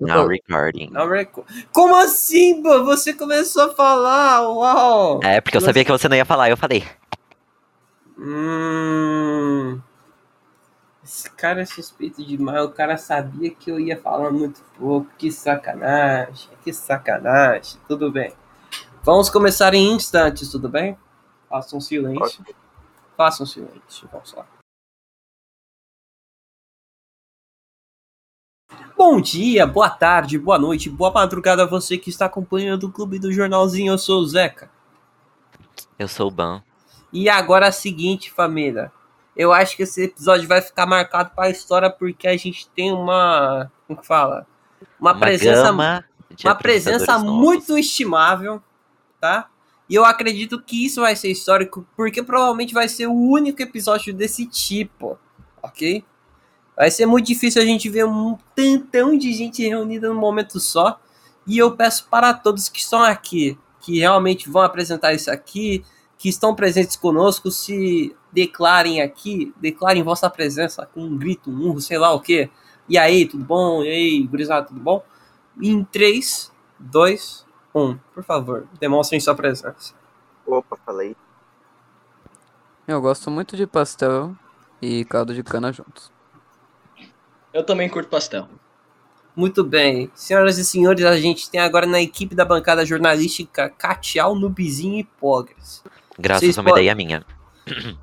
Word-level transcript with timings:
Now 0.00 0.26
recording. 0.26 0.90
Now 0.90 1.08
reco- 1.08 1.46
Como 1.72 1.94
assim, 1.96 2.62
pô? 2.62 2.84
Você 2.84 3.14
começou 3.14 3.70
a 3.70 3.74
falar, 3.74 4.42
uau! 4.48 5.20
É, 5.22 5.40
porque 5.40 5.56
eu 5.56 5.60
Você- 5.60 5.66
sabia 5.66 5.84
que 5.84 5.92
você 5.92 6.08
não 6.08 6.16
ia 6.16 6.24
falar, 6.24 6.50
eu 6.50 6.56
falei. 6.56 6.84
Hum... 8.18 9.80
Esse 11.02 11.30
cara 11.30 11.60
é 11.60 11.66
suspeito 11.66 12.24
demais, 12.24 12.64
o 12.64 12.70
cara 12.70 12.96
sabia 12.96 13.50
que 13.50 13.70
eu 13.70 13.78
ia 13.78 14.00
falar 14.00 14.30
muito 14.30 14.62
pouco, 14.78 15.10
que 15.18 15.30
sacanagem, 15.30 16.48
que 16.64 16.72
sacanagem, 16.72 17.78
tudo 17.86 18.10
bem. 18.10 18.32
Vamos 19.02 19.28
começar 19.28 19.74
em 19.74 19.92
instantes, 19.92 20.50
tudo 20.50 20.66
bem? 20.68 20.96
Faça 21.50 21.76
um 21.76 21.80
silêncio. 21.80 22.42
Faça 23.18 23.42
um 23.42 23.46
silêncio, 23.46 24.08
vamos 24.10 24.32
lá. 24.32 24.46
Bom 28.96 29.20
dia, 29.20 29.66
boa 29.66 29.90
tarde, 29.90 30.38
boa 30.38 30.56
noite, 30.56 30.88
boa 30.88 31.10
madrugada 31.10 31.64
a 31.64 31.66
você 31.66 31.98
que 31.98 32.10
está 32.10 32.26
acompanhando 32.26 32.84
o 32.84 32.92
Clube 32.92 33.18
do 33.18 33.32
Jornalzinho, 33.32 33.92
eu 33.92 33.98
sou 33.98 34.20
o 34.20 34.26
Zeca. 34.26 34.70
Eu 35.98 36.06
sou 36.06 36.28
o 36.28 36.30
Ban. 36.30 36.62
E 37.12 37.28
agora 37.28 37.66
é 37.66 37.68
a 37.70 37.72
seguinte, 37.72 38.30
família. 38.30 38.92
Eu 39.36 39.52
acho 39.52 39.76
que 39.76 39.82
esse 39.82 40.04
episódio 40.04 40.46
vai 40.46 40.62
ficar 40.62 40.86
marcado 40.86 41.30
para 41.34 41.46
a 41.46 41.50
história 41.50 41.90
porque 41.90 42.28
a 42.28 42.36
gente 42.36 42.68
tem 42.68 42.92
uma. 42.92 43.68
Como 43.88 44.00
que 44.00 44.06
fala? 44.06 44.46
Uma, 45.00 45.10
Uma 45.10 45.20
presença, 45.20 45.72
uma 45.72 46.54
presença 46.54 47.18
novos. 47.18 47.32
muito 47.32 47.76
estimável, 47.76 48.62
tá? 49.20 49.48
E 49.88 49.94
eu 49.96 50.04
acredito 50.04 50.62
que 50.62 50.86
isso 50.86 51.00
vai 51.00 51.16
ser 51.16 51.32
histórico 51.32 51.84
porque 51.96 52.22
provavelmente 52.22 52.72
vai 52.72 52.88
ser 52.88 53.08
o 53.08 53.12
único 53.12 53.60
episódio 53.60 54.14
desse 54.14 54.46
tipo, 54.46 55.18
ok? 55.60 56.04
Vai 56.76 56.90
ser 56.90 57.06
muito 57.06 57.26
difícil 57.26 57.62
a 57.62 57.64
gente 57.64 57.88
ver 57.88 58.04
um 58.04 58.36
tantão 58.54 59.16
de 59.16 59.32
gente 59.32 59.66
reunida 59.66 60.08
num 60.08 60.18
momento 60.18 60.58
só. 60.58 61.00
E 61.46 61.58
eu 61.58 61.76
peço 61.76 62.08
para 62.08 62.34
todos 62.34 62.68
que 62.68 62.80
estão 62.80 63.02
aqui, 63.02 63.58
que 63.80 63.98
realmente 64.00 64.48
vão 64.48 64.62
apresentar 64.62 65.12
isso 65.12 65.30
aqui, 65.30 65.84
que 66.16 66.28
estão 66.28 66.54
presentes 66.54 66.96
conosco, 66.96 67.50
se 67.50 68.16
declarem 68.32 69.02
aqui, 69.02 69.52
declarem 69.58 70.02
vossa 70.02 70.28
presença 70.30 70.86
com 70.86 71.02
um 71.02 71.16
grito, 71.16 71.50
um 71.50 71.68
urro, 71.68 71.80
sei 71.80 71.98
lá 71.98 72.12
o 72.12 72.20
que. 72.20 72.50
E 72.88 72.98
aí, 72.98 73.26
tudo 73.26 73.44
bom? 73.44 73.82
E 73.82 73.88
aí, 73.88 74.26
gurizada, 74.26 74.66
tudo 74.66 74.80
bom? 74.80 75.04
Em 75.60 75.84
3, 75.84 76.50
2, 76.78 77.46
1, 77.74 77.98
por 78.14 78.24
favor, 78.24 78.66
demonstrem 78.80 79.20
sua 79.20 79.34
presença. 79.34 79.94
Opa, 80.46 80.76
falei. 80.84 81.16
Eu 82.86 83.00
gosto 83.00 83.30
muito 83.30 83.56
de 83.56 83.66
pastel 83.66 84.34
e 84.80 85.04
caldo 85.04 85.34
de 85.34 85.42
cana 85.42 85.72
juntos. 85.72 86.13
Eu 87.54 87.62
também 87.64 87.88
curto 87.88 88.08
pastel. 88.10 88.48
Muito 89.36 89.64
bem. 89.64 90.10
Senhoras 90.14 90.58
e 90.58 90.64
senhores, 90.64 91.04
a 91.04 91.16
gente 91.18 91.48
tem 91.50 91.60
agora 91.60 91.86
na 91.86 92.00
equipe 92.02 92.34
da 92.34 92.44
bancada 92.44 92.84
jornalística 92.84 93.68
Catial, 93.70 94.34
Nubizinho 94.34 94.98
e 94.98 95.04
Pogres. 95.04 95.82
Graças 96.18 96.42
Vocês 96.42 96.58
a 96.58 96.60
uma 96.60 96.70
podem- 96.70 96.84
ideia 96.84 96.94
minha. 96.94 97.24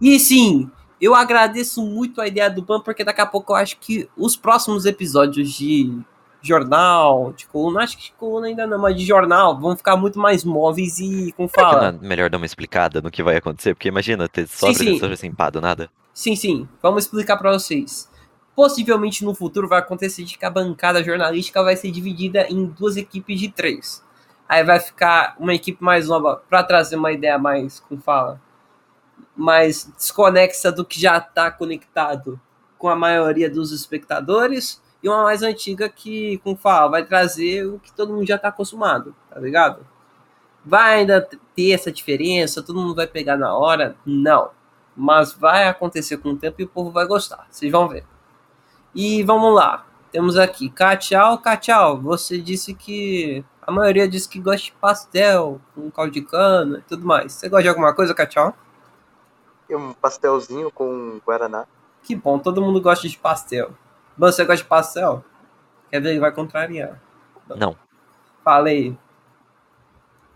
E 0.02 0.19
sim, 0.19 0.69
eu 0.99 1.13
agradeço 1.13 1.85
muito 1.85 2.19
a 2.19 2.27
ideia 2.27 2.49
do 2.49 2.61
Ban, 2.61 2.80
porque 2.81 3.03
daqui 3.03 3.21
a 3.21 3.25
pouco 3.25 3.52
eu 3.53 3.58
acho 3.58 3.77
que 3.77 4.09
os 4.17 4.35
próximos 4.35 4.85
episódios 4.85 5.52
de 5.53 5.99
jornal, 6.41 7.31
de 7.33 7.45
coluna, 7.45 7.83
acho 7.83 7.97
que 7.97 8.05
de 8.05 8.11
coluna 8.13 8.47
ainda 8.47 8.65
não, 8.65 8.80
mas 8.80 8.95
de 8.97 9.05
jornal, 9.05 9.58
vão 9.59 9.77
ficar 9.77 9.95
muito 9.95 10.17
mais 10.17 10.43
móveis 10.43 10.97
e, 10.99 11.31
que 11.31 11.36
não 11.41 11.47
fala, 11.47 11.89
é 12.02 12.05
melhor 12.08 12.30
dar 12.30 12.38
uma 12.38 12.45
explicada 12.45 12.99
no 13.02 13.11
que 13.11 13.21
vai 13.21 13.36
acontecer? 13.38 13.75
Porque 13.75 13.88
imagina 13.88 14.27
ter 14.27 14.47
só 14.47 14.73
Sim, 14.73 14.97
sim. 14.99 15.05
assim, 15.13 15.31
pá, 15.31 15.49
do 15.49 15.61
nada. 15.61 15.89
Sim, 16.13 16.36
sim. 16.36 16.67
Vamos 16.81 17.05
explicar 17.05 17.38
pra 17.38 17.53
vocês. 17.53 18.09
Possivelmente 18.55 19.23
no 19.23 19.33
futuro 19.33 19.67
vai 19.67 19.80
acontecer 19.80 20.23
de 20.23 20.38
que 20.38 20.45
a 20.45 20.49
bancada 20.49 21.03
jornalística 21.03 21.63
vai 21.63 21.75
ser 21.75 21.91
dividida 21.91 22.47
em 22.49 22.66
duas 22.66 22.97
equipes 22.97 23.39
de 23.39 23.49
três. 23.49 24.03
Aí 24.47 24.63
vai 24.63 24.80
ficar 24.80 25.35
uma 25.39 25.53
equipe 25.53 25.81
mais 25.83 26.08
nova 26.08 26.43
pra 26.49 26.63
trazer 26.63 26.97
uma 26.97 27.11
ideia 27.11 27.38
mais, 27.38 27.80
como 27.80 28.02
fala, 28.02 28.41
mais 29.35 29.92
desconexa 29.98 30.71
do 30.71 30.83
que 30.83 30.99
já 30.99 31.20
tá 31.20 31.49
conectado 31.49 32.39
com 32.77 32.89
a 32.89 32.95
maioria 32.95 33.49
dos 33.49 33.71
espectadores 33.71 34.81
e 35.02 35.08
uma 35.08 35.23
mais 35.23 35.42
antiga 35.42 35.87
que, 35.87 36.37
como 36.39 36.58
fala, 36.58 36.92
vai 36.92 37.05
trazer 37.05 37.65
o 37.65 37.80
que 37.80 37.93
todo 37.93 38.14
mundo 38.14 38.27
já 38.27 38.37
tá 38.37 38.49
acostumado, 38.49 39.15
tá 39.30 39.39
ligado? 39.39 39.87
Vai 40.65 40.99
ainda 40.99 41.27
ter 41.55 41.71
essa 41.71 41.92
diferença, 41.92 42.61
todo 42.61 42.80
mundo 42.80 42.95
vai 42.95 43.08
pegar 43.08 43.37
na 43.37 43.55
hora? 43.55 43.95
Não 44.05 44.52
mas 44.95 45.33
vai 45.33 45.67
acontecer 45.67 46.17
com 46.17 46.30
o 46.30 46.37
tempo 46.37 46.61
e 46.61 46.65
o 46.65 46.67
povo 46.67 46.92
vai 46.92 47.05
gostar. 47.05 47.47
Vocês 47.49 47.71
vão 47.71 47.87
ver. 47.87 48.05
E 48.93 49.23
vamos 49.23 49.53
lá. 49.55 49.85
Temos 50.11 50.37
aqui 50.37 50.69
Catial. 50.69 51.37
Catial, 51.37 51.99
você 52.02 52.37
disse 52.37 52.73
que 52.73 53.43
a 53.61 53.71
maioria 53.71 54.07
diz 54.07 54.27
que 54.27 54.39
gosta 54.39 54.65
de 54.65 54.71
pastel, 54.73 55.61
com 55.73 55.89
caldo 55.89 56.11
de 56.11 56.21
cana 56.21 56.79
e 56.79 56.81
tudo 56.81 57.05
mais. 57.05 57.33
Você 57.33 57.47
gosta 57.47 57.63
de 57.63 57.69
alguma 57.69 57.93
coisa, 57.93 58.13
Catial? 58.13 58.55
E 59.69 59.75
um 59.75 59.93
pastelzinho 59.93 60.69
com 60.71 61.21
guaraná. 61.25 61.65
Que 62.03 62.15
bom, 62.15 62.37
todo 62.37 62.61
mundo 62.61 62.81
gosta 62.81 63.07
de 63.07 63.17
pastel. 63.17 63.71
Ban, 64.17 64.31
você 64.31 64.43
gosta 64.43 64.63
de 64.63 64.67
pastel? 64.67 65.23
Quer 65.89 66.02
ver? 66.02 66.09
Ele 66.09 66.19
vai 66.19 66.31
contrariar. 66.31 66.99
Não. 67.55 67.75
Falei. 68.43 68.97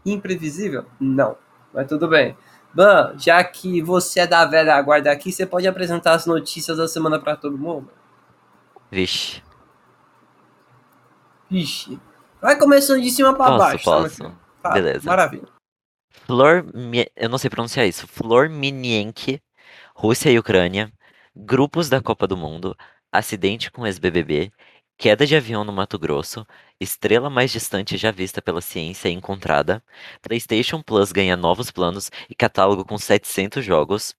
Imprevisível? 0.06 0.86
Não. 1.00 1.36
Mas 1.74 1.88
tudo 1.88 2.08
bem. 2.08 2.38
Ban, 2.74 3.16
já 3.18 3.44
que 3.44 3.82
você 3.82 4.22
é 4.22 4.28
da 4.28 4.46
velha 4.46 4.82
guarda 4.82 5.12
aqui, 5.12 5.32
você 5.32 5.46
pode 5.46 5.68
apresentar 5.68 6.14
as 6.14 6.26
notícias 6.26 6.78
da 6.78 6.88
semana 6.88 7.20
pra 7.20 7.36
todo 7.36 7.58
mundo? 7.58 7.90
Vixe. 8.92 9.42
Vixe. 11.50 12.00
Vai 12.42 12.58
começando 12.58 13.02
de 13.02 13.10
cima 13.10 13.34
pra 13.34 13.46
Posso, 13.46 13.58
baixo. 13.60 13.86
tá, 13.86 13.92
posso. 13.92 14.38
Tá, 14.62 14.70
Beleza. 14.72 15.06
Maravilha. 15.10 15.48
Flor. 16.26 16.66
Eu 17.16 17.30
não 17.30 17.38
sei 17.38 17.50
pronunciar 17.50 17.88
isso. 17.88 18.08
Flor 18.08 18.50
Minienke, 18.50 19.42
Rússia 19.96 20.30
e 20.30 20.40
Ucrânia. 20.40 20.92
Grupos 21.36 21.90
da 21.90 22.02
Copa 22.02 22.26
do 22.28 22.38
Mundo. 22.38 22.76
Acidente 23.12 23.72
com 23.72 23.86
ex-BBB. 23.86 24.52
Queda 24.98 25.26
de 25.26 25.36
avião 25.36 25.64
no 25.64 25.74
Mato 25.74 26.00
Grosso. 26.00 26.46
Estrela 26.80 27.30
mais 27.30 27.52
distante 27.52 27.98
já 27.98 28.12
vista 28.12 28.42
pela 28.42 28.62
ciência 28.62 29.10
encontrada. 29.10 29.84
PlayStation 30.22 30.82
Plus 30.82 31.12
ganha 31.12 31.36
novos 31.36 31.70
planos 31.70 32.10
e 32.30 32.36
catálogo 32.36 32.86
com 32.86 32.98
700 32.98 33.64
jogos. 33.64 34.16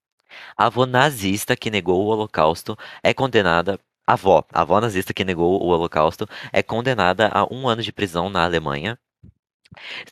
Avó 0.56 0.84
nazista 0.84 1.56
que 1.56 1.70
negou 1.70 2.04
o 2.04 2.08
Holocausto 2.08 2.76
é 3.02 3.14
condenada. 3.14 3.80
Avó, 4.06 4.44
a 4.52 4.60
avó 4.62 4.80
nazista 4.80 5.12
que 5.12 5.24
negou 5.24 5.60
o 5.62 5.68
Holocausto 5.68 6.28
é 6.52 6.62
condenada 6.62 7.28
a 7.28 7.44
um 7.52 7.68
ano 7.68 7.82
de 7.82 7.92
prisão 7.92 8.30
na 8.30 8.44
Alemanha. 8.44 8.98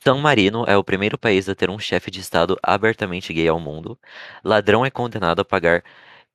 São 0.02 0.18
Marino 0.18 0.64
é 0.66 0.76
o 0.76 0.84
primeiro 0.84 1.16
país 1.16 1.48
a 1.48 1.54
ter 1.54 1.70
um 1.70 1.78
chefe 1.78 2.10
de 2.10 2.20
Estado 2.20 2.58
abertamente 2.62 3.32
gay 3.32 3.48
ao 3.48 3.60
mundo. 3.60 3.98
Ladrão 4.44 4.84
é 4.84 4.90
condenado 4.90 5.40
a 5.40 5.44
pagar 5.44 5.84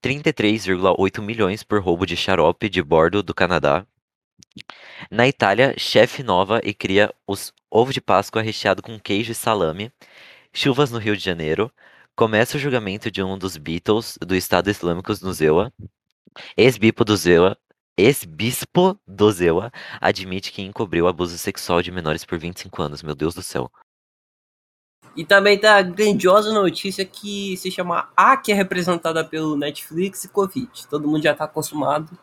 33,8 0.02 1.22
milhões 1.22 1.64
por 1.64 1.82
roubo 1.82 2.06
de 2.06 2.16
xarope 2.16 2.70
de 2.70 2.82
bordo 2.82 3.22
do 3.22 3.34
Canadá. 3.34 3.86
Na 5.12 5.28
Itália, 5.28 5.76
chefe 5.78 6.24
nova 6.24 6.62
e 6.64 6.74
cria 6.74 7.14
os 7.28 7.54
ovo 7.70 7.94
de 7.94 8.02
Páscoa 8.02 8.42
recheado 8.42 8.82
com 8.82 9.00
queijo 9.00 9.32
e 9.32 9.36
salame. 9.36 9.92
Chuvas 10.54 10.92
no 10.92 10.98
Rio 11.00 11.16
de 11.16 11.24
Janeiro. 11.24 11.72
Começa 12.16 12.58
o 12.58 12.60
julgamento 12.60 13.12
de 13.12 13.22
um 13.22 13.38
dos 13.38 13.58
Beatles 13.58 14.18
do 14.22 14.36
Estado 14.36 14.70
Islâmico 14.70 15.14
no 15.22 15.34
Zewa. 15.34 15.72
Ex-bispo 16.58 17.04
do 17.04 17.16
Zewa, 17.16 17.58
ex-bispo 17.98 19.00
do 19.08 19.32
Zewa 19.32 19.72
admite 20.00 20.52
que 20.52 20.62
encobriu 20.62 21.08
abuso 21.08 21.38
sexual 21.38 21.82
de 21.82 21.92
menores 21.92 22.24
por 22.24 22.38
25 22.38 22.82
anos. 22.82 23.04
Meu 23.04 23.16
Deus 23.16 23.34
do 23.36 23.42
céu. 23.42 23.72
E 25.16 25.26
também 25.26 25.60
tá 25.60 25.78
a 25.78 25.82
grandiosa 25.82 26.54
notícia 26.54 27.04
que 27.04 27.58
se 27.58 27.72
chama 27.72 28.10
A, 28.16 28.38
que 28.38 28.52
é 28.52 28.56
representada 28.56 29.26
pelo 29.26 29.58
Netflix 29.58 30.24
e 30.24 30.30
Covid. 30.30 30.88
Todo 30.88 31.08
mundo 31.08 31.24
já 31.24 31.34
tá 31.34 31.46
acostumado. 31.46 32.18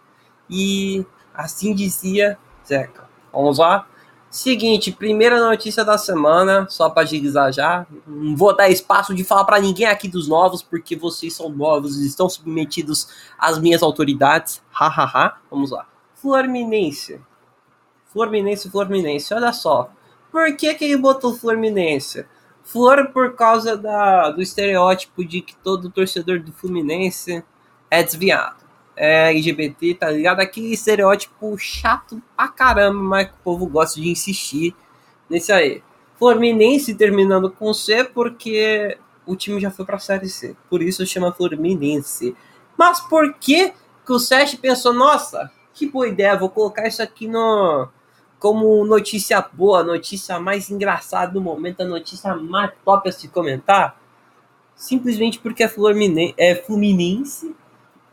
E 0.49 1.05
assim 1.35 1.75
dizia 1.75 2.39
Zeca. 2.67 3.09
Vamos 3.33 3.59
lá? 3.59 3.89
Seguinte, 4.31 4.93
primeira 4.93 5.41
notícia 5.41 5.85
da 5.85 5.97
semana, 5.97 6.67
só 6.69 6.91
pra 6.91 7.03
agilizar 7.03 7.53
já. 7.53 7.87
Não 8.07 8.37
vou 8.37 8.55
dar 8.55 8.69
espaço 8.69 9.15
de 9.15 9.25
falar 9.25 9.45
pra 9.45 9.61
ninguém 9.61 9.87
aqui 9.87 10.09
dos 10.09 10.29
novos, 10.29 10.63
porque 10.63 10.95
vocês 10.97 11.35
são 11.35 11.49
novos 11.49 11.99
e 11.99 12.07
estão 12.07 12.29
submetidos 12.29 13.09
às 13.39 13.59
minhas 13.59 13.83
autoridades. 13.83 14.63
Hahaha. 14.71 15.39
Vamos 15.51 15.71
lá. 15.71 15.87
Fluminense. 16.15 17.21
Fluminense, 18.13 18.71
Fluminense. 18.71 19.33
Olha 19.33 19.53
só. 19.53 19.91
Por 20.31 20.55
que, 20.57 20.75
que 20.75 20.85
ele 20.85 20.97
botou 20.97 21.35
Fluminense? 21.35 22.27
Flor 22.63 23.13
por 23.13 23.37
causa 23.37 23.77
da, 23.77 24.31
do 24.31 24.43
estereótipo 24.43 25.25
de 25.25 25.41
que 25.41 25.55
todo 25.57 25.89
torcedor 25.89 26.41
do 26.41 26.53
Fluminense 26.53 27.45
é 27.89 28.03
desviado. 28.03 28.66
É 28.97 29.31
LGBT, 29.31 29.95
tá 29.95 30.11
ligado? 30.11 30.41
Aquele 30.41 30.73
estereótipo 30.73 31.57
chato 31.59 32.23
pra 32.35 32.49
caramba, 32.49 32.99
mas 32.99 33.27
que 33.29 33.35
o 33.35 33.45
povo 33.45 33.67
gosta 33.67 34.01
de 34.01 34.09
insistir 34.09 34.75
nesse 35.29 35.53
aí. 35.53 35.83
Fluminense 36.19 36.95
terminando 36.95 37.51
com 37.51 37.75
C 37.75 38.05
porque 38.05 38.97
o 39.27 39.37
time 39.37 39.61
já 39.61 39.71
foi 39.71 39.85
pra 39.85 39.99
Série 39.99 40.29
C. 40.29 40.57
Por 40.71 40.83
isso 40.83 41.05
chama 41.05 41.33
Fluminense. 41.33 42.35
Mas 42.77 43.01
por 43.01 43.35
que 43.35 43.73
que 44.05 44.13
o 44.13 44.19
Sete 44.19 44.57
pensou, 44.57 44.95
nossa, 44.95 45.51
que 45.75 45.87
boa 45.87 46.09
ideia, 46.09 46.39
vou 46.39 46.49
colocar 46.49 46.87
isso 46.87 47.03
aqui 47.03 47.27
no, 47.27 47.89
como 48.39 48.85
notícia 48.85 49.45
boa, 49.53 49.83
notícia 49.83 50.39
mais 50.39 50.71
engraçada 50.71 51.33
do 51.33 51.41
momento, 51.41 51.83
a 51.83 51.85
notícia 51.85 52.35
mais 52.35 52.71
top 52.85 53.09
a 53.09 53.13
se 53.13 53.29
comentar, 53.29 54.01
simplesmente 54.75 55.39
porque 55.39 55.65
é, 55.65 55.71
é 56.39 56.55
Fluminense 56.55 57.55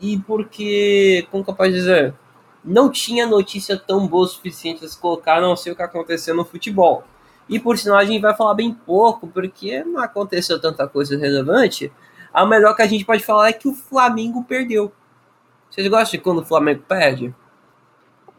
e 0.04 0.18
porque, 0.18 1.26
como 1.30 1.42
que 1.42 1.50
eu 1.50 1.54
posso 1.54 1.70
dizer, 1.70 2.14
não 2.62 2.90
tinha 2.90 3.26
notícia 3.26 3.78
tão 3.78 4.06
boa 4.06 4.24
o 4.24 4.28
suficiente 4.28 4.84
a 4.84 4.88
se 4.88 4.98
colocar, 4.98 5.38
a 5.38 5.40
não 5.40 5.56
sei 5.56 5.72
o 5.72 5.76
que 5.76 5.82
aconteceu 5.82 6.34
no 6.34 6.44
futebol. 6.44 7.04
E 7.48 7.58
por 7.58 7.78
sinal 7.78 7.96
a 7.96 8.04
gente 8.04 8.20
vai 8.20 8.36
falar 8.36 8.52
bem 8.52 8.74
pouco, 8.74 9.26
porque 9.26 9.82
não 9.82 10.02
aconteceu 10.02 10.60
tanta 10.60 10.86
coisa 10.86 11.16
relevante. 11.16 11.90
A 12.34 12.44
melhor 12.44 12.76
que 12.76 12.82
a 12.82 12.86
gente 12.86 13.02
pode 13.04 13.24
falar 13.24 13.48
é 13.48 13.52
que 13.54 13.66
o 13.66 13.72
Flamengo 13.72 14.44
perdeu. 14.44 14.92
Vocês 15.70 15.88
gostam 15.88 16.18
de 16.18 16.24
quando 16.24 16.42
o 16.42 16.44
Flamengo 16.44 16.82
perde? 16.86 17.34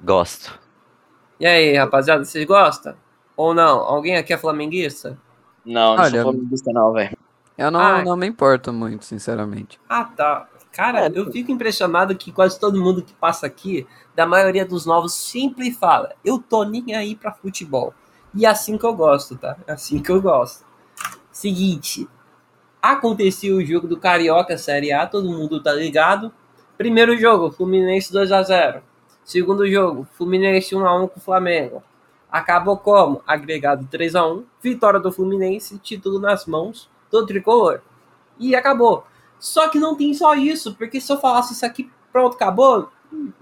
Gosto. 0.04 0.60
E 1.40 1.48
aí, 1.48 1.76
rapaziada, 1.76 2.24
vocês 2.24 2.46
gostam? 2.46 2.96
Ou 3.36 3.56
não? 3.56 3.80
Alguém 3.80 4.18
aqui 4.18 4.34
é 4.34 4.38
flamenguista? 4.38 5.18
Não, 5.66 5.96
não 5.96 6.04
Olha, 6.04 6.22
sou 6.22 6.32
flamenguista 6.32 6.72
não, 6.72 6.94
velho. 6.94 7.18
Eu 7.58 7.72
não, 7.72 7.80
Ai. 7.80 8.04
não 8.04 8.16
me 8.16 8.28
importo 8.28 8.72
muito, 8.72 9.04
sinceramente. 9.04 9.80
Ah, 9.90 10.06
tá. 10.06 10.48
Cara, 10.76 11.10
eu 11.16 11.32
fico 11.32 11.54
impressionado 11.54 12.14
que 12.18 12.34
quase 12.34 12.60
todo 12.60 12.82
mundo 12.82 13.02
que 13.02 13.14
passa 13.14 13.48
aqui, 13.48 13.88
da 14.14 14.26
maioria 14.26 14.66
dos 14.66 14.86
novos, 14.86 15.14
sempre 15.14 15.72
fala: 15.72 16.14
eu 16.24 16.38
tô 16.38 16.66
nem 16.66 16.94
aí 16.94 17.16
pra 17.16 17.32
futebol. 17.32 17.94
E 18.34 18.46
é 18.46 18.50
assim 18.50 18.78
que 18.78 18.84
eu 18.84 18.94
gosto, 18.94 19.38
tá? 19.38 19.56
É 19.66 19.72
assim 19.72 20.02
que 20.02 20.12
eu 20.12 20.22
gosto. 20.22 20.66
Seguinte, 21.32 22.06
aconteceu 22.82 23.56
o 23.56 23.66
jogo 23.66 23.88
do 23.88 23.98
Carioca 23.98 24.58
Série 24.58 24.92
A, 24.92 25.08
todo 25.08 25.32
mundo 25.32 25.64
tá 25.64 25.72
ligado. 25.72 26.30
Primeiro 26.78 27.18
jogo, 27.18 27.52
Fluminense 27.52 28.12
2 28.12 28.34
a 28.34 28.44
0 28.44 28.84
Segundo 29.24 29.66
jogo, 29.72 30.06
Fluminense 30.18 30.76
1x1 30.76 31.10
com 31.10 31.20
o 31.20 31.24
Flamengo. 31.24 31.82
Acabou 32.30 32.78
como? 32.78 33.22
Agregado 33.26 33.88
3x1. 33.88 34.44
Vitória 34.62 35.00
do 35.00 35.10
Fluminense, 35.10 35.80
título 35.80 36.20
nas 36.20 36.46
mãos 36.46 36.90
do 37.10 37.26
tricolor. 37.26 37.80
E 38.38 38.54
acabou. 38.54 39.06
Só 39.46 39.70
que 39.70 39.78
não 39.78 39.96
tem 39.96 40.12
só 40.12 40.34
isso, 40.34 40.74
porque 40.74 41.00
se 41.00 41.14
eu 41.14 41.20
falasse 41.20 41.54
isso 41.54 41.64
aqui, 41.64 41.88
pronto, 42.12 42.34
acabou, 42.34 42.90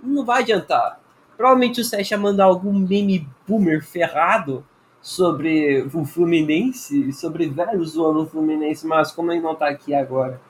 não 0.03 0.25
vai 0.25 0.41
adiantar. 0.41 0.99
Provavelmente 1.37 1.79
o 1.79 1.83
Sérgio 1.85 2.15
ia 2.15 2.21
mandar 2.21 2.43
algum 2.43 2.73
meme 2.73 3.25
boomer 3.47 3.81
ferrado 3.81 4.65
sobre 5.01 5.81
o 5.93 6.03
Fluminense, 6.03 7.13
sobre 7.13 7.47
velho 7.47 7.85
zoando 7.85 8.23
o 8.23 8.25
Fluminense, 8.25 8.85
mas 8.85 9.13
como 9.13 9.31
ele 9.31 9.39
não 9.39 9.55
tá 9.55 9.69
aqui 9.69 9.95
agora, 9.95 10.41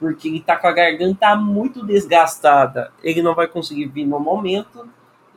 porque 0.00 0.26
ele 0.26 0.40
tá 0.40 0.56
com 0.56 0.66
a 0.66 0.72
garganta 0.72 1.36
muito 1.36 1.86
desgastada, 1.86 2.92
ele 3.00 3.22
não 3.22 3.32
vai 3.32 3.46
conseguir 3.46 3.86
vir 3.86 4.06
no 4.06 4.18
momento. 4.18 4.88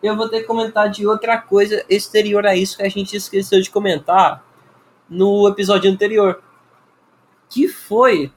Eu 0.01 0.17
vou 0.17 0.27
ter 0.27 0.39
que 0.39 0.47
comentar 0.47 0.89
de 0.89 1.05
outra 1.05 1.37
coisa 1.37 1.85
exterior 1.87 2.43
a 2.47 2.55
isso 2.55 2.77
que 2.77 2.83
a 2.83 2.89
gente 2.89 3.15
esqueceu 3.15 3.61
de 3.61 3.69
comentar 3.69 4.43
no 5.07 5.47
episódio 5.47 5.91
anterior, 5.91 6.41
que 7.47 7.67
foi 7.67 8.31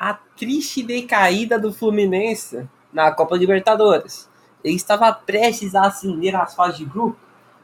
a 0.00 0.14
triste 0.14 0.82
decaída 0.82 1.58
do 1.58 1.74
Fluminense 1.74 2.66
na 2.90 3.12
Copa 3.12 3.36
Libertadores. 3.36 4.30
Ele 4.64 4.74
estava 4.76 5.12
prestes 5.12 5.74
a 5.74 5.82
ascender 5.82 6.34
às 6.34 6.54
fases 6.54 6.78
de 6.78 6.86
grupo, 6.86 7.18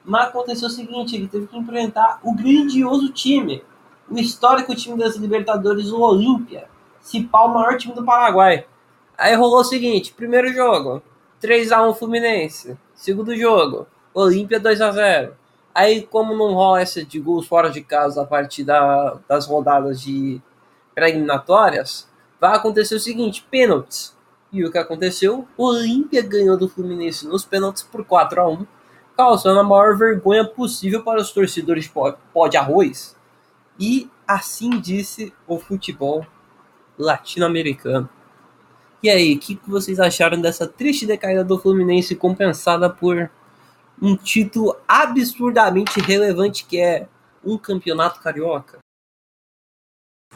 mas 0.05 0.29
aconteceu 0.29 0.69
o 0.69 0.71
seguinte: 0.71 1.17
ele 1.17 1.29
teve 1.29 1.47
que 1.47 1.57
enfrentar 1.57 2.21
o 2.23 2.35
grandioso 2.35 3.11
time, 3.11 3.65
o 4.11 4.19
histórico 4.19 4.75
time 4.75 4.99
das 4.99 5.17
Libertadores, 5.17 5.91
o 5.91 6.01
Olímpia, 6.01 6.69
se 7.01 7.23
pau 7.25 7.49
o 7.49 7.55
maior 7.55 7.79
time 7.79 7.95
do 7.95 8.05
Paraguai. 8.05 8.67
Aí 9.17 9.35
rolou 9.35 9.61
o 9.61 9.65
seguinte: 9.65 10.13
primeiro 10.13 10.53
jogo, 10.53 11.03
3x1 11.41 11.95
Fluminense. 11.95 12.77
Segundo 12.95 13.35
jogo, 13.35 13.87
Olímpia 14.13 14.61
2x0. 14.61 15.33
Aí, 15.75 16.03
como 16.03 16.35
não 16.35 16.53
rola 16.55 16.81
essa 16.81 17.05
de 17.05 17.19
gols 17.19 17.47
fora 17.47 17.71
de 17.71 17.83
casa 17.83 18.23
a 18.23 18.27
partir 18.27 18.65
da- 18.65 19.19
das 19.29 19.47
rodadas 19.47 20.01
de 20.01 20.41
pré-eliminatórias, 20.95 22.09
vai 22.47 22.57
acontecer 22.57 22.95
o 22.95 23.01
seguinte: 23.01 23.47
pênaltis. 23.51 24.17
E 24.53 24.65
o 24.65 24.71
que 24.71 24.79
aconteceu? 24.79 25.47
O 25.57 25.65
Olímpia 25.67 26.23
ganhou 26.23 26.57
do 26.57 26.69
Fluminense 26.69 27.27
nos 27.27 27.45
pênaltis 27.45 27.83
por 27.83 28.05
4 28.05 28.41
a 28.41 28.49
1 28.49 28.67
causando 29.17 29.61
a 29.61 29.65
maior 29.65 29.97
vergonha 29.97 30.45
possível 30.45 31.03
para 31.03 31.21
os 31.21 31.33
torcedores 31.33 31.89
pó 31.89 32.13
pó 32.33 32.49
de 32.49 32.57
arroz. 32.57 33.17
E 33.79 34.11
assim 34.27 34.79
disse 34.79 35.33
o 35.47 35.59
futebol 35.59 36.27
latino-americano. 36.99 38.09
E 39.03 39.11
aí, 39.11 39.35
o 39.35 39.39
que, 39.39 39.57
que 39.57 39.71
vocês 39.71 40.01
acharam 40.01 40.41
dessa 40.41 40.67
triste 40.67 41.07
decaída 41.07 41.45
do 41.45 41.59
Fluminense 41.59 42.17
compensada 42.17 42.91
por 42.91 43.31
um 44.01 44.17
título 44.17 44.77
absurdamente 44.87 46.01
relevante 46.01 46.65
que 46.65 46.81
é 46.81 47.09
um 47.45 47.57
campeonato 47.57 48.21
carioca? 48.21 48.79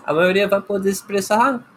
A 0.05 0.15
maioria 0.15 0.49
vai 0.49 0.61
poder 0.61 0.91
expressar, 0.91 1.41
ah, 1.41 1.70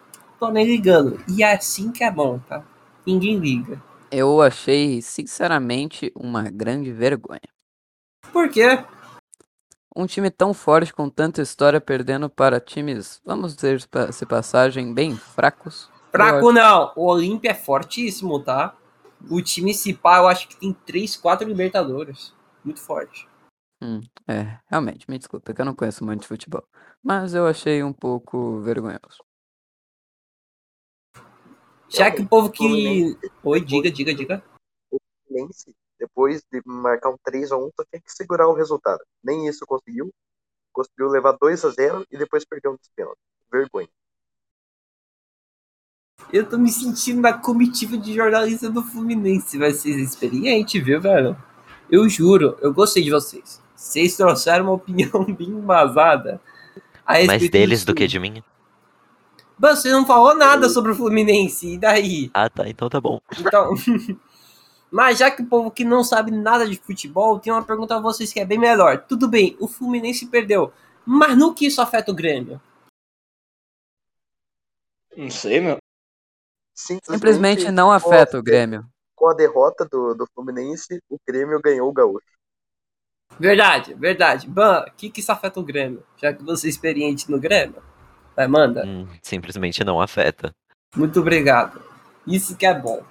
tô 0.44 0.50
nem 0.50 0.66
ligando. 0.66 1.18
E 1.28 1.42
é 1.42 1.54
assim 1.54 1.90
que 1.90 2.04
é 2.04 2.10
bom, 2.10 2.38
tá? 2.38 2.62
Ninguém 3.06 3.38
liga. 3.38 3.82
Eu 4.10 4.42
achei, 4.42 5.00
sinceramente, 5.00 6.12
uma 6.14 6.50
grande 6.50 6.92
vergonha. 6.92 7.40
Por 8.32 8.48
quê? 8.50 8.84
Um 9.96 10.06
time 10.06 10.30
tão 10.30 10.52
forte 10.52 10.92
com 10.92 11.08
tanta 11.08 11.40
história 11.40 11.80
perdendo 11.80 12.28
para 12.28 12.60
times, 12.60 13.20
vamos 13.24 13.54
dizer 13.54 13.80
se 14.12 14.26
passagem, 14.26 14.92
bem 14.92 15.16
fracos. 15.16 15.88
Fraco 16.10 16.52
não. 16.52 16.92
O 16.96 17.06
Olímpia 17.06 17.52
é 17.52 17.54
fortíssimo, 17.54 18.40
tá? 18.40 18.76
O 19.30 19.40
time 19.40 19.72
se 19.72 19.94
pá, 19.94 20.18
eu 20.18 20.26
acho 20.26 20.48
que 20.48 20.56
tem 20.56 20.72
3, 20.72 21.16
4 21.16 21.46
Libertadores. 21.46 22.34
Muito 22.64 22.80
forte. 22.80 23.28
Hum, 23.80 24.00
é, 24.28 24.58
realmente, 24.66 25.08
me 25.08 25.18
desculpa, 25.18 25.50
é 25.50 25.54
que 25.54 25.60
eu 25.60 25.64
não 25.64 25.74
conheço 25.74 26.04
muito 26.04 26.22
de 26.22 26.28
futebol. 26.28 26.64
Mas 27.02 27.34
eu 27.34 27.46
achei 27.46 27.82
um 27.82 27.92
pouco 27.92 28.60
vergonhoso. 28.60 29.22
Já 31.94 32.10
que 32.10 32.22
o 32.22 32.28
povo 32.28 32.50
que. 32.50 33.16
Oi, 33.42 33.60
diga, 33.60 33.90
diga, 33.90 34.14
diga. 34.14 34.42
Fluminense, 35.26 35.74
depois 35.98 36.42
de 36.52 36.60
marcar 36.66 37.10
um 37.10 37.16
3x1, 37.28 37.48
só 37.48 37.84
tinha 37.90 38.00
que 38.02 38.12
segurar 38.12 38.48
o 38.48 38.54
resultado. 38.54 39.00
Nem 39.22 39.46
isso 39.46 39.64
conseguiu. 39.66 40.10
Conseguiu 40.72 41.08
levar 41.08 41.38
2x0 41.38 42.04
e 42.10 42.18
depois 42.18 42.44
perdeu 42.44 42.72
nos 42.72 42.90
pênaltis. 42.96 43.22
Vergonha. 43.50 43.88
Eu 46.32 46.48
tô 46.48 46.58
me 46.58 46.70
sentindo 46.70 47.20
na 47.20 47.32
comitiva 47.32 47.96
de 47.96 48.14
jornalista 48.14 48.68
do 48.68 48.82
Fluminense. 48.82 49.58
Vai 49.58 49.72
ser 49.72 49.96
experiente, 49.98 50.80
viu, 50.80 51.00
velho? 51.00 51.36
Eu 51.90 52.08
juro, 52.08 52.56
eu 52.60 52.72
gostei 52.72 53.02
de 53.02 53.10
vocês. 53.10 53.62
Vocês 53.76 54.16
trouxeram 54.16 54.64
uma 54.64 54.72
opinião 54.72 55.24
bem 55.32 55.48
embasada. 55.48 56.40
a 57.06 57.24
Mais 57.24 57.48
deles 57.48 57.84
do 57.84 57.94
que 57.94 58.06
de 58.06 58.18
mim? 58.18 58.42
Mas 59.58 59.80
Você 59.80 59.90
não 59.90 60.04
falou 60.04 60.34
nada 60.36 60.68
sobre 60.68 60.92
o 60.92 60.94
Fluminense, 60.94 61.74
e 61.74 61.78
daí? 61.78 62.30
Ah, 62.34 62.50
tá, 62.50 62.68
então 62.68 62.88
tá 62.88 63.00
bom. 63.00 63.20
Então. 63.38 63.70
Mas 64.90 65.18
já 65.18 65.28
que 65.30 65.42
o 65.42 65.46
povo 65.46 65.70
que 65.72 65.84
não 65.84 66.04
sabe 66.04 66.30
nada 66.30 66.68
de 66.68 66.76
futebol, 66.76 67.40
tem 67.40 67.52
uma 67.52 67.64
pergunta 67.64 67.96
a 67.96 68.00
vocês 68.00 68.32
que 68.32 68.38
é 68.38 68.44
bem 68.44 68.58
melhor. 68.58 69.04
Tudo 69.08 69.26
bem, 69.26 69.56
o 69.58 69.66
Fluminense 69.66 70.26
perdeu. 70.26 70.72
Mas 71.04 71.36
no 71.36 71.52
que 71.52 71.66
isso 71.66 71.82
afeta 71.82 72.12
o 72.12 72.14
Grêmio? 72.14 72.60
Não 75.16 75.30
sei, 75.30 75.60
meu. 75.60 75.78
Simplesmente 76.74 77.70
não 77.70 77.86
com 77.86 77.92
a- 77.92 77.96
afeta 77.96 78.38
o 78.38 78.42
Grêmio. 78.42 78.86
Com 79.16 79.28
a 79.28 79.34
derrota 79.34 79.84
do, 79.84 80.14
do 80.14 80.26
Fluminense, 80.34 81.00
o 81.08 81.18
Grêmio 81.26 81.60
ganhou 81.60 81.88
o 81.88 81.92
Gaúcho. 81.92 82.26
Verdade, 83.38 83.94
verdade. 83.94 84.48
Ban, 84.48 84.84
o 84.86 84.92
que, 84.92 85.10
que 85.10 85.20
isso 85.20 85.32
afeta 85.32 85.58
o 85.58 85.64
Grêmio? 85.64 86.04
Já 86.16 86.32
que 86.32 86.42
você 86.42 86.66
é 86.68 86.70
experiente 86.70 87.30
no 87.30 87.38
Grêmio. 87.38 87.82
Vai, 88.36 88.46
manda. 88.46 88.84
Hum, 88.84 89.06
simplesmente 89.22 89.84
não 89.84 90.00
afeta. 90.00 90.54
Muito 90.96 91.20
obrigado. 91.20 91.80
Isso 92.26 92.56
que 92.56 92.66
é 92.66 92.74
bom. 92.74 93.02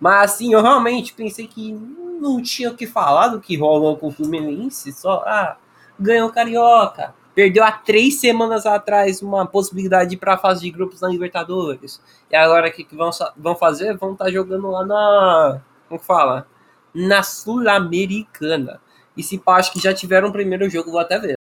Mas 0.00 0.32
assim, 0.32 0.52
eu 0.52 0.62
realmente 0.62 1.12
pensei 1.12 1.46
que 1.46 1.72
não 2.20 2.42
tinha 2.42 2.70
o 2.70 2.76
que 2.76 2.86
falar 2.86 3.28
do 3.28 3.40
que 3.40 3.56
rolou 3.56 3.96
com 3.96 4.08
o 4.08 4.12
Fluminense. 4.12 4.92
Só, 4.92 5.22
ah, 5.26 5.56
ganhou 5.98 6.28
o 6.28 6.32
Carioca. 6.32 7.14
Perdeu 7.34 7.62
há 7.62 7.70
três 7.70 8.20
semanas 8.20 8.66
atrás 8.66 9.22
uma 9.22 9.46
possibilidade 9.46 10.16
para 10.16 10.34
a 10.34 10.38
fase 10.38 10.62
de 10.62 10.70
grupos 10.70 11.00
na 11.00 11.08
Libertadores. 11.08 12.00
E 12.30 12.36
agora 12.36 12.68
o 12.68 12.72
que, 12.72 12.82
que 12.82 12.96
vão, 12.96 13.10
vão 13.36 13.54
fazer? 13.54 13.96
Vão 13.96 14.12
estar 14.12 14.30
jogando 14.30 14.68
lá 14.70 14.84
na. 14.84 15.60
Como 15.88 16.00
fala? 16.00 16.48
Na 16.92 17.22
Sul-Americana. 17.22 18.80
E 19.16 19.22
se 19.22 19.38
pá, 19.38 19.56
acho 19.56 19.72
que 19.72 19.80
já 19.80 19.94
tiveram 19.94 20.28
o 20.28 20.32
primeiro 20.32 20.68
jogo, 20.68 20.90
vou 20.90 21.00
até 21.00 21.18
ver. 21.18 21.37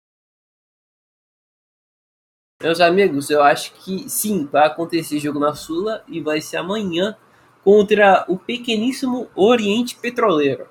Meus 2.65 2.81
amigos, 2.81 3.29
eu 3.29 3.43
acho 3.43 3.73
que 3.73 4.09
sim, 4.09 4.49
vai 4.51 4.65
acontecer 4.65 5.19
jogo 5.19 5.37
na 5.37 5.53
Sula 5.53 6.03
e 6.07 6.19
vai 6.19 6.41
ser 6.41 6.57
amanhã 6.57 7.15
contra 7.63 8.25
o 8.27 8.39
pequeníssimo 8.39 9.27
Oriente 9.35 9.95
Petroleiro. 9.95 10.65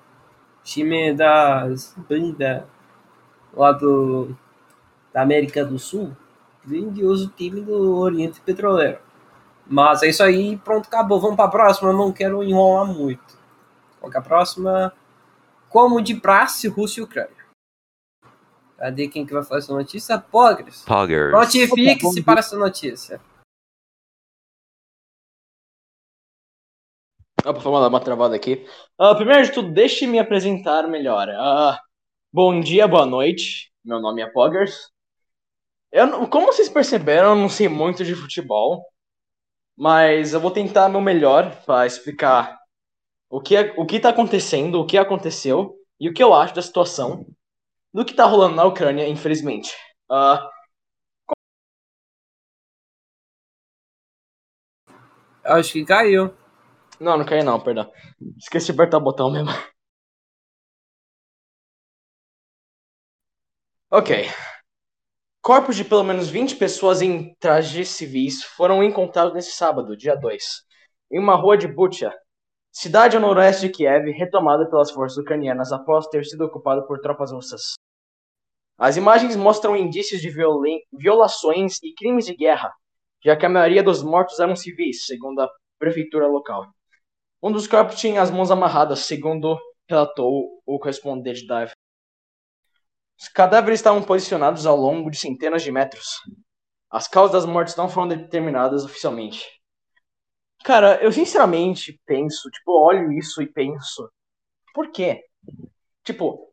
Time 0.65 1.15
das 1.15 1.95
bandas 1.97 2.65
lá 3.57 3.71
do 3.71 4.37
da 5.13 5.23
América 5.23 5.65
do 5.65 5.79
Sul. 5.79 6.11
Grandioso 6.67 7.33
time 7.37 7.61
do 7.61 7.97
Oriente 7.99 8.41
Petroleiro. 8.41 8.99
Mas 9.65 10.03
é 10.03 10.09
isso 10.09 10.25
aí, 10.25 10.57
pronto, 10.57 10.87
acabou. 10.87 11.21
Vamos 11.21 11.37
para 11.37 11.45
a 11.45 11.49
próxima, 11.49 11.93
não 11.93 12.11
quero 12.11 12.43
enrolar 12.43 12.87
muito. 12.87 13.39
Qual 14.01 14.11
que 14.11 14.17
é 14.17 14.21
a 14.21 14.25
próxima? 14.25 14.93
Como 15.69 16.03
de 16.03 16.17
praxe, 16.17 16.67
Rússia 16.67 17.03
e 17.03 17.05
Ucrânia. 17.05 17.34
Cadê 18.85 19.09
quem 19.09 19.25
que 19.25 19.33
vai 19.33 19.43
fazer 19.43 19.64
essa 19.64 19.73
notícia? 19.73 20.19
Pogres. 20.19 20.83
Poggers. 20.83 21.33
Notifique-se 21.33 22.23
para 22.23 22.41
essa 22.41 22.55
notícia. 22.55 23.19
Opa, 27.43 27.61
vamos 27.61 27.81
dar 27.81 27.88
uma 27.88 28.05
travada 28.05 28.37
aqui. 28.37 28.67
Ah, 28.99 29.14
primeiro 29.14 29.43
de 29.47 29.53
tudo, 29.53 29.73
deixe 29.73 30.07
me 30.07 30.19
apresentar 30.19 30.87
melhor. 30.87 31.31
Ah, 31.31 31.81
bom 32.31 32.61
dia, 32.61 32.87
boa 32.87 33.07
noite. 33.07 33.73
Meu 33.83 33.99
nome 34.03 34.21
é 34.21 34.26
Poggers. 34.26 34.91
Eu, 35.91 36.07
não- 36.07 36.26
como 36.26 36.45
vocês 36.53 36.69
perceberam, 36.69 37.31
eu 37.31 37.37
não 37.37 37.49
sei 37.49 37.71
muito 37.71 38.05
de 38.05 38.14
futebol, 38.14 38.85
mas 39.75 40.35
eu 40.35 40.41
vou 40.41 40.50
tentar 40.50 40.91
meu 40.91 41.00
melhor 41.00 41.57
para 41.64 41.87
explicar 41.87 42.59
o 43.31 43.41
que, 43.41 43.57
é- 43.57 43.73
o 43.79 43.87
que 43.87 43.99
tá 43.99 44.11
acontecendo, 44.11 44.79
o 44.79 44.87
que 44.87 44.99
aconteceu 44.99 45.75
e 45.99 46.07
o 46.07 46.12
que 46.12 46.23
eu 46.23 46.35
acho 46.35 46.55
da 46.55 46.61
situação 46.61 47.25
do 47.95 48.05
que 48.05 48.15
tá 48.15 48.25
rolando 48.27 48.57
na 48.57 48.65
Ucrânia, 48.65 49.09
infelizmente. 49.09 49.73
Ah, 50.11 50.51
Acho 55.45 55.73
que 55.75 55.85
caiu. 55.85 56.35
não, 57.01 57.19
não 57.19 57.25
caiu 57.27 57.45
não, 57.45 57.61
perdão. 57.61 57.91
Esqueci 58.39 58.67
de 58.67 58.73
apertar 58.73 58.99
o 58.99 59.03
botão 59.03 59.31
mesmo. 59.33 59.51
Ok. 63.91 64.11
Corpos 65.41 65.77
de 65.77 65.85
pelo 65.85 66.03
menos 66.03 66.29
20 66.29 66.57
pessoas 66.57 67.01
em 67.01 67.35
trajes 67.37 67.89
civis 67.91 68.43
foram 68.43 68.83
encontrados 68.83 69.33
nesse 69.33 69.53
sábado, 69.53 69.97
dia 69.97 70.17
2, 70.17 70.43
em 71.13 71.21
uma 71.21 71.37
rua 71.37 71.57
de 71.57 71.69
Bucha, 71.69 72.13
cidade 72.73 73.17
ao 73.17 73.23
noroeste 73.23 73.63
de 73.69 73.71
Kiev, 73.73 74.11
retomada 74.13 74.69
pelas 74.71 74.91
forças 74.91 75.19
ucranianas 75.19 75.73
após 75.73 76.09
ter 76.09 76.25
sido 76.25 76.47
ocupada 76.47 76.83
por 76.87 77.01
tropas 77.01 77.33
russas. 77.33 77.75
As 78.76 78.97
imagens 78.97 79.37
mostram 79.37 79.76
indícios 79.76 80.21
de 80.21 80.31
violações 80.93 81.78
e 81.83 81.95
crimes 81.95 82.26
de 82.26 82.35
guerra, 82.35 82.73
já 83.25 83.37
que 83.37 83.47
a 83.47 83.49
maioria 83.49 83.83
dos 83.83 84.02
mortos 84.02 84.40
eram 84.40 84.57
civis, 84.57 85.07
segundo 85.07 85.40
a 85.40 85.50
prefeitura 85.78 86.26
local. 86.26 86.66
Um 87.43 87.52
dos 87.52 87.69
corpos 87.69 88.00
tinha 88.00 88.21
as 88.21 88.31
mãos 88.31 88.50
amarradas, 88.50 89.00
segundo 89.00 89.59
relatou 89.88 90.61
o 90.66 90.78
correspondente 90.78 91.47
da 91.47 91.61
AFP. 91.61 91.75
Os 93.21 93.28
cadáveres 93.28 93.78
estavam 93.78 94.02
posicionados 94.02 94.66
ao 94.66 94.76
longo 94.76 95.11
de 95.11 95.19
centenas 95.19 95.62
de 95.62 95.71
metros. 95.71 96.07
As 96.90 97.07
causas 97.07 97.33
das 97.33 97.47
mortes 97.47 97.76
não 97.76 97.88
foram 97.88 98.09
determinadas 98.09 98.85
oficialmente. 98.85 99.45
Cara, 100.64 101.02
eu 101.02 101.12
sinceramente 101.12 102.00
penso, 102.07 102.50
tipo, 102.50 102.73
olho 102.73 103.12
isso 103.12 103.43
e 103.43 103.47
penso, 103.47 104.11
por 104.73 104.90
quê? 104.90 105.23
Tipo, 106.02 106.50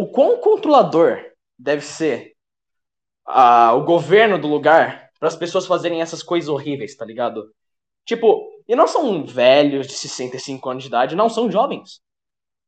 o 0.00 0.06
quão 0.06 0.40
controlador 0.40 1.22
deve 1.58 1.82
ser 1.82 2.34
ah, 3.26 3.74
o 3.74 3.84
governo 3.84 4.40
do 4.40 4.48
lugar 4.48 5.10
para 5.18 5.28
as 5.28 5.36
pessoas 5.36 5.66
fazerem 5.66 6.00
essas 6.00 6.22
coisas 6.22 6.48
horríveis, 6.48 6.96
tá 6.96 7.04
ligado? 7.04 7.54
Tipo, 8.06 8.50
e 8.66 8.74
não 8.74 8.88
são 8.88 9.26
velhos 9.26 9.86
de 9.86 9.92
65 9.92 10.70
anos 10.70 10.84
de 10.84 10.88
idade, 10.88 11.14
não, 11.14 11.28
são 11.28 11.50
jovens. 11.50 12.00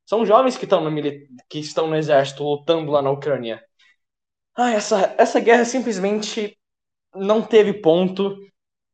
São 0.04 0.26
jovens 0.26 0.58
que 0.58 0.64
estão 0.64 0.82
no, 0.82 1.02
que 1.48 1.58
estão 1.58 1.86
no 1.86 1.96
exército 1.96 2.44
lutando 2.44 2.92
lá 2.92 3.00
na 3.00 3.10
Ucrânia. 3.10 3.64
Ah, 4.54 4.72
essa, 4.72 5.14
essa 5.16 5.40
guerra 5.40 5.64
simplesmente 5.64 6.54
não 7.14 7.40
teve 7.40 7.72
ponto 7.72 8.36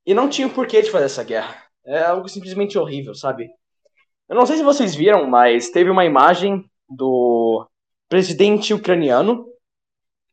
e 0.07 0.15
não 0.15 0.29
tinha 0.29 0.49
porquê 0.49 0.81
de 0.81 0.93
fazer 0.93 1.07
essa 1.07 1.25
guerra. 1.25 1.61
É 1.85 2.05
algo 2.05 2.29
simplesmente 2.29 2.79
horrível, 2.79 3.17
sabe? 3.17 3.49
Eu 4.29 4.37
não 4.37 4.47
sei 4.47 4.59
se 4.59 4.63
vocês 4.63 4.95
viram, 4.95 5.27
mas 5.27 5.71
teve 5.71 5.91
uma 5.91 6.05
imagem 6.05 6.65
do 6.89 7.69
presidente 8.09 8.75
ucraniano. 8.75 9.47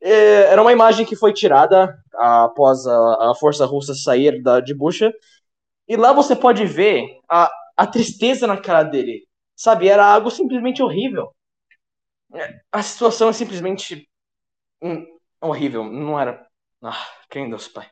É, 0.01 0.51
Era 0.51 0.61
uma 0.61 0.71
imagem 0.73 1.05
que 1.05 1.15
foi 1.15 1.33
tirada 1.33 1.97
após 2.15 2.85
a, 2.87 3.31
a 3.31 3.35
força 3.35 3.65
russa 3.65 3.93
sair 3.95 4.41
da, 4.41 4.59
de 4.59 4.73
Bucha. 4.73 5.13
E 5.87 5.97
lá 5.97 6.13
você 6.13 6.35
pode 6.35 6.65
ver 6.65 7.07
a, 7.29 7.51
a 7.77 7.87
tristeza 7.87 8.47
na 8.47 8.57
cara 8.57 8.83
dele. 8.83 9.27
Sabe, 9.55 9.87
era 9.89 10.05
algo 10.05 10.31
simplesmente 10.31 10.83
horrível. 10.83 11.31
É, 12.33 12.61
A 12.71 12.81
situação 12.83 13.29
é 13.29 13.33
simplesmente 13.33 14.09
hum, 14.81 15.05
horrível. 15.41 15.85
Não 15.85 16.19
era. 16.19 16.47
Ah, 16.83 17.07
quem 17.29 17.49
Deus, 17.49 17.67
pai. 17.67 17.89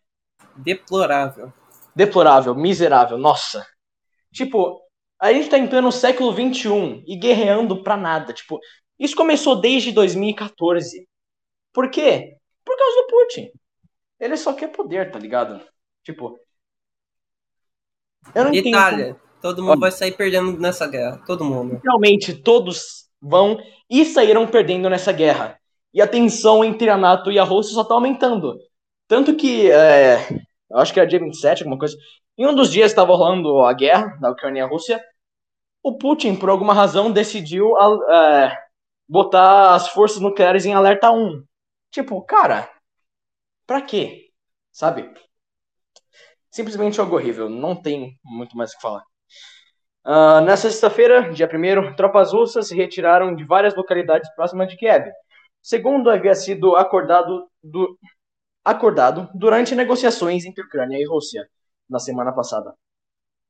Deplorável. 0.55 1.53
Deplorável, 1.95 2.55
miserável, 2.55 3.17
nossa. 3.17 3.65
Tipo, 4.33 4.81
a 5.19 5.33
gente 5.33 5.49
tá 5.49 5.57
em 5.57 5.67
pleno 5.67 5.91
século 5.91 6.31
XXI 6.33 7.03
e 7.07 7.17
guerreando 7.17 7.83
pra 7.83 7.97
nada. 7.97 8.33
Tipo, 8.33 8.59
isso 9.03 9.17
começou 9.17 9.57
desde 9.57 9.91
2014. 9.91 11.05
Por 11.73 11.89
quê? 11.91 12.37
Por 12.63 12.77
causa 12.77 12.95
do 12.95 13.07
Putin. 13.07 13.51
Ele 14.17 14.37
só 14.37 14.53
quer 14.53 14.69
poder, 14.69 15.11
tá 15.11 15.19
ligado? 15.19 15.61
Tipo. 16.03 16.39
Eu 18.33 18.45
não 18.45 18.53
entendo. 18.53 18.69
Itália. 18.69 19.21
Todo 19.41 19.61
mundo 19.61 19.81
vai 19.81 19.91
sair 19.91 20.13
perdendo 20.13 20.57
nessa 20.57 20.87
guerra. 20.87 21.21
Todo 21.27 21.43
mundo. 21.43 21.81
Realmente 21.83 22.33
todos 22.33 23.09
vão 23.21 23.59
e 23.89 24.05
saíram 24.05 24.47
perdendo 24.47 24.89
nessa 24.89 25.11
guerra. 25.11 25.59
E 25.93 26.01
a 26.01 26.07
tensão 26.07 26.63
entre 26.63 26.89
a 26.89 26.95
NATO 26.95 27.29
e 27.29 27.37
a 27.37 27.43
Rússia 27.43 27.73
só 27.73 27.83
tá 27.83 27.93
aumentando. 27.93 28.57
Tanto 29.05 29.35
que, 29.35 29.69
é, 29.69 30.29
eu 30.71 30.77
acho 30.77 30.93
que 30.93 30.99
era 31.01 31.09
dia 31.09 31.19
27, 31.19 31.63
alguma 31.63 31.77
coisa. 31.77 31.97
Em 32.37 32.47
um 32.47 32.55
dos 32.55 32.71
dias 32.71 32.89
estava 32.89 33.13
rolando 33.13 33.59
a 33.59 33.73
guerra 33.73 34.17
da 34.21 34.31
Ucrânia 34.31 34.61
e 34.61 34.63
a 34.63 34.67
Rússia. 34.67 35.03
O 35.83 35.97
Putin, 35.97 36.37
por 36.37 36.49
alguma 36.49 36.73
razão, 36.73 37.11
decidiu 37.11 37.73
é, 38.09 38.62
botar 39.07 39.75
as 39.75 39.89
forças 39.89 40.19
nucleares 40.21 40.65
em 40.65 40.73
alerta 40.73 41.11
1. 41.11 41.43
Tipo, 41.91 42.21
cara, 42.23 42.69
pra 43.67 43.81
quê? 43.81 44.31
Sabe? 44.71 45.13
Simplesmente 46.51 46.99
algo 47.01 47.15
horrível. 47.15 47.49
Não 47.49 47.75
tem 47.75 48.17
muito 48.23 48.55
mais 48.55 48.71
o 48.71 48.75
que 48.75 48.81
falar. 48.81 49.03
Ah, 50.05 50.41
nessa 50.41 50.69
sexta-feira, 50.69 51.31
dia 51.31 51.47
1 51.47 51.95
tropas 51.95 52.33
russas 52.33 52.67
se 52.67 52.75
retiraram 52.75 53.35
de 53.35 53.43
várias 53.45 53.75
localidades 53.75 54.29
próximas 54.35 54.67
de 54.69 54.75
Kiev, 54.75 55.09
segundo 55.61 56.09
havia 56.09 56.35
sido 56.35 56.75
acordado, 56.75 57.47
du- 57.63 57.97
acordado 58.65 59.29
durante 59.35 59.75
negociações 59.75 60.45
entre 60.45 60.63
Ucrânia 60.63 60.97
e 60.99 61.05
Rússia 61.07 61.47
na 61.89 61.99
semana 61.99 62.33
passada. 62.33 62.73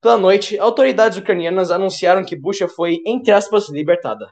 Pela 0.01 0.17
noite, 0.17 0.59
autoridades 0.59 1.17
ucranianas 1.17 1.71
anunciaram 1.71 2.25
que 2.25 2.35
Bucha 2.35 2.67
foi, 2.67 3.01
entre 3.05 3.31
aspas, 3.33 3.69
libertada. 3.69 4.31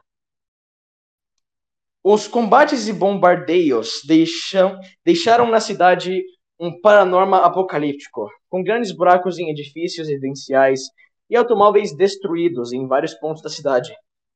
Os 2.03 2.27
combates 2.27 2.87
e 2.87 2.93
bombardeios 2.93 4.01
deixam- 4.07 4.79
deixaram 5.05 5.47
na 5.49 5.59
cidade 5.59 6.23
um 6.59 6.79
paranorma 6.79 7.39
apocalíptico, 7.39 8.29
com 8.49 8.63
grandes 8.63 8.91
buracos 8.91 9.37
em 9.39 9.49
edifícios 9.49 10.07
residenciais 10.07 10.81
e 11.29 11.35
automóveis 11.35 11.95
destruídos 11.95 12.73
em 12.73 12.87
vários 12.87 13.13
pontos 13.15 13.41
da 13.41 13.49
cidade. 13.49 13.93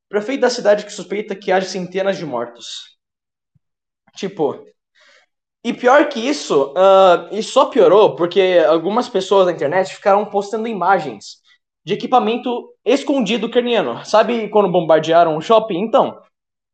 Prefeito 0.08 0.40
da 0.40 0.50
cidade 0.50 0.84
que 0.84 0.92
suspeita 0.92 1.34
que 1.34 1.50
haja 1.50 1.66
centenas 1.66 2.16
de 2.16 2.24
mortos. 2.24 2.96
Tipo. 4.14 4.64
E 5.64 5.72
pior 5.72 6.08
que 6.08 6.20
isso, 6.20 6.72
ah, 6.76 7.28
e 7.32 7.42
só 7.42 7.66
piorou 7.66 8.14
porque 8.14 8.64
algumas 8.68 9.08
pessoas 9.08 9.46
na 9.46 9.52
internet 9.52 9.92
ficaram 9.92 10.24
postando 10.24 10.68
imagens 10.68 11.42
de 11.84 11.94
equipamento 11.94 12.72
escondido 12.84 13.48
ucraniano. 13.48 14.04
Sabe 14.04 14.48
quando 14.48 14.70
bombardearam 14.70 15.36
o 15.36 15.40
shopping? 15.40 15.78
Então, 15.78 16.16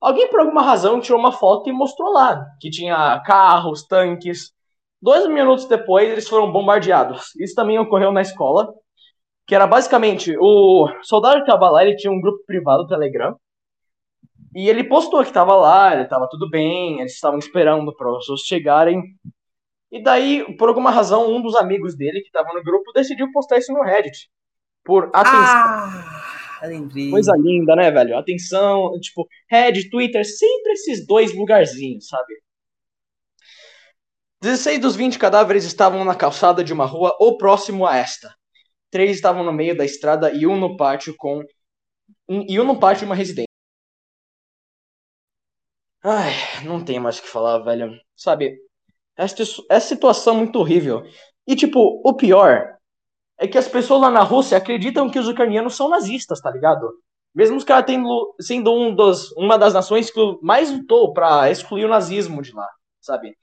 alguém 0.02 0.28
por 0.28 0.40
alguma 0.40 0.62
razão 0.62 1.00
tirou 1.00 1.18
uma 1.18 1.32
foto 1.32 1.71
e 1.71 1.73
mostrou 1.73 2.12
lá 2.12 2.44
que 2.61 2.68
tinha 2.68 3.21
carros, 3.25 3.87
tanques. 3.87 4.52
Dois 5.00 5.26
minutos 5.28 5.66
depois 5.66 6.11
eles 6.11 6.28
foram 6.28 6.52
bombardeados. 6.52 7.35
Isso 7.40 7.54
também 7.54 7.78
ocorreu 7.78 8.12
na 8.12 8.21
escola 8.21 8.73
que 9.47 9.54
era 9.54 9.66
basicamente 9.66 10.37
o 10.38 10.88
soldado 11.02 11.40
que 11.40 11.47
tava 11.47 11.68
lá, 11.71 11.85
ele 11.85 11.97
tinha 11.97 12.12
um 12.12 12.21
grupo 12.21 12.44
privado 12.47 12.85
do 12.85 12.88
Telegram. 12.88 13.37
E 14.54 14.68
ele 14.68 14.85
postou 14.85 15.25
que 15.25 15.32
tava 15.32 15.54
lá, 15.54 15.94
ele 15.94 16.04
tava 16.06 16.28
tudo 16.30 16.49
bem, 16.49 17.00
eles 17.00 17.14
estavam 17.14 17.38
esperando 17.38 17.94
para 17.94 18.09
os 18.09 18.28
outros 18.28 18.47
chegarem. 18.47 19.02
E 19.90 20.02
daí, 20.02 20.56
por 20.56 20.68
alguma 20.68 20.90
razão, 20.90 21.30
um 21.30 21.40
dos 21.40 21.54
amigos 21.56 21.97
dele 21.97 22.21
que 22.21 22.30
tava 22.30 22.52
no 22.52 22.62
grupo 22.62 22.92
decidiu 22.92 23.30
postar 23.32 23.59
isso 23.59 23.73
no 23.73 23.82
Reddit. 23.82 24.30
Por 24.85 25.11
atenção. 25.12 25.32
Ah, 25.35 26.23
lembrei. 26.66 27.11
Coisa 27.11 27.33
linda, 27.37 27.75
né, 27.75 27.90
velho? 27.90 28.16
Atenção, 28.16 28.99
tipo, 29.00 29.26
Reddit, 29.50 29.90
Twitter, 29.90 30.25
sempre 30.25 30.73
esses 30.73 31.07
dois 31.07 31.35
lugarzinhos, 31.35 32.09
sabe? 32.09 32.35
16 34.42 34.81
dos 34.81 34.97
20 34.97 35.19
cadáveres 35.19 35.64
estavam 35.64 36.04
na 36.04 36.16
calçada 36.16 36.64
de 36.64 36.73
uma 36.73 36.85
rua 36.85 37.16
ou 37.21 37.38
próximo 37.38 37.87
a 37.87 37.97
esta. 37.97 38.35
Três 38.90 39.12
estavam 39.12 39.45
no 39.45 39.52
meio 39.52 39.76
da 39.76 39.85
estrada 39.85 40.33
e 40.33 40.47
um 40.47 40.59
no 40.59 40.76
pátio 40.76 41.14
com 41.16 41.45
e 42.28 42.59
um 42.61 42.64
no 42.64 42.78
pátio 42.78 43.00
de 43.00 43.04
uma 43.07 43.14
residência. 43.14 43.47
Ai, 46.02 46.33
não 46.64 46.85
tem 46.85 46.99
mais 46.99 47.19
o 47.19 47.23
que 47.23 47.28
falar, 47.28 47.59
velho. 47.61 47.97
Sabe, 48.16 48.59
essa, 49.16 49.42
essa 49.71 49.88
situação 49.88 50.35
é 50.35 50.38
muito 50.38 50.59
horrível. 50.59 51.04
E 51.47 51.54
tipo, 51.54 52.02
o 52.04 52.14
pior 52.14 52.76
é 53.42 53.49
que 53.49 53.58
as 53.58 53.66
pessoas 53.66 54.00
lá 54.00 54.11
na 54.11 54.22
Rússia 54.22 54.56
acreditam 54.56 55.11
que 55.11 55.18
os 55.18 55.26
ucranianos 55.26 55.75
são 55.75 55.88
nazistas, 55.88 56.40
tá 56.40 56.49
ligado? 56.49 56.88
Mesmo 57.34 57.56
os 57.56 57.64
caras 57.64 57.92
sendo 58.40 58.72
um 58.72 58.94
dos, 58.94 59.32
uma 59.32 59.58
das 59.58 59.75
nações 59.75 60.12
que 60.12 60.20
mais 60.40 60.70
lutou 60.70 61.12
pra 61.12 61.50
excluir 61.50 61.84
o 61.84 61.88
nazismo 61.88 62.40
de 62.40 62.54
lá, 62.54 62.68
sabe? 63.00 63.37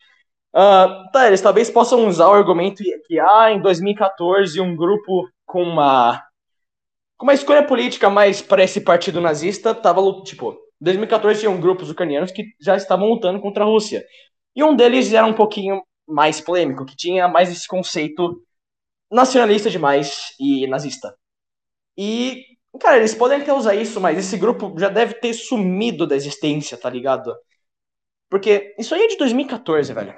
Ah, 0.54 1.10
tá, 1.12 1.28
eles 1.28 1.42
talvez 1.42 1.70
possam 1.70 2.08
usar 2.08 2.30
o 2.30 2.34
argumento 2.34 2.82
que, 3.08 3.20
ah, 3.20 3.52
em 3.52 3.62
2014, 3.62 4.62
um 4.62 4.74
grupo 4.74 5.28
com 5.46 5.64
uma, 5.64 6.24
com 7.18 7.26
uma 7.26 7.34
escolha 7.34 7.66
política 7.66 8.10
mais 8.10 8.42
para 8.42 8.64
esse 8.64 8.80
partido 8.80 9.20
nazista 9.20 9.76
tava, 9.76 10.02
tipo, 10.24 10.54
em 10.82 10.86
2014 10.86 11.42
tinham 11.42 11.60
grupos 11.60 11.90
ucranianos 11.90 12.32
que 12.32 12.46
já 12.62 12.78
estavam 12.78 13.10
lutando 13.10 13.42
contra 13.42 13.66
a 13.66 13.68
Rússia. 13.68 14.02
E 14.56 14.64
um 14.64 14.76
deles 14.76 15.12
era 15.12 15.26
um 15.26 15.34
pouquinho 15.34 15.82
mais 16.08 16.40
polêmico, 16.40 16.86
que 16.86 16.96
tinha 16.96 17.28
mais 17.28 17.52
esse 17.52 17.68
conceito 17.68 18.42
nacionalista 19.12 19.70
demais 19.70 20.36
e 20.40 20.68
nazista. 20.68 21.16
E, 21.98 22.46
cara, 22.80 22.98
eles 22.98 23.16
podem 23.16 23.42
até 23.42 23.54
usar 23.54 23.76
isso, 23.76 24.00
mas 24.00 24.18
esse 24.18 24.38
grupo 24.38 24.74
já 24.80 24.90
deve 24.90 25.16
ter 25.16 25.34
sumido 25.34 26.08
da 26.08 26.16
existência, 26.16 26.78
tá 26.78 26.90
ligado? 26.90 27.36
Porque 28.30 28.76
isso 28.78 28.94
aí 28.94 29.04
é 29.04 29.08
de 29.08 29.18
2014, 29.18 29.92
velho. 29.94 30.14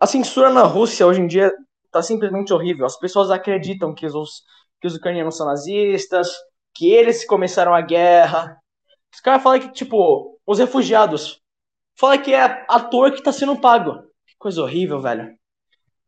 A 0.00 0.06
censura 0.06 0.50
na 0.50 0.62
Rússia 0.62 1.06
hoje 1.06 1.20
em 1.20 1.26
dia 1.26 1.52
tá 1.90 2.02
simplesmente 2.02 2.52
horrível. 2.52 2.86
As 2.86 2.98
pessoas 2.98 3.30
acreditam 3.30 3.94
que 3.94 4.06
os, 4.06 4.42
que 4.80 4.86
os 4.86 4.94
ucranianos 4.96 5.36
são 5.36 5.46
nazistas, 5.46 6.30
que 6.74 6.90
eles 6.90 7.24
começaram 7.26 7.74
a 7.74 7.80
guerra. 7.80 8.58
Os 9.12 9.20
caras 9.20 9.42
falam 9.42 9.60
que, 9.60 9.72
tipo, 9.72 10.38
os 10.46 10.58
refugiados. 10.58 11.40
Fala 11.98 12.18
que 12.18 12.34
é 12.34 12.64
ator 12.68 13.12
que 13.12 13.22
tá 13.22 13.32
sendo 13.32 13.58
pago. 13.60 14.02
Que 14.26 14.36
coisa 14.38 14.62
horrível, 14.62 15.00
velho. 15.00 15.34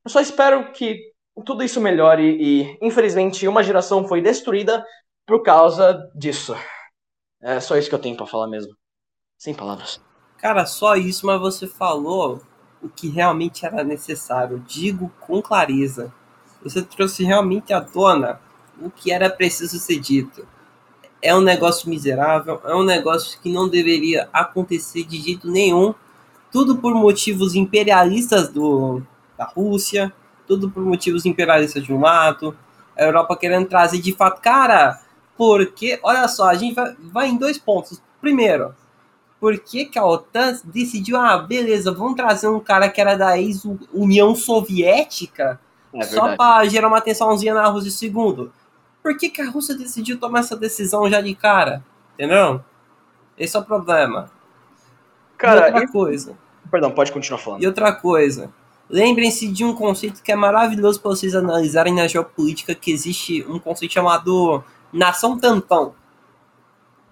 Eu 0.04 0.10
só 0.10 0.20
espero 0.20 0.72
que 0.72 0.98
tudo 1.42 1.62
isso 1.62 1.80
melhore 1.80 2.24
e, 2.24 2.78
infelizmente, 2.82 3.46
uma 3.46 3.62
geração 3.62 4.06
foi 4.06 4.20
destruída 4.20 4.84
por 5.26 5.42
causa 5.42 6.10
disso. 6.14 6.56
É 7.40 7.60
só 7.60 7.76
isso 7.76 7.88
que 7.88 7.94
eu 7.94 8.00
tenho 8.00 8.16
pra 8.16 8.26
falar 8.26 8.48
mesmo. 8.48 8.72
Sem 9.38 9.54
palavras. 9.54 10.00
Cara, 10.38 10.66
só 10.66 10.96
isso, 10.96 11.26
mas 11.26 11.40
você 11.40 11.66
falou 11.66 12.40
o 12.82 12.88
que 12.88 13.08
realmente 13.08 13.64
era 13.64 13.84
necessário. 13.84 14.64
Digo 14.66 15.12
com 15.20 15.40
clareza. 15.42 16.12
Você 16.62 16.82
trouxe 16.82 17.24
realmente 17.24 17.72
à 17.72 17.80
tona 17.80 18.40
o 18.80 18.90
que 18.90 19.12
era 19.12 19.30
preciso 19.30 19.78
ser 19.78 19.98
dito. 19.98 20.46
É 21.20 21.34
um 21.34 21.40
negócio 21.40 21.88
miserável, 21.88 22.60
é 22.64 22.74
um 22.74 22.84
negócio 22.84 23.40
que 23.40 23.50
não 23.50 23.68
deveria 23.68 24.28
acontecer 24.32 25.04
de 25.04 25.20
jeito 25.20 25.50
nenhum. 25.50 25.94
Tudo 26.50 26.78
por 26.78 26.94
motivos 26.94 27.54
imperialistas 27.54 28.48
do, 28.48 29.02
da 29.36 29.44
Rússia, 29.44 30.12
tudo 30.48 30.70
por 30.70 30.82
motivos 30.82 31.26
imperialistas 31.26 31.84
de 31.84 31.92
um 31.92 32.00
lado, 32.00 32.56
a 32.96 33.04
Europa 33.04 33.36
querendo 33.36 33.68
trazer 33.68 34.00
de 34.00 34.12
fato. 34.14 34.40
Cara, 34.40 35.00
porque, 35.36 36.00
olha 36.02 36.26
só, 36.26 36.48
a 36.48 36.54
gente 36.54 36.74
vai, 36.74 36.96
vai 37.00 37.28
em 37.28 37.36
dois 37.36 37.58
pontos. 37.58 38.02
Primeiro, 38.20 38.74
por 39.38 39.56
que, 39.60 39.84
que 39.84 39.98
a 39.98 40.04
OTAN 40.04 40.58
decidiu, 40.64 41.16
ah, 41.16 41.38
beleza, 41.38 41.92
vamos 41.92 42.16
trazer 42.16 42.48
um 42.48 42.58
cara 42.58 42.88
que 42.88 43.00
era 43.00 43.14
da 43.14 43.38
ex-União 43.38 44.34
Soviética 44.34 45.60
É 45.92 46.02
só 46.02 46.34
para 46.34 46.66
gerar 46.66 46.88
uma 46.88 47.00
tensãozinha 47.00 47.54
na 47.54 47.66
Rússia. 47.68 47.90
Segundo, 47.92 48.52
por 49.02 49.16
que, 49.16 49.28
que 49.28 49.40
a 49.40 49.48
Rússia 49.48 49.76
decidiu 49.76 50.18
tomar 50.18 50.40
essa 50.40 50.56
decisão 50.56 51.08
já 51.08 51.20
de 51.20 51.34
cara? 51.36 51.84
Entendeu? 52.14 52.60
Esse 53.38 53.56
é 53.56 53.60
o 53.60 53.64
problema. 53.64 54.28
e 55.34 55.38
Cara, 55.38 55.66
outra 55.66 55.84
e- 55.84 55.88
coisa. 55.88 56.36
perdão, 56.68 56.90
pode 56.90 57.12
continuar 57.12 57.38
falando. 57.38 57.62
E 57.62 57.66
outra 57.66 57.92
coisa. 57.92 58.50
Lembrem-se 58.90 59.48
de 59.48 59.64
um 59.64 59.74
conceito 59.74 60.22
que 60.22 60.32
é 60.32 60.36
maravilhoso 60.36 61.00
para 61.00 61.10
vocês 61.10 61.34
analisarem 61.34 61.94
na 61.94 62.06
geopolítica, 62.08 62.74
que 62.74 62.90
existe 62.90 63.44
um 63.48 63.58
conceito 63.58 63.92
chamado 63.92 64.64
nação 64.92 65.38
tampão. 65.38 65.94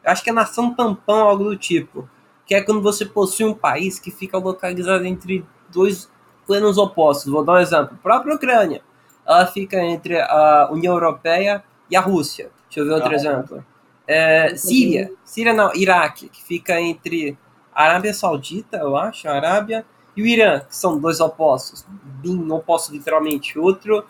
Eu 0.03 0.11
acho 0.13 0.23
que 0.23 0.31
é 0.31 0.33
nação 0.33 0.73
tampão, 0.73 1.29
algo 1.29 1.45
do 1.45 1.57
tipo. 1.57 2.09
Que 2.47 2.55
é 2.55 2.63
quando 2.63 2.81
você 2.81 3.05
possui 3.05 3.45
um 3.45 3.53
país 3.55 3.99
que 3.99 4.11
fica 4.11 4.39
localizado 4.39 5.05
entre 5.05 5.45
dois 5.71 6.09
planos 6.47 6.79
opostos. 6.79 7.31
Vou 7.31 7.45
dar 7.45 7.55
um 7.55 7.59
exemplo. 7.59 7.91
A 7.93 8.03
própria 8.03 8.35
Ucrânia. 8.37 8.81
Ela 9.27 9.47
fica 9.47 9.77
entre 9.85 10.19
a 10.21 10.69
União 10.71 10.95
Europeia 10.95 11.63
e 11.91 11.97
a 11.97 12.01
Rússia. 12.01 12.51
Deixa 12.69 12.81
eu 12.81 12.87
ver 12.87 12.93
outro 12.93 13.11
Ah. 13.11 13.15
exemplo. 13.15 13.65
É, 14.07 14.55
Síria. 14.55 15.11
Síria 15.25 15.53
não, 15.53 15.75
Iraque, 15.75 16.29
que 16.29 16.43
fica 16.43 16.81
entre 16.81 17.37
a 17.75 17.83
Arábia 17.85 18.15
Saudita, 18.15 18.77
eu 18.77 18.97
acho, 18.97 19.29
Arábia, 19.29 19.85
e 20.17 20.23
o 20.23 20.27
Irã, 20.27 20.61
que 20.61 20.75
são 20.75 20.99
dois 20.99 21.21
opostos. 21.21 21.85
Bem 22.23 22.51
opostos 22.51 22.95
literalmente. 22.95 23.59
Outro. 23.59 24.05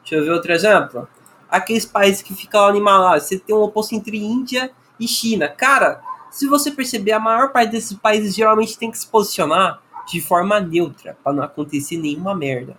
Deixa 0.00 0.16
eu 0.16 0.24
ver 0.24 0.30
outro 0.32 0.52
exemplo. 0.52 1.08
Aqueles 1.50 1.86
países 1.86 2.20
que 2.20 2.34
ficam 2.34 2.60
lá 2.60 2.70
no 2.70 2.78
Himalaia. 2.78 3.20
Você 3.20 3.38
tem 3.38 3.56
um 3.56 3.62
oposto 3.62 3.94
entre 3.94 4.18
Índia 4.18 4.70
e 5.00 5.08
China. 5.08 5.48
Cara, 5.48 6.02
se 6.30 6.46
você 6.46 6.70
perceber, 6.70 7.12
a 7.12 7.20
maior 7.20 7.50
parte 7.50 7.72
desses 7.72 7.96
países 7.96 8.34
geralmente 8.34 8.78
tem 8.78 8.90
que 8.90 8.98
se 8.98 9.06
posicionar 9.06 9.80
de 10.06 10.20
forma 10.20 10.60
neutra, 10.60 11.16
para 11.22 11.32
não 11.32 11.42
acontecer 11.42 11.96
nenhuma 11.96 12.34
merda. 12.34 12.76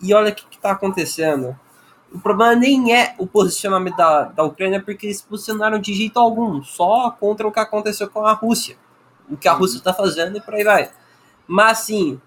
E 0.00 0.14
olha 0.14 0.30
o 0.32 0.34
que, 0.34 0.44
está 0.56 0.72
acontecendo. 0.72 1.58
O 2.12 2.18
problema 2.18 2.54
nem 2.54 2.94
é 2.94 3.14
o 3.18 3.26
posicionamento 3.26 3.96
da, 3.96 4.24
da 4.24 4.42
Ucrânia, 4.42 4.82
porque 4.82 5.06
eles 5.06 5.18
se 5.18 5.24
posicionaram 5.24 5.78
de 5.78 5.92
jeito 5.94 6.18
algum, 6.18 6.62
só 6.62 7.10
contra 7.10 7.46
o 7.46 7.52
que 7.52 7.60
aconteceu 7.60 8.08
com 8.08 8.24
a 8.24 8.32
Rússia. 8.32 8.76
O 9.30 9.36
que 9.36 9.46
a 9.46 9.52
Rússia 9.52 9.78
está 9.78 9.92
fazendo 9.92 10.36
e 10.36 10.40
por 10.40 10.54
aí 10.54 10.64
vai. 10.64 10.90
Mas, 11.50 11.80
assim, 11.80 12.20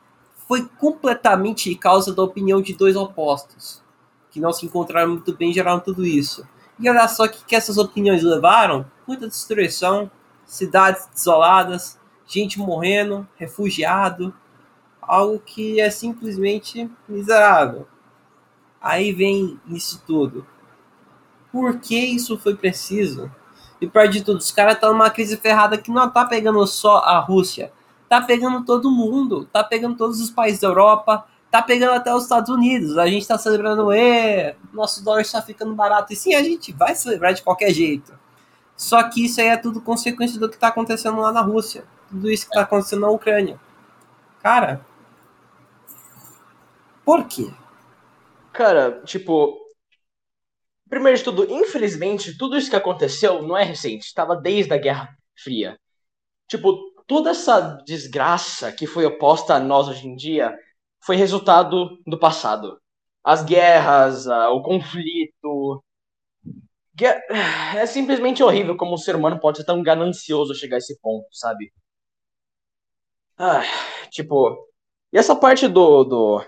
foi 0.49 0.67
completamente 0.77 1.73
causa 1.75 2.13
da 2.13 2.21
opinião 2.21 2.61
de 2.61 2.73
dois 2.73 2.97
opostos, 2.97 3.81
que 4.29 4.37
não 4.37 4.51
se 4.51 4.65
encontraram 4.65 5.11
muito 5.11 5.33
bem 5.33 5.49
e 5.49 5.53
geraram 5.53 5.79
tudo 5.79 6.05
isso. 6.05 6.45
E 6.77 6.89
olha 6.89 7.07
só 7.07 7.23
o 7.23 7.29
que, 7.29 7.45
que 7.45 7.55
essas 7.55 7.77
opiniões 7.77 8.21
levaram: 8.21 8.85
muita 9.07 9.25
destruição, 9.25 10.11
cidades 10.45 11.07
desoladas, 11.13 11.97
gente 12.27 12.59
morrendo, 12.59 13.25
refugiado, 13.37 14.33
algo 15.01 15.39
que 15.39 15.79
é 15.79 15.89
simplesmente 15.89 16.91
miserável. 17.07 17.87
Aí 18.81 19.13
vem 19.13 19.57
isso 19.69 20.03
tudo. 20.05 20.45
Por 21.49 21.79
que 21.79 21.97
isso 21.97 22.37
foi 22.37 22.57
preciso? 22.57 23.31
E 23.79 23.87
pior 23.87 24.09
de 24.09 24.21
tudo, 24.21 24.39
os 24.39 24.51
caras 24.51 24.73
estão 24.73 24.91
numa 24.91 25.09
crise 25.09 25.37
ferrada 25.37 25.77
que 25.77 25.91
não 25.91 26.09
tá 26.09 26.25
pegando 26.25 26.67
só 26.67 26.97
a 26.97 27.19
Rússia, 27.19 27.71
tá 28.13 28.21
pegando 28.21 28.63
todo 28.63 28.91
mundo, 28.91 29.45
tá 29.45 29.63
pegando 29.63 29.97
todos 29.97 30.21
os 30.21 30.29
países 30.29 30.59
da 30.59 30.67
Europa, 30.67 31.25
tá 31.49 31.63
pegando 31.63 31.93
até 31.93 32.13
os 32.13 32.23
Estados 32.23 32.47
Unidos. 32.47 32.95
A 32.95 33.07
gente 33.07 33.27
tá 33.27 33.39
celebrando, 33.39 33.91
e 33.91 34.55
nosso 34.71 35.03
dólar 35.03 35.21
está 35.21 35.41
ficando 35.41 35.73
barato. 35.73 36.13
E 36.13 36.15
sim, 36.15 36.35
a 36.35 36.43
gente 36.43 36.71
vai 36.71 36.93
celebrar 36.93 37.33
de 37.33 37.41
qualquer 37.41 37.71
jeito. 37.73 38.13
Só 38.77 39.01
que 39.09 39.25
isso 39.25 39.41
aí 39.41 39.47
é 39.47 39.57
tudo 39.57 39.81
consequência 39.81 40.39
do 40.39 40.47
que 40.47 40.59
tá 40.59 40.67
acontecendo 40.67 41.19
lá 41.19 41.31
na 41.31 41.41
Rússia. 41.41 41.85
Tudo 42.07 42.29
isso 42.29 42.45
que 42.45 42.53
tá 42.53 42.61
acontecendo 42.61 43.01
na 43.01 43.09
Ucrânia. 43.09 43.59
Cara, 44.43 44.85
por 47.03 47.25
quê? 47.27 47.51
Cara, 48.51 49.01
tipo. 49.05 49.59
Primeiro 50.87 51.17
de 51.17 51.23
tudo, 51.23 51.51
infelizmente, 51.51 52.37
tudo 52.37 52.55
isso 52.55 52.69
que 52.69 52.75
aconteceu 52.75 53.41
não 53.41 53.57
é 53.57 53.63
recente, 53.63 54.05
estava 54.05 54.35
desde 54.35 54.71
a 54.71 54.77
Guerra 54.77 55.17
Fria. 55.35 55.79
Tipo, 56.47 56.92
toda 57.13 57.29
essa 57.29 57.77
desgraça 57.85 58.71
que 58.71 58.87
foi 58.87 59.05
oposta 59.05 59.53
a 59.53 59.59
nós 59.59 59.87
hoje 59.87 60.07
em 60.07 60.15
dia 60.15 60.57
foi 60.99 61.15
resultado 61.15 61.99
do 62.07 62.17
passado. 62.17 62.81
As 63.23 63.43
guerras, 63.43 64.25
o 64.27 64.61
conflito. 64.63 65.83
É 67.75 67.85
simplesmente 67.87 68.43
horrível 68.43 68.77
como 68.77 68.93
o 68.93 68.97
ser 68.97 69.15
humano 69.15 69.39
pode 69.39 69.57
ser 69.57 69.65
tão 69.65 69.81
ganancioso 69.81 70.53
chegar 70.53 70.75
a 70.75 70.79
esse 70.79 70.99
ponto, 71.01 71.25
sabe? 71.31 71.71
Ah, 73.37 73.61
tipo. 74.11 74.67
E 75.11 75.17
essa 75.17 75.35
parte 75.35 75.67
do, 75.67 76.03
do, 76.03 76.45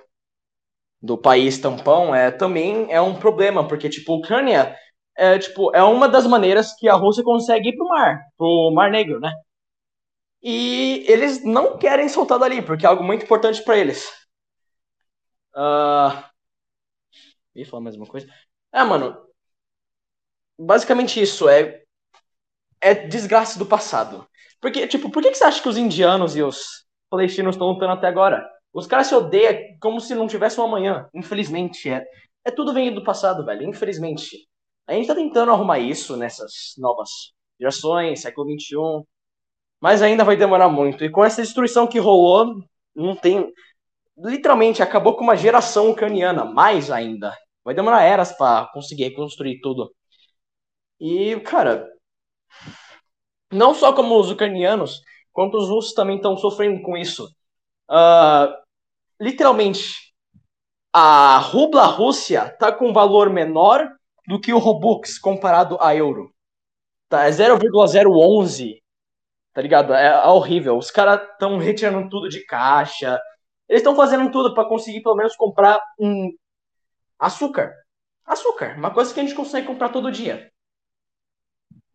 do 1.02 1.18
país 1.18 1.58
tampão 1.60 2.14
é 2.14 2.32
também 2.32 2.92
é 2.92 3.02
um 3.02 3.16
problema, 3.16 3.68
porque 3.68 3.90
tipo, 3.90 4.14
a 4.14 4.18
Ucrânia 4.18 4.76
é 5.18 5.40
tipo, 5.40 5.76
é 5.76 5.84
uma 5.84 6.08
das 6.10 6.28
maneiras 6.28 6.76
que 6.76 6.88
a 6.90 6.96
Rússia 6.96 7.24
consegue 7.24 7.70
ir 7.70 7.76
pro 7.76 7.88
mar, 7.88 8.22
pro 8.38 8.72
Mar 8.74 8.92
Negro, 8.92 9.20
né? 9.20 9.32
E 10.48 11.04
eles 11.08 11.44
não 11.44 11.76
querem 11.76 12.08
soltar 12.08 12.38
dali, 12.38 12.62
porque 12.62 12.86
é 12.86 12.90
algo 12.90 13.04
muito 13.04 13.24
importante 13.26 13.64
para 13.64 13.80
eles. 13.80 14.08
Ia 17.56 17.66
falar 17.66 17.82
mais 17.82 17.96
uma 17.96 18.06
coisa. 18.06 18.28
É, 18.72 18.84
mano. 18.84 19.18
Basicamente 20.58 21.20
isso 21.22 21.50
é 21.50 21.84
é 22.80 22.94
desgraça 22.94 23.58
do 23.58 23.66
passado. 23.66 24.28
Porque, 24.62 24.88
tipo, 24.88 25.10
por 25.10 25.24
que, 25.24 25.32
que 25.32 25.38
você 25.38 25.46
acha 25.46 25.62
que 25.62 25.70
os 25.70 25.78
indianos 25.78 26.36
e 26.36 26.44
os 26.44 26.86
palestinos 27.10 27.56
estão 27.56 27.68
lutando 27.70 27.94
até 27.94 28.08
agora? 28.08 28.48
Os 28.72 28.86
caras 28.86 29.08
se 29.08 29.16
odeiam 29.16 29.58
como 29.82 30.00
se 30.00 30.14
não 30.14 30.28
tivesse 30.28 30.60
um 30.60 30.66
amanhã. 30.66 31.10
Infelizmente, 31.14 31.90
é, 31.90 32.06
é 32.44 32.52
tudo 32.52 32.72
vem 32.74 32.94
do 32.94 33.04
passado, 33.04 33.44
velho. 33.44 33.68
Infelizmente. 33.68 34.48
A 34.88 34.94
gente 34.94 35.08
tá 35.08 35.16
tentando 35.16 35.52
arrumar 35.52 35.80
isso 35.80 36.16
nessas 36.16 36.76
novas 36.78 37.10
gerações, 37.60 38.22
século 38.22 38.48
XXI. 38.52 39.08
Mas 39.86 40.02
ainda 40.02 40.24
vai 40.24 40.36
demorar 40.36 40.68
muito. 40.68 41.06
E 41.06 41.12
com 41.12 41.24
essa 41.24 41.44
destruição 41.44 41.86
que 41.86 42.00
rolou, 42.00 42.56
não 42.96 43.16
tem. 43.16 43.54
Literalmente 44.18 44.82
acabou 44.82 45.16
com 45.16 45.24
uma 45.24 45.36
geração 45.38 45.92
ucraniana. 45.92 46.44
Mais 46.44 46.90
ainda. 46.90 47.38
Vai 47.64 47.76
demorar 47.76 48.02
eras 48.02 48.36
pra 48.36 48.68
conseguir 48.74 49.04
reconstruir 49.04 49.62
tudo. 49.62 49.94
E, 51.00 51.40
cara, 51.42 51.88
não 53.54 53.76
só 53.76 53.94
como 53.94 54.20
os 54.20 54.32
ucranianos, 54.32 55.04
quanto 55.32 55.56
os 55.56 55.70
russos 55.70 55.94
também 55.94 56.16
estão 56.16 56.36
sofrendo 56.36 56.82
com 56.82 56.98
isso. 56.98 57.28
Uh, 57.88 58.58
literalmente, 59.22 60.16
a 60.92 61.38
rubla 61.38 61.86
Rússia 61.86 62.50
tá 62.58 62.72
com 62.72 62.92
valor 62.92 63.30
menor 63.30 63.88
do 64.28 64.42
que 64.42 64.52
o 64.52 64.58
Robux 64.58 65.20
comparado 65.20 65.78
a 65.80 65.96
euro. 65.96 66.34
Tá, 67.08 67.26
é 67.26 67.32
0,011. 67.32 68.84
Tá 69.56 69.62
ligado? 69.62 69.94
É, 69.94 70.08
é 70.08 70.28
horrível. 70.28 70.78
Os 70.78 70.92
caras 70.92 71.22
estão 71.32 71.58
retirando 71.58 72.10
tudo 72.10 72.30
de 72.30 72.46
caixa. 72.46 73.20
Eles 73.70 73.82
estão 73.82 73.96
fazendo 73.96 74.30
tudo 74.30 74.54
para 74.54 74.68
conseguir 74.68 75.02
pelo 75.02 75.16
menos 75.16 75.36
comprar 75.36 75.82
um 76.00 76.32
açúcar. 77.18 77.74
Açúcar, 78.26 78.76
uma 78.78 78.94
coisa 78.94 79.14
que 79.14 79.20
a 79.20 79.24
gente 79.24 79.36
consegue 79.36 79.66
comprar 79.68 79.90
todo 79.90 80.12
dia. 80.12 80.52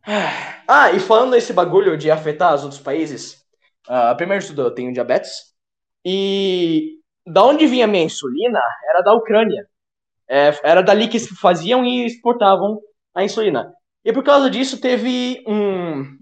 Ah, 0.73 0.91
e 0.93 1.01
falando 1.01 1.31
nesse 1.31 1.51
bagulho 1.51 1.97
de 1.97 2.09
afetar 2.09 2.55
os 2.55 2.63
outros 2.63 2.79
países, 2.79 3.43
uh, 3.89 4.15
primeiro 4.15 4.45
tudo 4.45 4.61
eu 4.61 4.71
tenho 4.71 4.93
diabetes. 4.93 5.53
E 6.05 6.99
da 7.27 7.43
onde 7.43 7.67
vinha 7.67 7.87
minha 7.87 8.05
insulina 8.05 8.61
era 8.89 9.01
da 9.01 9.13
Ucrânia. 9.13 9.67
É, 10.29 10.57
era 10.63 10.81
dali 10.81 11.09
que 11.09 11.19
faziam 11.19 11.85
e 11.85 12.05
exportavam 12.05 12.79
a 13.13 13.21
insulina. 13.21 13.73
E 14.05 14.13
por 14.13 14.23
causa 14.23 14.49
disso 14.49 14.79
teve 14.79 15.43
um. 15.45 16.17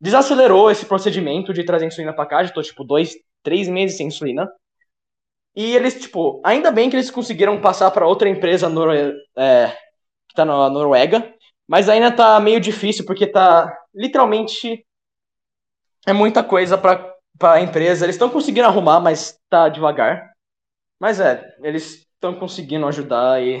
Desacelerou 0.00 0.70
esse 0.70 0.84
procedimento 0.84 1.52
de 1.52 1.64
trazer 1.64 1.86
insulina 1.86 2.12
pra 2.12 2.26
cá. 2.26 2.44
Já 2.44 2.52
tô, 2.52 2.62
tipo, 2.62 2.84
dois, 2.84 3.14
três 3.42 3.68
meses 3.68 3.96
sem 3.96 4.08
insulina. 4.08 4.48
E 5.54 5.74
eles, 5.74 5.98
tipo, 6.00 6.40
ainda 6.44 6.70
bem 6.70 6.90
que 6.90 6.96
eles 6.96 7.10
conseguiram 7.10 7.60
passar 7.60 7.90
para 7.90 8.06
outra 8.06 8.28
empresa 8.28 8.68
é, 9.36 9.68
que 10.28 10.34
tá 10.34 10.44
na 10.44 10.68
Noruega. 10.68 11.34
Mas 11.66 11.88
ainda 11.88 12.12
tá 12.12 12.38
meio 12.38 12.60
difícil, 12.60 13.04
porque 13.06 13.26
tá 13.26 13.74
literalmente. 13.94 14.84
É 16.06 16.12
muita 16.12 16.44
coisa 16.44 16.76
pra, 16.78 17.12
pra 17.38 17.60
empresa. 17.60 18.04
Eles 18.04 18.16
estão 18.16 18.28
conseguindo 18.30 18.66
arrumar, 18.68 19.00
mas 19.00 19.38
tá 19.48 19.68
devagar. 19.68 20.30
Mas 21.00 21.20
é, 21.20 21.42
eles 21.62 22.06
estão 22.14 22.38
conseguindo 22.38 22.86
ajudar 22.86 23.42
e. 23.42 23.58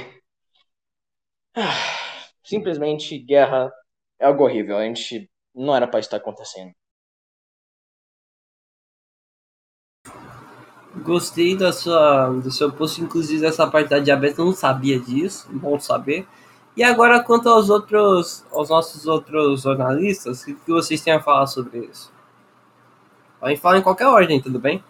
Simplesmente 2.44 3.18
guerra 3.18 3.72
é 4.20 4.26
algo 4.26 4.44
horrível. 4.44 4.76
A 4.76 4.84
gente 4.84 5.28
não 5.56 5.74
era 5.74 5.88
para 5.88 6.00
estar 6.00 6.18
acontecendo. 6.18 6.72
Gostei 11.02 11.56
da 11.56 11.72
sua, 11.72 12.28
do 12.30 12.50
seu 12.50 12.72
post, 12.72 13.00
inclusive 13.02 13.44
essa 13.44 13.66
parte 13.66 13.90
da 13.90 13.98
diabetes, 13.98 14.38
eu 14.38 14.46
não 14.46 14.52
sabia 14.52 14.98
disso, 14.98 15.48
bom 15.52 15.78
saber. 15.78 16.26
E 16.76 16.82
agora, 16.82 17.22
quanto 17.22 17.48
aos 17.48 17.70
outros, 17.70 18.44
aos 18.52 18.68
nossos 18.68 19.06
outros 19.06 19.62
jornalistas, 19.62 20.42
o 20.42 20.54
que 20.54 20.70
vocês 20.70 21.00
têm 21.02 21.14
a 21.14 21.22
falar 21.22 21.46
sobre 21.46 21.86
isso? 21.86 22.12
Podem 23.40 23.56
falar 23.56 23.78
em 23.78 23.82
qualquer 23.82 24.06
ordem, 24.06 24.40
tudo 24.40 24.58
bem? 24.58 24.82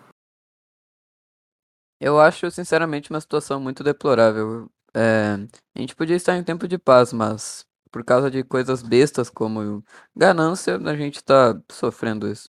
Eu 2.01 2.21
acho, 2.21 2.51
sinceramente, 2.51 3.11
uma 3.11 3.21
situação 3.21 3.61
muito 3.61 3.83
deplorável. 3.83 4.69
É, 4.95 5.37
a 5.75 5.81
gente 5.81 5.95
podia 5.97 6.17
estar 6.17 6.37
em 6.37 6.45
tempo 6.45 6.69
de 6.69 6.79
paz, 6.79 7.13
mas 7.13 7.67
por 7.97 8.05
causa 8.05 8.31
de 8.31 8.45
coisas 8.45 8.83
bestas 8.83 9.31
como 9.31 9.83
ganância, 10.15 10.77
a 10.77 10.95
gente 10.95 11.25
tá 11.25 11.59
sofrendo 11.73 12.29
isso. 12.31 12.51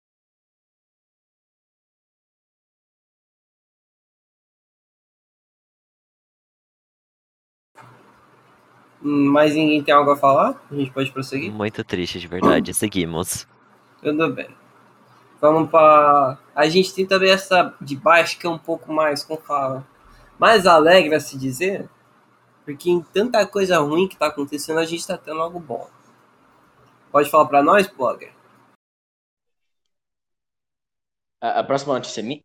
Mas 9.01 9.55
ninguém 9.55 9.81
tem 9.81 9.95
algo 9.95 10.11
a 10.11 10.17
falar? 10.17 10.61
A 10.69 10.75
gente 10.75 10.91
pode 10.91 11.13
prosseguir? 11.13 11.53
Muito 11.53 11.85
triste, 11.85 12.19
de 12.19 12.27
verdade. 12.27 12.75
Seguimos. 12.75 13.47
Tudo 14.03 14.35
bem. 14.35 14.49
Vamos 15.41 15.71
para. 15.71 16.37
A 16.53 16.69
gente 16.69 16.93
tem 16.93 17.07
também 17.07 17.31
essa 17.31 17.73
de 17.81 17.95
baixo 17.95 18.37
que 18.41 18.47
é 18.49 18.51
um 18.51 18.59
pouco 18.59 18.93
mais, 18.93 19.23
como 19.23 19.41
fala, 19.41 19.87
mais 20.37 20.67
alegre 20.67 21.15
a 21.15 21.21
se 21.21 21.39
dizer. 21.39 21.89
Porque 22.69 22.91
em 22.91 23.01
tanta 23.01 23.47
coisa 23.47 23.79
ruim 23.79 24.07
que 24.07 24.19
tá 24.19 24.27
acontecendo, 24.27 24.79
a 24.79 24.85
gente 24.85 25.07
tá 25.07 25.17
tendo 25.17 25.41
algo 25.41 25.59
bom. 25.59 25.89
Pode 27.11 27.31
falar 27.31 27.47
para 27.47 27.63
nós, 27.63 27.87
blogger? 27.87 28.33
A, 31.41 31.61
a 31.61 31.65
próxima 31.65 31.95
notícia 31.95 32.21
é 32.21 32.25
minha? 32.25 32.43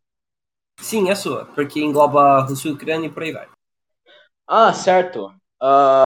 Sim, 0.79 1.09
é 1.09 1.15
sua, 1.15 1.45
porque 1.55 1.81
engloba 1.81 2.41
Rússia 2.41 2.69
e 2.69 2.73
Ucrânia 2.73 3.07
e 3.07 3.11
por 3.11 3.23
aí 3.23 3.31
vai. 3.33 3.47
Ah, 4.47 4.73
certo. 4.73 5.33
Uh, 5.61 6.03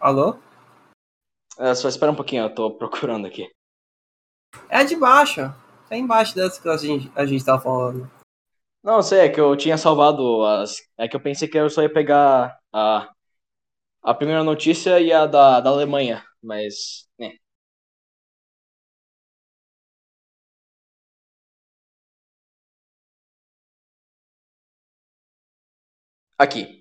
Alô? 0.00 0.40
É, 1.58 1.74
só 1.74 1.88
espera 1.88 2.12
um 2.12 2.14
pouquinho, 2.14 2.44
eu 2.44 2.54
tô 2.54 2.70
procurando 2.70 3.26
aqui. 3.26 3.48
É 4.70 4.82
de 4.84 4.96
baixo. 4.96 5.40
É 5.90 5.96
embaixo 5.96 6.34
dessa 6.34 6.60
que 6.60 6.68
a 6.68 6.76
gente, 6.76 7.10
a 7.14 7.26
gente 7.26 7.44
tava 7.44 7.60
falando. 7.60 8.10
Não, 8.82 9.02
sei, 9.02 9.20
é 9.20 9.28
que 9.28 9.40
eu 9.40 9.56
tinha 9.56 9.76
salvado 9.76 10.44
as. 10.44 10.76
É 10.96 11.08
que 11.08 11.16
eu 11.16 11.20
pensei 11.20 11.48
que 11.48 11.58
eu 11.58 11.68
só 11.68 11.82
ia 11.82 11.92
pegar 11.92 12.58
a, 12.72 13.10
a 14.02 14.14
primeira 14.14 14.44
notícia 14.44 15.00
e 15.00 15.12
a 15.12 15.26
da, 15.26 15.60
da 15.60 15.70
Alemanha, 15.70 16.24
mas. 16.42 17.08
né. 17.18 17.32
Aqui. 26.38 26.77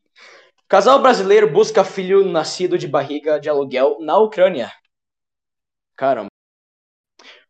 Casal 0.70 1.02
brasileiro 1.02 1.50
busca 1.50 1.82
filho 1.86 2.26
nascido 2.26 2.78
de 2.78 2.90
barriga 2.90 3.40
de 3.40 3.48
aluguel 3.48 4.00
na 4.02 4.18
Ucrânia. 4.18 4.70
Caramba. 5.96 6.28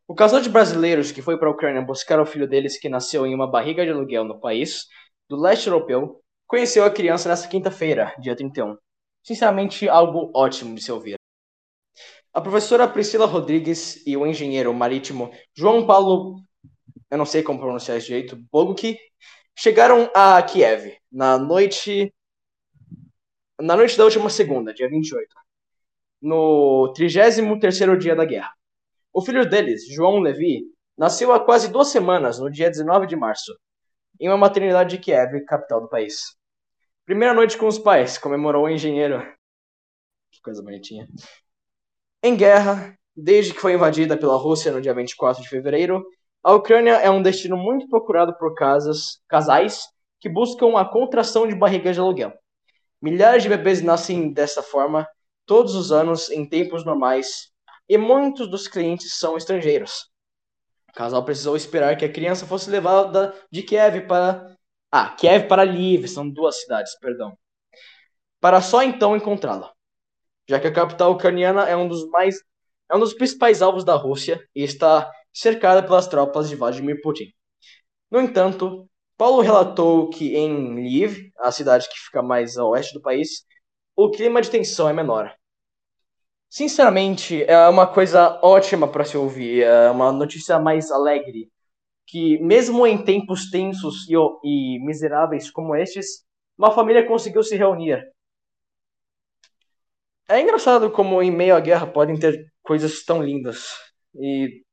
O 0.08 0.14
casal 0.14 0.40
de 0.40 0.48
brasileiros 0.50 1.12
que 1.12 1.24
foi 1.24 1.36
para 1.40 1.48
a 1.48 1.52
Ucrânia 1.52 1.82
buscar 1.82 2.20
o 2.20 2.28
filho 2.28 2.48
deles 2.48 2.80
que 2.80 2.88
nasceu 2.88 3.26
em 3.26 3.34
uma 3.34 3.50
barriga 3.50 3.84
de 3.84 3.90
aluguel 3.90 4.24
no 4.24 4.40
país 4.40 4.86
do 5.28 5.36
leste 5.36 5.66
europeu 5.66 6.22
conheceu 6.46 6.86
a 6.86 6.92
criança 6.92 7.28
nesta 7.28 7.48
quinta-feira, 7.48 8.14
dia 8.20 8.36
31. 8.36 8.78
Sinceramente, 9.24 9.90
algo 9.90 10.32
ótimo 10.36 10.76
de 10.76 10.84
se 10.84 10.92
ouvir. 10.92 11.16
A 12.32 12.40
professora 12.40 12.88
Priscila 12.88 13.26
Rodrigues 13.26 14.06
e 14.06 14.16
o 14.16 14.28
engenheiro 14.28 14.72
marítimo 14.76 15.32
João 15.56 15.88
Paulo, 15.88 16.36
eu 17.10 17.18
não 17.18 17.26
sei 17.26 17.42
como 17.42 17.60
pronunciar 17.60 17.98
esse 17.98 18.10
jeito, 18.10 18.38
chegaram 19.56 20.08
a 20.14 20.40
Kiev 20.44 20.96
na 21.12 21.40
noite 21.40 22.14
na 23.60 23.76
noite 23.76 23.98
da 23.98 24.04
última 24.04 24.30
segunda, 24.30 24.74
dia 24.74 24.90
28, 24.90 25.28
no 26.22 26.94
33º 26.96 27.98
dia 27.98 28.16
da 28.16 28.26
guerra. 28.26 28.52
O 29.14 29.22
filho 29.22 29.48
deles, 29.50 29.88
João 29.88 30.20
Levi, 30.20 30.64
nasceu 30.98 31.34
há 31.34 31.40
quase 31.40 31.72
duas 31.72 31.90
semanas, 31.90 32.40
no 32.40 32.52
dia 32.52 32.70
19 32.70 33.08
de 33.08 33.16
março, 33.16 33.58
em 34.20 34.28
uma 34.28 34.38
maternidade 34.38 34.92
de 34.92 35.02
Kiev, 35.02 35.44
capital 35.46 35.82
do 35.82 35.90
país. 35.90 36.36
Primeira 37.06 37.34
noite 37.34 37.58
com 37.58 37.68
os 37.68 37.80
pais, 37.80 38.18
comemorou 38.18 38.66
o 38.66 38.70
engenheiro. 38.70 39.22
Que 40.32 40.42
coisa 40.42 40.62
bonitinha. 40.62 41.08
Em 42.22 42.36
guerra, 42.36 42.98
desde 43.16 43.54
que 43.54 43.62
foi 43.62 43.74
invadida 43.74 44.18
pela 44.18 44.38
Rússia 44.38 44.72
no 44.72 44.82
dia 44.82 44.94
24 44.94 45.42
de 45.42 45.50
fevereiro, 45.50 46.06
a 46.44 46.54
Ucrânia 46.54 46.94
é 46.94 47.10
um 47.10 47.22
destino 47.22 47.58
muito 47.58 47.88
procurado 47.90 48.38
por 48.38 48.54
casas, 48.54 49.20
casais 49.28 49.84
que 50.20 50.30
buscam 50.30 50.78
a 50.78 50.86
contração 50.86 51.48
de 51.48 51.56
barrigas 51.56 51.96
de 51.96 52.02
aluguel. 52.02 52.34
Milhares 53.02 53.44
de 53.44 53.50
bebês 53.50 53.82
nascem 53.82 54.32
dessa 54.32 54.64
forma 54.64 55.08
todos 55.46 55.76
os 55.76 55.92
anos 55.92 56.30
em 56.30 56.48
tempos 56.48 56.84
normais 56.84 57.52
e 57.88 57.98
muitos 57.98 58.50
dos 58.50 58.68
clientes 58.68 59.18
são 59.18 59.38
estrangeiros. 59.38 60.10
O 60.90 60.94
casal 60.94 61.24
precisou 61.24 61.56
esperar 61.56 61.96
que 61.96 62.06
a 62.06 62.12
criança 62.12 62.46
fosse 62.46 62.70
levada 62.70 63.34
de 63.52 63.62
Kiev 63.62 64.08
para 64.08 64.58
ah, 64.92 65.10
Kiev 65.10 65.48
para 65.48 65.64
Lviv, 65.64 66.08
são 66.08 66.28
duas 66.30 66.62
cidades, 66.62 66.98
perdão. 67.00 67.38
Para 68.40 68.62
só 68.62 68.82
então 68.82 69.16
encontrá-la. 69.16 69.72
Já 70.48 70.60
que 70.60 70.68
a 70.68 70.74
capital 70.74 71.12
ucraniana 71.12 71.64
é 71.68 71.76
um 71.76 71.88
dos 71.88 72.08
mais 72.10 72.38
é 72.90 72.96
um 72.96 73.00
dos 73.00 73.14
principais 73.14 73.62
alvos 73.62 73.84
da 73.84 73.96
Rússia 73.96 74.42
e 74.56 74.64
está 74.64 75.12
cercada 75.34 75.84
pelas 75.84 76.08
tropas 76.08 76.50
de 76.50 76.56
Vladimir 76.56 77.02
Putin. 77.02 77.32
No 78.10 78.22
entanto, 78.22 78.90
Paulo 79.18 79.42
relatou 79.42 80.10
que 80.10 80.36
em 80.36 80.76
Lviv, 80.76 81.32
a 81.40 81.52
cidade 81.52 81.90
que 81.90 81.98
fica 82.00 82.22
mais 82.22 82.58
a 82.58 82.66
oeste 82.66 82.94
do 82.94 83.02
país, 83.02 83.46
o 83.96 84.12
clima 84.12 84.42
de 84.42 84.50
tensão 84.52 84.88
é 84.88 84.94
menor. 84.94 85.36
Sinceramente, 86.50 87.44
é 87.44 87.68
uma 87.68 87.88
coisa 87.88 88.40
ótima 88.44 88.88
para 88.88 89.04
se 89.04 89.18
ouvir, 89.18 89.64
é 89.64 89.90
uma 89.92 90.12
notícia 90.12 90.60
mais 90.60 90.92
alegre, 90.92 91.52
que 92.06 92.38
mesmo 92.40 92.88
em 92.88 93.04
tempos 93.04 93.50
tensos 93.50 94.08
e, 94.10 94.16
e 94.44 94.80
miseráveis 94.86 95.52
como 95.52 95.76
estes, 95.76 96.26
uma 96.58 96.72
família 96.72 97.06
conseguiu 97.06 97.44
se 97.44 97.56
reunir. 97.58 98.02
É 100.30 100.40
engraçado 100.42 100.92
como 100.92 101.22
em 101.22 101.32
meio 101.32 101.56
à 101.56 101.60
guerra 101.60 101.88
podem 101.88 102.18
ter 102.18 102.52
coisas 102.62 103.04
tão 103.04 103.22
lindas. 103.24 103.76
E 104.16 104.64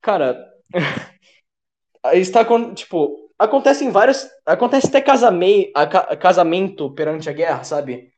Cara, 0.00 0.48
está 2.14 2.44
com, 2.44 2.74
tipo, 2.74 3.27
acontecem 3.38 3.90
vários, 3.90 4.26
acontece 4.44 4.88
até 4.88 5.00
casamento, 5.00 5.72
casamento 6.20 6.92
perante 6.94 7.30
a 7.30 7.32
guerra, 7.32 7.64
sabe? 7.64 8.12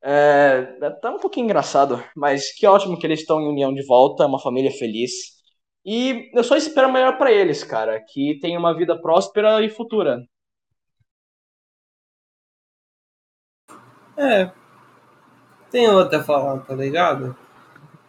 É, 0.00 0.90
tá 1.02 1.10
um 1.10 1.18
pouquinho 1.18 1.44
engraçado, 1.44 2.02
mas 2.14 2.52
que 2.52 2.66
ótimo 2.66 2.98
que 2.98 3.06
eles 3.06 3.20
estão 3.20 3.40
em 3.40 3.48
união 3.48 3.74
de 3.74 3.84
volta, 3.84 4.26
uma 4.26 4.40
família 4.40 4.70
feliz. 4.70 5.38
E 5.84 6.30
eu 6.34 6.44
só 6.44 6.56
espero 6.56 6.92
melhor 6.92 7.18
para 7.18 7.32
eles, 7.32 7.64
cara, 7.64 8.00
que 8.00 8.38
tenham 8.40 8.60
uma 8.60 8.76
vida 8.76 9.00
próspera 9.00 9.62
e 9.62 9.70
futura. 9.70 10.22
É. 14.16 14.50
Tem 15.70 15.88
outra 15.88 16.22
falando, 16.22 16.64
tá 16.64 16.74
ligado? 16.74 17.36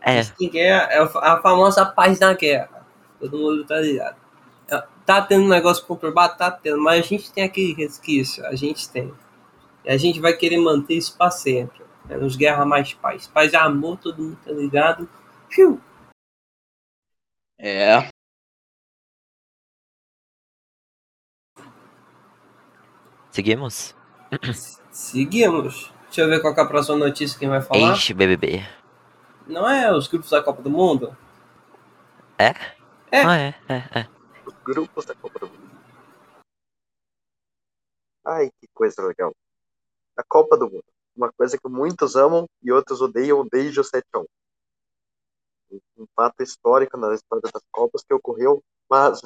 É. 0.01 0.21
guerra 0.49 0.91
é 0.91 0.99
a 0.99 1.41
famosa 1.41 1.85
paz 1.85 2.19
na 2.19 2.33
guerra. 2.33 2.87
Todo 3.19 3.37
mundo 3.37 3.65
tá 3.65 3.79
ligado. 3.79 4.18
É, 5.09 5.11
tá 5.11 5.21
tendo 5.23 5.45
um 5.45 5.49
negócio 5.49 5.83
conturbado? 5.87 6.37
Tá 6.37 6.51
tendo, 6.51 6.79
mas 6.79 7.03
a 7.03 7.07
gente 7.07 7.33
tem 7.33 7.43
aquele 7.43 7.73
resquício, 7.73 8.45
a 8.45 8.53
gente 8.53 8.87
tem. 8.89 9.11
E 9.83 9.89
a 9.89 9.97
gente 9.97 10.19
vai 10.19 10.33
querer 10.33 10.59
manter 10.59 10.93
isso 10.93 11.17
pra 11.17 11.31
sempre. 11.31 11.83
Menos 12.05 12.35
guerra, 12.35 12.63
mais 12.63 12.93
paz. 12.93 13.25
Paz 13.25 13.51
e 13.51 13.55
amor, 13.55 13.97
todo 13.97 14.21
mundo 14.21 14.37
tá 14.45 14.51
ligado. 14.51 15.09
Fiu. 15.49 15.81
É. 17.57 18.07
Seguimos? 23.31 23.95
Seguimos. 24.91 25.91
Deixa 26.05 26.21
eu 26.21 26.29
ver 26.29 26.39
qual 26.39 26.53
é 26.53 26.61
a 26.61 26.65
próxima 26.65 26.97
notícia 26.97 27.39
que 27.39 27.47
vai 27.47 27.61
falar. 27.61 27.93
Enche 27.93 28.13
BBB. 28.13 28.63
Não 29.47 29.67
é 29.67 29.91
os 29.91 30.07
grupos 30.07 30.29
da 30.29 30.43
Copa 30.43 30.61
do 30.61 30.69
Mundo? 30.69 31.17
É? 32.37 32.53
É. 33.11 33.23
Ah, 33.23 33.37
é, 33.37 33.55
é, 33.67 33.99
é. 33.99 34.18
Os 34.69 34.75
grupos 34.75 35.03
da 35.03 35.15
Copa 35.15 35.39
do 35.39 35.47
Mundo. 35.47 35.81
Ai, 38.23 38.51
que 38.51 38.67
coisa 38.71 39.01
legal. 39.01 39.35
A 40.15 40.23
Copa 40.23 40.55
do 40.55 40.69
Mundo. 40.69 40.85
Uma 41.15 41.33
coisa 41.33 41.57
que 41.57 41.67
muitos 41.67 42.15
amam 42.15 42.47
e 42.61 42.71
outros 42.71 43.01
odeiam 43.01 43.47
desde 43.51 43.79
o 43.79 43.83
7 43.83 44.05
1 44.15 44.25
um 45.97 46.05
fato 46.15 46.43
histórico 46.43 46.97
na 46.97 47.15
história 47.15 47.49
das 47.51 47.63
Copas 47.71 48.03
que 48.03 48.13
ocorreu, 48.13 48.63
mas 48.87 49.21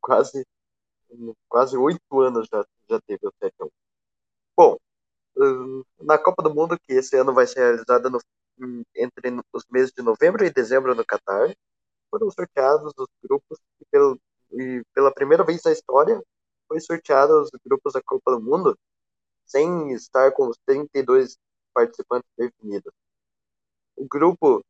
quase 0.00 0.44
quase 1.48 1.76
oito 1.76 2.20
anos 2.20 2.48
já, 2.52 2.64
já 2.90 3.00
teve 3.02 3.24
o 3.24 3.32
7 3.40 3.54
1 3.60 3.70
Bom, 4.56 4.76
na 6.00 6.18
Copa 6.18 6.42
do 6.42 6.52
Mundo, 6.52 6.76
que 6.80 6.94
esse 6.94 7.16
ano 7.16 7.32
vai 7.32 7.46
ser 7.46 7.60
realizada 7.60 8.10
no, 8.10 8.20
entre 8.96 9.30
os 9.52 9.64
meses 9.70 9.92
de 9.92 10.02
novembro 10.02 10.44
e 10.44 10.50
dezembro 10.50 10.96
no 10.96 11.06
Catar, 11.06 11.54
foram 12.10 12.28
sorteados 12.30 12.92
os 12.96 13.08
grupos 13.22 13.58
e, 13.80 13.84
pelo, 13.86 14.18
e 14.52 14.82
pela 14.94 15.12
primeira 15.12 15.44
vez 15.44 15.62
na 15.64 15.72
história 15.72 16.22
foi 16.68 16.80
sorteado 16.80 17.42
os 17.42 17.50
grupos 17.64 17.92
da 17.92 18.02
Copa 18.02 18.32
do 18.32 18.40
Mundo 18.40 18.76
sem 19.46 19.92
estar 19.92 20.32
com 20.32 20.48
os 20.48 20.56
32 20.66 21.36
participantes 21.74 22.30
definidos. 22.36 22.92
O 23.96 24.06
grupo 24.08 24.62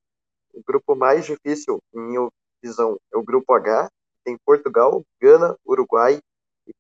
o 0.54 0.62
grupo 0.66 0.94
mais 0.94 1.24
difícil, 1.24 1.82
em 1.94 2.00
minha 2.00 2.28
visão, 2.62 2.98
é 3.12 3.16
o 3.16 3.22
grupo 3.22 3.54
H, 3.54 3.90
tem 4.22 4.36
Portugal, 4.44 5.02
Gana, 5.20 5.56
Uruguai 5.66 6.20
e 6.66 6.74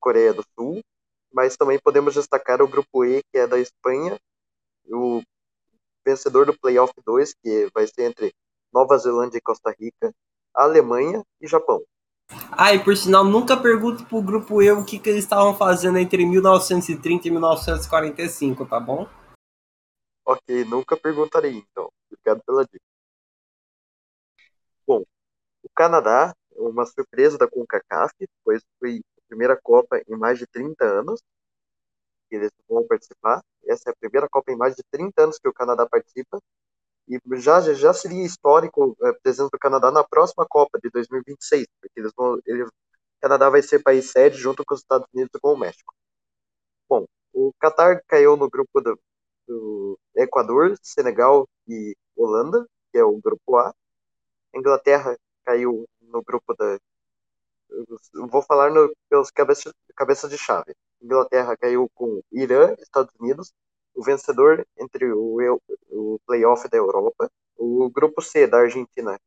Coreia 0.00 0.34
do 0.34 0.44
Sul, 0.54 0.82
mas 1.32 1.56
também 1.56 1.78
podemos 1.78 2.14
destacar 2.14 2.60
o 2.60 2.68
grupo 2.68 3.04
E, 3.04 3.22
que 3.30 3.38
é 3.38 3.46
da 3.46 3.58
Espanha, 3.58 4.18
o 4.86 5.22
vencedor 6.04 6.46
do 6.46 6.58
Playoff 6.58 6.92
2, 7.04 7.34
que 7.34 7.68
vai 7.72 7.86
ser 7.86 8.04
entre 8.04 8.34
Nova 8.72 8.98
Zelândia 8.98 9.38
e 9.38 9.42
Costa 9.42 9.74
Rica, 9.78 10.12
Alemanha 10.54 11.22
e 11.40 11.46
Japão. 11.46 11.82
Ah, 12.58 12.74
e 12.74 12.82
por 12.82 12.96
sinal, 12.96 13.24
nunca 13.24 13.56
pergunto 13.56 14.04
pro 14.06 14.22
grupo 14.22 14.62
E 14.62 14.70
o 14.72 14.84
que, 14.84 14.98
que 14.98 15.10
eles 15.10 15.24
estavam 15.24 15.54
fazendo 15.54 15.98
entre 15.98 16.24
1930 16.24 17.28
e 17.28 17.30
1945, 17.30 18.66
tá 18.66 18.80
bom? 18.80 19.08
Ok, 20.24 20.64
nunca 20.64 20.96
perguntarei 20.96 21.52
então. 21.52 21.90
Obrigado 22.10 22.42
pela 22.44 22.64
dica. 22.64 22.80
Bom, 24.86 25.02
o 25.62 25.68
Canadá 25.74 26.34
é 26.56 26.60
uma 26.60 26.86
surpresa 26.86 27.38
da 27.38 27.48
CONCACAF, 27.48 28.12
pois 28.44 28.62
foi 28.78 29.00
a 29.18 29.20
primeira 29.28 29.56
Copa 29.60 30.00
em 30.08 30.16
mais 30.16 30.38
de 30.38 30.46
30 30.46 30.84
anos 30.84 31.20
que 32.28 32.36
eles 32.36 32.50
vão 32.68 32.86
participar. 32.86 33.42
Essa 33.64 33.90
é 33.90 33.92
a 33.92 33.96
primeira 33.96 34.28
Copa 34.28 34.52
em 34.52 34.56
mais 34.56 34.74
de 34.74 34.82
30 34.90 35.24
anos 35.24 35.38
que 35.38 35.48
o 35.48 35.52
Canadá 35.52 35.86
participa. 35.88 36.40
E 37.08 37.20
já, 37.36 37.60
já 37.60 37.92
seria 37.92 38.24
histórico 38.24 38.96
a 39.02 39.12
presença 39.14 39.48
do 39.50 39.58
Canadá 39.58 39.90
na 39.90 40.02
próxima 40.04 40.46
Copa 40.48 40.78
de 40.80 40.90
2026, 40.90 41.66
porque 41.80 42.00
eles 42.00 42.12
vão, 42.16 42.40
ele, 42.46 42.64
o 42.64 42.70
Canadá 43.20 43.48
vai 43.48 43.62
ser 43.62 43.82
país 43.82 44.10
sede 44.10 44.36
junto 44.36 44.64
com 44.64 44.74
os 44.74 44.80
Estados 44.80 45.06
Unidos 45.14 45.30
e 45.34 45.40
com 45.40 45.52
o 45.52 45.58
México. 45.58 45.94
Bom, 46.88 47.06
o 47.32 47.52
Qatar 47.60 48.02
caiu 48.08 48.36
no 48.36 48.48
grupo 48.50 48.80
do, 48.80 48.98
do 49.46 49.98
Equador, 50.16 50.76
Senegal 50.82 51.48
e 51.68 51.96
Holanda, 52.16 52.66
que 52.92 52.98
é 52.98 53.04
o 53.04 53.20
grupo 53.20 53.56
A. 53.56 53.68
A 54.54 54.58
Inglaterra 54.58 55.16
caiu 55.44 55.86
no 56.00 56.22
grupo 56.22 56.54
da. 56.54 56.78
Vou 58.30 58.42
falar 58.42 58.70
no, 58.70 58.92
pelos 59.08 59.30
cabeças 59.30 59.72
cabeça 59.94 60.28
de 60.28 60.38
chave. 60.38 60.74
Inglaterra 61.02 61.56
caiu 61.56 61.88
com 61.94 62.20
Irã, 62.32 62.74
Estados 62.78 63.12
Unidos, 63.20 63.52
o 63.96 64.02
vencedor 64.02 64.66
entre 64.78 65.10
o, 65.12 65.60
o 65.90 66.20
playoff 66.26 66.68
da 66.68 66.76
Europa. 66.76 67.30
O 67.56 67.88
grupo 67.90 68.20
C 68.20 68.46
da 68.46 68.58
Argentina 68.58 69.18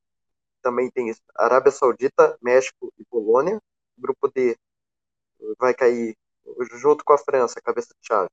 também 0.62 0.90
tem 0.92 1.14
Arábia 1.36 1.72
Saudita, 1.72 2.38
México 2.42 2.94
e 2.98 3.04
Polônia. 3.06 3.58
O 3.98 4.02
grupo 4.02 4.28
D 4.30 4.56
vai 5.58 5.74
cair 5.74 6.16
junto 6.74 7.04
com 7.04 7.14
a 7.14 7.18
França, 7.18 7.60
cabeça 7.62 7.90
de 8.00 8.08
chave. 8.08 8.30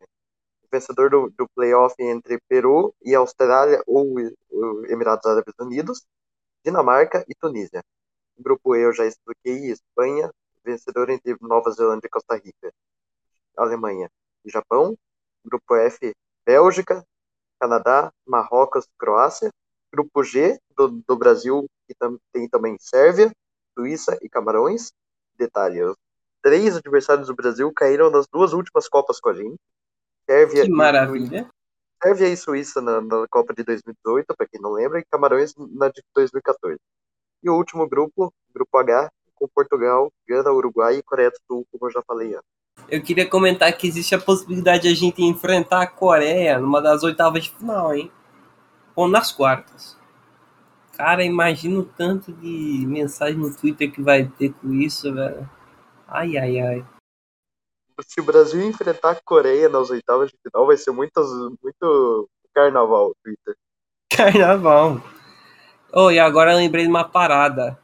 O 0.63 0.69
vencedor 0.71 1.11
do, 1.11 1.31
do 1.31 1.49
playoff 1.49 1.95
entre 1.99 2.39
Peru 2.49 2.95
e 3.03 3.15
Austrália 3.15 3.83
ou 3.87 4.17
Emirados 4.89 5.27
Árabes 5.27 5.55
Unidos. 5.59 6.07
Dinamarca 6.65 7.25
e 7.29 7.35
Tunísia. 7.35 7.83
O 8.37 8.43
grupo 8.43 8.75
E 8.75 8.81
eu 8.81 8.93
já 8.93 9.07
expliquei, 9.07 9.71
Espanha, 9.71 10.31
vencedor 10.65 11.09
entre 11.11 11.37
Nova 11.41 11.71
Zelândia 11.71 12.09
e 12.09 12.11
Costa 12.11 12.35
Rica, 12.35 12.73
Alemanha 13.57 14.11
e 14.45 14.51
Japão. 14.51 14.99
Grupo 15.45 15.77
F, 15.77 16.13
Bélgica, 16.47 17.05
Canadá, 17.61 18.13
Marrocos, 18.25 18.87
Croácia. 18.97 19.51
Grupo 19.93 20.23
G, 20.23 20.59
do, 20.77 20.89
do 20.89 21.17
Brasil, 21.17 21.67
que 21.87 21.95
tam, 21.95 22.19
tem 22.33 22.49
também 22.49 22.77
Sérvia, 22.79 23.31
Suíça 23.75 24.19
e 24.21 24.29
Camarões. 24.29 24.93
Detalhe, 25.39 25.81
três 26.43 26.77
adversários 26.77 27.29
do 27.29 27.35
Brasil 27.35 27.73
caíram 27.73 28.11
nas 28.11 28.27
duas 28.27 28.53
últimas 28.53 28.89
Copas 28.89 29.19
com 29.19 29.31
a 29.31 29.35
gente. 29.35 29.57
Sérvia 30.29 30.65
que 30.65 30.71
maravilha. 30.71 31.49
Sérvia 32.03 32.29
e 32.29 32.37
Suíça 32.37 32.81
na, 32.81 33.01
na 33.01 33.27
Copa 33.31 33.55
de 33.55 33.63
2018, 33.65 34.35
para 34.37 34.47
quem 34.47 34.61
não 34.61 34.73
lembra, 34.73 35.01
e 35.01 35.05
Camarões 35.05 35.55
na 35.57 35.89
de 35.89 36.03
2014. 36.15 36.79
E 37.43 37.49
o 37.49 37.55
último 37.55 37.89
grupo, 37.89 38.33
grupo 38.55 38.77
H, 38.77 39.11
com 39.35 39.49
Portugal, 39.49 40.13
Gana, 40.29 40.53
Uruguai 40.53 40.97
e 40.97 41.03
Coreia 41.03 41.31
do 41.31 41.39
Sul, 41.47 41.67
como 41.71 41.87
eu 41.87 41.93
já 41.93 42.03
falei 42.03 42.35
antes. 42.35 42.56
Eu 42.89 43.03
queria 43.03 43.29
comentar 43.29 43.73
que 43.77 43.87
existe 43.87 44.15
a 44.15 44.21
possibilidade 44.21 44.83
de 44.83 44.89
a 44.89 44.95
gente 44.95 45.23
enfrentar 45.23 45.83
a 45.83 45.87
Coreia 45.87 46.59
numa 46.59 46.81
das 46.81 47.03
oitavas 47.03 47.45
de 47.45 47.51
final, 47.51 47.95
hein? 47.95 48.11
Ou 48.95 49.09
nas 49.09 49.33
quartas. 49.33 49.97
Cara, 50.97 51.25
imagina 51.25 51.81
o 51.81 51.85
tanto 51.85 52.33
de 52.33 52.85
mensagem 52.87 53.37
no 53.37 53.55
Twitter 53.55 53.91
que 53.91 54.01
vai 54.01 54.25
ter 54.25 54.53
com 54.55 54.73
isso, 54.73 55.13
velho. 55.13 55.49
Ai, 56.09 56.39
ai, 56.39 56.61
ai 56.61 56.85
se 58.05 58.21
o 58.21 58.25
Brasil 58.25 58.63
enfrentar 58.63 59.13
a 59.13 59.21
Coreia 59.25 59.69
nas 59.69 59.91
oitavas 59.91 60.31
de 60.31 60.37
final, 60.43 60.67
vai 60.67 60.77
ser 60.77 60.91
muito, 60.91 61.57
muito 61.63 62.29
carnaval, 62.55 63.15
Twitter. 63.23 63.57
Carnaval. 64.11 65.01
Oh, 65.93 66.11
e 66.11 66.19
agora 66.19 66.53
eu 66.53 66.57
lembrei 66.57 66.85
de 66.85 66.91
uma 66.91 67.05
parada. 67.05 67.79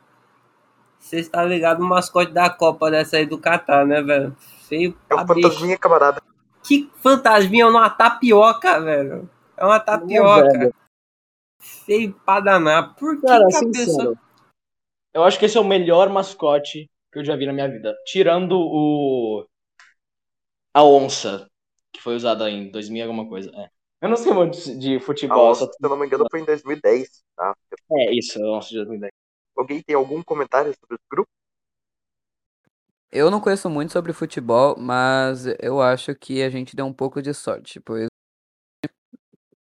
Você 0.99 1.19
está 1.19 1.45
ligado 1.45 1.81
no 1.81 1.89
mascote 1.89 2.33
da 2.33 2.49
Copa 2.49 2.91
dessa 2.91 3.17
aí 3.17 3.27
do 3.27 3.39
Catar, 3.39 3.87
né, 3.87 4.03
velho? 4.03 4.37
Feio 4.73 4.99
É 5.11 5.15
o 5.15 5.27
fantasminha, 5.27 5.77
camarada. 5.77 6.23
Que 6.65 6.91
fantasminha? 6.97 7.65
É 7.65 7.67
uma 7.67 7.91
tapioca, 7.91 8.81
velho. 8.81 9.29
É 9.55 9.67
uma 9.67 9.79
tapioca. 9.79 10.69
É, 10.69 10.73
Feio 11.61 12.15
pra 12.25 12.41
danar. 12.41 12.95
Por 12.95 13.21
que, 13.21 13.27
Cara, 13.27 13.47
que 13.47 13.57
a 13.57 13.61
pessoa... 13.71 14.15
Eu 15.13 15.25
acho 15.25 15.39
que 15.39 15.45
esse 15.45 15.59
é 15.59 15.61
o 15.61 15.65
melhor 15.65 16.09
mascote 16.09 16.91
que 17.13 17.19
eu 17.19 17.25
já 17.25 17.37
vi 17.37 17.45
na 17.45 17.53
minha 17.53 17.69
vida. 17.69 17.95
Tirando 18.07 18.59
o 18.59 19.47
a 20.73 20.83
onça, 20.83 21.47
que 21.93 22.01
foi 22.01 22.17
usada 22.17 22.49
em 22.49 22.71
2000 22.71 23.05
alguma 23.05 23.29
coisa. 23.29 23.51
É. 23.55 23.69
Eu 24.01 24.09
não 24.09 24.17
sei 24.17 24.33
muito 24.33 24.57
de 24.79 24.99
futebol. 25.01 25.49
A 25.49 25.51
onça, 25.51 25.67
se 25.67 25.77
eu 25.83 25.91
não 25.91 25.99
me 25.99 26.07
engano, 26.07 26.25
foi 26.31 26.41
em 26.41 26.47
2010. 26.47 27.23
Tá? 27.37 27.55
É, 27.93 28.15
isso, 28.15 28.43
a 28.43 28.57
onça 28.57 28.71
de 28.71 28.77
2010. 28.77 29.13
Alguém 29.55 29.83
tem 29.83 29.95
algum 29.95 30.23
comentário 30.23 30.73
sobre 30.81 30.97
o 30.97 30.99
grupo? 31.11 31.29
Eu 33.15 33.31
não 33.31 33.43
conheço 33.43 33.69
muito 33.69 33.93
sobre 33.93 34.11
futebol, 34.15 34.75
mas 34.79 35.45
eu 35.61 35.83
acho 35.83 36.15
que 36.15 36.43
a 36.43 36.49
gente 36.49 36.75
deu 36.75 36.87
um 36.87 36.95
pouco 36.95 37.21
de 37.21 37.35
sorte, 37.35 37.79
pois 37.79 38.07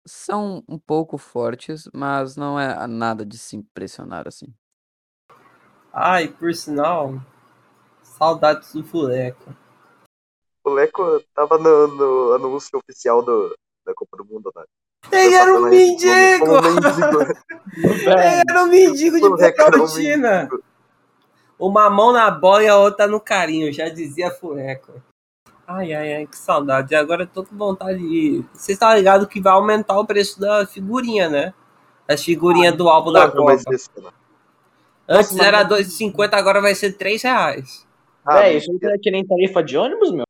são 0.06 0.62
um 0.68 0.78
pouco 0.78 1.18
fortes, 1.18 1.90
mas 1.94 2.36
não 2.36 2.60
é 2.60 2.86
nada 2.88 3.26
de 3.26 3.38
se 3.38 3.56
impressionar 3.56 4.28
assim. 4.28 4.54
Ai, 5.94 6.28
por 6.28 6.54
sinal, 6.54 7.22
saudades 8.04 8.74
do 8.74 8.84
Fuleco. 8.84 9.56
O 10.66 10.70
Leco 10.70 11.24
tava 11.34 11.58
no, 11.58 11.88
no 11.88 12.34
anúncio 12.34 12.78
oficial 12.78 13.24
do, 13.24 13.56
da 13.86 13.94
Copa 13.94 14.18
do 14.18 14.26
Mundo, 14.26 14.52
né? 14.54 14.64
Ele 15.10 15.36
era 15.36 15.58
um 15.58 15.70
mendigo! 15.70 16.46
Ele 17.74 18.44
era 18.50 18.64
um 18.64 18.68
mendigo 18.68 19.18
de 19.18 19.26
O 19.26 19.36
Leco 19.36 19.62
era 19.62 19.78
um 19.78 19.86
Petrolina! 19.86 20.42
mendigo. 20.42 20.64
Uma 21.60 21.90
mão 21.90 22.12
na 22.14 22.30
bola 22.30 22.64
e 22.64 22.68
a 22.68 22.78
outra 22.78 23.08
no 23.08 23.20
carinho, 23.20 23.72
já 23.74 23.90
dizia 23.90 24.30
Fuleco. 24.32 24.94
Ai, 25.68 25.92
ai, 25.94 26.14
ai, 26.16 26.28
que 26.28 26.38
saudade. 26.38 26.96
Agora 26.96 27.24
eu 27.24 27.28
tô 27.28 27.44
com 27.44 27.58
vontade 27.58 27.98
de. 28.00 28.44
Vocês 28.54 28.76
estão 28.76 28.94
ligados 28.96 29.28
que 29.28 29.42
vai 29.42 29.54
aumentar 29.54 30.00
o 30.00 30.06
preço 30.06 30.40
da 30.40 30.66
figurinha, 30.66 31.28
né? 31.30 31.54
As 32.08 32.24
figurinhas 32.24 32.76
do 32.76 32.88
álbum 32.88 33.12
da 33.12 33.30
Copa. 33.30 33.54
isso? 33.74 33.90
Antes 35.10 35.32
Nossa, 35.32 35.44
era 35.46 35.58
mas- 35.68 35.68
2,50, 35.70 36.34
agora 36.38 36.62
vai 36.62 36.74
ser 36.76 36.94
3 36.94 37.22
reais. 37.22 37.86
Ah, 38.26 38.40
Véi, 38.40 38.58
isso 38.58 38.72
não 38.82 38.92
é 38.92 38.98
que 38.98 39.10
nem 39.12 39.26
tarifa 39.26 39.64
de 39.64 39.78
ônibus, 39.78 40.12
meu? 40.12 40.26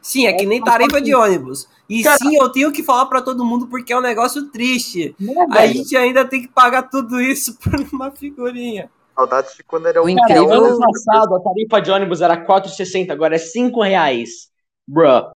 Sim, 0.00 0.26
é 0.26 0.32
que 0.32 0.44
nem 0.46 0.62
tarifa 0.62 1.00
de 1.00 1.14
ônibus. 1.14 1.68
E 1.88 2.02
Cara- 2.02 2.16
sim, 2.16 2.36
eu 2.36 2.48
tenho 2.50 2.72
que 2.72 2.82
falar 2.82 3.06
pra 3.06 3.22
todo 3.22 3.44
mundo 3.44 3.66
porque 3.68 3.92
é 3.92 3.96
um 3.96 4.00
negócio 4.02 4.48
triste. 4.50 5.14
Não, 5.20 5.50
A 5.52 5.66
gente 5.66 5.96
ainda 5.96 6.24
tem 6.24 6.42
que 6.42 6.48
pagar 6.48 6.82
tudo 6.84 7.20
isso 7.20 7.56
por 7.62 7.78
uma 7.92 8.10
figurinha. 8.10 8.90
Saudade 9.14 9.56
de 9.56 9.62
quando 9.62 9.86
era 9.86 10.02
O 10.02 10.06
um 10.08 10.14
Cara, 10.14 10.32
incrível- 10.32 10.64
ano 10.64 10.78
passado 10.80 11.34
a 11.36 11.40
tarifa 11.40 11.80
de 11.80 11.90
ônibus 11.90 12.20
era 12.20 12.36
4,60, 12.36 13.12
agora 13.12 13.36
é 13.36 13.38
5 13.38 13.82
reais. 13.82 14.50
Bruh. 14.86 15.30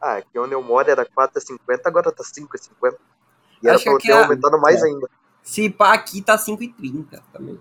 Ah, 0.00 0.16
aqui 0.16 0.38
onde 0.38 0.52
eu 0.54 0.62
moro 0.62 0.90
era 0.90 1.04
4,50, 1.06 1.86
agora 1.88 2.10
tá 2.10 2.24
5,50. 2.24 2.96
E 3.62 3.68
era 3.68 3.76
Acho 3.76 3.84
pra 3.84 3.98
que 3.98 4.06
ter 4.08 4.12
é- 4.12 4.22
aumentado 4.22 4.60
mais 4.60 4.82
ainda. 4.82 5.08
Se 5.42 5.68
pá, 5.70 5.92
aqui 5.92 6.20
tá 6.22 6.36
5,30 6.38 7.22
também. 7.32 7.60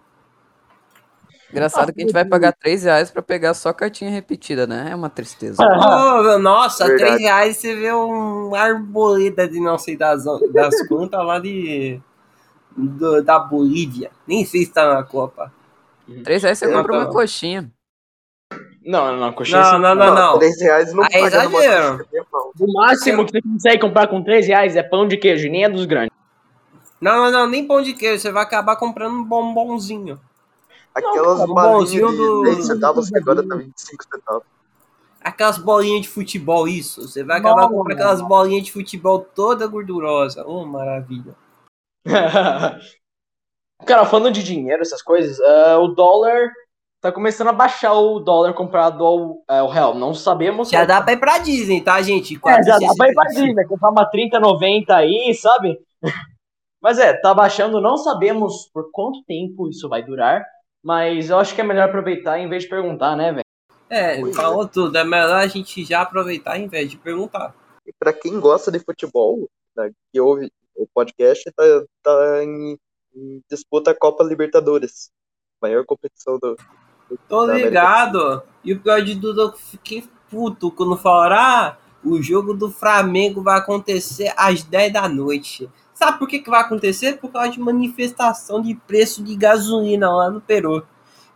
Engraçado 1.51 1.91
que 1.91 1.99
a 2.01 2.05
gente 2.05 2.13
vai 2.13 2.23
pagar 2.23 2.53
3 2.53 2.83
reais 2.83 3.11
pra 3.11 3.21
pegar 3.21 3.53
só 3.53 3.73
cartinha 3.73 4.09
repetida, 4.09 4.65
né? 4.65 4.87
É 4.91 4.95
uma 4.95 5.09
tristeza. 5.09 5.61
Ô, 5.61 6.39
nossa, 6.39 6.87
Verdade. 6.87 7.09
3 7.09 7.21
reais 7.21 7.57
você 7.57 7.75
vê 7.75 7.93
um 7.93 8.55
arboleda 8.55 9.47
de 9.49 9.59
não 9.59 9.77
sei 9.77 9.97
das, 9.97 10.23
das 10.53 10.87
quantas 10.87 11.25
lá 11.25 11.39
de. 11.39 11.99
Do- 12.75 13.21
da 13.23 13.39
Bolívia. 13.39 14.11
Nem 14.27 14.45
sei 14.45 14.65
se 14.65 14.71
tá 14.71 14.93
na 14.93 15.03
Copa. 15.03 15.51
3 16.23 16.43
reais 16.43 16.57
você 16.57 16.65
Eu 16.65 16.73
compra 16.73 16.93
uma 16.97 17.05
coxinha. 17.07 17.71
Não, 18.83 19.11
não, 19.11 19.17
não, 19.19 19.33
coxinha. 19.33 19.61
Não, 19.61 19.79
não, 19.79 19.95
não, 19.95 20.15
não. 20.15 20.39
3 20.39 20.61
reais 20.61 20.93
não 20.93 21.03
exagero. 21.05 21.97
coxa, 21.99 22.07
é 22.13 22.23
pau. 22.23 22.51
O 22.59 22.73
máximo 22.73 23.25
que 23.25 23.31
você 23.31 23.41
consegue 23.41 23.79
comprar 23.81 24.07
com 24.07 24.23
3 24.23 24.47
reais 24.47 24.75
é 24.75 24.83
pão 24.83 25.07
de 25.07 25.17
queijo, 25.17 25.49
nem 25.49 25.63
é 25.63 25.69
dos 25.69 25.85
grandes. 25.85 26.11
Não, 26.99 27.15
não, 27.25 27.31
não, 27.31 27.47
nem 27.49 27.65
pão 27.65 27.81
de 27.81 27.93
queijo. 27.93 28.21
Você 28.21 28.31
vai 28.31 28.43
acabar 28.43 28.75
comprando 28.75 29.13
um 29.15 29.23
bombonzinho. 29.23 30.19
Aquelas 30.93 31.37
cara, 31.39 31.49
o 31.49 31.53
balinhas 31.53 31.79
bonzinho 31.79 32.07
de 32.09 32.17
do- 32.17 32.41
10 32.43 32.65
centavos 32.67 33.09
que 33.09 33.17
agora 33.17 33.47
tá 33.47 33.55
25 33.55 34.03
centavos. 34.03 34.43
Aquelas 35.23 35.57
bolinhas 35.59 36.01
de 36.01 36.09
futebol, 36.09 36.67
isso. 36.67 37.07
Você 37.07 37.23
vai 37.23 37.37
acabar 37.39 37.61
Não, 37.61 37.69
comprando 37.69 37.87
não. 37.97 38.03
aquelas 38.05 38.21
bolinhas 38.21 38.65
de 38.65 38.71
futebol 38.73 39.19
toda 39.19 39.65
gordurosa. 39.67 40.43
Oh, 40.45 40.65
maravilha. 40.65 41.33
Cara, 43.85 44.05
falando 44.05 44.33
de 44.33 44.43
dinheiro, 44.43 44.81
essas 44.81 45.01
coisas, 45.01 45.39
ah, 45.39 45.79
o 45.79 45.87
dólar 45.89 46.51
tá 47.01 47.11
começando 47.11 47.47
a 47.47 47.53
baixar 47.53 47.93
o 47.93 48.19
dólar 48.19 48.53
comparado 48.53 49.03
ao, 49.03 49.43
ao 49.47 49.67
real. 49.69 49.95
Não 49.95 50.13
sabemos. 50.13 50.69
Já 50.69 50.85
dá 50.85 51.01
pra 51.01 51.13
ir 51.13 51.17
pra 51.19 51.39
Disney, 51.39 51.81
tá, 51.81 51.99
gente? 52.01 52.39
É, 52.45 52.63
já 52.63 52.77
dá 52.77 52.93
pra 52.95 53.09
ir 53.09 53.15
pra 53.15 53.25
4,60. 53.25 53.33
Disney, 53.33 53.65
comprar 53.65 53.89
uma 53.89 54.09
30,90 54.09 54.89
aí, 54.91 55.33
sabe? 55.33 55.79
Mas 56.81 56.97
é, 56.97 57.13
tá 57.13 57.33
baixando, 57.33 57.79
não 57.79 57.95
sabemos 57.95 58.67
por 58.73 58.89
quanto 58.91 59.23
tempo 59.25 59.69
isso 59.69 59.87
vai 59.87 60.03
durar, 60.03 60.43
mas 60.83 61.29
eu 61.29 61.37
acho 61.37 61.53
que 61.53 61.61
é 61.61 61.63
melhor 61.63 61.87
aproveitar 61.87 62.39
em 62.39 62.49
vez 62.49 62.63
de 62.63 62.69
perguntar, 62.69 63.15
né, 63.15 63.31
velho? 63.31 63.45
É, 63.87 64.19
Pois 64.19 64.35
falou 64.35 64.67
tudo. 64.67 64.97
É 64.97 65.03
melhor 65.03 65.35
a 65.35 65.45
gente 65.45 65.85
já 65.85 66.01
aproveitar 66.01 66.57
em 66.57 66.67
vez 66.67 66.89
de 66.89 66.97
perguntar. 66.97 67.53
E 67.85 67.93
pra 67.99 68.11
quem 68.11 68.39
gosta 68.39 68.71
de 68.71 68.79
futebol, 68.79 69.47
né, 69.77 69.91
que 70.11 70.19
ouve 70.19 70.51
o 70.83 70.87
podcast, 70.93 71.49
tá, 71.55 71.63
tá 72.03 72.43
em, 72.43 72.77
em 73.15 73.41
disputa 73.49 73.91
a 73.91 73.95
Copa 73.95 74.23
Libertadores. 74.23 75.09
Maior 75.61 75.85
competição 75.85 76.37
do. 76.39 76.55
do- 77.09 77.19
Tô 77.27 77.41
América. 77.41 77.67
ligado. 77.69 78.43
E 78.63 78.73
o 78.73 78.79
pior 78.79 79.01
de 79.01 79.19
tudo, 79.19 79.41
eu 79.41 79.51
fiquei 79.53 80.03
puto 80.29 80.71
quando 80.71 80.97
falaram: 80.97 81.35
ah, 81.35 81.77
o 82.03 82.21
jogo 82.21 82.53
do 82.53 82.71
Flamengo 82.71 83.41
vai 83.43 83.59
acontecer 83.59 84.33
às 84.37 84.63
10 84.63 84.93
da 84.93 85.07
noite. 85.09 85.69
Sabe 85.93 86.17
por 86.17 86.27
que, 86.27 86.39
que 86.39 86.49
vai 86.49 86.61
acontecer? 86.61 87.19
Por 87.19 87.31
causa 87.31 87.49
de 87.51 87.59
manifestação 87.59 88.59
de 88.61 88.73
preço 88.73 89.23
de 89.23 89.35
gasolina 89.35 90.09
lá 90.11 90.31
no 90.31 90.41
Peru. 90.41 90.83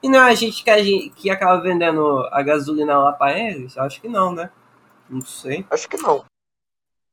E 0.01 0.09
não 0.09 0.19
é 0.19 0.31
a 0.31 0.35
gente 0.35 0.63
que, 0.63 0.69
a 0.69 0.81
gente, 0.83 1.09
que 1.11 1.29
acaba 1.29 1.61
vendendo 1.61 2.27
a 2.31 2.41
gasolina 2.41 2.97
lá 2.97 3.11
pra 3.11 3.37
eles? 3.37 3.77
Acho 3.77 4.01
que 4.01 4.07
não, 4.07 4.33
né? 4.33 4.49
Não 5.09 5.21
sei. 5.21 5.65
Acho 5.69 5.87
que 5.87 5.97
não. 5.97 6.23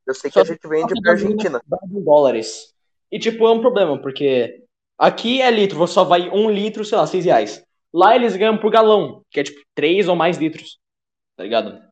Eu 0.06 0.14
sei 0.14 0.30
que 0.30 0.34
Só 0.34 0.40
a 0.40 0.44
gente 0.44 0.66
vende 0.66 1.00
pra 1.00 1.12
Argentina. 1.12 1.60
Em 1.90 2.02
dólares. 2.02 2.74
E, 3.10 3.18
tipo, 3.18 3.46
é 3.46 3.50
um 3.50 3.60
problema, 3.60 4.00
porque 4.00 4.64
aqui 4.98 5.42
é 5.42 5.50
litro, 5.50 5.78
você 5.78 5.94
só 5.94 6.04
vai 6.04 6.30
um 6.30 6.50
litro, 6.50 6.84
sei 6.84 6.98
lá, 6.98 7.06
6 7.06 7.24
reais. 7.24 7.64
Lá 7.92 8.16
eles 8.16 8.34
ganham 8.36 8.56
por 8.56 8.70
galão, 8.70 9.22
que 9.30 9.40
é, 9.40 9.42
tipo, 9.42 9.60
3 9.74 10.08
ou 10.08 10.16
mais 10.16 10.38
litros. 10.38 10.78
Tá 11.36 11.44
ligado? 11.44 11.82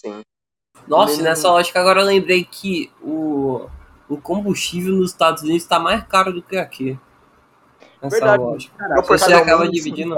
Sim. 0.00 0.20
Nossa, 0.86 1.22
nessa 1.22 1.48
lógica 1.50 1.80
agora 1.80 2.00
eu 2.00 2.06
lembrei 2.06 2.44
que 2.44 2.90
o, 3.00 3.68
o 4.08 4.20
combustível 4.20 4.94
nos 4.94 5.10
Estados 5.10 5.42
Unidos 5.42 5.66
tá 5.66 5.78
mais 5.78 6.04
caro 6.06 6.32
do 6.32 6.42
que 6.42 6.56
aqui. 6.56 6.98
Nessa 8.00 8.16
Verdade. 8.16 8.42
lógica. 8.42 8.76
Caraca, 8.76 9.02
Se 9.02 9.08
você 9.08 9.34
um 9.34 9.38
acaba 9.38 9.64
isso, 9.64 9.72
dividindo. 9.72 10.14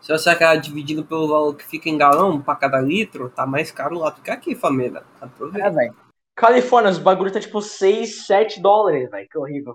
Se 0.00 0.10
você 0.10 0.30
acaba 0.30 0.56
dividindo 0.56 1.04
pelo 1.04 1.28
valor 1.28 1.54
que 1.54 1.64
fica 1.64 1.88
em 1.88 1.98
galão 1.98 2.40
pra 2.40 2.56
cada 2.56 2.80
litro, 2.80 3.30
tá 3.30 3.46
mais 3.46 3.70
caro 3.70 3.98
lá 3.98 4.10
do 4.10 4.22
que 4.22 4.30
aqui, 4.30 4.54
família. 4.54 5.04
Aproveita. 5.20 5.68
É, 5.68 5.70
velho. 5.70 5.96
Califórnia, 6.34 6.90
os 6.90 6.98
bagulho 6.98 7.32
tá 7.32 7.38
tipo 7.38 7.60
6, 7.60 8.26
7 8.26 8.62
dólares, 8.62 9.10
velho. 9.10 9.28
Que 9.28 9.38
horrível. 9.38 9.74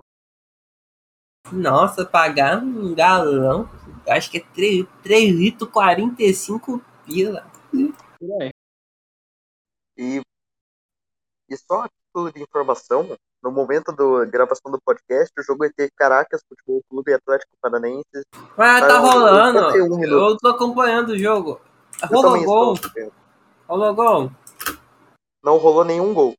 Nossa, 1.52 2.04
pagar 2.04 2.58
um 2.58 2.92
galão, 2.92 3.70
acho 4.08 4.30
que 4.30 4.38
é 4.38 4.44
3, 4.52 4.84
3 5.02 5.32
litros 5.32 5.70
45 5.70 6.84
pila. 7.04 7.48
E, 9.96 10.20
e 11.48 11.56
só 11.56 11.82
a 11.82 11.88
título 11.88 12.32
de 12.32 12.42
informação, 12.42 13.16
no 13.46 13.52
momento 13.52 13.92
da 13.92 14.24
gravação 14.24 14.72
do 14.72 14.80
podcast, 14.84 15.32
o 15.38 15.42
jogo 15.42 15.64
entre 15.64 15.88
Caracas 15.96 16.42
Futebol 16.48 16.82
Clube 16.90 17.12
e 17.12 17.14
Atlético 17.14 17.52
Paranaense. 17.62 18.26
Mas 18.56 18.86
tá 18.88 18.98
rolando. 18.98 19.66
81 19.66 19.98
minutos. 19.98 20.32
Eu 20.32 20.36
tô 20.38 20.48
acompanhando 20.48 21.10
o 21.10 21.18
jogo. 21.18 21.60
Rolou 22.02 22.44
gol. 22.44 22.74
estou. 22.74 23.12
Rolou 23.68 23.94
gol. 23.94 24.32
Não 25.44 25.58
rolou 25.58 25.84
nenhum 25.84 26.12
gol, 26.12 26.34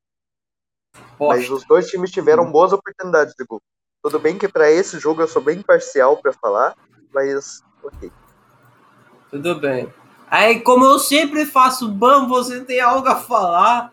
mas 1.17 1.47
Poxa, 1.47 1.53
os 1.53 1.65
dois 1.65 1.87
times 1.87 2.11
tiveram 2.11 2.51
boas 2.51 2.73
oportunidades 2.73 3.33
de 3.37 3.45
gol. 3.45 3.61
Tudo 4.03 4.19
bem 4.19 4.37
que 4.37 4.49
pra 4.49 4.69
esse 4.69 4.99
jogo 4.99 5.21
eu 5.21 5.27
sou 5.29 5.41
bem 5.41 5.61
parcial 5.61 6.17
pra 6.17 6.33
falar, 6.33 6.75
mas 7.13 7.63
ok. 7.81 8.11
tudo 9.29 9.55
bem. 9.55 9.91
Aí, 10.29 10.59
como 10.59 10.83
eu 10.83 10.99
sempre 10.99 11.45
faço 11.45 11.87
ban, 11.87 12.27
você 12.27 12.59
tem 12.65 12.81
algo 12.81 13.07
a 13.07 13.15
falar? 13.15 13.91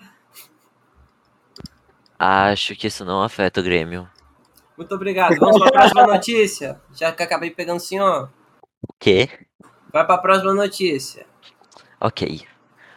Acho 2.26 2.74
que 2.74 2.86
isso 2.86 3.04
não 3.04 3.22
afeta 3.22 3.60
o 3.60 3.62
Grêmio. 3.62 4.08
Muito 4.78 4.94
obrigado. 4.94 5.36
Vamos 5.36 5.60
pra 5.60 5.70
próxima 5.70 6.06
notícia. 6.06 6.80
Já 6.94 7.12
que 7.12 7.22
acabei 7.22 7.50
pegando 7.50 7.76
o 7.76 7.80
senhor. 7.80 8.30
O 8.88 8.94
quê? 8.98 9.28
Vai 9.92 10.06
pra 10.06 10.16
próxima 10.16 10.54
notícia. 10.54 11.26
Ok. 12.00 12.46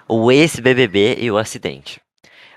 O 0.07 0.31
ex-BBB 0.31 1.17
e 1.19 1.29
o 1.29 1.37
acidente. 1.37 2.01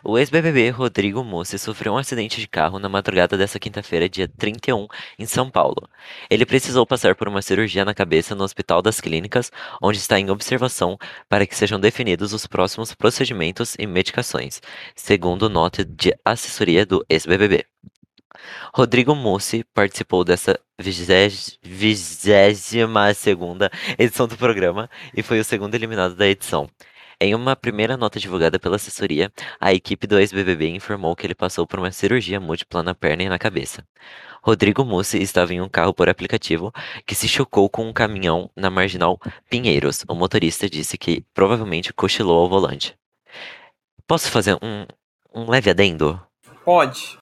O 0.02 0.18
ex-BBB 0.18 0.70
Rodrigo 0.70 1.22
Mussi 1.22 1.58
sofreu 1.58 1.92
um 1.92 1.98
acidente 1.98 2.40
de 2.40 2.48
carro 2.48 2.78
na 2.78 2.88
madrugada 2.88 3.36
dessa 3.36 3.58
quinta-feira, 3.58 4.08
dia 4.08 4.26
31, 4.26 4.86
em 5.18 5.26
São 5.26 5.50
Paulo. 5.50 5.86
Ele 6.30 6.46
precisou 6.46 6.86
passar 6.86 7.14
por 7.14 7.28
uma 7.28 7.42
cirurgia 7.42 7.84
na 7.84 7.92
cabeça 7.92 8.34
no 8.34 8.42
Hospital 8.42 8.80
das 8.80 8.98
Clínicas, 8.98 9.52
onde 9.80 9.98
está 9.98 10.18
em 10.18 10.30
observação 10.30 10.96
para 11.28 11.46
que 11.46 11.54
sejam 11.54 11.78
definidos 11.78 12.32
os 12.32 12.46
próximos 12.46 12.94
procedimentos 12.94 13.76
e 13.78 13.86
medicações, 13.86 14.62
segundo 14.96 15.50
nota 15.50 15.84
de 15.84 16.14
assessoria 16.24 16.86
do 16.86 17.04
ex-BBB. 17.08 17.66
Rodrigo 18.72 19.14
Mussi 19.14 19.64
participou 19.74 20.24
dessa 20.24 20.58
vigésima 21.62 23.12
segunda 23.12 23.70
edição 23.98 24.26
do 24.26 24.36
programa 24.36 24.88
e 25.14 25.22
foi 25.22 25.40
o 25.40 25.44
segundo 25.44 25.74
eliminado 25.74 26.14
da 26.14 26.26
edição. 26.26 26.70
Em 27.22 27.34
uma 27.34 27.54
primeira 27.54 27.98
nota 27.98 28.18
divulgada 28.18 28.58
pela 28.58 28.76
assessoria, 28.76 29.30
a 29.60 29.74
equipe 29.74 30.06
do 30.06 30.18
ex-BBB 30.18 30.70
informou 30.70 31.14
que 31.14 31.26
ele 31.26 31.34
passou 31.34 31.66
por 31.66 31.78
uma 31.78 31.92
cirurgia 31.92 32.40
múltipla 32.40 32.82
na 32.82 32.94
perna 32.94 33.24
e 33.24 33.28
na 33.28 33.38
cabeça. 33.38 33.86
Rodrigo 34.42 34.86
Mussi 34.86 35.20
estava 35.20 35.52
em 35.52 35.60
um 35.60 35.68
carro 35.68 35.92
por 35.92 36.08
aplicativo 36.08 36.72
que 37.04 37.14
se 37.14 37.28
chocou 37.28 37.68
com 37.68 37.86
um 37.86 37.92
caminhão 37.92 38.50
na 38.56 38.70
marginal 38.70 39.20
Pinheiros. 39.50 40.02
O 40.08 40.14
motorista 40.14 40.70
disse 40.70 40.96
que 40.96 41.22
provavelmente 41.34 41.92
cochilou 41.92 42.38
ao 42.38 42.48
volante. 42.48 42.96
Posso 44.06 44.30
fazer 44.30 44.54
um, 44.54 44.86
um 45.34 45.50
leve 45.50 45.68
adendo? 45.68 46.18
Pode. 46.64 47.18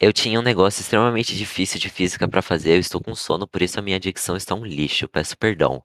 Eu 0.00 0.12
tinha 0.12 0.40
um 0.40 0.42
negócio 0.42 0.80
extremamente 0.80 1.36
difícil 1.36 1.78
de 1.78 1.88
física 1.88 2.26
pra 2.26 2.42
fazer, 2.42 2.74
eu 2.74 2.80
estou 2.80 3.00
com 3.00 3.14
sono, 3.14 3.46
por 3.46 3.62
isso 3.62 3.78
a 3.78 3.82
minha 3.82 4.00
dicção 4.00 4.36
está 4.36 4.52
um 4.52 4.64
lixo, 4.64 5.08
peço 5.08 5.38
perdão. 5.38 5.80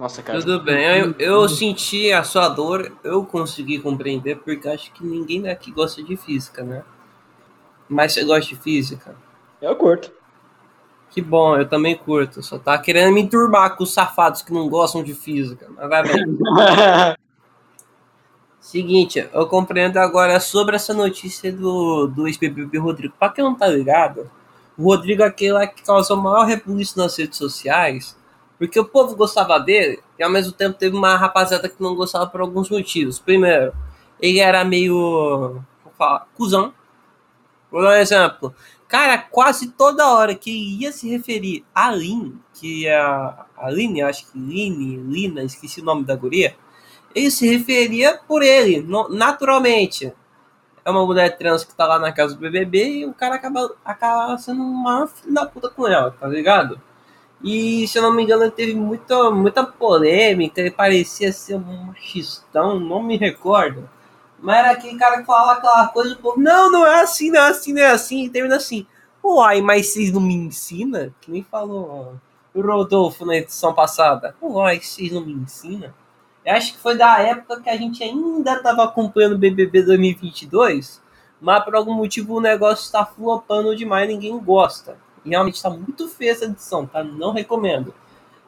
Nossa, 0.00 0.22
cara. 0.22 0.40
Tudo 0.40 0.64
bem, 0.64 0.82
eu, 0.98 1.14
eu 1.18 1.46
senti 1.46 2.10
a 2.10 2.24
sua 2.24 2.48
dor, 2.48 2.90
eu 3.04 3.22
consegui 3.22 3.78
compreender, 3.78 4.36
porque 4.36 4.66
acho 4.66 4.90
que 4.94 5.04
ninguém 5.04 5.42
daqui 5.42 5.70
gosta 5.70 6.02
de 6.02 6.16
física, 6.16 6.64
né? 6.64 6.82
Mas 7.86 8.14
você 8.14 8.24
gosta 8.24 8.48
de 8.48 8.56
física? 8.56 9.14
Eu 9.60 9.76
curto. 9.76 10.10
Que 11.10 11.20
bom, 11.20 11.54
eu 11.54 11.68
também 11.68 11.94
curto. 11.94 12.42
Só 12.42 12.58
tá 12.58 12.78
querendo 12.78 13.12
me 13.12 13.28
turbar 13.28 13.76
com 13.76 13.84
os 13.84 13.92
safados 13.92 14.40
que 14.40 14.54
não 14.54 14.70
gostam 14.70 15.04
de 15.04 15.12
física. 15.12 15.68
Mas 15.76 15.86
vai 15.86 16.02
bem. 16.02 16.38
Seguinte, 18.58 19.28
eu 19.34 19.46
compreendo 19.48 19.98
agora 19.98 20.40
sobre 20.40 20.76
essa 20.76 20.94
notícia 20.94 21.52
do, 21.52 22.06
do 22.06 22.26
ex-BBB 22.26 22.78
Rodrigo. 22.78 23.12
Pra 23.18 23.28
quem 23.28 23.44
não 23.44 23.54
tá 23.54 23.66
ligado, 23.66 24.30
o 24.78 24.84
Rodrigo 24.84 25.22
é 25.22 25.26
aquele 25.26 25.52
lá 25.52 25.66
que 25.66 25.82
causou 25.82 26.16
o 26.16 26.22
maior 26.22 26.46
rebuliço 26.46 26.96
nas 26.96 27.18
redes 27.18 27.36
sociais, 27.36 28.16
porque 28.60 28.78
o 28.78 28.84
povo 28.84 29.16
gostava 29.16 29.58
dele 29.58 30.00
e 30.16 30.22
ao 30.22 30.30
mesmo 30.30 30.52
tempo 30.52 30.78
teve 30.78 30.96
uma 30.96 31.16
rapaziada 31.16 31.68
que 31.68 31.82
não 31.82 31.96
gostava 31.96 32.28
por 32.28 32.40
alguns 32.40 32.70
motivos. 32.70 33.18
Primeiro, 33.18 33.72
ele 34.20 34.38
era 34.38 34.64
meio. 34.64 35.60
Vou 35.82 35.92
falar, 35.98 36.28
cuzão. 36.36 36.72
Por 37.68 37.82
um 37.82 37.90
exemplo, 37.90 38.54
cara, 38.86 39.18
quase 39.18 39.68
toda 39.72 40.12
hora 40.12 40.34
que 40.34 40.50
ia 40.50 40.92
se 40.92 41.08
referir 41.08 41.64
a 41.74 41.90
Lin, 41.90 42.38
que 42.54 42.86
é 42.86 42.96
a 42.96 43.46
Aline, 43.56 44.02
acho 44.02 44.30
que 44.30 44.38
Line, 44.38 44.96
Lina, 44.96 45.42
esqueci 45.42 45.80
o 45.80 45.84
nome 45.84 46.04
da 46.04 46.14
guria 46.14 46.54
ele 47.14 47.30
se 47.30 47.48
referia 47.48 48.18
por 48.26 48.42
ele, 48.42 48.86
naturalmente. 49.10 50.12
É 50.84 50.90
uma 50.90 51.04
mulher 51.04 51.36
trans 51.36 51.64
que 51.64 51.74
tá 51.74 51.86
lá 51.86 51.98
na 51.98 52.12
casa 52.12 52.34
do 52.34 52.40
BBB 52.40 53.00
e 53.00 53.06
o 53.06 53.12
cara 53.12 53.34
acaba, 53.34 53.74
acaba 53.84 54.38
sendo 54.38 54.62
o 54.62 54.82
maior 54.82 55.08
filho 55.08 55.34
da 55.34 55.44
puta 55.44 55.68
com 55.68 55.86
ela, 55.86 56.10
tá 56.12 56.26
ligado? 56.26 56.80
E 57.42 57.88
se 57.88 57.98
eu 57.98 58.02
não 58.02 58.12
me 58.12 58.22
engano, 58.22 58.50
teve 58.50 58.74
muita, 58.74 59.30
muita 59.30 59.64
polêmica, 59.64 60.60
ele 60.60 60.70
parecia 60.70 61.32
ser 61.32 61.56
um 61.56 61.86
machistão, 61.86 62.78
não 62.78 63.02
me 63.02 63.16
recordo. 63.16 63.88
Mas 64.38 64.58
era 64.58 64.70
aquele 64.72 64.98
cara 64.98 65.18
que 65.18 65.26
falava 65.26 65.52
aquela 65.52 65.88
coisa, 65.88 66.14
o 66.14 66.18
povo, 66.18 66.40
não, 66.40 66.70
não 66.70 66.86
é 66.86 67.02
assim, 67.02 67.30
não 67.30 67.40
é 67.40 67.48
assim, 67.48 67.72
não 67.72 67.82
é 67.82 67.90
assim, 67.90 68.24
e 68.24 68.30
termina 68.30 68.56
assim. 68.56 68.86
Uai, 69.22 69.60
mas 69.60 69.86
vocês 69.88 70.12
não 70.12 70.20
me 70.20 70.34
ensinam? 70.34 71.12
Que 71.20 71.30
nem 71.30 71.42
falou 71.42 72.18
o 72.54 72.60
Rodolfo 72.60 73.24
na 73.24 73.36
edição 73.36 73.74
passada. 73.74 74.34
Uai, 74.42 74.80
vocês 74.80 75.12
não 75.12 75.24
me 75.24 75.32
ensinam? 75.32 75.92
Eu 76.44 76.54
acho 76.54 76.72
que 76.72 76.78
foi 76.78 76.96
da 76.96 77.20
época 77.20 77.60
que 77.60 77.68
a 77.68 77.76
gente 77.76 78.02
ainda 78.02 78.54
estava 78.54 78.84
acompanhando 78.84 79.34
o 79.34 79.38
BBB 79.38 79.82
2022, 79.82 81.02
mas 81.40 81.64
por 81.64 81.74
algum 81.74 81.94
motivo 81.94 82.34
o 82.34 82.40
negócio 82.40 82.84
está 82.84 83.04
flopando 83.04 83.76
demais, 83.76 84.08
ninguém 84.08 84.36
gosta. 84.38 84.96
E 85.24 85.30
realmente 85.30 85.56
está 85.56 85.70
muito 85.70 86.08
feia 86.08 86.32
essa 86.32 86.44
edição, 86.44 86.86
tá? 86.86 87.02
Não 87.02 87.32
recomendo. 87.32 87.94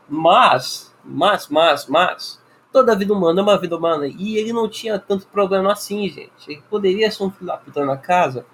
Mas, 0.09 0.93
mas, 1.05 1.49
mas, 1.49 1.87
mas, 1.87 2.41
toda 2.73 2.97
vida 2.97 3.13
humana 3.13 3.41
é 3.41 3.43
uma 3.43 3.59
vida 3.59 3.77
humana. 3.77 4.07
E 4.07 4.37
ele 4.37 4.53
não 4.53 4.69
tinha 4.69 4.99
tanto 4.99 5.27
problema 5.27 5.73
assim, 5.73 6.09
gente. 6.09 6.49
Ele 6.49 6.63
poderia 6.69 7.11
ser 7.11 7.25
um 7.25 7.31
filho 7.31 7.47
da 7.47 7.57
puta 7.57 7.85
na 7.85 7.97
casa, 7.97 8.47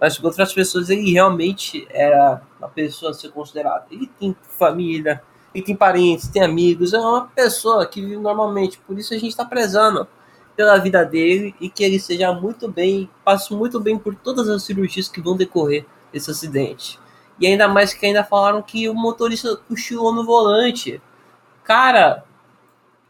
mas 0.00 0.18
com 0.18 0.26
outras 0.26 0.52
pessoas 0.52 0.90
ele 0.90 1.12
realmente 1.12 1.86
era 1.90 2.42
uma 2.58 2.68
pessoa 2.68 3.10
a 3.10 3.14
ser 3.14 3.30
considerada. 3.30 3.86
Ele 3.90 4.06
tem 4.18 4.36
família, 4.42 5.22
e 5.56 5.62
tem 5.62 5.74
parentes, 5.74 6.28
tem 6.28 6.42
amigos, 6.42 6.92
é 6.92 6.98
uma 6.98 7.28
pessoa 7.28 7.86
que 7.86 8.02
vive 8.02 8.18
normalmente. 8.18 8.78
Por 8.86 8.98
isso 8.98 9.14
a 9.14 9.16
gente 9.16 9.30
está 9.30 9.42
prezando 9.42 10.06
pela 10.54 10.76
vida 10.76 11.02
dele 11.02 11.54
e 11.58 11.70
que 11.70 11.82
ele 11.82 11.98
seja 11.98 12.30
muito 12.30 12.70
bem, 12.70 13.08
passe 13.24 13.54
muito 13.54 13.80
bem 13.80 13.98
por 13.98 14.14
todas 14.14 14.50
as 14.50 14.62
cirurgias 14.64 15.08
que 15.08 15.18
vão 15.18 15.34
decorrer 15.34 15.86
desse 16.12 16.30
acidente. 16.30 17.00
E 17.38 17.46
ainda 17.46 17.68
mais 17.68 17.92
que 17.92 18.06
ainda 18.06 18.24
falaram 18.24 18.62
que 18.62 18.88
o 18.88 18.94
motorista 18.94 19.56
cochilou 19.68 20.12
no 20.12 20.24
volante. 20.24 21.00
Cara, 21.64 22.24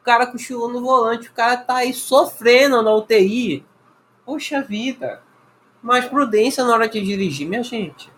o 0.01 0.05
cara 0.05 0.27
cochilou 0.27 0.69
no 0.69 0.81
volante, 0.81 1.29
o 1.29 1.33
cara 1.33 1.57
tá 1.57 1.77
aí 1.77 1.93
sofrendo 1.93 2.83
na 2.83 2.95
UTI. 2.95 3.65
Poxa 4.25 4.63
vida. 4.63 5.23
Mais 5.83 6.07
prudência 6.07 6.65
na 6.65 6.73
hora 6.73 6.89
de 6.89 7.01
dirigir, 7.01 7.47
minha 7.49 7.63
gente. 7.63 8.11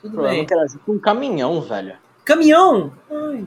Tudo 0.00 0.16
Pô, 0.16 0.22
eu 0.22 0.30
bem. 0.30 0.46
com 0.84 0.92
um 0.92 0.98
caminhão, 0.98 1.60
velho. 1.62 1.96
Caminhão! 2.24 2.92
Ai. 3.10 3.46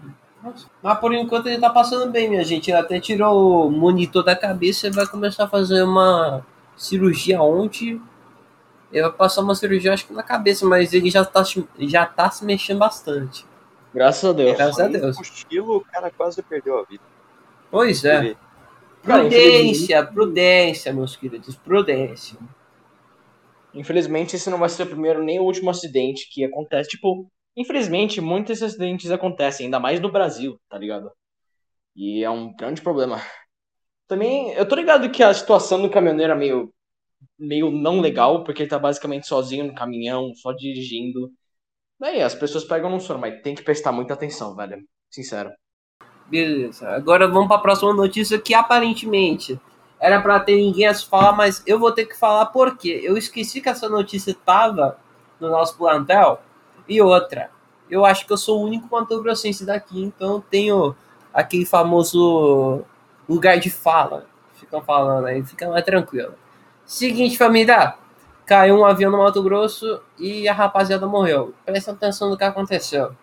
Mas 0.81 0.99
por 0.99 1.13
enquanto 1.13 1.47
ele 1.47 1.59
tá 1.59 1.69
passando 1.69 2.11
bem, 2.11 2.29
minha 2.29 2.43
gente. 2.43 2.69
Ele 2.69 2.77
até 2.77 2.99
tirou 2.99 3.67
o 3.67 3.71
monitor 3.71 4.23
da 4.23 4.35
cabeça 4.35 4.87
e 4.87 4.91
vai 4.91 5.07
começar 5.07 5.45
a 5.45 5.47
fazer 5.47 5.83
uma 5.83 6.45
cirurgia 6.75 7.41
ontem. 7.41 8.01
Ele 8.91 9.01
vai 9.01 9.11
passar 9.11 9.41
uma 9.41 9.55
cirurgia, 9.55 9.93
acho 9.93 10.07
que 10.07 10.13
na 10.13 10.23
cabeça, 10.23 10.65
mas 10.65 10.93
ele 10.93 11.09
já 11.09 11.25
tá, 11.25 11.43
já 11.79 12.05
tá 12.05 12.29
se 12.29 12.45
mexendo 12.45 12.79
bastante. 12.79 13.45
Graças 13.93 14.29
a 14.29 14.33
Deus. 14.33 14.57
Graças 14.57 14.79
a 14.79 14.87
Deus. 14.87 15.17
cochilo, 15.17 15.77
o 15.77 15.81
cara 15.81 16.11
quase 16.11 16.41
perdeu 16.43 16.79
a 16.79 16.83
vida. 16.83 17.03
Pois 17.71 18.03
é. 18.05 18.35
Prudência, 19.01 20.03
prudência, 20.03 20.93
meus 20.93 21.15
queridos, 21.15 21.55
prudência. 21.55 22.37
Infelizmente, 23.73 24.35
esse 24.35 24.49
não 24.49 24.57
vai 24.57 24.69
ser 24.69 24.83
o 24.83 24.87
primeiro 24.87 25.23
nem 25.23 25.39
o 25.39 25.43
último 25.43 25.69
acidente 25.69 26.27
que 26.31 26.43
acontece. 26.43 26.89
Tipo, 26.89 27.29
infelizmente, 27.55 28.19
muitos 28.21 28.63
acidentes 28.63 29.11
acontecem, 29.11 29.65
ainda 29.65 29.79
mais 29.79 29.99
no 29.99 30.11
Brasil, 30.11 30.59
tá 30.69 30.77
ligado? 30.77 31.11
E 31.95 32.23
é 32.23 32.29
um 32.29 32.55
grande 32.55 32.81
problema. 32.81 33.21
Também, 34.07 34.51
eu 34.53 34.67
tô 34.67 34.75
ligado 34.75 35.09
que 35.09 35.21
a 35.21 35.33
situação 35.33 35.81
do 35.81 35.89
caminhoneiro 35.89 36.33
é 36.33 36.35
meio, 36.35 36.73
meio 37.37 37.71
não 37.71 37.99
legal, 37.99 38.43
porque 38.43 38.63
ele 38.63 38.69
tá 38.69 38.79
basicamente 38.79 39.27
sozinho 39.27 39.67
no 39.67 39.75
caminhão, 39.75 40.33
só 40.35 40.51
dirigindo. 40.51 41.31
Daí, 41.99 42.21
as 42.21 42.35
pessoas 42.35 42.63
pegam 42.63 42.89
no 42.89 42.99
sono, 42.99 43.19
mas 43.19 43.41
tem 43.41 43.55
que 43.55 43.63
prestar 43.63 43.91
muita 43.91 44.13
atenção, 44.13 44.55
velho. 44.55 44.83
Sincero. 45.09 45.51
Beleza. 46.27 46.89
Agora 46.89 47.27
vamos 47.27 47.47
para 47.47 47.57
a 47.57 47.61
próxima 47.61 47.93
notícia 47.93 48.39
que 48.39 48.53
aparentemente 48.53 49.59
era 49.99 50.21
para 50.21 50.39
ter 50.39 50.55
ninguém 50.55 50.87
a 50.87 50.93
se 50.93 51.05
falar, 51.05 51.31
mas 51.31 51.63
eu 51.65 51.79
vou 51.79 51.91
ter 51.91 52.05
que 52.05 52.17
falar 52.17 52.47
porque 52.47 52.89
eu 53.03 53.17
esqueci 53.17 53.61
que 53.61 53.69
essa 53.69 53.87
notícia 53.87 54.31
estava 54.31 54.97
no 55.39 55.49
nosso 55.49 55.77
plantel. 55.77 56.41
E 56.87 57.01
outra, 57.01 57.49
eu 57.89 58.05
acho 58.05 58.25
que 58.25 58.33
eu 58.33 58.37
sou 58.37 58.59
o 58.59 58.65
único 58.65 58.87
Mato 58.91 59.21
Grossense 59.21 59.65
daqui, 59.65 60.01
então 60.01 60.43
tenho 60.49 60.95
aquele 61.33 61.65
famoso 61.65 62.83
lugar 63.27 63.57
de 63.59 63.69
fala. 63.69 64.27
Ficam 64.55 64.81
falando 64.81 65.27
aí, 65.27 65.43
fica 65.43 65.69
mais 65.69 65.85
tranquilo. 65.85 66.33
Seguinte, 66.85 67.35
família. 67.35 67.95
Caiu 68.45 68.77
um 68.77 68.85
avião 68.85 69.09
no 69.09 69.17
Mato 69.17 69.41
Grosso 69.41 70.01
e 70.19 70.47
a 70.47 70.53
rapaziada 70.53 71.07
morreu. 71.07 71.51
Presta 71.65 71.91
atenção 71.91 72.29
no 72.29 72.37
que 72.37 72.43
aconteceu. 72.43 73.15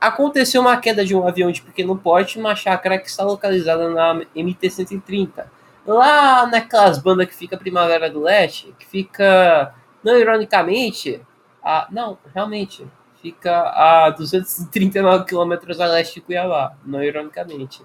Aconteceu 0.00 0.60
uma 0.60 0.76
queda 0.76 1.04
de 1.04 1.12
um 1.12 1.26
avião 1.26 1.50
de 1.50 1.60
pequeno 1.60 1.96
porte 1.98 2.38
numa 2.38 2.54
chácara 2.54 2.96
que 2.98 3.08
está 3.08 3.24
localizada 3.24 3.90
na 3.90 4.14
MT-130. 4.36 5.44
Lá 5.84 6.46
naquelas 6.46 6.98
bandas 6.98 7.26
que 7.26 7.34
fica 7.34 7.56
Primavera 7.56 8.08
do 8.08 8.22
Leste, 8.22 8.72
que 8.78 8.86
fica, 8.86 9.74
não 10.02 10.16
ironicamente, 10.16 11.20
a, 11.64 11.88
não, 11.90 12.16
realmente, 12.32 12.86
fica 13.20 13.70
a 13.70 14.10
239 14.10 15.24
quilômetros 15.24 15.80
a 15.80 15.86
leste 15.86 16.16
de 16.16 16.20
Cuiabá, 16.20 16.76
não 16.84 17.02
ironicamente. 17.02 17.82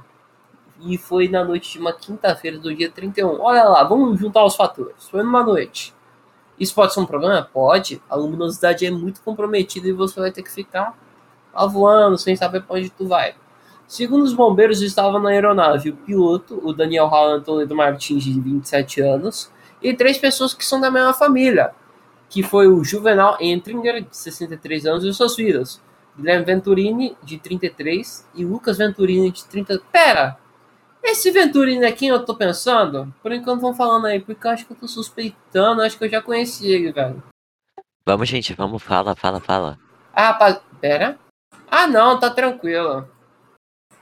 E 0.82 0.98
foi 0.98 1.28
na 1.28 1.44
noite 1.44 1.74
de 1.74 1.80
uma 1.80 1.92
quinta-feira 1.92 2.58
do 2.58 2.74
dia 2.74 2.90
31. 2.90 3.42
Olha 3.42 3.64
lá, 3.64 3.84
vamos 3.84 4.20
juntar 4.20 4.46
os 4.46 4.56
fatores. 4.56 5.10
Foi 5.10 5.24
numa 5.24 5.44
noite. 5.44 5.94
Isso 6.60 6.76
pode 6.76 6.94
ser 6.94 7.00
um 7.00 7.06
problema? 7.06 7.42
Pode. 7.42 8.02
A 8.10 8.16
luminosidade 8.16 8.86
é 8.86 8.92
muito 8.92 9.22
comprometida 9.22 9.88
e 9.88 9.94
você 9.94 10.20
vai 10.20 10.32
ter 10.32 10.44
que 10.44 10.52
ficar 10.52 10.98
lá 11.54 11.66
voando 11.66 12.18
sem 12.18 12.36
saber 12.36 12.64
para 12.64 12.78
onde 12.78 12.90
tu 12.90 13.08
vai. 13.08 13.36
Segundo 13.88 14.24
os 14.24 14.34
bombeiros, 14.34 14.82
estava 14.82 15.20
na 15.20 15.30
aeronave 15.30 15.90
o 15.90 15.96
piloto, 15.96 16.62
o 16.64 16.72
Daniel 16.72 17.08
Rolando 17.08 17.44
Toledo 17.44 17.76
Martins, 17.76 18.24
de 18.24 18.40
27 18.40 19.02
anos, 19.02 19.52
e 19.82 19.94
três 19.96 20.18
pessoas 20.18 20.54
que 20.54 20.64
são 20.64 20.80
da 20.80 20.92
mesma 20.92 21.12
família, 21.12 21.72
que 22.30 22.44
foi 22.44 22.68
o 22.68 22.84
Juvenal 22.84 23.38
Entringer, 23.42 24.04
de 24.04 24.16
63 24.16 24.86
anos, 24.86 25.04
e 25.04 25.08
os 25.08 25.18
seus 25.18 25.34
filhos, 25.34 25.82
Guilherme 26.16 26.46
Venturini, 26.46 27.18
de 27.24 27.40
33, 27.40 28.28
e 28.36 28.46
Lucas 28.46 28.78
Venturini, 28.78 29.32
de 29.32 29.44
30... 29.46 29.82
Pera! 29.92 30.38
Esse 31.04 31.32
Venturini 31.32 31.92
quem 31.94 32.10
eu 32.10 32.24
tô 32.24 32.36
pensando? 32.36 33.14
Por 33.22 33.32
enquanto 33.32 33.62
vão 33.62 33.74
falando 33.74 34.06
aí, 34.06 34.20
porque 34.20 34.46
eu 34.46 34.52
acho 34.52 34.66
que 34.66 34.74
eu 34.74 34.78
tô 34.78 34.88
suspeitando, 34.88 35.82
acho 35.82 35.98
que 35.98 36.06
eu 36.06 36.10
já 36.10 36.22
conheci 36.22 36.68
ele, 36.68 36.92
velho. 36.92 37.24
Vamos, 38.06 38.28
gente, 38.28 38.54
vamos, 38.54 38.82
fala, 38.82 39.16
fala, 39.16 39.40
fala. 39.40 39.80
Ah, 40.14 40.28
rapaz, 40.28 40.60
pera. 40.82 41.18
Ah, 41.70 41.88
não, 41.88 42.20
tá 42.20 42.30
tranquilo. 42.30 43.08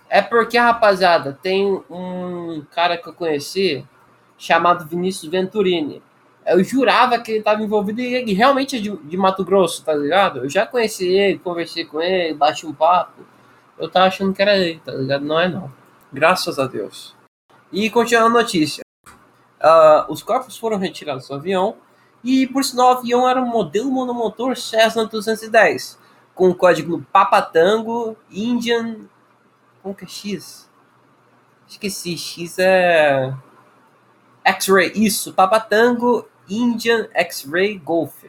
É 0.10 0.22
porque, 0.22 0.58
rapaziada, 0.58 1.38
tem 1.42 1.66
um 1.90 2.66
cara 2.72 2.98
que 2.98 3.08
eu 3.08 3.14
conheci 3.14 3.86
chamado 4.38 4.88
Vinícius 4.88 5.30
Venturini. 5.30 6.02
Eu 6.46 6.64
jurava 6.64 7.20
que 7.20 7.34
ele 7.34 7.44
tava 7.44 7.62
envolvido 7.62 8.00
e 8.00 8.16
ele 8.16 8.34
realmente 8.34 8.78
é 8.78 8.80
de, 8.80 8.96
de 8.96 9.18
Mato 9.18 9.44
Grosso, 9.44 9.84
tá 9.84 9.94
ligado? 9.94 10.40
Eu 10.40 10.50
já 10.50 10.66
conheci 10.66 11.10
ele, 11.10 11.40
conversei 11.40 11.84
com 11.84 12.02
ele, 12.02 12.34
bati 12.34 12.66
um 12.66 12.74
papo. 12.74 13.26
Eu 13.78 13.90
tava 13.90 14.06
achando 14.06 14.34
que 14.34 14.42
era 14.42 14.58
ele, 14.58 14.80
tá 14.80 14.94
ligado? 14.94 15.26
Não 15.26 15.40
é 15.40 15.50
não. 15.50 15.70
Graças 16.12 16.58
a 16.58 16.66
Deus. 16.66 17.16
E 17.72 17.90
continuando 17.90 18.38
a 18.38 18.42
notícia. 18.42 18.82
Uh, 19.06 20.12
os 20.12 20.24
corpos 20.24 20.58
foram 20.58 20.78
retirados 20.78 21.28
do 21.28 21.34
avião 21.34 21.78
E 22.24 22.46
por 22.46 22.64
sinal, 22.64 22.90
o 22.90 22.98
avião 23.00 23.28
era 23.28 23.42
um 23.42 23.48
modelo 23.48 23.90
monomotor 23.90 24.56
Cessna 24.56 25.06
210, 25.06 25.98
com 26.36 26.50
o 26.50 26.56
código 26.56 27.04
Papatango 27.12 28.16
Indian. 28.30 29.08
Como 29.82 29.96
que 29.96 30.06
é 30.06 30.08
X? 30.08 30.70
Esqueci, 31.68 32.18
X 32.18 32.60
é. 32.60 33.34
X-Ray, 34.46 34.94
isso, 34.96 35.34
Papatango 35.34 36.26
Indian 36.50 37.10
X-Ray 37.14 37.78
Golf, 37.78 38.24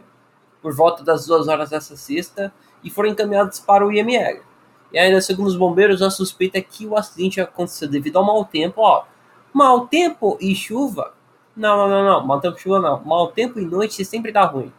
por 0.61 0.75
volta 0.75 1.05
das 1.05 1.27
duas 1.27 1.47
horas 1.47 1.71
dessa 1.71 1.97
sexta, 1.97 2.53
e 2.83 2.91
foram 2.91 3.11
encaminhados 3.11 3.61
para 3.61 3.87
o 3.87 3.93
IML. 3.93 4.43
E 4.93 4.99
ainda, 4.99 5.21
segundo 5.21 5.49
os 5.49 5.57
bombeiros, 5.57 6.01
a 6.01 6.11
suspeita 6.11 6.59
é 6.59 6.63
que 6.63 6.87
o 6.87 6.97
acidente 6.97 7.41
aconteceu 7.41 7.89
devido 7.89 8.17
ao 8.17 8.25
mau 8.25 8.45
tempo. 8.45 8.81
Ó, 8.81 9.05
mau 9.53 9.87
tempo 9.87 10.39
e 10.41 10.55
chuva? 10.55 11.13
Não, 11.55 11.77
não, 11.77 11.89
não, 11.89 12.05
não. 12.05 12.27
Mau 12.27 12.41
tempo 12.41 12.57
e 12.57 12.61
chuva 12.61 12.81
não. 12.81 13.05
Mau 13.05 13.29
tempo 13.29 13.59
e 13.59 13.65
noite 13.65 14.05
sempre 14.05 14.33
dá 14.33 14.45
ruim. 14.45 14.73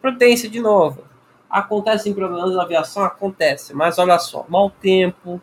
Prudência 0.00 0.48
de 0.48 0.60
novo. 0.60 1.04
Acontecem 1.48 2.12
problemas 2.12 2.54
na 2.54 2.62
aviação? 2.62 3.02
Acontece. 3.04 3.74
Mas 3.74 3.98
olha 3.98 4.18
só, 4.18 4.44
mau 4.48 4.70
tempo. 4.70 5.40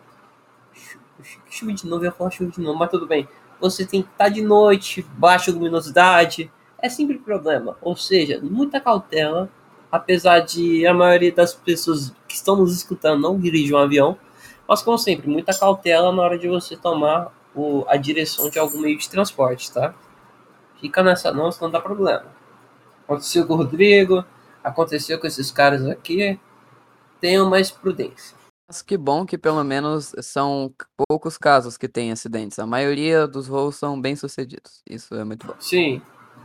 Chuva 1.49 1.73
de 1.73 1.87
novo, 1.87 2.05
eu 2.05 2.13
ia 2.19 2.31
chuva 2.31 2.51
de 2.51 2.61
novo, 2.61 2.77
mas 2.77 2.91
tudo 2.91 3.07
bem. 3.07 3.27
Você 3.59 3.85
tem 3.85 4.03
que 4.03 4.09
estar 4.09 4.29
de 4.29 4.41
noite, 4.41 5.01
baixa 5.17 5.51
luminosidade. 5.51 6.51
É 6.77 6.89
sempre 6.89 7.17
problema. 7.17 7.75
Ou 7.81 7.95
seja, 7.95 8.39
muita 8.43 8.79
cautela 8.79 9.49
apesar 9.95 10.39
de 10.41 10.85
a 10.85 10.93
maioria 10.93 11.31
das 11.31 11.53
pessoas 11.53 12.13
que 12.27 12.35
estão 12.35 12.57
nos 12.57 12.75
escutando 12.75 13.21
não 13.21 13.39
dirigir 13.39 13.73
um 13.73 13.77
avião, 13.77 14.17
mas 14.67 14.81
como 14.81 14.97
sempre, 14.97 15.29
muita 15.29 15.57
cautela 15.57 16.11
na 16.11 16.21
hora 16.21 16.37
de 16.37 16.47
você 16.47 16.75
tomar 16.75 17.31
o, 17.55 17.85
a 17.87 17.95
direção 17.95 18.49
de 18.49 18.59
algum 18.59 18.79
meio 18.79 18.97
de 18.97 19.09
transporte, 19.09 19.71
tá? 19.71 19.95
Fica 20.81 21.01
nessa 21.01 21.31
não, 21.31 21.51
senão 21.51 21.71
dá 21.71 21.79
problema. 21.79 22.25
Aconteceu 23.03 23.47
com 23.47 23.53
o 23.53 23.57
Rodrigo, 23.57 24.25
aconteceu 24.63 25.17
com 25.19 25.27
esses 25.27 25.49
caras 25.51 25.85
aqui. 25.85 26.39
Tenham 27.21 27.49
mais 27.49 27.71
prudência. 27.71 28.35
Mas 28.67 28.81
que 28.81 28.97
bom 28.97 29.25
que 29.25 29.37
pelo 29.37 29.63
menos 29.63 30.11
são 30.21 30.73
poucos 31.07 31.37
casos 31.37 31.77
que 31.77 31.87
tem 31.87 32.11
acidentes. 32.11 32.59
A 32.59 32.65
maioria 32.65 33.27
dos 33.27 33.47
voos 33.47 33.75
são 33.75 33.99
bem 34.01 34.15
sucedidos. 34.15 34.81
Isso 34.89 35.13
é 35.15 35.23
muito 35.23 35.47
bom. 35.47 35.53
Sim. 35.59 36.01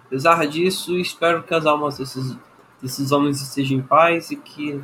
Apesar 0.07 0.46
disso, 0.46 0.96
espero 0.98 1.42
que 1.42 1.55
as 1.55 1.64
almas 1.66 1.98
desses 1.98 2.36
desses 2.81 3.12
homens 3.12 3.41
estejam 3.41 3.78
em 3.78 3.83
paz 3.83 4.31
e 4.31 4.37
que 4.37 4.83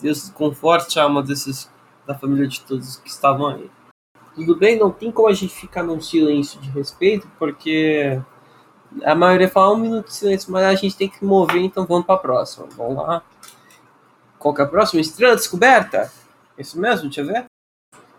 Deus 0.00 0.28
conforte 0.30 0.98
a 0.98 1.04
alma 1.04 1.22
desses, 1.22 1.70
da 2.06 2.14
família 2.14 2.46
de 2.46 2.60
todos 2.62 2.96
que 2.96 3.08
estavam 3.08 3.46
aí. 3.46 3.70
Tudo 4.34 4.56
bem, 4.56 4.78
não 4.78 4.90
tem 4.90 5.12
como 5.12 5.28
a 5.28 5.32
gente 5.32 5.54
ficar 5.54 5.82
num 5.82 6.00
silêncio 6.00 6.60
de 6.60 6.70
respeito, 6.70 7.30
porque 7.38 8.20
a 9.04 9.14
maioria 9.14 9.48
fala 9.48 9.74
um 9.74 9.78
minuto 9.78 10.06
de 10.06 10.14
silêncio, 10.14 10.50
mas 10.50 10.64
a 10.64 10.74
gente 10.74 10.96
tem 10.96 11.08
que 11.08 11.24
mover, 11.24 11.62
então 11.62 11.86
vamos 11.86 12.06
para 12.06 12.14
a 12.14 12.18
próxima. 12.18 12.66
Vamos 12.76 12.96
lá. 12.96 13.22
Qual 14.38 14.54
que 14.54 14.60
é 14.60 14.64
a 14.64 14.68
próxima? 14.68 15.00
Estrela 15.00 15.36
descoberta? 15.36 16.10
Isso 16.58 16.80
mesmo? 16.80 17.04
Deixa 17.04 17.20
eu 17.20 17.26
ver. 17.26 17.44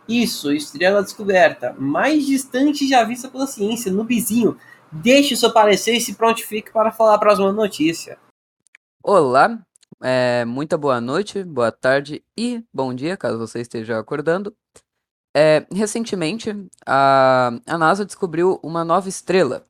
Isso, 0.07 0.51
estrela 0.51 1.01
descoberta. 1.01 1.75
Mais 1.77 2.25
distante 2.25 2.87
já 2.87 3.03
vista 3.03 3.27
pela 3.27 3.47
ciência, 3.47 3.91
no 3.91 4.03
vizinho. 4.03 4.57
Deixe 4.91 5.33
o 5.33 5.37
seu 5.37 5.51
parecer 5.51 5.93
e 5.93 6.01
se 6.01 6.15
prontifique 6.15 6.71
para 6.71 6.91
falar 6.91 7.15
a 7.15 7.19
próxima 7.19 7.51
notícia. 7.51 8.17
Olá, 9.05 9.59
é, 10.01 10.45
muita 10.45 10.77
boa 10.77 11.01
noite, 11.01 11.43
boa 11.43 11.73
tarde 11.73 12.23
e 12.37 12.63
bom 12.73 12.93
dia, 12.93 13.17
caso 13.17 13.37
você 13.37 13.59
esteja 13.59 13.99
acordando. 13.99 14.55
É, 15.35 15.65
recentemente, 15.73 16.51
a, 16.85 17.51
a 17.67 17.77
NASA 17.77 18.05
descobriu 18.05 18.61
uma 18.63 18.85
nova 18.85 19.09
estrela, 19.09 19.67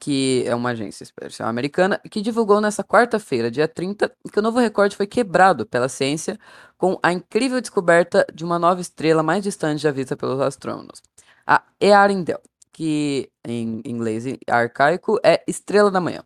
que 0.00 0.44
é 0.46 0.54
uma 0.54 0.70
agência 0.70 1.04
espacial 1.04 1.48
americana, 1.48 2.00
que 2.10 2.20
divulgou 2.20 2.60
nessa 2.60 2.84
quarta-feira, 2.84 3.50
dia 3.52 3.68
30, 3.68 4.12
que 4.32 4.38
o 4.40 4.42
novo 4.42 4.58
recorde 4.58 4.96
foi 4.96 5.06
quebrado 5.06 5.66
pela 5.66 5.88
ciência 5.88 6.38
com 6.76 6.98
a 7.02 7.12
incrível 7.12 7.60
descoberta 7.60 8.26
de 8.34 8.44
uma 8.44 8.58
nova 8.58 8.80
estrela 8.80 9.22
mais 9.22 9.44
distante 9.44 9.82
já 9.82 9.92
vista 9.92 10.16
pelos 10.16 10.40
astrônomos, 10.40 11.02
a 11.46 11.62
Earendel, 11.80 12.40
que 12.72 13.30
em 13.46 13.80
inglês 13.86 14.24
arcaico 14.48 15.20
é 15.24 15.44
Estrela 15.46 15.90
da 15.90 16.00
Manhã. 16.00 16.24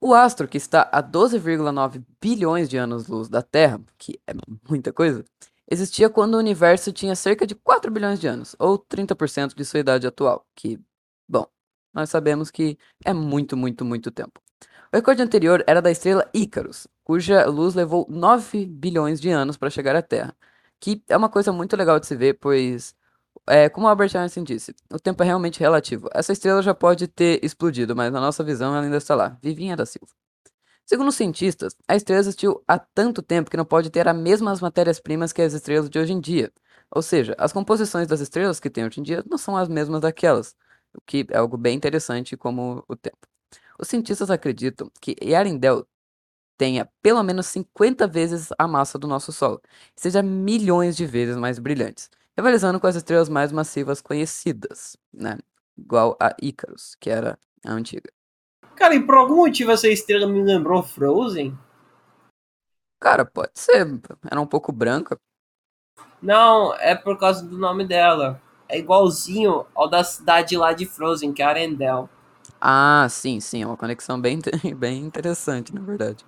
O 0.00 0.14
astro, 0.14 0.46
que 0.46 0.56
está 0.56 0.88
a 0.92 1.02
12,9 1.02 2.04
bilhões 2.20 2.68
de 2.68 2.76
anos-luz 2.76 3.28
da 3.28 3.42
Terra, 3.42 3.80
que 3.98 4.20
é 4.26 4.32
muita 4.68 4.92
coisa, 4.92 5.24
existia 5.68 6.08
quando 6.08 6.34
o 6.34 6.38
universo 6.38 6.92
tinha 6.92 7.16
cerca 7.16 7.46
de 7.46 7.54
4 7.54 7.90
bilhões 7.90 8.20
de 8.20 8.28
anos, 8.28 8.54
ou 8.58 8.78
30% 8.78 9.54
de 9.56 9.64
sua 9.64 9.80
idade 9.80 10.06
atual, 10.06 10.46
que, 10.54 10.78
bom, 11.28 11.46
nós 11.92 12.10
sabemos 12.10 12.50
que 12.50 12.78
é 13.04 13.12
muito, 13.12 13.56
muito, 13.56 13.84
muito 13.84 14.10
tempo. 14.10 14.40
O 14.92 14.96
recorde 14.96 15.20
anterior 15.22 15.64
era 15.66 15.82
da 15.82 15.90
estrela 15.90 16.28
Ícaros, 16.32 16.86
cuja 17.02 17.44
luz 17.46 17.74
levou 17.74 18.06
9 18.08 18.66
bilhões 18.66 19.20
de 19.20 19.30
anos 19.30 19.56
para 19.56 19.68
chegar 19.70 19.96
à 19.96 20.02
Terra, 20.02 20.34
que 20.80 21.02
é 21.08 21.16
uma 21.16 21.28
coisa 21.28 21.52
muito 21.52 21.76
legal 21.76 21.98
de 21.98 22.06
se 22.06 22.14
ver, 22.16 22.34
pois 22.34 22.94
é, 23.46 23.68
como 23.68 23.88
Albert 23.88 24.16
Einstein 24.16 24.44
disse, 24.44 24.74
o 24.92 24.98
tempo 24.98 25.22
é 25.22 25.26
realmente 25.26 25.60
relativo. 25.60 26.08
Essa 26.12 26.32
estrela 26.32 26.62
já 26.62 26.74
pode 26.74 27.08
ter 27.08 27.44
explodido, 27.44 27.94
mas 27.94 28.12
na 28.12 28.20
nossa 28.20 28.44
visão 28.44 28.74
ela 28.74 28.84
ainda 28.84 28.96
está 28.96 29.14
lá, 29.14 29.38
vivinha 29.42 29.76
da 29.76 29.86
Silva. 29.86 30.12
Segundo 30.86 31.08
os 31.08 31.16
cientistas, 31.16 31.76
a 31.86 31.96
estrela 31.96 32.20
existiu 32.20 32.62
há 32.66 32.78
tanto 32.78 33.22
tempo 33.22 33.50
que 33.50 33.56
não 33.56 33.64
pode 33.64 33.90
ter 33.90 34.08
as 34.08 34.16
mesmas 34.16 34.60
matérias-primas 34.60 35.32
que 35.32 35.42
as 35.42 35.52
estrelas 35.52 35.90
de 35.90 35.98
hoje 35.98 36.12
em 36.12 36.20
dia. 36.20 36.50
Ou 36.90 37.02
seja, 37.02 37.34
as 37.38 37.52
composições 37.52 38.06
das 38.08 38.20
estrelas 38.20 38.58
que 38.58 38.70
tem 38.70 38.86
hoje 38.86 39.00
em 39.00 39.02
dia 39.02 39.22
não 39.28 39.36
são 39.36 39.56
as 39.56 39.68
mesmas 39.68 40.00
daquelas, 40.00 40.56
o 40.94 41.00
que 41.04 41.26
é 41.30 41.36
algo 41.36 41.58
bem 41.58 41.76
interessante 41.76 42.36
como 42.36 42.82
o 42.88 42.96
tempo. 42.96 43.18
Os 43.78 43.88
cientistas 43.88 44.30
acreditam 44.30 44.90
que 45.00 45.14
Yarindel 45.22 45.86
tenha 46.56 46.88
pelo 47.02 47.22
menos 47.22 47.46
50 47.46 48.06
vezes 48.08 48.48
a 48.58 48.66
massa 48.66 48.98
do 48.98 49.06
nosso 49.06 49.32
Sol, 49.32 49.60
e 49.96 50.00
seja 50.00 50.22
milhões 50.22 50.96
de 50.96 51.06
vezes 51.06 51.36
mais 51.36 51.58
brilhantes 51.58 52.10
rivalizando 52.38 52.78
com 52.78 52.86
as 52.86 52.94
estrelas 52.94 53.28
mais 53.28 53.50
massivas 53.50 54.00
conhecidas, 54.00 54.96
né? 55.12 55.38
Igual 55.76 56.16
a 56.20 56.36
Icarus, 56.40 56.94
que 56.94 57.10
era 57.10 57.36
a 57.66 57.72
antiga. 57.72 58.12
Cara, 58.76 58.94
e 58.94 59.02
por 59.02 59.16
algum 59.16 59.36
motivo 59.38 59.72
essa 59.72 59.88
estrela 59.88 60.24
me 60.24 60.40
lembrou 60.40 60.84
Frozen? 60.84 61.58
Cara, 63.00 63.24
pode 63.24 63.50
ser. 63.56 63.86
Era 64.30 64.40
um 64.40 64.46
pouco 64.46 64.70
branca. 64.70 65.18
Não, 66.22 66.72
é 66.74 66.94
por 66.94 67.18
causa 67.18 67.44
do 67.44 67.58
nome 67.58 67.84
dela. 67.84 68.40
É 68.68 68.78
igualzinho 68.78 69.66
ao 69.74 69.88
da 69.88 70.04
cidade 70.04 70.56
lá 70.56 70.72
de 70.72 70.86
Frozen, 70.86 71.32
que 71.32 71.42
é 71.42 71.44
Arendelle. 71.44 72.08
Ah, 72.60 73.08
sim, 73.10 73.40
sim. 73.40 73.62
É 73.62 73.66
uma 73.66 73.76
conexão 73.76 74.20
bem, 74.20 74.38
bem 74.76 75.02
interessante, 75.02 75.74
na 75.74 75.80
verdade. 75.80 76.24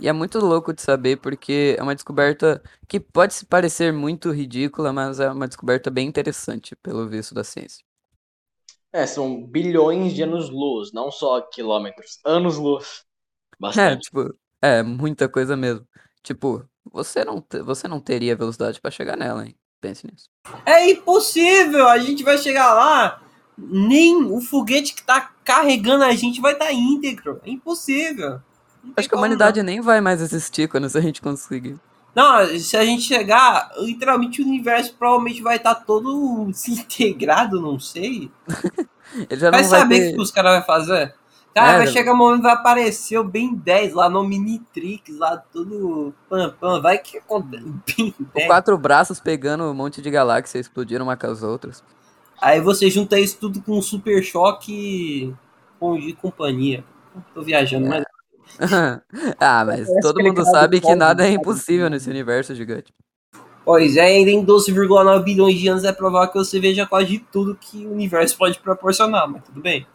E 0.00 0.08
é 0.08 0.12
muito 0.12 0.38
louco 0.38 0.72
de 0.72 0.80
saber 0.80 1.16
porque 1.16 1.74
é 1.78 1.82
uma 1.82 1.94
descoberta 1.94 2.62
que 2.86 3.00
pode 3.00 3.34
se 3.34 3.44
parecer 3.44 3.92
muito 3.92 4.30
ridícula, 4.30 4.92
mas 4.92 5.18
é 5.18 5.30
uma 5.30 5.48
descoberta 5.48 5.90
bem 5.90 6.06
interessante, 6.06 6.76
pelo 6.76 7.08
visto 7.08 7.34
da 7.34 7.42
ciência. 7.42 7.84
É, 8.92 9.06
são 9.06 9.44
bilhões 9.44 10.14
de 10.14 10.22
anos-luz, 10.22 10.92
não 10.92 11.10
só 11.10 11.40
quilômetros, 11.42 12.20
anos-luz. 12.24 13.04
É, 13.76 13.96
tipo, 13.96 14.32
é 14.62 14.82
muita 14.82 15.28
coisa 15.28 15.56
mesmo. 15.56 15.86
Tipo, 16.22 16.64
você 16.90 17.24
não, 17.24 17.44
você 17.64 17.88
não 17.88 18.00
teria 18.00 18.36
velocidade 18.36 18.80
para 18.80 18.90
chegar 18.90 19.16
nela, 19.16 19.44
hein? 19.44 19.56
Pense 19.80 20.06
nisso. 20.06 20.28
É 20.64 20.90
impossível! 20.90 21.86
A 21.88 21.98
gente 21.98 22.22
vai 22.22 22.38
chegar 22.38 22.72
lá, 22.74 23.22
nem 23.56 24.16
o 24.24 24.40
foguete 24.40 24.94
que 24.94 25.02
tá 25.02 25.20
carregando 25.44 26.04
a 26.04 26.14
gente 26.14 26.40
vai 26.40 26.52
estar 26.52 26.66
tá 26.66 26.72
íntegro. 26.72 27.40
É 27.44 27.50
impossível. 27.50 28.40
Acho 28.96 29.08
que 29.08 29.14
a 29.14 29.18
humanidade 29.18 29.62
nem 29.62 29.80
vai 29.80 30.00
mais 30.00 30.20
existir 30.20 30.68
quando 30.68 30.84
a 30.84 31.00
gente 31.00 31.20
conseguir. 31.20 31.78
Não, 32.14 32.46
se 32.58 32.76
a 32.76 32.84
gente 32.84 33.02
chegar, 33.02 33.70
literalmente 33.78 34.42
o 34.42 34.44
universo 34.44 34.94
provavelmente 34.98 35.42
vai 35.42 35.56
estar 35.56 35.74
tá 35.74 35.80
todo 35.80 36.50
se 36.54 36.72
integrado, 36.72 37.60
não 37.60 37.78
sei. 37.78 38.30
Ele 39.30 39.40
já 39.40 39.50
vai 39.50 39.62
não 39.62 39.68
saber 39.68 39.94
o 39.94 39.98
ter... 39.98 40.14
que 40.14 40.20
os 40.20 40.30
caras 40.30 40.56
vão 40.56 40.66
fazer. 40.66 41.14
Cara, 41.54 41.72
é, 41.72 41.76
vai 41.78 41.86
chegar 41.88 42.12
um 42.12 42.16
momento 42.16 42.42
vai 42.42 42.52
aparecer 42.52 43.18
o 43.18 43.24
Ben 43.24 43.54
10 43.54 43.94
lá 43.94 44.08
no 44.08 44.22
Minitrix, 44.22 45.16
lá 45.18 45.36
tudo 45.36 46.14
pam, 46.28 46.54
pam. 46.60 46.80
Vai 46.80 46.98
que 46.98 47.18
acontece. 47.18 47.64
Com 48.32 48.46
quatro 48.46 48.76
braços 48.76 49.18
pegando 49.18 49.64
um 49.64 49.74
monte 49.74 50.02
de 50.02 50.10
galáxias 50.10 50.66
explodiram 50.66 51.04
uma 51.04 51.16
com 51.16 51.26
as 51.26 51.42
outras. 51.42 51.82
Aí 52.40 52.60
você 52.60 52.88
junta 52.90 53.18
isso 53.18 53.38
tudo 53.40 53.60
com 53.60 53.78
um 53.78 53.82
super 53.82 54.22
choque 54.22 55.34
e 56.00 56.12
companhia. 56.14 56.84
Tô 57.34 57.42
viajando, 57.42 57.86
é. 57.86 57.88
mas 57.88 58.04
ah, 59.40 59.64
mas 59.64 59.88
todo 60.00 60.22
mundo 60.22 60.44
sabe 60.44 60.80
que 60.80 60.94
nada 60.94 61.26
é 61.26 61.30
impossível 61.30 61.88
nesse 61.88 62.08
universo 62.08 62.54
gigante. 62.54 62.92
Pois 63.64 63.96
é, 63.96 64.06
ainda 64.06 64.30
em 64.30 64.44
12,9 64.44 65.22
bilhões 65.22 65.58
de 65.58 65.68
anos 65.68 65.84
é 65.84 65.92
provável 65.92 66.32
que 66.32 66.38
você 66.38 66.58
veja 66.58 66.86
quase 66.86 67.18
tudo 67.18 67.54
que 67.54 67.86
o 67.86 67.92
universo 67.92 68.36
pode 68.38 68.58
proporcionar, 68.60 69.28
mas 69.28 69.44
tudo 69.44 69.60
bem. 69.60 69.86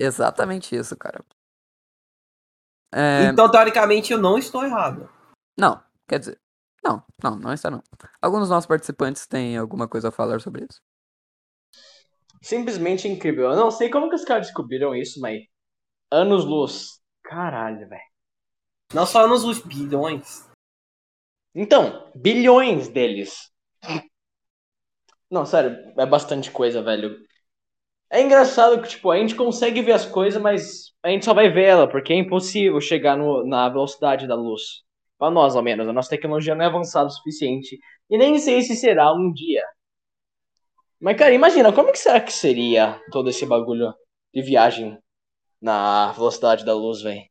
Exatamente 0.00 0.74
isso, 0.74 0.96
cara. 0.96 1.24
É... 2.92 3.26
Então, 3.26 3.48
teoricamente, 3.48 4.12
eu 4.12 4.18
não 4.18 4.36
estou 4.36 4.64
errado. 4.64 5.08
Não, 5.56 5.80
quer 6.08 6.18
dizer, 6.18 6.40
não, 6.84 7.02
não, 7.22 7.36
não 7.36 7.52
está 7.52 7.70
não. 7.70 7.82
Alguns 8.20 8.40
dos 8.40 8.50
nossos 8.50 8.66
participantes 8.66 9.26
têm 9.26 9.56
alguma 9.56 9.86
coisa 9.86 10.08
a 10.08 10.12
falar 10.12 10.40
sobre 10.40 10.66
isso? 10.68 10.80
Simplesmente 12.42 13.06
incrível. 13.06 13.50
Eu 13.50 13.56
não 13.56 13.70
sei 13.70 13.90
como 13.90 14.08
que 14.08 14.16
os 14.16 14.24
caras 14.24 14.46
descobriram 14.46 14.94
isso, 14.94 15.20
mas 15.20 15.42
anos-luz 16.10 16.99
Caralho, 17.30 17.88
velho. 17.88 18.02
Não 18.92 19.06
só 19.06 19.28
nos 19.28 19.60
bilhões. 19.60 20.50
Então, 21.54 22.10
bilhões 22.12 22.88
deles. 22.88 23.52
Não, 25.30 25.46
sério, 25.46 25.76
é 25.96 26.04
bastante 26.04 26.50
coisa, 26.50 26.82
velho. 26.82 27.16
É 28.10 28.20
engraçado 28.20 28.82
que, 28.82 28.88
tipo, 28.88 29.12
a 29.12 29.16
gente 29.16 29.36
consegue 29.36 29.80
ver 29.80 29.92
as 29.92 30.04
coisas, 30.04 30.42
mas 30.42 30.92
a 31.04 31.08
gente 31.10 31.24
só 31.24 31.32
vai 31.32 31.48
ver 31.48 31.66
ela, 31.66 31.88
porque 31.88 32.12
é 32.12 32.16
impossível 32.16 32.80
chegar 32.80 33.16
no, 33.16 33.46
na 33.46 33.68
velocidade 33.68 34.26
da 34.26 34.34
luz. 34.34 34.82
Pra 35.16 35.30
nós, 35.30 35.54
ao 35.54 35.62
menos. 35.62 35.86
A 35.86 35.92
nossa 35.92 36.10
tecnologia 36.10 36.56
não 36.56 36.64
é 36.64 36.66
avançada 36.66 37.06
o 37.06 37.10
suficiente. 37.12 37.78
E 38.10 38.18
nem 38.18 38.40
sei 38.40 38.62
se 38.62 38.74
será 38.74 39.12
um 39.12 39.32
dia. 39.32 39.64
Mas, 41.00 41.16
cara, 41.16 41.32
imagina, 41.32 41.72
como 41.72 41.92
que 41.92 41.98
será 41.98 42.20
que 42.20 42.32
seria 42.32 43.00
todo 43.12 43.30
esse 43.30 43.46
bagulho 43.46 43.94
de 44.34 44.42
viagem 44.42 44.98
na 45.60 46.12
velocidade 46.12 46.64
da 46.64 46.74
luz, 46.74 47.02
velho? 47.02 47.22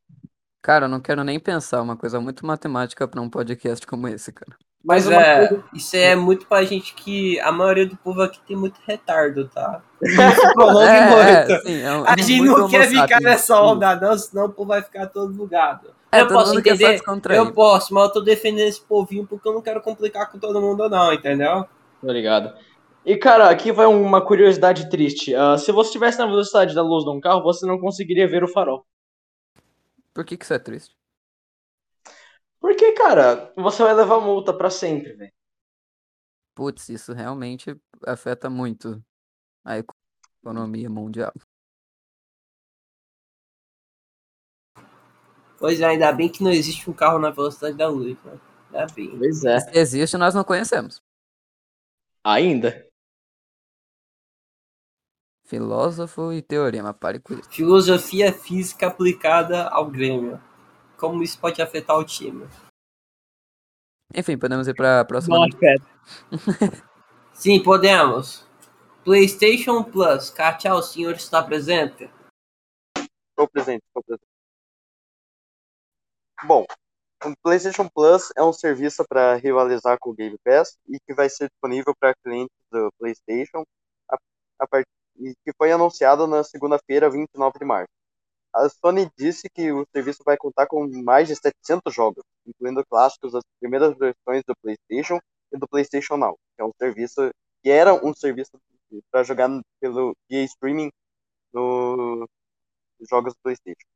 Cara, 0.62 0.86
eu 0.86 0.90
não 0.90 1.00
quero 1.00 1.24
nem 1.24 1.40
pensar, 1.40 1.82
uma 1.82 1.96
coisa 1.96 2.20
muito 2.20 2.46
matemática 2.46 3.08
pra 3.08 3.22
um 3.22 3.30
podcast 3.30 3.86
como 3.88 4.08
esse, 4.08 4.32
cara. 4.32 4.56
Mas 4.84 5.10
é, 5.10 5.48
coisa- 5.48 5.64
isso 5.74 5.96
é 5.96 6.16
muito 6.16 6.46
pra 6.48 6.64
gente 6.64 6.94
que 6.94 7.38
a 7.42 7.52
maioria 7.52 7.86
do 7.86 7.98
povo 7.98 8.22
aqui 8.22 8.40
tem 8.48 8.56
muito 8.56 8.80
retardo, 8.88 9.48
tá? 9.50 9.82
Isso 10.02 10.54
prolonga 10.54 10.86
É, 10.86 11.10
muito. 11.10 11.52
é, 11.52 11.60
sim, 11.62 11.82
é 11.82 11.92
um- 11.98 12.06
A 12.08 12.14
é 12.14 12.18
gente 12.22 12.38
muito 12.42 12.58
não 12.60 12.70
quer 12.70 12.88
ficar 12.88 13.02
sapiens. 13.02 13.22
nessa 13.24 13.62
onda, 13.62 13.96
não, 13.96 14.18
senão 14.18 14.46
o 14.46 14.50
povo 14.50 14.70
vai 14.70 14.82
ficar 14.82 15.08
todo 15.08 15.34
bugado. 15.34 15.90
É, 16.12 16.22
eu 16.22 16.28
todo 16.28 16.38
posso 16.38 16.58
entender, 16.60 16.94
descontrair. 16.94 17.40
eu 17.40 17.52
posso, 17.54 17.94
mas 17.94 18.04
eu 18.06 18.14
tô 18.14 18.22
defendendo 18.22 18.68
esse 18.68 18.82
povinho 18.82 19.28
porque 19.28 19.48
eu 19.48 19.54
não 19.54 19.62
quero 19.62 19.82
complicar 19.82 20.32
com 20.32 20.40
todo 20.40 20.62
mundo, 20.62 20.90
não, 20.90 21.14
entendeu? 21.14 21.66
Tô 22.02 22.12
ligado. 22.12 22.54
E, 23.10 23.18
cara, 23.18 23.50
aqui 23.50 23.72
vai 23.72 23.88
uma 23.88 24.24
curiosidade 24.24 24.88
triste. 24.88 25.34
Ah, 25.34 25.58
se 25.58 25.72
você 25.72 25.88
estivesse 25.88 26.20
na 26.20 26.28
velocidade 26.28 26.76
da 26.76 26.84
luz 26.84 27.04
de 27.04 27.10
um 27.10 27.20
carro, 27.20 27.42
você 27.42 27.66
não 27.66 27.80
conseguiria 27.80 28.28
ver 28.28 28.44
o 28.44 28.48
farol. 28.48 28.86
Por 30.14 30.24
que 30.24 30.38
que 30.38 30.46
isso 30.46 30.54
é 30.54 30.60
triste? 30.60 30.96
Porque, 32.60 32.92
cara, 32.92 33.52
você 33.56 33.82
vai 33.82 33.96
levar 33.96 34.22
multa 34.22 34.54
pra 34.54 34.70
sempre, 34.70 35.14
velho. 35.14 35.34
Putz, 36.54 36.90
isso 36.90 37.12
realmente 37.12 37.76
afeta 38.06 38.48
muito 38.48 39.04
a 39.66 39.80
economia 40.44 40.88
mundial. 40.88 41.34
Pois 45.58 45.82
é, 45.82 45.86
ainda 45.86 46.12
bem 46.12 46.30
que 46.30 46.44
não 46.44 46.52
existe 46.52 46.88
um 46.88 46.94
carro 46.94 47.18
na 47.18 47.32
velocidade 47.32 47.76
da 47.76 47.88
luz, 47.88 48.22
né? 48.24 48.40
Ainda 48.72 48.94
bem. 48.94 49.18
Pois 49.18 49.44
é. 49.44 49.60
Se 49.62 49.80
existe, 49.80 50.16
nós 50.16 50.36
não 50.36 50.44
conhecemos. 50.44 51.02
Ainda? 52.24 52.89
Filósofo 55.50 56.32
e 56.32 56.44
teorema, 56.44 56.94
pare 56.94 57.20
com 57.20 57.34
isso. 57.34 57.50
Filosofia 57.50 58.32
física 58.32 58.86
aplicada 58.86 59.68
ao 59.70 59.90
Grêmio. 59.90 60.40
Como 60.96 61.24
isso 61.24 61.40
pode 61.40 61.60
afetar 61.60 61.98
o 61.98 62.06
time? 62.06 62.48
Enfim, 64.14 64.38
podemos 64.38 64.68
ir 64.68 64.76
pra 64.76 65.04
próxima. 65.06 65.38
Não 65.38 65.46
afeta. 65.46 65.88
Sim, 67.34 67.64
podemos. 67.64 68.48
PlayStation 69.04 69.84
Plus. 69.84 70.30
Katia, 70.30 70.76
o 70.76 70.84
senhor 70.84 71.16
está 71.16 71.42
presente? 71.42 72.08
Estou 72.96 73.50
presente, 73.52 73.82
estou 73.88 74.04
presente. 74.04 74.28
Bom, 76.44 76.64
o 77.26 77.34
PlayStation 77.42 77.90
Plus 77.90 78.32
é 78.38 78.44
um 78.44 78.54
serviço 78.54 79.04
para 79.10 79.34
rivalizar 79.34 79.98
com 80.00 80.12
o 80.12 80.14
Game 80.14 80.38
Pass 80.44 80.78
e 80.88 81.00
que 81.00 81.14
vai 81.16 81.28
ser 81.28 81.50
disponível 81.50 81.96
para 82.00 82.14
clientes 82.24 82.56
do 82.72 82.92
PlayStation 83.00 83.64
a, 84.12 84.18
a 84.60 84.68
part... 84.68 84.86
e 85.20 85.36
que 85.44 85.52
foi 85.58 85.72
anunciado 85.72 86.26
na 86.28 86.44
segunda-feira, 86.44 87.10
29 87.10 87.60
de 87.60 87.66
março. 87.66 87.90
A 88.54 88.68
Sony 88.70 89.10
disse 89.18 89.48
que 89.50 89.72
o 89.72 89.86
serviço 89.94 90.24
vai 90.26 90.36
contar 90.38 90.66
com 90.66 90.88
mais 91.04 91.28
de 91.28 91.36
700 91.36 91.94
jogos, 91.94 92.24
incluindo 92.48 92.84
clássicos 92.86 93.34
das 93.34 93.44
primeiras 93.60 93.96
versões 93.98 94.44
do 94.46 94.56
PlayStation 94.62 95.20
e 95.52 95.58
do 95.58 95.68
PlayStation 95.68 96.18
Now, 96.18 96.38
que 96.56 96.62
é 96.62 96.66
um 96.66 96.72
serviço 96.80 97.30
que 97.62 97.70
era 97.70 97.94
um 97.94 98.14
serviço 98.14 98.52
para 99.12 99.24
jogar 99.24 99.50
pelo 99.80 100.16
via 100.30 100.44
streaming 100.46 100.90
no 101.54 102.28
jogos 103.08 103.34
do 103.34 103.40
PlayStation. 103.44 103.88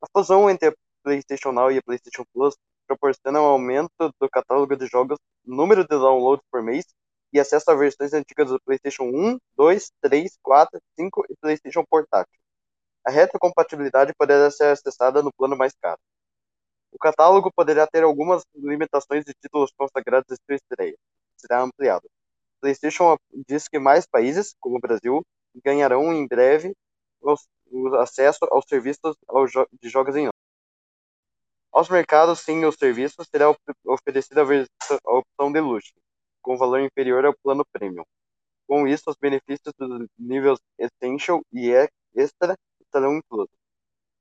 A 0.00 0.06
fusão 0.12 0.48
entre 0.48 0.68
a 0.68 0.74
PlayStation 1.02 1.52
Now 1.52 1.70
e 1.70 1.78
a 1.78 1.82
PlayStation 1.82 2.24
Plus 2.32 2.54
proporciona 2.86 3.40
um 3.40 3.44
aumento 3.44 4.12
do 4.20 4.28
catálogo 4.30 4.76
de 4.76 4.86
jogos, 4.86 5.18
número 5.44 5.82
de 5.82 5.88
downloads 5.88 6.44
por 6.50 6.62
mês 6.62 6.86
e 7.34 7.40
acesso 7.40 7.68
a 7.68 7.74
versões 7.74 8.14
antigas 8.14 8.48
do 8.48 8.60
PlayStation 8.60 9.02
1, 9.02 9.38
2, 9.56 9.90
3, 10.00 10.38
4, 10.40 10.80
5 10.96 11.24
e 11.28 11.36
PlayStation 11.36 11.84
Portátil. 11.84 12.40
A 13.04 13.10
retrocompatibilidade 13.10 14.14
poderá 14.16 14.48
ser 14.52 14.66
acessada 14.66 15.20
no 15.20 15.32
plano 15.32 15.56
mais 15.56 15.74
caro. 15.82 16.00
O 16.92 16.98
catálogo 16.98 17.52
poderá 17.52 17.88
ter 17.88 18.04
algumas 18.04 18.44
limitações 18.54 19.24
de 19.24 19.34
títulos 19.34 19.72
consagrados 19.76 20.26
de 20.28 20.36
sua 20.36 20.54
estreia. 20.54 20.96
Será 21.36 21.60
ampliado. 21.62 22.08
PlayStation 22.60 23.16
diz 23.48 23.66
que 23.66 23.80
mais 23.80 24.06
países, 24.06 24.54
como 24.60 24.76
o 24.76 24.80
Brasil, 24.80 25.20
ganharão 25.56 26.12
em 26.12 26.26
breve 26.28 26.72
o 27.20 27.96
acesso 27.96 28.46
aos 28.50 28.64
serviços 28.68 29.16
de 29.82 29.88
jogos 29.88 30.14
em. 30.14 30.28
Aos 31.72 31.88
mercados 31.88 32.40
sem 32.40 32.64
os 32.64 32.76
serviços 32.76 33.26
será 33.28 33.52
oferecida 33.84 34.42
a, 34.42 34.94
a 35.04 35.18
opção 35.18 35.52
de 35.52 35.60
luxo, 35.60 35.92
com 36.44 36.56
valor 36.56 36.80
inferior 36.80 37.24
ao 37.24 37.34
plano 37.42 37.64
premium. 37.72 38.04
Com 38.68 38.86
isso, 38.86 39.04
os 39.08 39.16
benefícios 39.16 39.72
dos 39.78 40.06
níveis 40.18 40.58
Essential 40.78 41.42
e 41.52 41.70
Extra 42.14 42.54
estarão 42.80 43.16
inclusos. 43.16 43.54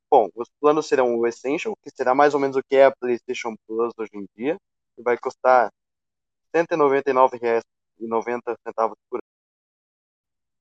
Bom, 0.09 0.29
os 0.35 0.49
planos 0.59 0.87
serão 0.87 1.15
o 1.17 1.27
Essential, 1.27 1.75
que 1.83 1.91
será 1.91 2.15
mais 2.15 2.33
ou 2.33 2.39
menos 2.39 2.55
o 2.57 2.63
que 2.63 2.77
é 2.77 2.85
a 2.85 2.95
PlayStation 2.95 3.55
Plus 3.67 3.93
hoje 3.97 4.11
em 4.13 4.25
dia, 4.35 4.57
que 4.95 5.03
vai 5.03 5.17
custar 5.17 5.71
R$ 6.53 6.63
199,90 6.63 8.95
por 9.09 9.19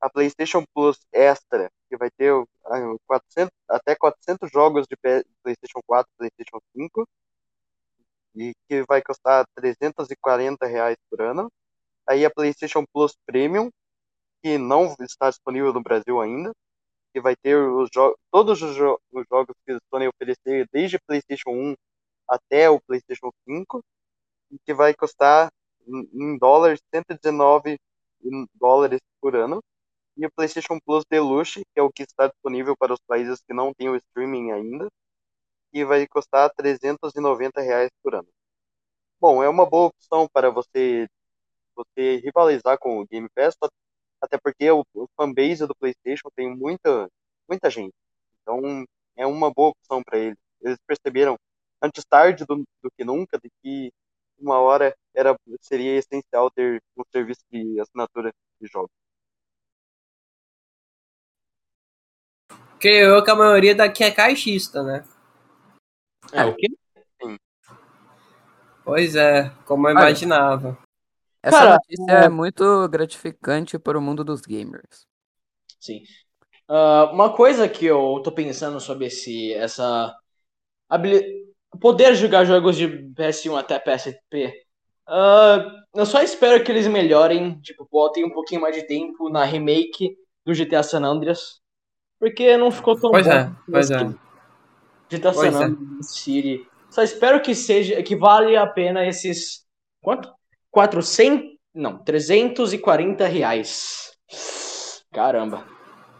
a 0.00 0.10
PlayStation 0.10 0.64
Plus 0.74 0.98
Extra, 1.12 1.70
que 1.88 1.96
vai 1.96 2.10
ter 2.10 2.32
ah, 2.66 2.96
400, 3.06 3.50
até 3.68 3.94
400 3.94 4.50
jogos 4.50 4.86
de 4.88 4.96
PlayStation 5.42 5.80
4 5.86 6.10
e 6.12 6.16
PlayStation 6.18 6.58
5, 6.76 7.08
e 8.34 8.52
que 8.68 8.84
vai 8.88 9.02
custar 9.02 9.44
340 9.56 10.66
reais 10.66 10.96
por 11.10 11.22
ano. 11.22 11.48
Aí 12.08 12.24
a 12.24 12.30
PlayStation 12.30 12.84
Plus 12.92 13.14
Premium, 13.26 13.70
que 14.42 14.58
não 14.58 14.94
está 15.00 15.30
disponível 15.30 15.72
no 15.72 15.82
Brasil 15.82 16.20
ainda, 16.20 16.52
que 17.14 17.20
vai 17.20 17.36
ter 17.36 17.56
os 17.56 17.90
todos 18.32 18.62
os, 18.62 18.76
jo- 18.76 19.00
os 19.12 19.24
jogos 19.30 19.54
que 19.66 19.72
a 19.72 19.78
Sony 19.90 20.08
oferecer, 20.08 20.68
desde 20.72 20.98
PlayStation 21.06 21.50
1 21.50 21.74
até 22.28 22.70
o 22.70 22.80
PlayStation 22.80 23.30
5, 23.48 23.82
e 24.50 24.58
que 24.66 24.74
vai 24.74 24.94
custar 24.94 25.50
em 25.86 26.38
dólares 26.38 26.80
119 26.94 27.78
dólares 28.54 29.00
por 29.20 29.36
ano 29.36 29.60
e 30.16 30.26
o 30.26 30.32
PlayStation 30.32 30.78
Plus 30.84 31.04
Deluxe, 31.10 31.62
que 31.74 31.80
é 31.80 31.82
o 31.82 31.92
que 31.92 32.02
está 32.04 32.28
disponível 32.28 32.76
para 32.76 32.94
os 32.94 33.00
países 33.06 33.40
que 33.46 33.54
não 33.54 33.72
têm 33.74 33.88
o 33.90 33.96
streaming 33.96 34.52
ainda, 34.52 34.88
e 35.72 35.84
vai 35.84 36.06
custar 36.06 36.50
390 36.54 37.60
reais 37.60 37.90
por 38.02 38.14
ano. 38.14 38.28
Bom, 39.20 39.42
é 39.42 39.48
uma 39.48 39.66
boa 39.68 39.86
opção 39.88 40.28
para 40.32 40.50
você 40.50 41.08
você 41.74 42.16
rivalizar 42.18 42.78
com 42.78 43.00
o 43.00 43.06
Game 43.06 43.28
Pass, 43.34 43.56
até 44.20 44.38
porque 44.38 44.70
o, 44.70 44.84
o 44.94 45.08
fanbase 45.16 45.66
do 45.66 45.74
PlayStation 45.74 46.28
tem 46.36 46.54
muita 46.54 47.08
muita 47.48 47.70
gente. 47.70 47.94
Então, 48.42 48.84
é 49.16 49.26
uma 49.26 49.52
boa 49.52 49.70
opção 49.70 50.02
para 50.02 50.18
eles. 50.18 50.38
Eles 50.60 50.78
perceberam 50.86 51.36
antes 51.82 52.04
tarde 52.04 52.44
do, 52.46 52.56
do 52.82 52.90
que 52.96 53.04
nunca 53.04 53.38
de 53.38 53.50
que 53.62 53.92
uma 54.38 54.58
hora 54.60 54.94
era 55.14 55.36
seria 55.60 55.96
essencial 55.98 56.50
ter 56.50 56.82
um 56.96 57.02
serviço 57.12 57.42
de 57.50 57.80
assinatura 57.80 58.32
de 58.60 58.68
jogos. 58.68 58.90
Creio 62.80 63.10
eu 63.16 63.24
que 63.24 63.30
a 63.30 63.36
maioria 63.36 63.74
daqui 63.74 64.02
é 64.02 64.10
caixista, 64.10 64.82
né? 64.82 65.04
É, 66.30 66.44
o 66.46 66.54
quê? 66.56 66.68
Pois 68.84 69.14
é, 69.16 69.50
como 69.64 69.88
eu 69.88 69.92
imaginava. 69.94 70.76
Essa 71.42 71.66
Cara, 71.66 71.78
notícia 71.78 72.12
é 72.12 72.28
muito 72.28 72.88
gratificante 72.88 73.78
para 73.78 73.98
o 73.98 74.02
mundo 74.02 74.24
dos 74.24 74.42
gamers. 74.42 75.06
Sim. 75.80 76.02
Ah, 76.68 77.10
uma 77.12 77.34
coisa 77.36 77.68
que 77.68 77.86
eu 77.86 78.20
tô 78.24 78.32
pensando 78.32 78.80
sobre 78.80 79.06
esse, 79.06 79.52
essa 79.54 80.14
habili- 80.88 81.46
poder 81.80 82.14
jogar 82.16 82.44
jogos 82.44 82.76
de 82.76 82.88
PS1 83.14 83.56
até 83.56 83.78
PSP. 83.80 84.54
ah, 85.08 85.66
eu 85.94 86.06
só 86.06 86.22
espero 86.22 86.64
que 86.64 86.72
eles 86.72 86.86
melhorem, 86.88 87.60
tipo, 87.62 87.88
botem 87.90 88.24
um 88.26 88.32
pouquinho 88.32 88.60
mais 88.62 88.76
de 88.76 88.86
tempo 88.86 89.30
na 89.30 89.44
remake 89.44 90.16
do 90.46 90.54
GTA 90.54 90.82
San 90.84 91.04
Andreas, 91.04 91.60
porque 92.20 92.56
não 92.58 92.70
ficou 92.72 92.98
tão 93.00 93.20
Pois 93.20 93.26
bom 93.26 93.38
é, 93.38 93.50
pois 93.70 93.90
é. 93.90 94.02
Assim. 95.14 95.20
GTA 95.20 95.32
Pois 95.32 95.52
San 95.52 95.76
é. 95.76 95.76
City. 96.00 96.66
Só 96.90 97.02
espero 97.02 97.40
que 97.42 97.54
seja 97.54 98.02
que 98.02 98.16
vale 98.16 98.56
a 98.56 98.66
pena 98.66 99.06
esses 99.06 99.64
quanto? 100.02 100.32
400, 100.70 101.50
não, 101.74 101.98
340 102.04 103.26
reais. 103.26 104.12
Caramba. 105.12 105.64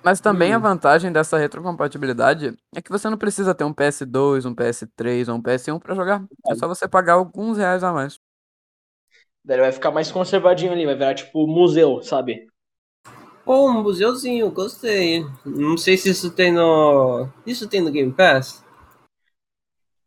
Mas 0.04 0.20
também 0.20 0.52
a 0.52 0.58
Hum. 0.58 0.60
vantagem 0.60 1.12
dessa 1.12 1.38
retrocompatibilidade 1.38 2.56
é 2.74 2.82
que 2.82 2.90
você 2.90 3.08
não 3.08 3.16
precisa 3.18 3.54
ter 3.54 3.64
um 3.64 3.72
PS2, 3.72 4.44
um 4.44 4.54
PS3 4.54 5.28
ou 5.28 5.36
um 5.36 5.42
PS1 5.42 5.78
pra 5.78 5.94
jogar. 5.94 6.24
É 6.48 6.54
só 6.56 6.66
você 6.66 6.88
pagar 6.88 7.14
alguns 7.14 7.56
reais 7.58 7.84
a 7.84 7.92
mais. 7.92 8.18
Daí 9.44 9.56
ele 9.56 9.62
vai 9.62 9.72
ficar 9.72 9.90
mais 9.90 10.10
conservadinho 10.10 10.72
ali, 10.72 10.84
vai 10.86 10.94
virar 10.94 11.14
tipo 11.14 11.46
museu, 11.46 12.02
sabe? 12.02 12.46
Pô, 13.44 13.68
um 13.70 13.82
museuzinho, 13.82 14.50
gostei. 14.50 15.24
Não 15.44 15.76
sei 15.76 15.96
se 15.96 16.10
isso 16.10 16.30
tem 16.32 16.52
no. 16.52 17.28
Isso 17.46 17.68
tem 17.68 17.80
no 17.80 17.90
Game 17.90 18.12
Pass? 18.12 18.61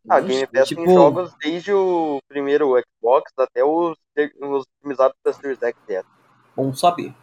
Ah, 0.09 0.19
Game 0.19 0.45
Pass 0.47 0.67
Tipo- 0.67 0.83
tem 0.83 0.93
jogos 0.93 1.33
desde 1.41 1.73
o 1.73 2.19
primeiro 2.27 2.73
Xbox 2.79 3.31
até 3.37 3.63
os, 3.63 3.97
os 4.41 4.65
otimizados 4.79 5.15
da 5.23 5.33
Series 5.33 5.61
X 5.61 5.79
e 5.89 5.93
S. 5.95 6.07
Bom 6.55 6.73
saber. 6.73 7.13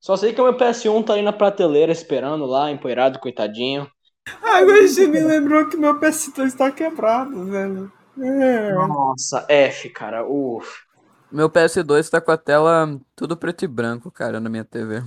Só 0.00 0.16
sei 0.16 0.32
que 0.32 0.40
o 0.40 0.44
meu 0.44 0.56
PS1 0.56 1.04
tá 1.04 1.14
aí 1.14 1.22
na 1.22 1.32
prateleira 1.32 1.92
esperando 1.92 2.44
lá, 2.44 2.70
empoeirado, 2.70 3.20
coitadinho. 3.20 3.88
Agora 4.42 4.86
você 4.86 5.06
me 5.06 5.20
lembrou 5.20 5.68
que 5.68 5.76
meu 5.76 5.98
PS2 6.00 6.56
tá 6.56 6.70
quebrado, 6.72 7.44
velho. 7.46 7.92
É. 8.20 8.72
Nossa, 8.74 9.46
F, 9.48 9.88
cara. 9.90 10.26
Uf. 10.26 10.68
Meu 11.30 11.48
PS2 11.48 12.10
tá 12.10 12.20
com 12.20 12.30
a 12.30 12.36
tela 12.36 13.00
tudo 13.16 13.36
preto 13.36 13.64
e 13.64 13.68
branco, 13.68 14.10
cara, 14.10 14.38
na 14.40 14.50
minha 14.50 14.64
TV. 14.64 15.02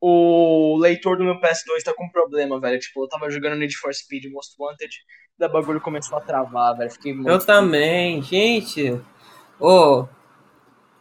O 0.00 0.76
leitor 0.78 1.16
do 1.16 1.24
meu 1.24 1.40
PS2 1.40 1.82
tá 1.84 1.92
com 1.92 2.08
problema, 2.08 2.60
velho. 2.60 2.78
Tipo, 2.78 3.04
eu 3.04 3.08
tava 3.08 3.30
jogando 3.30 3.56
Need 3.56 3.76
for 3.76 3.92
Speed 3.92 4.26
Most 4.30 4.54
Wanted, 4.58 4.94
da 5.38 5.48
bagulho 5.48 5.80
começou 5.80 6.18
a 6.18 6.20
travar, 6.20 6.76
velho. 6.76 6.90
Fiquei 6.90 7.12
muito. 7.12 7.28
Eu 7.28 7.38
também, 7.38 8.22
gente. 8.22 9.00
Ô, 9.58 10.06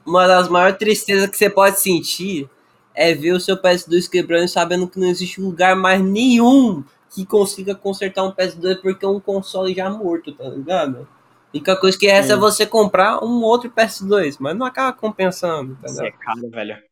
uma 0.06 0.26
das 0.26 0.50
maiores 0.50 0.78
tristezas 0.78 1.30
que 1.30 1.38
você 1.38 1.50
pode 1.50 1.80
sentir 1.80 2.50
é 2.96 3.14
ver 3.14 3.34
o 3.34 3.40
seu 3.40 3.56
PS2 3.62 4.10
quebrando 4.10 4.46
e 4.46 4.50
sabendo 4.50 4.88
que 4.88 5.00
não 5.00 5.08
existe 5.08 5.40
lugar 5.40 5.76
mais 5.76 6.02
nenhum 6.02 6.84
que 7.12 7.26
consiga 7.26 7.76
consertar 7.76 8.24
um 8.24 8.32
PS2 8.32 8.82
porque 8.82 9.06
é 9.06 9.08
um 9.08 9.20
console 9.20 9.74
já 9.76 9.90
morto, 9.90 10.32
tá 10.34 10.46
ligado? 10.50 11.08
A 11.54 11.58
única 11.58 11.76
coisa 11.76 11.98
que 11.98 12.08
resta 12.08 12.34
é 12.34 12.36
Sim. 12.36 12.42
você 12.42 12.66
comprar 12.66 13.24
um 13.24 13.44
outro 13.44 13.70
PS2, 13.70 14.38
mas 14.40 14.56
não 14.56 14.66
acaba 14.66 14.92
compensando, 14.98 15.78
Isso 15.86 15.94
entendeu? 15.94 16.06
é 16.06 16.12
caro, 16.12 16.50
velho. 16.50 16.87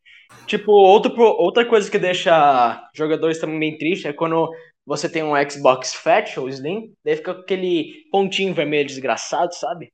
Tipo, 0.46 0.72
outro, 0.72 1.12
outra 1.18 1.64
coisa 1.64 1.90
que 1.90 1.98
deixa 1.98 2.88
jogadores 2.94 3.38
também 3.38 3.58
bem 3.58 3.78
tristes 3.78 4.06
é 4.06 4.12
quando 4.12 4.50
você 4.84 5.08
tem 5.08 5.22
um 5.22 5.34
Xbox 5.50 5.94
Fat 5.94 6.36
ou 6.36 6.48
Slim, 6.48 6.94
daí 7.04 7.16
fica 7.16 7.34
com 7.34 7.40
aquele 7.40 8.06
pontinho 8.10 8.54
vermelho 8.54 8.86
desgraçado, 8.86 9.54
sabe? 9.54 9.92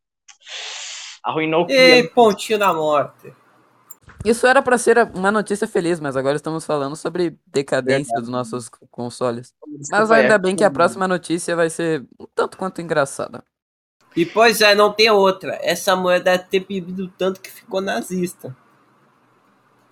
Arruinou 1.25 1.67
o 1.67 1.71
E 1.71 2.09
pontinho 2.09 2.59
da 2.59 2.75
morte. 2.75 3.33
Isso 4.25 4.47
era 4.47 4.63
pra 4.63 4.79
ser 4.79 4.99
uma 5.15 5.33
notícia 5.33 5.67
feliz, 5.67 5.99
mas 5.99 6.17
agora 6.17 6.37
estamos 6.37 6.65
falando 6.65 6.95
sobre 6.95 7.37
decadência 7.47 8.21
dos 8.21 8.29
nossos 8.29 8.69
consoles. 8.91 9.53
Mas 9.91 10.11
ainda 10.11 10.39
bem 10.39 10.55
que 10.55 10.63
a 10.63 10.71
próxima 10.71 11.09
notícia 11.09 11.57
vai 11.57 11.71
ser 11.71 12.05
um 12.21 12.27
tanto 12.35 12.57
quanto 12.57 12.81
engraçada. 12.81 13.43
E 14.15 14.27
pois 14.27 14.61
é, 14.61 14.75
não 14.75 14.93
tem 14.93 15.11
outra. 15.11 15.59
Essa 15.63 15.97
mulher 15.97 16.21
deve 16.21 16.45
ter 16.45 16.61
bebido 16.61 17.09
tanto 17.19 17.41
que 17.41 17.51
ficou 17.51 17.81
nazista. 17.81 18.55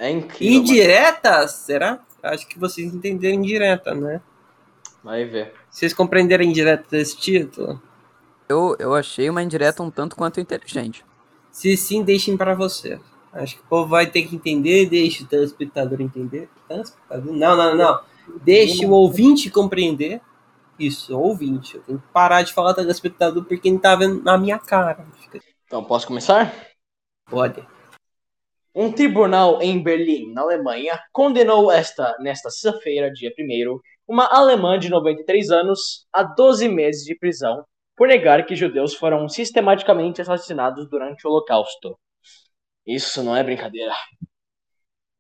É 0.01 0.11
incrível. 0.11 0.63
mano. 0.63 0.71
Indireta? 0.71 1.47
Será? 1.47 2.01
Acho 2.23 2.49
que 2.49 2.59
vocês 2.59 2.93
entenderam 2.93 3.37
indireta, 3.37 3.95
né? 3.95 4.23
Vai 5.05 5.27
ver. 5.27 5.53
Vocês 5.71 5.93
compreenderam 5.93 6.43
indireta 6.43 6.85
desse 6.91 7.19
título? 7.19 7.81
Eu, 8.49 8.75
eu 8.79 8.95
achei 8.95 9.29
uma 9.29 9.43
indireta 9.43 9.83
um 9.83 9.91
tanto 9.91 10.17
quanto 10.17 10.41
inteligente. 10.41 11.05
Se 11.53 11.77
sim, 11.77 12.03
deixem 12.03 12.35
pra 12.35 12.55
você. 12.55 12.99
Acho 13.31 13.57
que 13.57 13.61
o 13.61 13.65
povo 13.67 13.91
vai 13.91 14.07
ter 14.07 14.23
que 14.23 14.35
entender, 14.35 14.89
deixe 14.89 15.23
o 15.23 15.27
telespectador 15.27 16.01
entender. 16.01 16.49
Telespectador? 16.67 17.33
Não, 17.33 17.57
não, 17.57 17.77
não. 17.77 18.01
Deixe 18.43 18.87
o 18.87 18.91
ouvinte 18.91 19.51
compreender. 19.51 20.21
Isso, 20.79 21.17
ouvinte. 21.17 21.77
Eu 21.77 21.83
tenho 21.83 21.99
que 21.99 22.07
parar 22.11 22.43
de 22.43 22.55
falar 22.55 22.73
telespectador 22.73 23.45
porque 23.45 23.71
não 23.71 23.79
tá 23.79 23.95
vendo 23.95 24.23
na 24.23 24.39
minha 24.39 24.59
cara. 24.59 25.07
Então, 25.67 25.85
posso 25.85 26.07
começar? 26.07 26.53
Pode. 27.29 27.63
Um 28.73 28.93
tribunal 28.93 29.61
em 29.61 29.83
Berlim, 29.83 30.33
na 30.33 30.43
Alemanha, 30.43 31.01
condenou 31.13 31.73
esta, 31.73 32.17
nesta 32.21 32.51
sexta-feira, 32.51 33.11
dia 33.13 33.33
1 33.37 33.81
uma 34.07 34.27
alemã 34.27 34.79
de 34.79 34.89
93 34.89 35.51
anos 35.51 36.07
a 36.13 36.23
12 36.23 36.69
meses 36.69 37.05
de 37.05 37.17
prisão 37.17 37.65
por 37.97 38.07
negar 38.07 38.47
que 38.47 38.55
judeus 38.55 38.95
foram 38.95 39.29
sistematicamente 39.29 40.23
assassinados 40.23 40.89
durante 40.89 41.27
o 41.27 41.31
Holocausto. 41.31 41.99
Isso 42.87 43.25
não 43.25 43.37
é 43.37 43.43
brincadeira. 43.43 43.93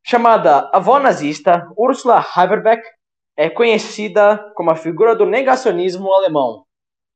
Chamada 0.07 0.71
avó 0.73 1.01
nazista, 1.01 1.69
Ursula 1.77 2.25
Haberbeck 2.35 2.83
é 3.37 3.51
conhecida 3.51 4.39
como 4.55 4.71
a 4.71 4.77
figura 4.77 5.17
do 5.17 5.27
negacionismo 5.27 6.13
alemão 6.13 6.65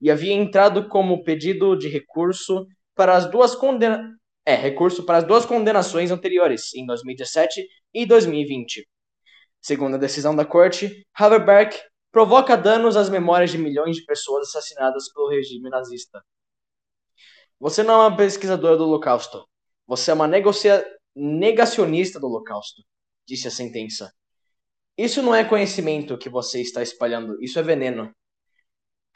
e 0.01 0.11
havia 0.11 0.35
entrado 0.35 0.89
como 0.89 1.23
pedido 1.23 1.77
de 1.77 1.89
recurso 1.89 2.67
para 2.95 3.15
as 3.17 3.27
duas 3.27 3.55
condenações 3.55 4.24
é, 4.45 4.55
recurso 4.55 5.05
para 5.05 5.19
as 5.19 5.25
duas 5.25 5.47
condenações 5.47 6.11
anteriores, 6.11 6.75
em 6.75 6.85
2017 6.87 7.67
e 7.93 8.07
2020. 8.07 8.87
Segundo 9.61 9.95
a 9.95 9.99
decisão 9.99 10.37
da 10.37 10.45
corte, 10.45 11.07
Haverberg 11.15 11.75
provoca 12.13 12.57
danos 12.57 12.97
às 12.97 13.09
memórias 13.09 13.51
de 13.51 13.59
milhões 13.59 13.97
de 13.97 14.05
pessoas 14.05 14.49
assassinadas 14.49 15.13
pelo 15.13 15.31
regime 15.31 15.71
nazista. 15.71 16.23
Você 17.59 17.83
não 17.83 17.95
é 17.95 18.09
uma 18.09 18.17
pesquisadora 18.17 18.77
do 18.77 18.85
Holocausto. 18.85 19.49
Você 19.87 20.11
é 20.11 20.15
uma 20.15 20.29
negocia... 20.29 20.85
negacionista 21.15 22.21
do 22.21 22.27
Holocausto, 22.27 22.83
disse 23.27 23.49
a 23.49 23.51
sentença. 23.51 24.13
Isso 24.97 25.23
não 25.23 25.35
é 25.35 25.45
conhecimento 25.45 26.19
que 26.19 26.29
você 26.29 26.61
está 26.61 26.83
espalhando, 26.83 27.43
isso 27.43 27.59
é 27.59 27.63
veneno. 27.63 28.15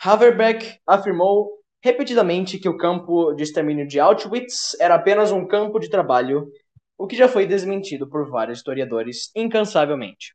Haverbeck 0.01 0.81
afirmou 0.87 1.58
repetidamente 1.81 2.59
que 2.59 2.69
o 2.69 2.77
campo 2.77 3.33
de 3.35 3.43
extermínio 3.43 3.87
de 3.87 4.01
Auschwitz 4.01 4.77
era 4.81 4.95
apenas 4.95 5.31
um 5.31 5.47
campo 5.47 5.79
de 5.79 5.89
trabalho, 5.89 6.51
o 6.97 7.07
que 7.07 7.17
já 7.17 7.29
foi 7.29 7.47
desmentido 7.47 8.09
por 8.09 8.29
vários 8.29 8.59
historiadores 8.59 9.31
incansavelmente. 9.35 10.35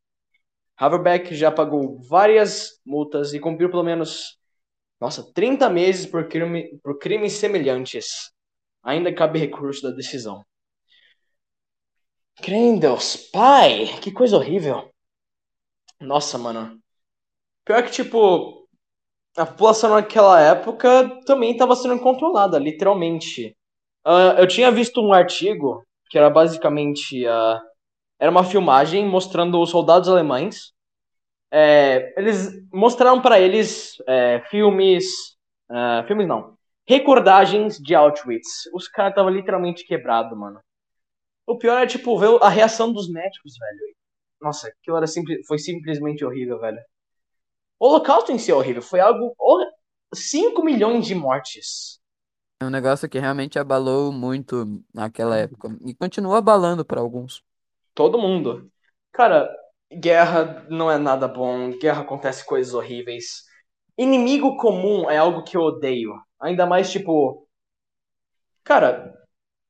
Haverbeck 0.78 1.36
já 1.36 1.52
pagou 1.52 2.02
várias 2.02 2.80
multas 2.86 3.34
e 3.34 3.40
cumpriu 3.40 3.70
pelo 3.70 3.84
menos, 3.84 4.38
nossa, 5.00 5.32
30 5.34 5.70
meses 5.70 6.06
por, 6.06 6.28
crime, 6.28 6.80
por 6.82 6.98
crimes 6.98 7.34
semelhantes. 7.34 8.32
Ainda 8.82 9.14
cabe 9.14 9.40
recurso 9.40 9.84
da 9.84 9.92
decisão. 9.92 10.44
Deus, 12.80 13.30
pai, 13.32 13.86
que 14.02 14.12
coisa 14.12 14.36
horrível. 14.36 14.92
Nossa, 16.00 16.38
mano. 16.38 16.82
Pior 17.64 17.84
que, 17.84 17.92
tipo, 17.92 18.63
a 19.38 19.46
população 19.46 19.92
naquela 19.92 20.40
época 20.40 21.22
também 21.26 21.52
estava 21.52 21.76
sendo 21.76 22.00
controlada, 22.00 22.58
literalmente. 22.60 23.56
Uh, 24.06 24.38
eu 24.40 24.48
tinha 24.48 24.72
visto 24.72 25.02
um 25.02 25.14
artigo 25.14 25.84
que 26.10 26.18
era 26.18 26.30
basicamente 26.30 27.26
uh, 27.26 27.60
era 28.20 28.32
uma 28.32 28.44
filmagem 28.44 29.06
mostrando 29.06 29.60
os 29.60 29.70
soldados 29.70 30.08
alemães. 30.08 30.72
É, 31.52 32.14
eles 32.18 32.52
mostraram 32.72 33.22
para 33.22 33.40
eles 33.40 33.98
é, 34.08 34.42
filmes, 34.50 35.06
uh, 35.70 36.08
filmes 36.08 36.28
não, 36.28 36.58
recordagens 36.88 37.78
de 37.78 37.94
Auschwitz. 37.94 38.70
Os 38.74 38.88
caras 38.88 39.12
estavam 39.12 39.32
literalmente 39.32 39.86
quebrados, 39.86 40.38
mano. 40.38 40.60
O 41.46 41.58
pior 41.58 41.84
é 41.84 41.88
tipo 41.88 42.18
ver 42.18 42.30
a 42.42 42.50
reação 42.50 42.94
dos 42.94 43.10
médicos, 43.12 43.58
velho. 43.58 43.96
Nossa, 44.42 44.70
aquilo 44.70 44.98
era 44.98 45.08
simples, 45.08 45.46
foi 45.46 45.60
simplesmente 45.60 46.24
horrível, 46.24 46.60
velho. 46.60 46.80
O 47.84 47.88
Holocausto 47.88 48.32
em 48.32 48.38
si 48.38 48.50
é 48.50 48.56
horrível. 48.56 48.82
Foi 48.82 49.02
algo. 49.02 49.36
5 50.14 50.64
milhões 50.64 51.06
de 51.06 51.14
mortes. 51.14 52.00
É 52.62 52.66
um 52.66 52.70
negócio 52.70 53.10
que 53.10 53.20
realmente 53.20 53.60
abalou 53.60 54.10
muito 54.10 54.82
naquela 54.94 55.36
época. 55.36 55.68
E 55.86 55.94
continua 55.94 56.38
abalando 56.38 56.86
para 56.86 57.02
alguns. 57.02 57.44
Todo 57.94 58.18
mundo. 58.18 58.72
Cara, 59.12 59.54
guerra 59.92 60.66
não 60.70 60.90
é 60.90 60.98
nada 60.98 61.28
bom. 61.28 61.78
Guerra 61.78 62.04
acontece 62.04 62.46
coisas 62.46 62.74
horríveis. 62.74 63.44
Inimigo 63.98 64.56
comum 64.56 65.10
é 65.12 65.18
algo 65.18 65.44
que 65.44 65.58
eu 65.58 65.62
odeio. 65.64 66.14
Ainda 66.40 66.66
mais, 66.66 66.90
tipo. 66.90 67.46
Cara, 68.64 69.14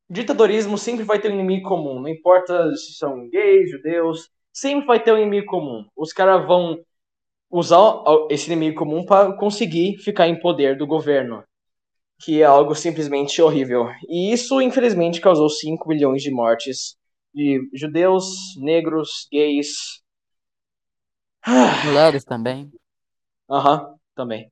ditadorismo 0.08 0.78
sempre 0.78 1.04
vai 1.04 1.20
ter 1.20 1.32
um 1.32 1.34
inimigo 1.34 1.68
comum. 1.68 2.00
Não 2.00 2.10
importa 2.10 2.76
se 2.76 2.94
são 2.94 3.28
gays, 3.28 3.72
judeus. 3.72 4.30
Sempre 4.52 4.86
vai 4.86 5.02
ter 5.02 5.12
um 5.14 5.18
inimigo 5.18 5.48
comum. 5.48 5.84
Os 5.96 6.14
caras 6.14 6.46
vão 6.46 6.78
usar 7.54 8.04
esse 8.32 8.48
inimigo 8.48 8.80
comum 8.80 9.06
para 9.06 9.32
conseguir 9.38 10.00
ficar 10.00 10.28
em 10.28 10.40
poder 10.40 10.76
do 10.76 10.88
governo, 10.88 11.44
que 12.20 12.42
é 12.42 12.46
algo 12.46 12.74
simplesmente 12.74 13.40
horrível. 13.40 13.88
E 14.10 14.34
isso, 14.34 14.60
infelizmente, 14.60 15.22
causou 15.22 15.48
5 15.48 15.88
milhões 15.88 16.24
de 16.24 16.32
mortes 16.32 16.98
de 17.32 17.62
judeus, 17.72 18.26
negros, 18.58 19.28
gays. 19.32 20.02
Mulheres 21.86 22.24
também. 22.26 22.72
Aham, 23.48 23.82
uhum, 23.82 23.96
também. 24.16 24.52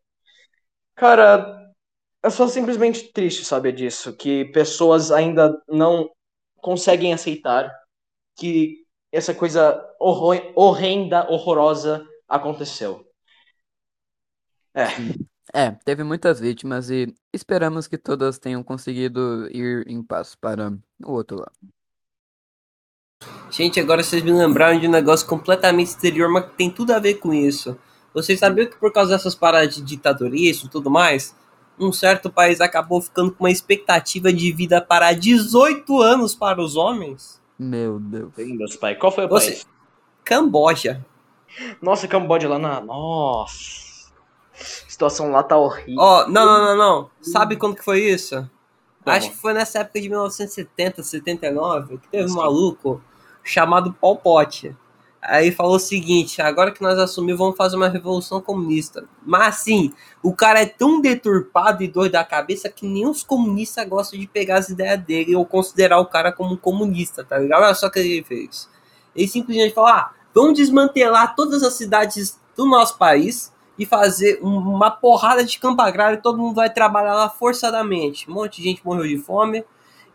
Cara, 0.94 1.74
é 2.22 2.30
só 2.30 2.48
simplesmente 2.48 3.12
triste 3.12 3.44
saber 3.44 3.72
disso, 3.72 4.16
que 4.16 4.46
pessoas 4.46 5.12
ainda 5.12 5.60
não 5.68 6.08
conseguem 6.58 7.14
aceitar 7.14 7.72
que 8.38 8.86
essa 9.12 9.34
coisa 9.34 9.84
horrenda, 10.00 11.28
horrorosa 11.32 12.06
aconteceu. 12.32 13.06
É, 14.74 14.86
É, 15.54 15.72
teve 15.84 16.02
muitas 16.04 16.40
vítimas 16.40 16.90
e 16.90 17.14
esperamos 17.34 17.86
que 17.88 17.98
todas 17.98 18.40
tenham 18.40 18.64
conseguido 18.64 19.48
ir 19.52 19.86
em 19.88 20.02
paz 20.02 20.34
para 20.34 20.72
o 21.04 21.12
outro 21.12 21.38
lado. 21.38 21.52
Gente, 23.52 23.80
agora 23.80 24.02
vocês 24.02 24.24
me 24.24 24.32
lembraram 24.32 24.80
de 24.80 24.88
um 24.88 24.92
negócio 24.92 25.28
completamente 25.28 25.88
exterior, 25.90 26.30
mas 26.32 26.46
que 26.46 26.56
tem 26.56 26.72
tudo 26.72 26.92
a 26.94 27.00
ver 27.00 27.16
com 27.16 27.34
isso. 27.34 27.78
Vocês 28.14 28.40
sabiam 28.40 28.68
que 28.68 28.78
por 28.78 28.94
causa 28.94 29.12
dessas 29.12 29.36
paradas 29.36 29.76
de 29.76 29.82
ditadorismo 29.82 30.68
e 30.68 30.72
tudo 30.72 30.90
mais, 30.90 31.36
um 31.78 31.92
certo 31.92 32.30
país 32.32 32.62
acabou 32.62 33.02
ficando 33.02 33.32
com 33.34 33.44
uma 33.44 33.52
expectativa 33.52 34.32
de 34.32 34.52
vida 34.54 34.82
para 34.82 35.12
18 35.14 36.02
anos 36.02 36.34
para 36.34 36.62
os 36.62 36.76
homens? 36.78 37.42
Meu 37.60 38.00
Deus. 38.00 38.32
Meu 38.38 38.58
Deus, 38.58 38.76
pai. 38.78 38.96
Qual 38.96 39.12
foi 39.12 39.26
o 39.26 39.30
Você- 39.30 39.52
país? 39.52 39.68
Camboja. 40.24 41.06
Nossa, 41.82 42.08
Camboja 42.08 42.48
lá 42.50 42.60
na. 42.60 42.82
Nossa. 42.82 44.12
A 44.54 44.90
situação 44.90 45.32
lá 45.32 45.42
tá 45.44 45.58
horrível. 45.58 45.96
Ó, 45.98 46.28
não, 46.28 46.46
não, 46.46 46.66
não, 46.66 46.78
não. 46.78 47.10
Sabe 47.22 47.56
quando 47.56 47.76
que 47.76 47.84
foi 47.84 48.02
isso? 48.02 48.36
Como? 49.04 49.16
Acho 49.16 49.32
que 49.32 49.38
foi 49.38 49.54
nessa 49.54 49.80
época 49.80 50.00
de 50.00 50.10
1970, 50.10 51.02
79, 51.02 51.98
que 51.98 52.08
teve 52.08 52.32
um 52.32 52.36
maluco 52.36 53.02
chamado 53.44 53.94
Pol 53.94 54.18
Pot. 54.18 54.76
Aí 55.22 55.52
falou 55.52 55.76
o 55.76 55.80
seguinte: 55.80 56.42
agora 56.42 56.72
que 56.72 56.82
nós 56.82 56.98
assumimos, 56.98 57.40
vamos 57.40 57.58
fazer 57.58 57.76
uma 57.76 57.88
revolução 57.88 58.42
comunista. 58.42 59.06
Mas 59.24 59.56
assim, 59.56 59.94
o 60.24 60.34
cara 60.34 60.62
é 60.62 60.66
tão 60.66 61.00
deturpado 61.00 61.84
e 61.84 61.88
doido 61.88 62.14
da 62.14 62.24
cabeça 62.24 62.70
que 62.70 62.88
nem 62.88 63.08
os 63.08 63.24
comunistas 63.24 63.88
gostam 63.88 64.20
de 64.20 64.28
pegar 64.28 64.58
as 64.58 64.70
ideias 64.70 65.00
dele 65.02 65.36
ou 65.36 65.46
considerar 65.46 66.00
o 66.00 66.08
cara 66.08 66.32
como 66.32 66.54
um 66.54 66.58
comunista, 66.58 67.24
tá 67.24 67.38
ligado? 67.38 67.64
Olha 67.64 67.76
só 67.76 67.88
o 67.88 67.92
que 67.92 68.00
ele 68.00 68.24
fez. 68.24 68.68
Ele 69.16 69.28
simplesmente 69.28 69.76
falou: 69.76 69.90
ah, 69.90 70.12
vamos 70.34 70.54
desmantelar 70.56 71.36
todas 71.36 71.64
as 71.64 71.74
cidades 71.74 72.40
do 72.56 72.66
nosso 72.66 72.98
país 72.98 73.52
e 73.78 73.86
fazer 73.86 74.40
um- 74.44 74.58
uma 74.60 74.92
porrada 74.92 75.44
de 75.44 75.58
campo 75.60 75.82
agrário 75.82 76.18
e 76.20 76.22
todo 76.22 76.38
mundo 76.38 76.56
vai 76.56 76.70
trabalhar 76.72 77.14
lá 77.16 77.30
forçadamente. 77.30 78.30
Um 78.30 78.34
monte 78.36 78.58
de 78.62 78.70
gente 78.70 78.86
morreu 78.86 79.08
de 79.08 79.18
fome 79.18 79.64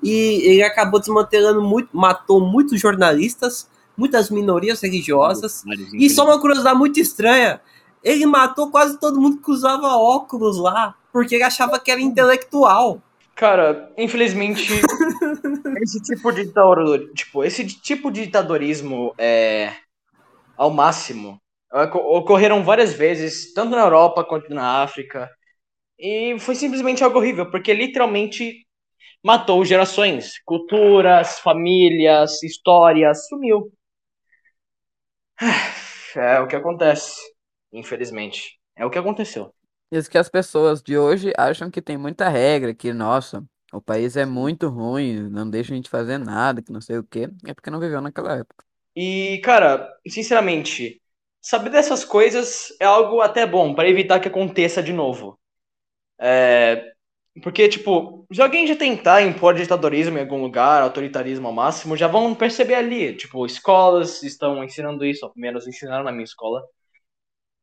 e 0.02 0.40
ele 0.44 0.62
acabou 0.62 1.00
desmantelando 1.00 1.62
muito, 1.62 1.88
matou 1.92 2.40
muitos 2.40 2.80
jornalistas, 2.80 3.68
muitas 3.96 4.30
minorias 4.30 4.80
religiosas. 4.82 5.64
E 5.94 6.10
só 6.10 6.24
uma 6.24 6.38
curiosidade 6.40 6.78
muito 6.78 7.00
estranha, 7.00 7.60
ele 8.04 8.26
matou 8.26 8.70
quase 8.70 8.98
todo 9.00 9.20
mundo 9.20 9.38
que 9.38 9.50
usava 9.50 9.96
óculos 9.96 10.58
lá, 10.58 10.94
porque 11.12 11.34
ele 11.34 11.44
achava 11.44 11.78
que 11.80 11.90
era 11.90 12.00
intelectual. 12.00 13.02
Cara, 13.34 13.90
infelizmente, 13.98 14.66
esse 15.82 16.00
tipo 16.00 16.30
de 16.32 16.44
ditador, 16.44 17.10
tipo, 17.14 17.42
esse 17.44 17.64
tipo 17.66 18.10
de 18.10 18.26
ditadorismo 18.26 19.12
é 19.18 19.72
ao 20.56 20.70
máximo. 20.70 21.40
Oco- 21.72 21.98
Ocorreram 21.98 22.64
várias 22.64 22.92
vezes, 22.94 23.52
tanto 23.54 23.70
na 23.76 23.82
Europa 23.82 24.24
quanto 24.24 24.52
na 24.54 24.82
África. 24.82 25.30
E 25.98 26.38
foi 26.40 26.54
simplesmente 26.56 27.04
algo 27.04 27.18
horrível, 27.18 27.50
porque 27.50 27.74
literalmente 27.74 28.66
matou 29.24 29.64
gerações, 29.64 30.40
culturas, 30.44 31.38
famílias, 31.40 32.42
histórias, 32.42 33.28
sumiu. 33.28 33.72
É 36.16 36.40
o 36.40 36.46
que 36.48 36.56
acontece, 36.56 37.14
infelizmente. 37.72 38.58
É 38.76 38.84
o 38.84 38.90
que 38.90 38.98
aconteceu. 38.98 39.54
Isso 39.90 40.10
que 40.10 40.18
as 40.18 40.28
pessoas 40.28 40.82
de 40.82 40.98
hoje 40.98 41.32
acham 41.38 41.70
que 41.70 41.80
tem 41.80 41.96
muita 41.96 42.28
regra, 42.28 42.74
que, 42.74 42.92
nossa, 42.92 43.44
o 43.72 43.80
país 43.80 44.16
é 44.16 44.26
muito 44.26 44.68
ruim, 44.68 45.28
não 45.30 45.48
deixa 45.48 45.72
a 45.72 45.76
gente 45.76 45.88
fazer 45.88 46.18
nada, 46.18 46.60
que 46.62 46.72
não 46.72 46.80
sei 46.80 46.98
o 46.98 47.04
quê. 47.04 47.28
É 47.46 47.54
porque 47.54 47.70
não 47.70 47.78
viveu 47.80 48.00
naquela 48.00 48.36
época. 48.36 48.64
E, 48.96 49.40
cara, 49.44 49.88
sinceramente, 50.08 51.02
saber 51.40 51.70
dessas 51.70 52.04
coisas 52.04 52.68
é 52.80 52.84
algo 52.86 53.20
até 53.20 53.46
bom 53.46 53.74
para 53.74 53.88
evitar 53.88 54.20
que 54.20 54.28
aconteça 54.28 54.82
de 54.82 54.92
novo. 54.92 55.38
É, 56.20 56.92
porque, 57.42 57.68
tipo, 57.68 58.26
se 58.32 58.42
alguém 58.42 58.66
já 58.66 58.76
tentar 58.76 59.22
impor 59.22 59.54
ditadorismo 59.54 60.18
em 60.18 60.22
algum 60.22 60.42
lugar, 60.42 60.82
autoritarismo 60.82 61.46
ao 61.48 61.52
máximo, 61.54 61.96
já 61.96 62.08
vão 62.08 62.34
perceber 62.34 62.74
ali. 62.76 63.16
Tipo, 63.16 63.46
escolas 63.46 64.22
estão 64.22 64.64
ensinando 64.64 65.04
isso, 65.04 65.26
ou 65.26 65.32
menos 65.36 65.66
ensinaram 65.68 66.04
na 66.04 66.12
minha 66.12 66.24
escola. 66.24 66.62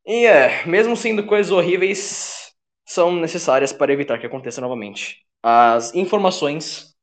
E 0.05 0.25
é, 0.25 0.65
mesmo 0.65 0.95
sendo 0.97 1.25
coisas 1.25 1.51
horríveis, 1.51 2.53
são 2.85 3.11
necessárias 3.15 3.71
para 3.71 3.93
evitar 3.93 4.19
que 4.19 4.25
aconteça 4.25 4.59
novamente. 4.61 5.17
As 5.41 5.93
informações 5.95 6.93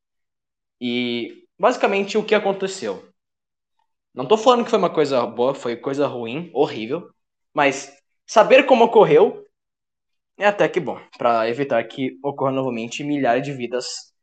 e 0.81 1.45
basicamente 1.59 2.17
o 2.17 2.25
que 2.25 2.35
aconteceu. 2.35 3.10
Não 4.13 4.27
tô 4.27 4.37
falando 4.37 4.63
que 4.65 4.69
foi 4.69 4.79
uma 4.79 4.93
coisa 4.93 5.25
boa, 5.25 5.53
foi 5.55 5.75
coisa 5.77 6.07
ruim, 6.07 6.51
horrível, 6.53 7.09
mas 7.53 7.91
saber 8.25 8.65
como 8.65 8.85
ocorreu 8.85 9.45
é 10.37 10.45
até 10.47 10.69
que 10.69 10.79
bom, 10.79 10.99
para 11.17 11.49
evitar 11.49 11.83
que 11.85 12.17
ocorra 12.23 12.51
novamente 12.51 13.03
milhares 13.03 13.43
de 13.45 13.53
vidas 13.53 14.13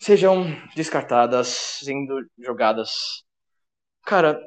sejam 0.00 0.44
descartadas, 0.76 1.48
sendo 1.82 2.20
jogadas. 2.38 2.90
Cara, 4.04 4.40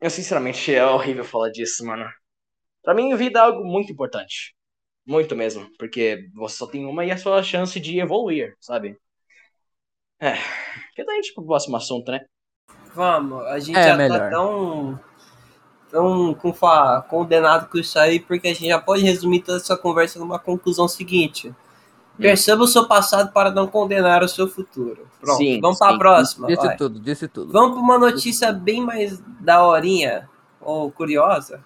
eu 0.00 0.10
sinceramente 0.10 0.74
é 0.74 0.84
horrível 0.86 1.24
falar 1.24 1.50
disso, 1.50 1.84
mano. 1.86 2.06
Pra 2.82 2.94
mim, 2.94 3.14
vida 3.16 3.40
é 3.40 3.42
algo 3.42 3.64
muito 3.64 3.92
importante. 3.92 4.54
Muito 5.06 5.36
mesmo, 5.36 5.68
porque 5.78 6.28
você 6.34 6.56
só 6.58 6.66
tem 6.68 6.86
uma 6.86 7.04
e 7.06 7.12
a 7.12 7.18
sua 7.18 7.42
chance 7.42 7.80
de 7.80 8.00
evoluir, 8.00 8.56
sabe? 8.60 8.96
É. 10.20 10.34
Que 10.94 11.04
daí, 11.04 11.20
tipo, 11.22 11.42
o 11.42 11.46
próximo 11.46 11.76
assunto, 11.76 12.10
né? 12.12 12.20
Vamos, 12.94 13.44
a 13.46 13.58
gente 13.58 13.78
É, 13.78 13.88
já 13.88 13.96
melhor. 13.96 14.18
tá 14.20 14.30
tão, 14.30 15.00
tão 15.90 16.34
com 16.34 16.52
fa- 16.52 17.02
condenado 17.08 17.68
com 17.70 17.78
isso 17.78 17.98
aí, 17.98 18.20
porque 18.20 18.48
a 18.48 18.54
gente 18.54 18.68
já 18.68 18.80
pode 18.80 19.02
resumir 19.02 19.40
toda 19.42 19.58
essa 19.58 19.76
conversa 19.76 20.18
numa 20.18 20.38
conclusão 20.38 20.86
seguinte. 20.86 21.54
Perceba 22.18 22.62
o 22.62 22.66
seu 22.66 22.86
passado 22.86 23.32
para 23.32 23.50
não 23.50 23.66
condenar 23.66 24.22
o 24.22 24.28
seu 24.28 24.46
futuro. 24.46 25.08
Pronto, 25.18 25.38
Sim, 25.38 25.60
vamos 25.60 25.78
para 25.78 25.94
a 25.94 25.98
próxima. 25.98 26.46
Disse 26.46 26.66
vai. 26.66 26.76
tudo, 26.76 27.00
disse 27.00 27.26
tudo. 27.26 27.52
Vamos 27.52 27.72
para 27.72 27.80
uma 27.80 27.98
notícia 27.98 28.52
bem 28.52 28.84
mais 28.84 29.18
daorinha, 29.40 30.28
ou 30.60 30.92
curiosa. 30.92 31.64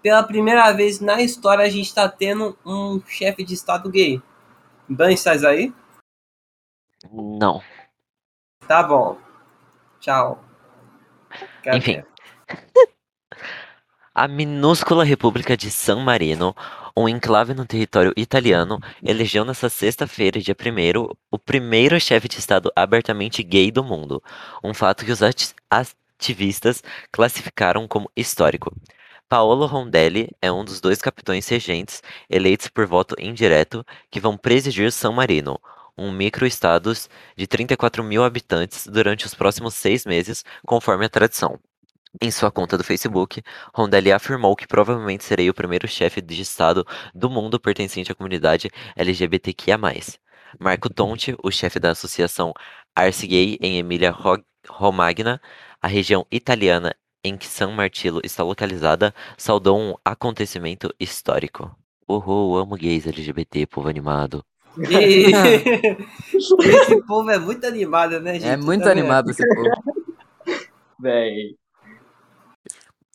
Pela 0.00 0.22
primeira 0.22 0.70
vez 0.72 1.00
na 1.00 1.20
história, 1.20 1.64
a 1.64 1.68
gente 1.68 1.86
está 1.86 2.08
tendo 2.08 2.56
um 2.64 3.00
chefe 3.06 3.42
de 3.42 3.54
estado 3.54 3.90
gay. 3.90 4.22
Dan, 4.88 5.12
estás 5.12 5.42
aí? 5.44 5.72
Não. 7.10 7.60
Tá 8.68 8.82
bom. 8.82 9.18
Tchau. 10.04 10.38
Quero 11.62 11.78
Enfim. 11.78 12.02
A 14.14 14.28
minúscula 14.28 15.02
República 15.02 15.56
de 15.56 15.70
San 15.70 16.04
Marino, 16.04 16.54
um 16.94 17.08
enclave 17.08 17.54
no 17.54 17.64
território 17.64 18.12
italiano, 18.16 18.78
elegeu 19.02 19.46
nesta 19.46 19.70
sexta-feira, 19.70 20.38
dia 20.40 20.54
1 20.54 21.08
o 21.30 21.38
primeiro 21.38 21.98
chefe 21.98 22.28
de 22.28 22.38
Estado 22.38 22.70
abertamente 22.76 23.42
gay 23.42 23.72
do 23.72 23.82
mundo, 23.82 24.22
um 24.62 24.74
fato 24.74 25.06
que 25.06 25.10
os 25.10 25.22
ati- 25.22 25.54
ativistas 25.70 26.82
classificaram 27.10 27.88
como 27.88 28.10
histórico. 28.14 28.72
Paolo 29.26 29.64
Rondelli 29.66 30.30
é 30.40 30.52
um 30.52 30.64
dos 30.64 30.82
dois 30.82 31.00
capitães 31.00 31.48
regentes 31.48 32.02
eleitos 32.28 32.68
por 32.68 32.86
voto 32.86 33.16
indireto 33.18 33.84
que 34.10 34.20
vão 34.20 34.36
presidir 34.36 34.92
San 34.92 35.12
Marino, 35.12 35.58
um 35.96 36.12
microestado 36.12 36.92
de 37.36 37.46
34 37.46 38.02
mil 38.02 38.24
habitantes 38.24 38.86
durante 38.86 39.26
os 39.26 39.34
próximos 39.34 39.74
seis 39.74 40.04
meses, 40.04 40.44
conforme 40.66 41.06
a 41.06 41.08
tradição. 41.08 41.58
Em 42.22 42.30
sua 42.30 42.50
conta 42.50 42.78
do 42.78 42.84
Facebook, 42.84 43.42
Rondelli 43.74 44.12
afirmou 44.12 44.54
que 44.54 44.66
provavelmente 44.68 45.24
serei 45.24 45.50
o 45.50 45.54
primeiro 45.54 45.88
chefe 45.88 46.20
de 46.20 46.40
Estado 46.40 46.86
do 47.12 47.28
mundo 47.28 47.58
pertencente 47.58 48.12
à 48.12 48.14
comunidade 48.14 48.70
LGBTQIA+. 48.96 49.78
Marco 50.60 50.88
Tonti, 50.88 51.36
o 51.42 51.50
chefe 51.50 51.80
da 51.80 51.90
associação 51.90 52.52
Ars 52.94 53.20
Gay 53.22 53.58
em 53.60 53.78
Emília-Romagna, 53.78 55.40
a 55.82 55.88
região 55.88 56.24
italiana 56.30 56.94
em 57.24 57.36
que 57.36 57.46
San 57.46 57.72
Martino 57.72 58.20
está 58.22 58.44
localizada, 58.44 59.14
saudou 59.36 59.78
um 59.78 59.94
acontecimento 60.04 60.94
histórico. 61.00 61.74
Uhul, 62.06 62.58
amo 62.58 62.76
gays 62.76 63.06
LGBT, 63.06 63.66
povo 63.66 63.88
animado. 63.88 64.44
E... 64.78 65.32
Esse 66.34 67.02
povo 67.02 67.30
é 67.30 67.38
muito 67.38 67.66
animado, 67.66 68.20
né, 68.20 68.34
gente? 68.34 68.46
É 68.46 68.56
muito 68.56 68.82
Também. 68.82 69.02
animado 69.02 69.30
esse 69.30 69.46
povo. 69.46 69.70
Véi. 70.98 71.56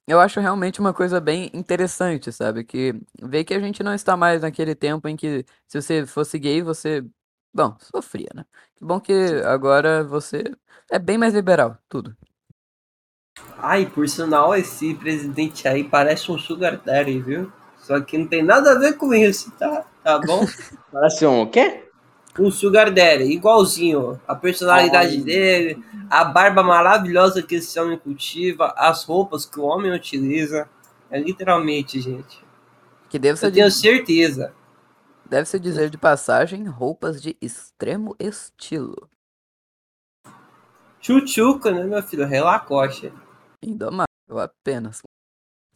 Eu 0.07 0.19
acho 0.19 0.39
realmente 0.39 0.79
uma 0.79 0.93
coisa 0.93 1.19
bem 1.19 1.51
interessante, 1.53 2.31
sabe? 2.31 2.63
Que 2.63 2.95
ver 3.21 3.43
que 3.43 3.53
a 3.53 3.59
gente 3.59 3.83
não 3.83 3.93
está 3.93 4.17
mais 4.17 4.41
naquele 4.41 4.73
tempo 4.73 5.07
em 5.07 5.15
que 5.15 5.45
se 5.67 5.79
você 5.79 6.05
fosse 6.05 6.39
gay, 6.39 6.63
você, 6.63 7.05
bom, 7.53 7.75
sofria, 7.79 8.29
né? 8.33 8.43
Que 8.75 8.83
bom 8.83 8.99
que 8.99 9.13
agora 9.45 10.03
você 10.03 10.43
é 10.89 10.97
bem 10.97 11.17
mais 11.17 11.33
liberal, 11.33 11.77
tudo. 11.87 12.15
Ai, 13.57 13.85
por 13.85 14.09
sinal, 14.09 14.55
esse 14.55 14.95
presidente 14.95 15.67
aí 15.67 15.83
parece 15.83 16.31
um 16.31 16.39
sugar 16.39 16.77
daddy, 16.77 17.19
viu? 17.19 17.51
Só 17.77 18.01
que 18.01 18.17
não 18.17 18.27
tem 18.27 18.43
nada 18.43 18.71
a 18.71 18.79
ver 18.79 18.97
com 18.97 19.13
isso, 19.13 19.51
tá? 19.51 19.85
Tá 20.03 20.19
bom? 20.19 20.45
Parece 20.91 21.25
um 21.25 21.41
o 21.41 21.49
quê? 21.49 21.89
um 22.39 22.49
sugar 22.51 22.91
daddy, 22.91 23.25
igualzinho. 23.25 24.19
A 24.27 24.35
personalidade 24.35 25.17
Ai. 25.17 25.23
dele, 25.23 25.83
a 26.09 26.23
barba 26.23 26.63
maravilhosa 26.63 27.43
que 27.43 27.55
esse 27.55 27.79
homem 27.79 27.97
cultiva, 27.97 28.73
as 28.77 29.03
roupas 29.03 29.45
que 29.45 29.59
o 29.59 29.63
homem 29.63 29.91
utiliza. 29.91 30.69
É 31.11 31.19
literalmente, 31.19 31.99
gente. 31.99 32.43
Que 33.09 33.17
deve 33.17 33.33
Eu 33.33 33.37
ser, 33.37 33.51
tenho 33.51 33.67
de, 33.67 33.73
certeza. 33.75 34.53
deve 35.25 35.45
se 35.47 35.59
dizer 35.59 35.89
de 35.89 35.97
passagem, 35.97 36.65
roupas 36.67 37.21
de 37.21 37.35
extremo 37.41 38.15
estilo. 38.19 39.09
Chuchuca, 41.01 41.71
né, 41.71 41.83
meu 41.83 42.03
filho? 42.03 42.27
Relacoche. 42.27 43.11
Indomável, 43.61 44.07
apenas. 44.39 45.01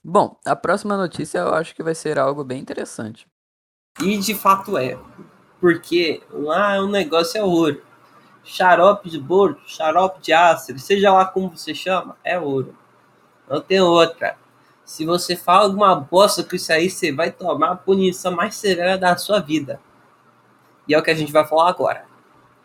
Bom, 0.03 0.39
a 0.45 0.55
próxima 0.55 0.97
notícia 0.97 1.39
eu 1.39 1.53
acho 1.53 1.73
que 1.75 1.83
vai 1.83 1.95
ser 1.95 2.19
algo 2.19 2.43
bem 2.43 2.61
interessante. 2.61 3.27
E 4.01 4.17
de 4.17 4.33
fato 4.35 4.77
é. 4.77 4.97
Porque 5.59 6.21
lá 6.31 6.79
o 6.79 6.87
negócio 6.87 7.37
é 7.37 7.43
ouro. 7.43 7.81
Xarope 8.43 9.09
de 9.09 9.19
bolo, 9.19 9.57
xarope 9.65 10.21
de 10.21 10.33
ácido, 10.33 10.77
seja 10.77 11.13
lá 11.13 11.25
como 11.25 11.55
você 11.55 11.73
chama, 11.73 12.17
é 12.23 12.37
ouro. 12.37 12.75
Não 13.49 13.61
tem 13.61 13.79
outra. 13.79 14.37
Se 14.83 15.05
você 15.05 15.35
fala 15.35 15.63
alguma 15.63 15.95
bosta 15.95 16.43
com 16.43 16.55
isso 16.55 16.73
aí, 16.73 16.89
você 16.89 17.11
vai 17.13 17.31
tomar 17.31 17.71
a 17.71 17.75
punição 17.75 18.33
mais 18.33 18.55
severa 18.55 18.97
da 18.97 19.15
sua 19.15 19.39
vida. 19.39 19.79
E 20.87 20.93
é 20.93 20.99
o 20.99 21.01
que 21.01 21.11
a 21.11 21.15
gente 21.15 21.31
vai 21.31 21.47
falar 21.47 21.69
agora. 21.69 22.05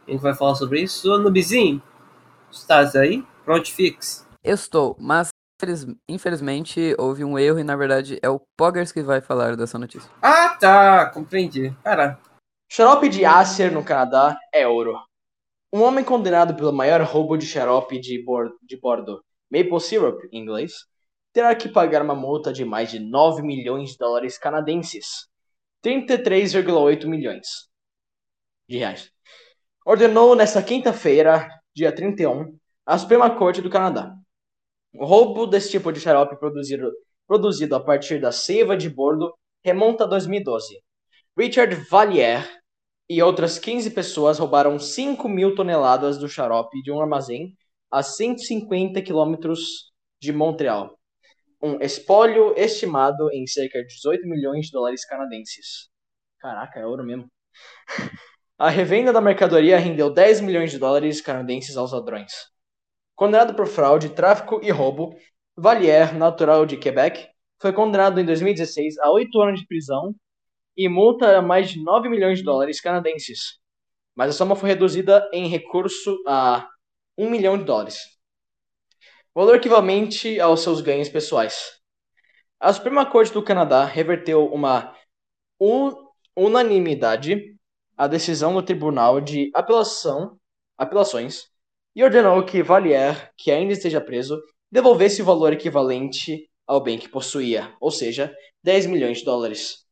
A 0.07 0.11
gente 0.11 0.21
vai 0.21 0.35
falar 0.35 0.57
sobre 0.57 0.81
isso. 0.81 1.17
Nubizinho, 1.19 1.81
estás 2.51 2.97
aí? 2.97 3.25
Pronto, 3.45 3.73
fixe. 3.73 4.25
Estou, 4.43 4.97
mas 4.99 5.29
infelizmente 6.09 6.95
houve 6.99 7.25
um 7.25 7.39
erro 7.39 7.59
e 7.59 7.65
na 7.65 7.77
verdade 7.77 8.19
é 8.23 8.29
o 8.29 8.41
Poggers 8.57 8.93
que 8.93 9.03
vai 9.03 9.21
falar 9.21 9.57
dessa 9.57 9.79
notícia. 9.79 10.11
Ah, 10.23 10.57
tá. 10.59 11.11
Compreendi. 11.11 11.75
Cara, 11.83 12.19
Xarope 12.71 13.09
de 13.09 13.25
Acer 13.25 13.73
no 13.73 13.85
Canadá 13.85 14.39
é 14.53 14.67
ouro. 14.67 14.99
Um 15.73 15.83
homem 15.83 16.05
condenado 16.05 16.55
pelo 16.55 16.73
maior 16.73 17.01
roubo 17.03 17.37
de 17.37 17.47
xarope 17.47 18.01
de, 18.01 18.23
bor- 18.25 18.57
de 18.63 18.79
bordo, 18.79 19.23
maple 19.51 19.81
syrup 19.81 20.19
em 20.33 20.39
inglês, 20.41 20.73
terá 21.33 21.55
que 21.55 21.69
pagar 21.69 22.03
uma 22.03 22.15
multa 22.15 22.53
de 22.53 22.65
mais 22.65 22.91
de 22.91 22.99
9 22.99 23.43
milhões 23.43 23.91
de 23.91 23.99
dólares 23.99 24.39
canadenses, 24.39 25.29
33,8 25.83 27.07
milhões 27.07 27.69
de 28.69 28.79
reais. 28.79 29.11
Ordenou 29.85 30.35
nesta 30.35 30.63
quinta-feira, 30.63 31.49
dia 31.75 31.95
31, 31.95 32.59
a 32.87 32.99
Suprema 32.99 33.31
Corte 33.37 33.63
do 33.63 33.71
Canadá. 33.71 34.15
O 34.95 35.05
roubo 35.05 35.47
desse 35.47 35.71
tipo 35.71 35.93
de 35.93 36.01
xarope 36.01 36.39
produzido, 36.39 36.91
produzido 37.27 37.77
a 37.77 37.81
partir 37.81 38.21
da 38.21 38.33
seiva 38.33 38.77
de 38.77 38.89
bordo 38.89 39.33
remonta 39.63 40.05
a 40.05 40.07
2012. 40.07 40.81
Richard 41.37 41.75
Valliere 41.91 42.49
e 43.09 43.23
outras 43.23 43.59
15 43.59 43.91
pessoas 43.91 44.39
roubaram 44.39 44.79
5 44.79 45.29
mil 45.29 45.55
toneladas 45.55 46.19
do 46.19 46.29
xarope 46.29 46.83
de 46.83 46.91
um 46.91 47.01
armazém 47.01 47.57
a 47.91 48.03
150 48.03 49.01
quilômetros 49.03 49.93
de 50.21 50.33
Montreal. 50.33 50.99
Um 51.61 51.81
espólio 51.81 52.55
estimado 52.57 53.31
em 53.33 53.47
cerca 53.47 53.81
de 53.81 53.89
18 53.89 54.29
milhões 54.29 54.67
de 54.67 54.73
dólares 54.73 55.05
canadenses. 55.05 55.89
Caraca, 56.39 56.81
é 56.81 56.87
ouro 56.87 57.05
mesmo. 57.05 57.31
A 58.59 58.69
revenda 58.69 59.13
da 59.13 59.21
mercadoria 59.21 59.79
rendeu 59.79 60.11
10 60.11 60.41
milhões 60.41 60.73
de 60.73 60.79
dólares 60.79 61.21
canadenses 61.21 61.77
aos 61.77 61.93
ladrões. 61.93 62.33
Condenado 63.19 63.53
por 63.53 63.67
fraude, 63.67 64.11
tráfico 64.11 64.61
e 64.63 64.71
roubo, 64.71 65.19
Valliere, 65.57 66.17
natural 66.17 66.65
de 66.65 66.77
Quebec, 66.77 67.29
foi 67.61 67.73
condenado 67.73 68.21
em 68.21 68.25
2016 68.25 68.97
a 69.01 69.11
8 69.11 69.43
anos 69.43 69.59
de 69.59 69.67
prisão 69.67 70.15
e 70.77 70.89
multa 70.89 71.37
a 71.37 71.43
mais 71.43 71.69
de 71.69 71.83
9 71.83 72.09
milhões 72.09 72.39
de 72.39 72.45
dólares 72.45 72.81
canadenses. 72.81 73.59
Mas 74.15 74.31
a 74.31 74.33
soma 74.35 74.55
foi 74.55 74.69
reduzida 74.69 75.29
em 75.33 75.49
recurso 75.49 76.17
a 76.29 76.69
1 77.19 77.29
milhão 77.29 77.59
de 77.59 77.65
dólares. 77.65 77.99
Valor 79.35 79.57
equivalente 79.57 80.39
aos 80.39 80.61
seus 80.61 80.81
ganhos 80.81 81.09
pessoais. 81.09 81.73
A 82.61 82.73
Suprema 82.73 83.05
Corte 83.05 83.33
do 83.33 83.43
Canadá 83.43 83.85
reverteu 83.85 84.47
uma 84.47 84.95
un- 85.59 85.93
unanimidade 86.37 87.57
a 87.97 88.07
decisão 88.07 88.55
do 88.55 88.63
Tribunal 88.63 89.21
de 89.21 89.51
Apelação, 89.57 90.39
Apelações 90.77 91.51
e 91.99 92.05
ordenou 92.05 92.43
que 92.45 92.63
Valliere, 92.63 93.17
que 93.37 93.51
ainda 93.51 93.73
esteja 93.73 94.01
preso, 94.01 94.41
devolvesse 94.71 95.21
o 95.21 95.25
valor 95.25 95.53
equivalente 95.53 96.49
ao 96.65 96.81
bem 96.81 96.97
que 96.97 97.09
possuía, 97.09 97.75
ou 97.81 97.91
seja, 97.91 98.33
10 98.63 98.87
milhões 98.87 99.19
de 99.19 99.25
dólares 99.25 99.85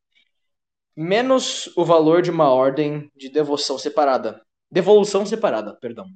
menos 0.97 1.69
o 1.77 1.85
valor 1.85 2.23
de 2.23 2.31
uma 2.31 2.49
ordem 2.49 3.11
de 3.17 3.29
devolução 3.29 3.77
separada. 3.77 4.41
Devolução 4.71 5.27
separada, 5.27 5.77
perdão. 5.81 6.07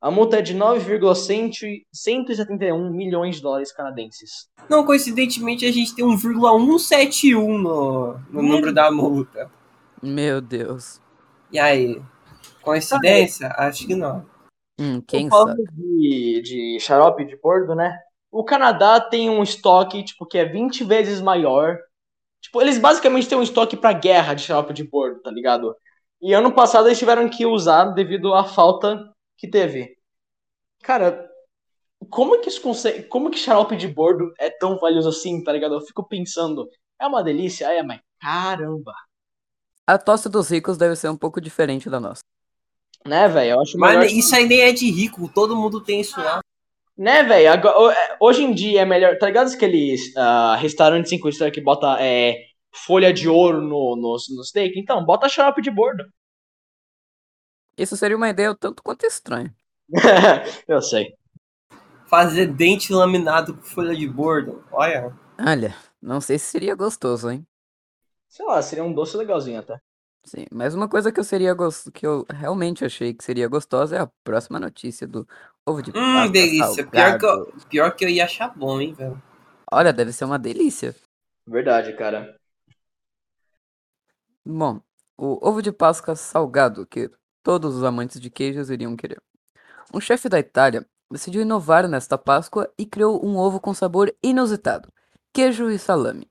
A 0.00 0.10
multa 0.10 0.38
é 0.38 0.42
de 0.42 0.54
9,171 0.54 2.90
milhões 2.90 3.36
de 3.36 3.42
dólares 3.42 3.70
canadenses. 3.70 4.48
não 4.70 4.86
coincidentemente 4.86 5.66
a 5.66 5.70
gente 5.70 5.94
tem 5.94 6.02
1,171 6.02 7.58
no, 7.58 8.18
no 8.30 8.42
número 8.42 8.72
da 8.72 8.90
multa. 8.90 9.50
Meu 10.02 10.40
Deus. 10.40 10.98
E 11.52 11.58
aí? 11.58 12.00
Coincidência? 12.62 13.48
Acho 13.48 13.86
que 13.86 13.94
não. 13.94 14.34
Hum, 14.78 15.00
quem 15.00 15.30
sabe? 15.30 15.64
de, 15.72 16.42
de 16.42 16.80
xarope 16.80 17.24
de 17.24 17.36
bordo, 17.36 17.74
né? 17.74 17.98
O 18.30 18.44
Canadá 18.44 19.00
tem 19.00 19.30
um 19.30 19.42
estoque, 19.42 20.04
tipo, 20.04 20.26
que 20.26 20.36
é 20.36 20.44
20 20.44 20.84
vezes 20.84 21.20
maior. 21.20 21.78
Tipo, 22.40 22.60
eles 22.60 22.78
basicamente 22.78 23.28
têm 23.28 23.38
um 23.38 23.42
estoque 23.42 23.76
pra 23.76 23.92
guerra 23.92 24.34
de 24.34 24.42
xarope 24.42 24.74
de 24.74 24.84
bordo, 24.84 25.20
tá 25.22 25.30
ligado? 25.30 25.74
E 26.20 26.32
ano 26.34 26.52
passado 26.52 26.88
eles 26.88 26.98
tiveram 26.98 27.28
que 27.28 27.46
usar 27.46 27.86
devido 27.86 28.34
à 28.34 28.44
falta 28.44 29.10
que 29.38 29.48
teve. 29.48 29.96
Cara, 30.82 31.28
como 32.10 32.40
que 32.40 32.48
isso 32.48 32.60
consegue. 32.60 33.04
Como 33.04 33.30
que 33.30 33.38
xarope 33.38 33.76
de 33.76 33.88
bordo 33.88 34.32
é 34.38 34.50
tão 34.50 34.78
valioso 34.78 35.08
assim, 35.08 35.42
tá 35.42 35.52
ligado? 35.52 35.74
Eu 35.74 35.80
fico 35.80 36.06
pensando, 36.06 36.68
é 37.00 37.06
uma 37.06 37.22
delícia, 37.22 37.66
é, 37.72 37.82
mas 37.82 38.00
caramba. 38.20 38.92
A 39.86 39.98
tosse 39.98 40.28
dos 40.28 40.50
ricos 40.50 40.76
deve 40.76 40.96
ser 40.96 41.08
um 41.08 41.16
pouco 41.16 41.40
diferente 41.40 41.88
da 41.88 42.00
nossa. 42.00 42.20
Né, 43.06 43.28
velho? 43.28 43.52
Eu 43.52 43.60
acho 43.60 43.78
Mas 43.78 44.12
isso 44.12 44.34
aí 44.34 44.46
nem 44.46 44.60
é 44.60 44.72
de 44.72 44.90
rico, 44.90 45.30
todo 45.32 45.56
mundo 45.56 45.80
tem 45.80 46.00
isso 46.00 46.20
lá. 46.20 46.40
Né, 46.96 47.22
velho? 47.22 47.48
é, 47.90 48.16
Hoje 48.18 48.42
em 48.42 48.54
dia 48.54 48.82
é 48.82 48.84
melhor. 48.84 49.18
Tá 49.18 49.26
ligado 49.26 49.52
aqueles 49.52 50.16
ah, 50.16 50.56
restaurantes 50.56 51.10
5 51.10 51.28
estrelas 51.28 51.54
que 51.54 51.60
bota 51.60 51.98
é, 52.00 52.36
folha 52.72 53.12
de 53.12 53.28
ouro 53.28 53.60
no, 53.60 53.96
no, 53.96 54.12
no 54.12 54.44
steak? 54.44 54.78
Então, 54.78 55.04
bota 55.04 55.28
xarope 55.28 55.60
de 55.60 55.70
bordo. 55.70 56.04
Isso 57.76 57.96
seria 57.96 58.16
uma 58.16 58.30
ideia 58.30 58.54
tanto 58.54 58.82
quanto 58.82 59.04
estranha. 59.04 59.54
Eu 60.66 60.80
sei. 60.80 61.14
Fazer 62.06 62.46
dente 62.46 62.92
laminado 62.92 63.54
com 63.54 63.62
folha 63.62 63.94
de 63.94 64.08
bordo. 64.08 64.64
Olha. 64.72 65.14
Olha, 65.38 65.76
não 66.00 66.20
sei 66.20 66.38
se 66.38 66.46
seria 66.46 66.74
gostoso, 66.74 67.30
hein? 67.30 67.46
Sei 68.28 68.44
lá, 68.46 68.62
seria 68.62 68.84
um 68.84 68.92
doce 68.92 69.16
legalzinho 69.16 69.60
até. 69.60 69.78
Sim, 70.26 70.44
mas 70.52 70.74
uma 70.74 70.88
coisa 70.88 71.12
que 71.12 71.20
eu 71.20 71.24
seria 71.24 71.54
gos- 71.54 71.88
que 71.94 72.04
eu 72.06 72.26
realmente 72.28 72.84
achei 72.84 73.14
que 73.14 73.22
seria 73.24 73.46
gostosa 73.48 73.96
é 73.96 74.00
a 74.00 74.06
próxima 74.24 74.58
notícia 74.58 75.06
do 75.06 75.26
ovo 75.64 75.80
de 75.82 75.92
Hum, 75.94 76.30
Páscoa 76.32 76.32
delícia. 76.32 76.86
Pior 76.86 77.18
que, 77.18 77.24
eu, 77.26 77.52
pior 77.68 77.90
que 77.96 78.04
eu 78.04 78.08
ia 78.08 78.24
achar 78.24 78.56
bom, 78.56 78.80
hein, 78.80 78.92
velho. 78.94 79.20
Olha, 79.72 79.92
deve 79.92 80.12
ser 80.12 80.24
uma 80.24 80.38
delícia. 80.38 80.94
Verdade, 81.44 81.96
cara. 81.96 82.38
Bom, 84.44 84.80
o 85.18 85.38
ovo 85.46 85.60
de 85.62 85.72
Páscoa 85.72 86.14
salgado, 86.16 86.86
que 86.86 87.10
todos 87.42 87.74
os 87.76 87.82
amantes 87.84 88.20
de 88.20 88.30
queijos 88.30 88.70
iriam 88.70 88.96
querer. 88.96 89.20
Um 89.94 90.00
chefe 90.00 90.28
da 90.28 90.38
Itália 90.38 90.86
decidiu 91.10 91.42
inovar 91.42 91.88
nesta 91.88 92.18
Páscoa 92.18 92.72
e 92.78 92.86
criou 92.86 93.24
um 93.26 93.36
ovo 93.38 93.60
com 93.60 93.74
sabor 93.74 94.14
inusitado: 94.22 94.92
queijo 95.32 95.70
e 95.70 95.78
salame. 95.78 96.30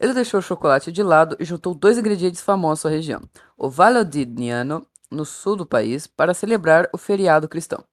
Ele 0.00 0.14
deixou 0.14 0.40
o 0.40 0.42
chocolate 0.42 0.90
de 0.90 1.02
lado 1.02 1.36
e 1.38 1.44
juntou 1.44 1.74
dois 1.74 1.98
ingredientes 1.98 2.40
famosos 2.40 2.84
da 2.84 2.90
região: 2.90 3.20
o 3.56 3.68
Valodignano, 3.68 4.86
no 5.10 5.26
sul 5.26 5.56
do 5.56 5.66
país, 5.66 6.06
para 6.06 6.32
celebrar 6.32 6.88
o 6.90 6.96
feriado 6.96 7.46
cristão. 7.46 7.84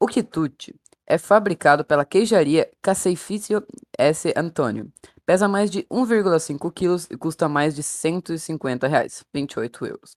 O 0.00 0.06
quitute 0.06 0.74
é 1.06 1.16
fabricado 1.16 1.84
pela 1.84 2.04
queijaria 2.04 2.68
Caseificio 2.82 3.64
S. 3.96 4.34
Antonio. 4.36 4.92
Pesa 5.24 5.46
mais 5.46 5.70
de 5.70 5.84
1,5 5.84 6.72
kg 6.72 7.06
e 7.10 7.16
custa 7.16 7.48
mais 7.48 7.74
de 7.74 7.82
150 7.82 8.88
reais, 8.88 9.24
28 9.32 9.86
euros. 9.86 10.16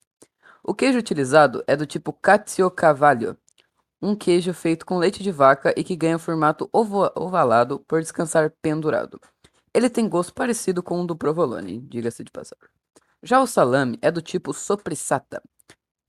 O 0.64 0.74
queijo 0.74 0.98
utilizado 0.98 1.64
é 1.68 1.76
do 1.76 1.86
tipo 1.86 2.14
Caciocavallo, 2.14 3.38
um 4.02 4.16
queijo 4.16 4.54
feito 4.54 4.86
com 4.86 4.98
leite 4.98 5.22
de 5.22 5.32
vaca 5.32 5.74
e 5.78 5.84
que 5.84 5.96
ganha 5.96 6.18
formato 6.18 6.70
ovalado 6.72 7.80
por 7.88 8.02
descansar 8.02 8.52
pendurado. 8.62 9.20
Ele 9.74 9.90
tem 9.90 10.08
gosto 10.10 10.34
parecido 10.34 10.84
com 10.84 11.02
o 11.02 11.08
do 11.08 11.16
provolone, 11.16 11.80
diga-se 11.82 12.24
de 12.24 12.32
passagem. 12.32 12.68
Já 13.24 13.42
o 13.42 13.48
salame 13.48 13.98
é 14.02 14.12
do 14.12 14.22
tipo 14.22 14.54
sopressata, 14.54 15.42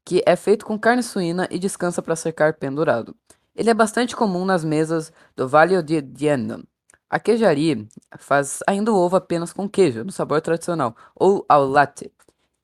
que 0.04 0.22
é 0.26 0.34
feito 0.34 0.64
com 0.66 0.78
carne 0.78 1.02
suína 1.02 1.46
e 1.50 1.58
descansa 1.58 2.02
para 2.02 2.16
secar 2.16 2.54
pendurado. 2.54 3.14
Ele 3.54 3.70
é 3.70 3.74
bastante 3.74 4.16
comum 4.16 4.44
nas 4.44 4.64
mesas 4.64 5.12
do 5.36 5.46
Vale 5.46 5.80
di 5.82 6.00
Dieno. 6.00 6.64
A 7.10 7.20
queijaria 7.20 7.86
faz 8.18 8.60
ainda 8.66 8.90
o 8.90 8.96
ovo 8.96 9.16
apenas 9.16 9.52
com 9.52 9.68
queijo, 9.68 10.02
no 10.04 10.10
sabor 10.10 10.40
tradicional, 10.40 10.96
ou 11.14 11.44
ao 11.48 11.66
latte, 11.66 12.10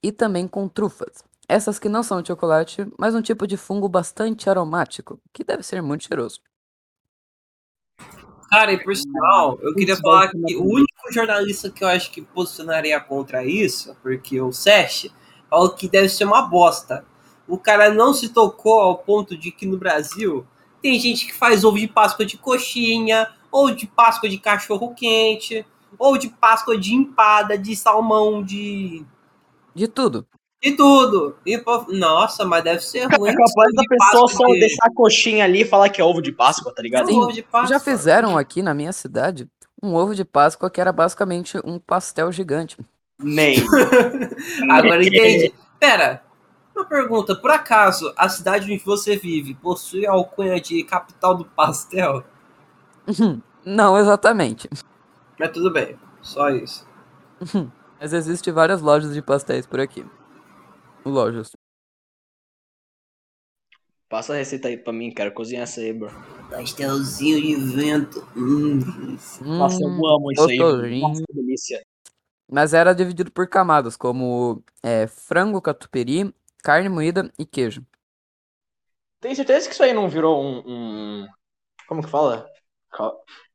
e 0.03 0.11
também 0.11 0.49
com 0.49 0.69
trufas. 0.69 1.23
essas 1.49 1.79
que 1.79 1.89
não 1.89 2.03
são 2.03 2.21
de 2.23 2.29
chocolate, 2.29 2.87
mas 2.99 3.15
um 3.15 3.23
tipo 3.23 3.47
de 3.47 3.57
fungo 3.57 3.89
bastante 3.89 4.51
aromático, 4.51 5.21
que 5.33 5.45
deve 5.45 5.63
ser 5.63 5.83
muito 5.83 6.05
cheiroso. 6.05 6.41
Cara, 8.49 8.73
e 8.73 8.83
por 8.83 8.97
sinal, 8.97 9.59
eu 9.61 9.75
queria 9.75 9.97
falar 9.97 10.31
que 10.31 10.57
o 10.57 10.65
único 10.65 11.13
jornalista 11.13 11.71
que 11.71 11.85
eu 11.85 11.89
acho 11.89 12.11
que 12.11 12.23
posicionaria 12.23 12.99
contra 12.99 13.45
isso, 13.45 13.95
porque 14.03 14.41
o 14.41 14.53
Sesh 14.53 15.11
falou 15.51 15.71
que 15.71 15.89
deve 15.89 16.09
ser 16.09 16.25
uma 16.25 16.43
bosta. 16.43 17.05
O 17.47 17.59
cara 17.59 17.93
não 17.93 18.15
se 18.15 18.31
tocou 18.31 18.81
ao 18.81 18.99
ponto 18.99 19.37
de 19.37 19.51
que 19.51 19.67
no 19.67 19.77
Brasil 19.77 20.47
tem 20.81 20.99
gente 20.99 21.27
que 21.27 21.35
faz 21.35 21.63
ovo 21.63 21.79
de 21.79 21.89
Páscoa 21.89 22.25
de 22.25 22.39
coxinha, 22.39 23.29
ou 23.51 23.71
de 23.71 23.87
Páscoa 23.87 24.29
de 24.29 24.39
cachorro 24.39 24.95
quente, 24.95 25.67
ou 25.99 26.17
de 26.17 26.29
Páscoa 26.29 26.79
de 26.79 26.95
empada, 26.95 27.59
de 27.59 27.77
salmão, 27.77 28.43
de. 28.43 29.05
De 29.75 29.89
tudo. 29.89 30.27
De 30.63 30.73
tudo. 30.77 31.37
E, 31.47 31.57
pô, 31.59 31.85
nossa, 31.89 32.45
mas 32.45 32.65
deve 32.65 32.81
ser 32.81 33.05
ruim. 33.07 33.31
É 33.31 33.35
capaz 33.35 33.75
da 33.75 33.83
pessoa 33.89 34.23
Páscoa 34.23 34.29
só 34.29 34.53
de- 34.53 34.61
deixar 34.61 34.87
a 34.87 34.95
coxinha 34.95 35.45
ali 35.45 35.63
e 35.63 35.65
falar 35.65 35.89
que 35.89 36.01
é 36.01 36.05
ovo 36.05 36.21
de 36.21 36.33
Páscoa, 36.33 36.73
tá 36.75 36.83
ligado? 36.83 37.07
Sim. 37.07 37.19
ovo 37.19 37.33
de 37.33 37.43
Páscoa. 37.43 37.69
Já 37.69 37.81
fizeram 37.81 38.37
aqui 38.37 38.63
na 38.63 38.75
minha 38.75 38.93
cidade 38.93 39.49
um 39.83 39.95
ovo 39.95 40.15
de 40.15 40.25
Páscoa 40.25 40.69
que 40.71 40.81
era 40.81 40.93
basicamente 40.93 41.59
um 41.65 41.79
pastel 41.79 42.33
gigante. 42.33 42.77
Nem. 43.21 43.57
Agora 44.71 45.05
entendi. 45.05 45.53
Pera, 45.79 46.23
uma 46.75 46.85
pergunta. 46.85 47.35
Por 47.37 47.51
acaso, 47.51 48.13
a 48.17 48.29
cidade 48.29 48.65
onde 48.73 48.83
você 48.85 49.17
vive 49.17 49.55
possui 49.55 50.07
a 50.07 50.13
alcunha 50.13 50.61
de 50.61 50.83
capital 50.85 51.35
do 51.37 51.45
pastel? 51.45 52.25
Não 53.65 53.99
exatamente. 53.99 54.69
Mas 55.39 55.51
tudo 55.51 55.71
bem, 55.73 55.97
só 56.23 56.51
isso. 56.51 56.87
Mas 58.01 58.13
existe 58.13 58.51
várias 58.51 58.81
lojas 58.81 59.13
de 59.13 59.21
pastéis 59.23 59.67
por 59.67 59.81
aqui. 59.81 60.05
Lojas. 61.09 61.53
Passa 64.09 64.33
a 64.33 64.37
receita 64.37 64.69
aí 64.69 64.77
pra 64.79 64.93
mim, 64.93 65.11
quero 65.11 65.33
cozinhar 65.33 65.65
essa 65.65 65.81
aí, 65.81 65.93
bro. 65.93 66.09
Pastelzinho 66.51 67.41
de 67.43 67.55
vento. 67.77 68.27
Hum. 68.37 68.81
Nossa, 69.43 69.83
eu 69.83 69.89
Hum, 69.89 70.07
amo 70.07 70.33
isso 70.33 70.49
aí. 70.49 70.59
Nossa, 70.59 71.23
que 71.27 71.33
delícia. 71.35 71.83
Mas 72.51 72.73
era 72.73 72.95
dividido 72.95 73.31
por 73.31 73.47
camadas, 73.49 73.97
como 73.97 74.63
é, 74.83 75.07
frango, 75.07 75.61
catupiry, 75.61 76.35
carne 76.63 76.89
moída 76.89 77.31
e 77.39 77.45
queijo. 77.45 77.85
Tem 79.21 79.35
certeza 79.35 79.67
que 79.69 79.75
isso 79.75 79.83
aí 79.83 79.93
não 79.93 80.09
virou 80.09 80.43
um. 80.43 81.23
um- 81.25 81.29
Como 81.89 82.03
que 82.03 82.09
fala? 82.09 82.47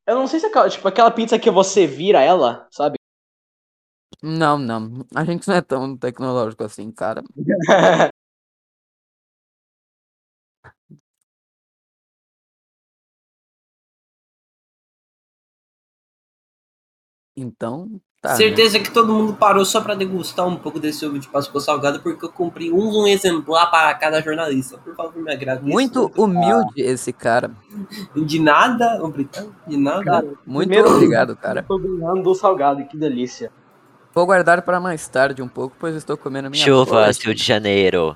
Eu 0.05 0.15
não 0.15 0.27
sei 0.27 0.39
se 0.39 0.45
é 0.45 0.49
aquela- 0.49 0.69
tipo 0.69 0.87
aquela 0.87 1.11
pizza 1.11 1.39
que 1.39 1.49
você 1.49 1.87
vira 1.87 2.21
ela, 2.21 2.67
sabe? 2.71 2.97
Não, 4.23 4.57
não. 4.57 5.05
A 5.13 5.23
gente 5.25 5.47
não 5.47 5.55
é 5.55 5.61
tão 5.61 5.97
tecnológico 5.97 6.63
assim, 6.63 6.89
cara. 6.91 7.21
Então, 17.35 17.99
tá. 18.21 18.29
né? 18.29 18.35
Certeza 18.35 18.79
que 18.79 18.91
todo 18.91 19.11
mundo 19.11 19.33
parou 19.35 19.65
só 19.65 19.81
pra 19.81 19.95
degustar 19.95 20.47
um 20.47 20.55
pouco 20.55 20.79
desse 20.79 21.05
ovo 21.05 21.17
de 21.17 21.27
Páscoa 21.27 21.59
salgado, 21.59 21.99
porque 22.01 22.25
eu 22.25 22.31
comprei 22.31 22.71
um, 22.71 23.01
um 23.01 23.07
exemplar 23.07 23.69
para 23.71 23.93
cada 23.95 24.21
jornalista. 24.21 24.77
Por 24.77 24.95
favor, 24.95 25.21
me 25.21 25.33
agradeça. 25.33 25.67
Muito 25.67 26.11
humilde 26.15 26.81
esse 26.81 27.11
cara. 27.11 27.51
De 28.15 28.39
nada, 28.39 29.03
obrigado. 29.03 29.53
De 29.67 29.77
nada. 29.77 30.03
Cara, 30.03 30.33
Muito 30.45 30.69
Primeiro- 30.69 30.93
obrigado, 30.95 31.35
cara. 31.35 31.63
Tô 31.63 31.77
ganhando 31.79 32.21
do 32.23 32.35
salgado, 32.35 32.85
que 32.85 32.95
delícia. 32.97 33.51
Vou 34.13 34.27
guardar 34.27 34.61
para 34.61 34.79
mais 34.79 35.07
tarde 35.07 35.41
um 35.41 35.47
pouco, 35.47 35.75
pois 35.79 35.95
estou 35.95 36.15
comendo 36.15 36.49
minha 36.49 36.63
Chuvas, 36.63 37.17
forte. 37.17 37.25
Rio 37.25 37.35
de 37.35 37.43
Janeiro. 37.43 38.15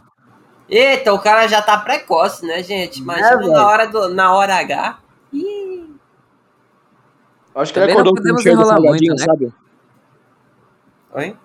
Eita, 0.70 1.12
o 1.14 1.20
cara 1.20 1.48
já 1.48 1.62
tá 1.62 1.78
precoce, 1.80 2.46
né, 2.46 2.62
gente? 2.62 3.00
Imagina 3.00 3.44
É, 3.44 3.48
na, 3.48 3.68
hora 3.68 3.88
do, 3.88 4.10
na 4.10 4.36
hora 4.36 4.56
H. 4.56 5.00
Ih, 5.34 5.96
acho 7.56 7.74
que 7.74 7.80
ele 7.80 7.88
Também 7.88 7.96
não 7.96 8.02
acordou 8.02 8.14
com 8.14 8.20
o 8.20 8.22
podemos 8.22 8.42
cheiro 8.44 8.58
do 8.58 8.64
enrolar 8.64 8.82
muito, 8.82 9.10
né? 9.10 9.18
sabe? 9.18 9.54
Oi? 11.14 11.38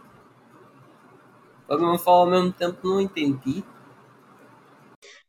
Todo 1.67 1.87
mundo 1.87 1.99
fala 1.99 2.19
ao 2.19 2.27
mesmo 2.27 2.53
tempo, 2.53 2.77
não 2.87 3.01
entendi. 3.01 3.65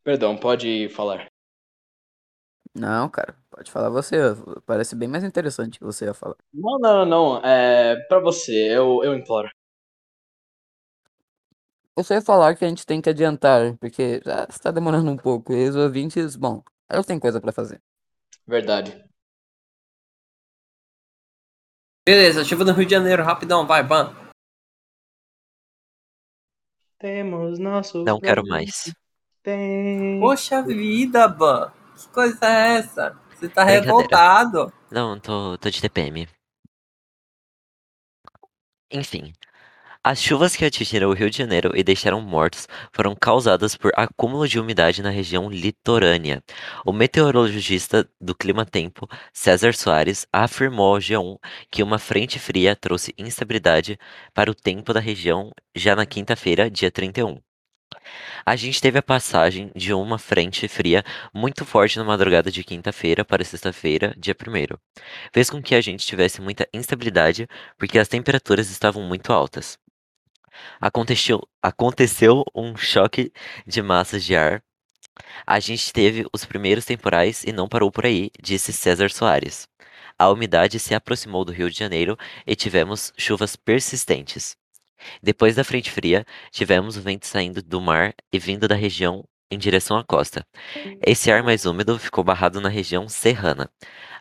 Perdão, 0.03 0.35
pode 0.35 0.89
falar. 0.89 1.27
Não, 2.75 3.07
cara, 3.07 3.35
pode 3.63 3.71
falar 3.71 3.89
você. 3.89 4.17
Parece 4.65 4.95
bem 4.95 5.07
mais 5.07 5.23
interessante 5.23 5.79
que 5.79 5.85
você 5.85 6.05
ia 6.05 6.13
falar. 6.13 6.35
Não, 6.53 6.77
não, 6.77 7.05
não. 7.05 7.37
É 7.37 7.95
pra 8.07 8.19
você, 8.19 8.51
eu, 8.51 9.03
eu 9.03 9.15
imploro. 9.15 9.49
Eu 11.95 12.03
só 12.03 12.15
ia 12.15 12.21
falar 12.21 12.55
que 12.55 12.65
a 12.65 12.67
gente 12.67 12.85
tem 12.85 13.01
que 13.01 13.09
adiantar, 13.09 13.77
porque 13.77 14.19
já 14.25 14.45
está 14.49 14.71
demorando 14.71 15.09
um 15.09 15.17
pouco. 15.17 15.53
E 15.53 15.69
os 15.69 15.75
ouvintes, 15.75 16.35
bom, 16.35 16.63
elas 16.89 17.05
têm 17.05 17.19
coisa 17.19 17.39
pra 17.39 17.51
fazer. 17.51 17.81
Verdade. 18.45 19.03
Beleza, 22.05 22.43
chuva 22.43 22.65
no 22.65 22.73
Rio 22.73 22.85
de 22.85 22.91
Janeiro, 22.91 23.23
rapidão, 23.23 23.65
vai, 23.65 23.83
Ban. 23.83 24.13
Temos 26.97 27.59
nosso. 27.59 28.03
Não 28.03 28.19
quero 28.19 28.45
mais. 28.45 28.93
Tem. 29.41 30.19
Poxa 30.19 30.61
vida, 30.63 31.27
Ban. 31.27 31.71
Que 31.95 32.09
coisa 32.09 32.45
é 32.45 32.77
essa? 32.77 33.22
Você 33.43 33.49
tá 33.49 33.65
revoltado. 33.65 34.71
Não, 34.89 35.19
tô, 35.19 35.57
tô 35.57 35.69
de 35.69 35.81
TPM. 35.81 36.29
Enfim. 38.89 39.33
As 40.01 40.21
chuvas 40.21 40.55
que 40.55 40.63
atingiram 40.63 41.09
o 41.09 41.13
Rio 41.13 41.29
de 41.29 41.39
Janeiro 41.39 41.75
e 41.75 41.83
deixaram 41.83 42.21
mortos 42.21 42.69
foram 42.93 43.13
causadas 43.13 43.75
por 43.75 43.91
acúmulo 43.97 44.47
de 44.47 44.57
umidade 44.61 45.01
na 45.01 45.09
região 45.09 45.49
litorânea. 45.49 46.41
O 46.85 46.93
meteorologista 46.93 48.09
do 48.19 48.33
Clima 48.33 48.65
Tempo, 48.65 49.09
César 49.33 49.73
Soares, 49.73 50.25
afirmou 50.31 50.95
ao 50.95 51.01
G1 51.01 51.37
que 51.69 51.83
uma 51.83 51.99
frente 51.99 52.39
fria 52.39 52.77
trouxe 52.77 53.13
instabilidade 53.17 53.99
para 54.33 54.49
o 54.49 54.55
tempo 54.55 54.93
da 54.93 55.01
região 55.01 55.51
já 55.75 55.97
na 55.97 56.05
quinta-feira, 56.05 56.71
dia 56.71 56.89
31. 56.89 57.41
A 58.45 58.55
gente 58.55 58.81
teve 58.81 58.97
a 58.99 59.03
passagem 59.03 59.71
de 59.75 59.93
uma 59.93 60.17
frente 60.17 60.67
fria 60.67 61.03
muito 61.33 61.65
forte 61.65 61.97
na 61.97 62.03
madrugada 62.03 62.51
de 62.51 62.63
quinta-feira 62.63 63.23
para 63.23 63.43
sexta-feira, 63.43 64.13
dia 64.17 64.35
1 64.35 64.77
Fez 65.31 65.49
com 65.49 65.61
que 65.61 65.75
a 65.75 65.81
gente 65.81 66.05
tivesse 66.05 66.41
muita 66.41 66.67
instabilidade 66.73 67.47
porque 67.77 67.99
as 67.99 68.07
temperaturas 68.07 68.69
estavam 68.69 69.03
muito 69.03 69.31
altas. 69.31 69.77
Aconteceu, 70.79 71.41
aconteceu 71.61 72.43
um 72.53 72.75
choque 72.75 73.31
de 73.65 73.81
massas 73.81 74.23
de 74.23 74.35
ar. 74.35 74.63
A 75.45 75.59
gente 75.59 75.91
teve 75.93 76.25
os 76.33 76.45
primeiros 76.45 76.85
temporais 76.85 77.43
e 77.43 77.51
não 77.51 77.67
parou 77.67 77.91
por 77.91 78.05
aí, 78.05 78.31
disse 78.41 78.73
César 78.73 79.09
Soares. 79.09 79.67
A 80.17 80.29
umidade 80.29 80.79
se 80.79 80.93
aproximou 80.93 81.43
do 81.43 81.51
Rio 81.51 81.69
de 81.69 81.77
Janeiro 81.77 82.17
e 82.45 82.55
tivemos 82.55 83.11
chuvas 83.17 83.55
persistentes. 83.55 84.55
Depois 85.21 85.55
da 85.55 85.63
frente 85.63 85.91
fria, 85.91 86.25
tivemos 86.51 86.97
o 86.97 87.01
vento 87.01 87.25
saindo 87.25 87.61
do 87.61 87.81
mar 87.81 88.13
e 88.31 88.39
vindo 88.39 88.67
da 88.67 88.75
região 88.75 89.23
em 89.51 89.57
direção 89.57 89.97
à 89.97 90.03
costa. 90.03 90.45
Esse 91.05 91.31
ar 91.31 91.43
mais 91.43 91.65
úmido 91.65 91.97
ficou 91.99 92.23
barrado 92.23 92.59
na 92.59 92.69
região 92.69 93.07
serrana. 93.07 93.69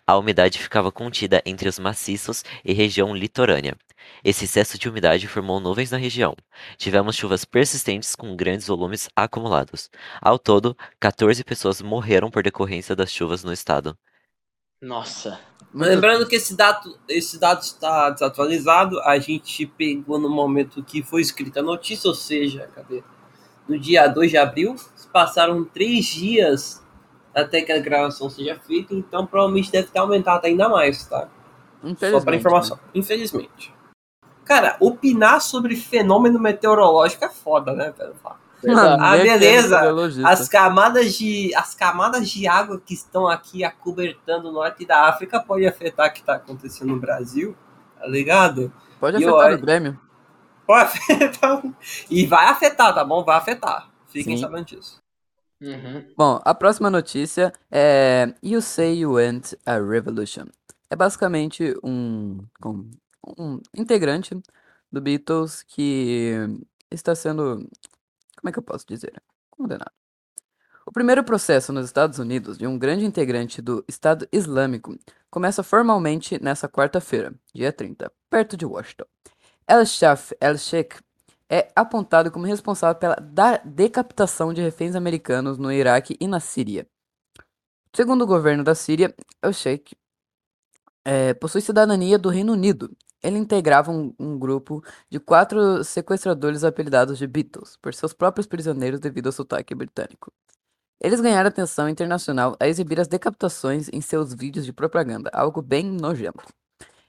A 0.07 0.17
umidade 0.17 0.59
ficava 0.59 0.91
contida 0.91 1.41
entre 1.47 1.69
os 1.69 1.79
maciços 1.79 2.45
e 2.65 2.73
região 2.73 3.15
litorânea. 3.15 3.77
Esse 4.25 4.45
excesso 4.45 4.79
de 4.79 4.89
umidade 4.89 5.29
formou 5.29 5.61
nuvens 5.61 5.91
na 5.91 5.97
região. 5.97 6.35
Tivemos 6.77 7.17
chuvas 7.17 7.45
persistentes 7.45 8.17
com 8.17 8.35
grandes 8.37 8.67
volumes 8.67 9.09
acumulados. 9.15 9.89
Ao 10.21 10.39
todo, 10.39 10.77
14 11.01 11.45
pessoas 11.45 11.81
morreram 11.81 12.31
por 12.31 12.43
decorrência 12.43 12.97
das 12.97 13.13
chuvas 13.13 13.45
no 13.45 13.53
estado. 13.53 13.97
Nossa. 14.81 15.41
Lembrando 15.75 16.27
que 16.27 16.37
esse 16.37 16.55
dado, 16.55 16.99
esse 17.09 17.39
dado 17.39 17.63
está 17.63 18.11
desatualizado, 18.11 19.01
a 19.01 19.19
gente 19.19 19.65
pegou 19.67 20.19
no 20.19 20.29
momento 20.29 20.83
que 20.83 21.03
foi 21.03 21.23
escrita 21.23 21.61
a 21.61 21.63
notícia, 21.63 22.09
ou 22.09 22.15
seja, 22.15 22.69
cadê? 22.75 23.03
No 23.67 23.79
dia 23.79 24.07
2 24.07 24.31
de 24.31 24.37
abril, 24.37 24.77
passaram 25.13 25.65
três 25.65 26.05
dias 26.07 26.85
até 27.35 27.63
que 27.63 27.73
a 27.73 27.79
gravação 27.79 28.29
seja 28.29 28.59
feita, 28.59 28.93
então 28.95 29.27
provavelmente 29.27 29.73
deve 29.73 29.89
ter 29.89 29.99
aumentado 29.99 30.45
ainda 30.45 30.69
mais, 30.69 31.07
tá? 31.07 31.29
Só 31.99 32.21
para 32.21 32.33
né? 32.33 32.39
informação. 32.39 32.79
Infelizmente. 32.95 33.75
Cara, 34.45 34.77
opinar 34.81 35.41
sobre 35.41 35.77
fenômeno 35.77 36.39
meteorológico 36.39 37.25
é 37.25 37.29
foda, 37.31 37.73
né, 37.73 37.93
velho? 37.97 38.15
Mano, 38.65 39.03
Ah, 39.03 39.17
vê 39.17 39.23
que 39.25 39.29
é 39.29 39.39
beleza. 39.39 39.81
As 40.29 40.49
camadas 40.49 41.15
de 41.15 41.55
as 41.55 41.75
camadas 41.75 42.29
de 42.31 42.47
água 42.47 42.81
que 42.85 42.95
estão 42.95 43.27
aqui 43.29 43.65
acobertando 43.65 44.49
o 44.49 44.53
norte 44.53 44.85
da 44.87 45.09
África 45.09 45.41
pode 45.41 45.67
afetar 45.67 46.09
o 46.09 46.13
que 46.13 46.21
está 46.21 46.35
acontecendo 46.35 46.89
no 46.95 47.01
Brasil, 47.01 47.57
tá 47.99 48.07
ligado? 48.07 48.73
Pode 49.01 49.21
e 49.21 49.25
afetar 49.25 49.51
eu- 49.53 49.59
o 49.59 49.61
Grêmio. 49.61 50.01
Pode 50.67 50.83
afetar. 50.85 51.63
E 52.11 52.25
vai 52.27 52.47
afetar, 52.47 52.95
tá 52.95 53.05
bom? 53.05 53.25
Vai 53.25 53.37
afetar. 53.37 53.91
Fiquem 54.09 54.37
Sim. 54.37 54.43
sabendo 54.43 54.67
disso. 54.67 55.01
Uhum. 55.61 56.05
Bom, 56.17 56.41
a 56.45 56.55
próxima 56.55 56.91
notícia 56.91 57.53
é 57.71 58.35
You 58.43 58.61
Say 58.61 58.99
You 59.01 59.13
Want 59.15 59.53
a 59.65 59.79
Revolution. 59.79 60.47
É 60.91 60.97
basicamente 60.97 61.75
um, 61.83 62.39
com- 62.61 62.91
um 63.39 63.61
integrante 63.77 64.37
do 64.91 65.01
Beatles 65.01 65.63
que 65.63 66.35
está 66.91 67.15
sendo. 67.15 67.67
Como 68.43 68.51
é 68.51 68.53
que 68.53 68.59
eu 68.59 68.63
posso 68.63 68.85
dizer? 68.87 69.23
Condenado. 69.51 69.93
O 70.85 70.91
primeiro 70.91 71.23
processo 71.23 71.73
nos 71.73 71.87
Estados 71.87 72.19
Unidos 72.19 72.59
de 72.59 72.67
um 72.67 72.77
grande 72.77 73.05
integrante 73.05 73.63
do 73.63 73.85
Estado 73.87 74.29
Islâmico 74.33 74.99
começa 75.31 75.63
formalmente 75.63 76.43
nessa 76.43 76.69
quarta-feira, 76.69 77.33
dia 77.55 77.73
30, 77.73 78.13
perto 78.29 78.57
de 78.57 78.67
Washington. 78.67 79.05
El-Shaf 79.69 80.35
el-Sheikh 80.41 80.97
é 81.49 81.71
apontado 81.77 82.33
como 82.33 82.47
responsável 82.47 82.97
pela 82.97 83.17
decapitação 83.65 84.53
de 84.53 84.61
reféns 84.61 84.97
americanos 84.97 85.57
no 85.57 85.71
Iraque 85.71 86.17
e 86.21 86.27
na 86.27 86.41
Síria. 86.41 86.85
Segundo 87.95 88.23
o 88.23 88.27
governo 88.27 88.65
da 88.65 88.75
Síria, 88.75 89.15
el-Sheikh 89.41 89.95
é, 91.05 91.33
possui 91.35 91.61
cidadania 91.61 92.19
do 92.19 92.29
Reino 92.29 92.55
Unido. 92.55 92.91
Ele 93.23 93.39
integrava 93.39 93.91
um, 93.91 94.13
um, 94.19 94.39
grupo 94.39 94.83
de 95.09 95.21
quatro 95.21 95.85
sequestradores 95.85 96.65
apelidados 96.65 97.19
de 97.19 97.27
Beatles, 97.27 97.77
por 97.81 97.95
seus 97.95 98.13
próprios 98.13 98.47
prisioneiros 98.47 98.99
devido 98.99 99.27
ao 99.27 99.33
sotaque 99.33 99.75
britânico. 99.75 100.33
Eles 101.01 101.21
ganharam 101.21 101.49
atenção 101.49 101.89
internacional 101.89 102.57
a 102.61 102.67
exibir 102.67 103.01
as 103.01 103.09
decapitações 103.09 103.89
em 103.93 104.01
seus 104.01 104.33
vídeos 104.35 104.65
de 104.65 104.73
propaganda, 104.73 105.31
algo 105.33 105.61
bem 105.61 105.85
nojento. 105.85 106.45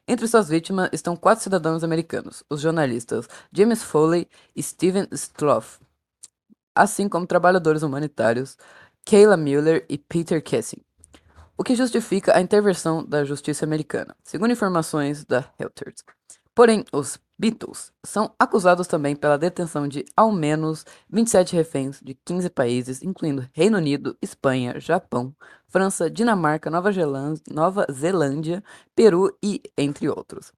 Entre 0.08 0.28
suas 0.28 0.50
vítimas 0.50 0.90
estão 0.92 1.16
quatro 1.16 1.44
cidadãos 1.44 1.84
americanos, 1.84 2.44
os 2.50 2.60
jornalistas 2.60 3.28
James 3.52 3.82
Foley 3.82 4.28
e 4.56 4.62
Steven 4.62 5.08
Sloth, 5.12 5.80
assim 6.76 7.08
como 7.08 7.26
trabalhadores 7.26 7.84
humanitários 7.84 8.58
Kayla 9.06 9.38
Mueller 9.38 9.86
e 9.88 9.98
Peter 9.98 10.44
Kessing, 10.44 10.82
o 11.58 11.64
que 11.64 11.76
justifica 11.76 12.36
a 12.36 12.42
intervenção 12.42 13.06
da 13.06 13.24
justiça 13.24 13.66
americana, 13.66 14.16
segundo 14.24 14.52
informações 14.52 15.24
da 15.26 15.46
Reuters. 15.58 16.04
Porém, 16.56 16.86
os 16.94 17.20
Beatles 17.38 17.92
são 18.06 18.34
acusados 18.38 18.86
também 18.86 19.16
pela 19.16 19.38
detenção 19.38 19.88
de 19.88 20.06
ao 20.16 20.32
menos 20.32 20.86
27 21.10 21.56
reféns 21.56 22.00
de 22.00 22.14
15 22.14 22.50
países, 22.52 23.02
incluindo 23.02 23.50
Reino 23.54 23.78
Unido, 23.78 24.16
Espanha, 24.22 24.80
Japão, 24.80 25.36
França, 25.68 26.10
Dinamarca, 26.10 26.70
Nova, 26.70 26.92
Nova 27.50 27.88
Zelândia, 27.92 28.64
Peru 28.96 29.36
e 29.42 29.62
entre 29.76 30.08
outros. 30.08 30.54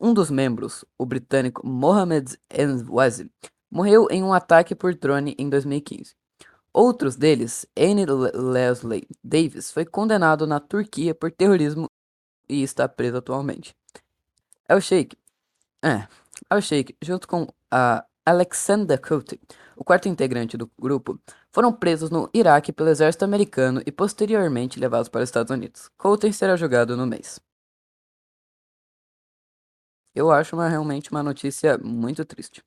Um 0.00 0.14
dos 0.14 0.30
membros, 0.30 0.84
o 0.96 1.04
britânico 1.04 1.66
Mohamed 1.66 2.38
Enwazi, 2.50 3.30
morreu 3.70 4.06
em 4.10 4.22
um 4.22 4.32
ataque 4.32 4.74
por 4.74 4.94
drone 4.94 5.34
em 5.38 5.48
2015. 5.50 6.14
Outros 6.78 7.16
deles, 7.16 7.64
Anne 7.74 8.04
Leslie 8.04 9.08
Davis, 9.24 9.72
foi 9.72 9.86
condenado 9.86 10.46
na 10.46 10.60
Turquia 10.60 11.14
por 11.14 11.32
terrorismo 11.32 11.88
e 12.46 12.62
está 12.62 12.86
preso 12.86 13.16
atualmente. 13.16 13.74
El 14.68 14.82
Sheikh 14.82 15.16
é, 15.82 16.06
Al-Sheikh, 16.50 16.96
junto 17.00 17.28
com 17.28 17.46
a 17.70 18.04
Alexander 18.24 19.00
Cote, 19.00 19.40
o 19.76 19.84
quarto 19.84 20.08
integrante 20.08 20.56
do 20.56 20.70
grupo, 20.78 21.18
foram 21.52 21.72
presos 21.72 22.10
no 22.10 22.28
Iraque 22.34 22.72
pelo 22.72 22.88
exército 22.90 23.24
americano 23.24 23.80
e 23.86 23.92
posteriormente 23.92 24.80
levados 24.80 25.08
para 25.08 25.22
os 25.22 25.28
Estados 25.28 25.50
Unidos. 25.52 25.88
Coulter 25.96 26.32
será 26.32 26.56
julgado 26.56 26.96
no 26.96 27.06
mês. 27.06 27.40
Eu 30.12 30.30
acho 30.30 30.56
uma, 30.56 30.68
realmente 30.68 31.10
uma 31.10 31.22
notícia 31.22 31.78
muito 31.78 32.24
triste. 32.24 32.65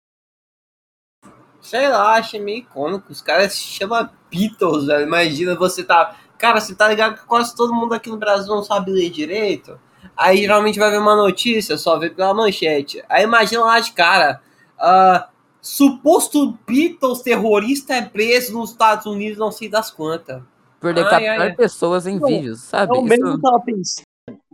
Sei 1.61 1.88
lá, 1.88 2.14
achei 2.15 2.40
meio 2.40 2.60
icônico. 2.60 3.11
Os 3.11 3.22
caras 3.22 3.53
se 3.53 3.64
chamam 3.64 4.10
Beatles, 4.31 4.86
velho. 4.86 5.06
Imagina 5.06 5.56
você 5.56 5.84
tá. 5.84 6.15
Cara, 6.38 6.61
você 6.61 6.73
tá 6.73 6.88
ligado 6.88 7.15
que 7.15 7.26
quase 7.26 7.56
todo 7.56 7.73
mundo 7.73 7.94
aqui 7.94 8.10
no 8.10 8.18
Brasil 8.18 8.53
não 8.56 8.64
sabe 8.64 8.91
ler 8.91 9.10
direito? 9.10 9.80
Aí 10.15 10.38
geralmente 10.38 10.80
vai 10.80 10.90
ver 10.91 10.99
uma 10.99 11.15
notícia, 11.15 11.77
só 11.77 11.98
vê 11.98 12.10
pela 12.10 12.34
manchete. 12.34 13.03
Aí 13.10 13.23
imagina 13.23 13.64
lá 13.64 13.80
de 13.80 13.91
cara, 13.91 14.41
uh, 14.77 15.27
suposto 15.61 16.57
Beatles 16.68 17.22
terrorista 17.22 17.94
é 17.94 18.02
preso 18.02 18.53
nos 18.53 18.72
Estados 18.72 19.06
Unidos, 19.06 19.38
não 19.38 19.52
sei 19.52 19.69
das 19.69 19.91
quantas. 19.91 20.41
Por 20.80 20.94
decapitar 20.94 21.56
pessoas 21.56 22.07
em 22.07 22.19
não, 22.19 22.27
vídeos, 22.27 22.61
sabe? 22.61 22.98
Eu 22.98 23.02
mesmo 23.02 23.30
isso... 23.30 23.41
tava 23.41 23.60
pensando. 23.61 24.06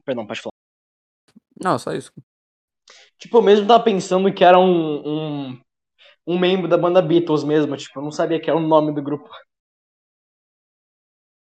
Perdão, 0.04 0.26
pode 0.26 0.42
falar. 0.42 0.54
Não, 1.60 1.78
só 1.78 1.94
isso. 1.94 2.12
Tipo, 3.18 3.38
eu 3.38 3.42
mesmo 3.42 3.68
tava 3.68 3.84
pensando 3.84 4.32
que 4.34 4.44
era 4.44 4.60
um, 4.60 5.02
um, 5.06 5.60
um 6.26 6.40
membro 6.40 6.68
da 6.68 6.78
banda 6.78 7.02
Beatles 7.02 7.44
mesmo, 7.44 7.76
tipo, 7.78 8.00
eu 8.00 8.04
não 8.04 8.12
sabia 8.12 8.40
que 8.40 8.50
era 8.50 8.58
o 8.58 8.62
nome 8.62 8.94
do 8.94 9.02
grupo. 9.02 9.30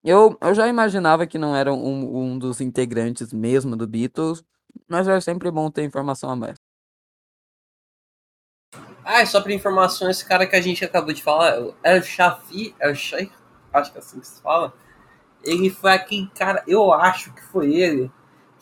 Eu, 0.02 0.36
eu 0.40 0.54
já 0.54 0.68
imaginava 0.68 1.26
que 1.26 1.38
não 1.38 1.56
era 1.56 1.72
um, 1.72 2.34
um 2.34 2.38
dos 2.38 2.60
integrantes 2.60 3.32
mesmo 3.32 3.74
do 3.76 3.86
Beatles, 3.86 4.44
mas 4.86 5.08
é 5.08 5.18
sempre 5.20 5.50
bom 5.50 5.70
ter 5.70 5.82
informação 5.84 6.30
a 6.30 6.36
mais. 6.36 6.58
Ah, 9.04 9.24
só 9.26 9.40
para 9.40 9.52
informação, 9.52 10.10
esse 10.10 10.26
cara 10.26 10.46
que 10.46 10.56
a 10.56 10.60
gente 10.60 10.84
acabou 10.84 11.12
de 11.12 11.22
falar, 11.22 11.60
o 11.60 11.74
El 11.82 12.02
Shafi, 12.02 12.74
El 12.80 12.94
Sheikh, 12.94 13.32
acho 13.72 13.92
que 13.92 13.98
é 13.98 14.00
assim 14.00 14.20
que 14.20 14.26
se 14.26 14.40
fala, 14.40 14.72
ele 15.42 15.70
foi 15.70 15.92
aquele 15.92 16.26
cara, 16.28 16.64
eu 16.66 16.92
acho 16.92 17.32
que 17.34 17.42
foi 17.44 17.74
ele, 17.74 18.10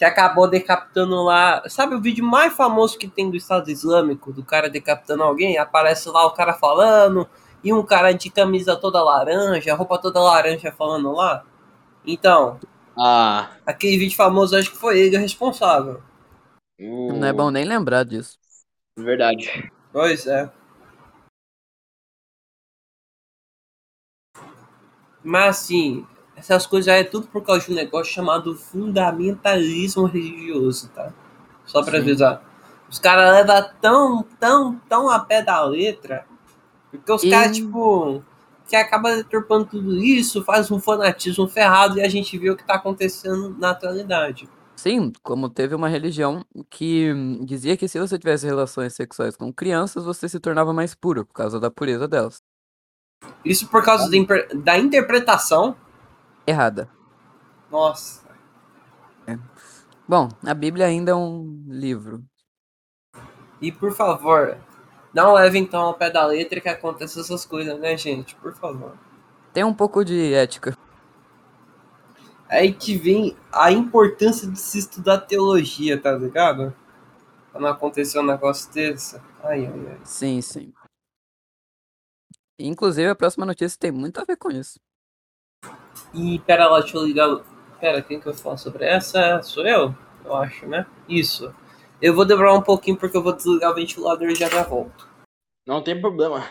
que 0.02 0.06
acabou 0.06 0.50
decapitando 0.50 1.22
lá. 1.22 1.62
Sabe 1.68 1.94
o 1.94 2.00
vídeo 2.00 2.24
mais 2.24 2.52
famoso 2.54 2.98
que 2.98 3.06
tem 3.06 3.30
do 3.30 3.36
Estado 3.36 3.70
Islâmico, 3.70 4.32
do 4.32 4.42
cara 4.42 4.68
decapitando 4.68 5.22
alguém? 5.22 5.56
Aparece 5.58 6.08
lá 6.08 6.26
o 6.26 6.32
cara 6.32 6.54
falando, 6.54 7.28
e 7.62 7.72
um 7.72 7.84
cara 7.84 8.10
de 8.10 8.28
camisa 8.28 8.74
toda 8.74 9.00
laranja, 9.00 9.72
roupa 9.76 9.98
toda 9.98 10.20
laranja 10.20 10.72
falando 10.72 11.12
lá. 11.12 11.44
Então, 12.04 12.58
ah. 12.98 13.52
aquele 13.64 13.96
vídeo 13.96 14.16
famoso 14.16 14.56
acho 14.56 14.72
que 14.72 14.76
foi 14.76 14.98
ele 14.98 15.16
o 15.16 15.20
responsável. 15.20 16.02
Uh. 16.80 17.12
Não 17.12 17.28
é 17.28 17.32
bom 17.32 17.52
nem 17.52 17.64
lembrar 17.64 18.04
disso. 18.04 18.36
Verdade. 18.98 19.70
Pois 19.92 20.26
é. 20.26 20.50
Mas 25.22 25.58
assim, 25.58 26.04
essas 26.36 26.66
coisas 26.66 26.92
aí 26.92 27.00
é 27.00 27.04
tudo 27.04 27.26
por 27.28 27.42
causa 27.42 27.66
de 27.66 27.72
um 27.72 27.76
negócio 27.76 28.12
chamado 28.12 28.54
fundamentalismo 28.56 30.04
religioso, 30.06 30.88
tá? 30.88 31.12
Só 31.64 31.82
pra 31.82 31.92
Sim. 31.92 31.98
avisar. 31.98 32.42
Os 32.90 32.98
caras 32.98 33.32
levam 33.32 33.70
tão, 33.80 34.22
tão, 34.38 34.80
tão 34.88 35.08
a 35.08 35.20
pé 35.20 35.42
da 35.42 35.64
letra 35.64 36.26
porque 36.92 37.10
os 37.10 37.24
e... 37.24 37.30
caras, 37.30 37.56
tipo, 37.56 38.22
que 38.68 38.76
acaba 38.76 39.16
deturpando 39.16 39.64
tudo 39.64 39.96
isso, 39.96 40.44
faz 40.44 40.70
um 40.70 40.78
fanatismo 40.78 41.48
ferrado 41.48 41.98
e 41.98 42.02
a 42.02 42.08
gente 42.08 42.36
vê 42.36 42.50
o 42.50 42.56
que 42.56 42.66
tá 42.66 42.74
acontecendo 42.74 43.56
na 43.58 43.70
atualidade. 43.70 44.48
Sim, 44.76 45.12
como 45.22 45.48
teve 45.48 45.74
uma 45.74 45.88
religião 45.88 46.44
que 46.68 47.12
dizia 47.44 47.76
que 47.76 47.88
se 47.88 47.98
você 47.98 48.18
tivesse 48.18 48.44
relações 48.46 48.94
sexuais 48.94 49.36
com 49.36 49.52
crianças, 49.52 50.04
você 50.04 50.28
se 50.28 50.40
tornava 50.40 50.72
mais 50.72 50.94
puro, 50.94 51.24
por 51.24 51.34
causa 51.34 51.58
da 51.58 51.70
pureza 51.70 52.06
delas. 52.06 52.42
Isso 53.44 53.68
por 53.68 53.84
causa 53.84 54.10
da, 54.10 54.18
da 54.54 54.78
interpretação 54.78 55.76
errada. 56.46 56.88
Nossa. 57.70 58.22
É. 59.26 59.38
Bom, 60.06 60.28
a 60.44 60.54
Bíblia 60.54 60.86
ainda 60.86 61.12
é 61.12 61.14
um 61.14 61.64
livro. 61.68 62.24
E 63.60 63.70
por 63.70 63.92
favor, 63.92 64.58
não 65.14 65.34
leve 65.34 65.58
então 65.58 65.82
ao 65.82 65.94
pé 65.94 66.10
da 66.10 66.26
letra 66.26 66.60
que 66.60 66.68
aconteça 66.68 67.20
essas 67.20 67.44
coisas, 67.44 67.78
né, 67.78 67.96
gente? 67.96 68.34
Por 68.36 68.52
favor. 68.54 68.98
Tem 69.52 69.62
um 69.64 69.74
pouco 69.74 70.04
de 70.04 70.32
ética. 70.34 70.76
Aí 72.48 72.72
que 72.72 72.96
vem 72.96 73.36
a 73.50 73.70
importância 73.70 74.50
de 74.50 74.58
se 74.58 74.78
estudar 74.78 75.22
teologia, 75.22 76.00
tá 76.00 76.12
ligado? 76.12 76.74
Pra 77.50 77.60
não 77.60 77.68
acontecer 77.68 78.18
um 78.18 78.26
negócio 78.26 78.70
desse. 78.72 79.16
Ai, 79.42 79.66
ai, 79.66 79.86
ai. 79.88 80.00
Sim, 80.04 80.40
sim. 80.42 80.72
Inclusive, 82.58 83.08
a 83.08 83.14
próxima 83.14 83.46
notícia 83.46 83.78
tem 83.78 83.90
muito 83.90 84.20
a 84.20 84.24
ver 84.24 84.36
com 84.36 84.50
isso. 84.50 84.78
E 86.14 86.38
pera 86.40 86.68
lá, 86.68 86.80
deixa 86.80 86.96
eu 86.96 87.04
ligar. 87.04 87.28
Pera, 87.80 88.02
quem 88.02 88.20
que 88.20 88.26
eu 88.26 88.34
falo 88.34 88.58
sobre 88.58 88.84
essa? 88.84 89.42
Sou 89.42 89.66
eu? 89.66 89.94
Eu 90.24 90.34
acho, 90.36 90.66
né? 90.66 90.86
Isso. 91.08 91.54
Eu 92.00 92.14
vou 92.14 92.24
demorar 92.24 92.54
um 92.54 92.62
pouquinho 92.62 92.96
porque 92.96 93.16
eu 93.16 93.22
vou 93.22 93.34
desligar 93.34 93.70
o 93.70 93.74
ventilador 93.74 94.28
e 94.28 94.34
já 94.34 94.48
já 94.48 94.62
volto. 94.62 95.08
Não 95.66 95.82
tem 95.82 96.00
problema. 96.00 96.50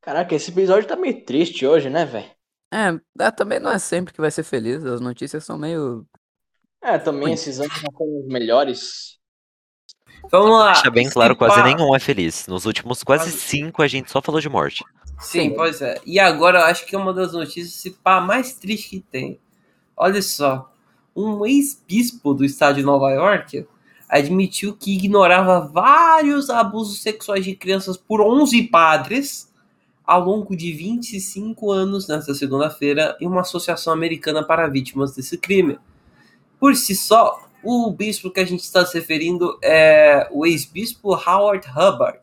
Caraca, 0.00 0.34
esse 0.34 0.50
episódio 0.50 0.86
tá 0.88 0.96
meio 0.96 1.24
triste 1.24 1.66
hoje, 1.66 1.88
né, 1.88 2.04
velho? 2.04 2.30
É, 2.72 3.30
também 3.30 3.60
não 3.60 3.70
é 3.70 3.78
sempre 3.78 4.12
que 4.12 4.20
vai 4.20 4.30
ser 4.30 4.42
feliz, 4.42 4.84
as 4.84 5.00
notícias 5.00 5.44
são 5.44 5.56
meio. 5.56 6.04
É, 6.82 6.98
também 6.98 7.32
esses 7.32 7.60
anos 7.60 7.82
não 7.82 7.92
foram 7.92 8.20
os 8.20 8.26
melhores. 8.26 9.18
Vamos 10.30 10.50
lá. 10.50 10.72
Deixa 10.72 10.90
bem 10.90 11.08
claro, 11.08 11.36
quase 11.36 11.62
nenhum 11.62 11.94
é 11.94 12.00
feliz. 12.00 12.46
Nos 12.46 12.66
últimos 12.66 13.02
quase 13.02 13.30
cinco 13.30 13.80
a 13.80 13.86
gente 13.86 14.10
só 14.10 14.20
falou 14.20 14.40
de 14.40 14.48
morte. 14.48 14.84
Sim, 15.24 15.50
pois 15.50 15.80
é. 15.82 16.00
E 16.06 16.18
agora 16.20 16.60
eu 16.60 16.64
acho 16.64 16.86
que 16.86 16.94
é 16.94 16.98
uma 16.98 17.12
das 17.12 17.32
notícias 17.32 17.72
se 17.72 17.90
pá, 17.90 18.20
mais 18.20 18.54
triste 18.54 18.90
que 18.90 19.00
tem. 19.00 19.38
Olha 19.96 20.20
só 20.22 20.70
um 21.14 21.46
ex-bispo 21.46 22.34
do 22.34 22.44
estado 22.44 22.76
de 22.76 22.82
Nova 22.82 23.10
York 23.10 23.66
admitiu 24.08 24.76
que 24.76 24.94
ignorava 24.94 25.60
vários 25.60 26.50
abusos 26.50 27.00
sexuais 27.00 27.44
de 27.44 27.54
crianças 27.54 27.96
por 27.96 28.20
11 28.20 28.64
padres 28.64 29.52
ao 30.04 30.24
longo 30.24 30.54
de 30.56 30.72
25 30.72 31.70
anos 31.70 32.08
nesta 32.08 32.34
segunda-feira 32.34 33.16
em 33.20 33.26
uma 33.26 33.40
associação 33.40 33.92
americana 33.92 34.42
para 34.42 34.68
vítimas 34.68 35.14
desse 35.14 35.38
crime. 35.38 35.78
Por 36.58 36.76
si 36.76 36.94
só, 36.94 37.40
o 37.62 37.90
bispo 37.90 38.30
que 38.30 38.40
a 38.40 38.44
gente 38.44 38.62
está 38.62 38.84
se 38.84 38.98
referindo 38.98 39.58
é 39.62 40.28
o 40.30 40.44
ex-bispo 40.44 41.14
Howard 41.14 41.66
Hubbard, 41.68 42.18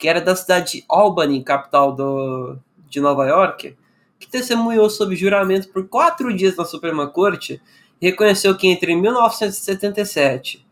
que 0.00 0.08
era 0.08 0.20
da 0.20 0.34
cidade 0.34 0.78
de 0.78 0.84
Albany, 0.88 1.44
capital 1.44 1.94
do, 1.94 2.56
de 2.88 3.00
Nova 3.00 3.26
York, 3.26 3.76
que 4.18 4.26
testemunhou 4.26 4.88
sob 4.88 5.14
juramento 5.14 5.68
por 5.68 5.86
quatro 5.86 6.34
dias 6.34 6.56
na 6.56 6.64
Suprema 6.64 7.06
Corte, 7.06 7.60
reconheceu 8.00 8.56
que 8.56 8.66
entre 8.66 8.96
1977, 8.96 10.66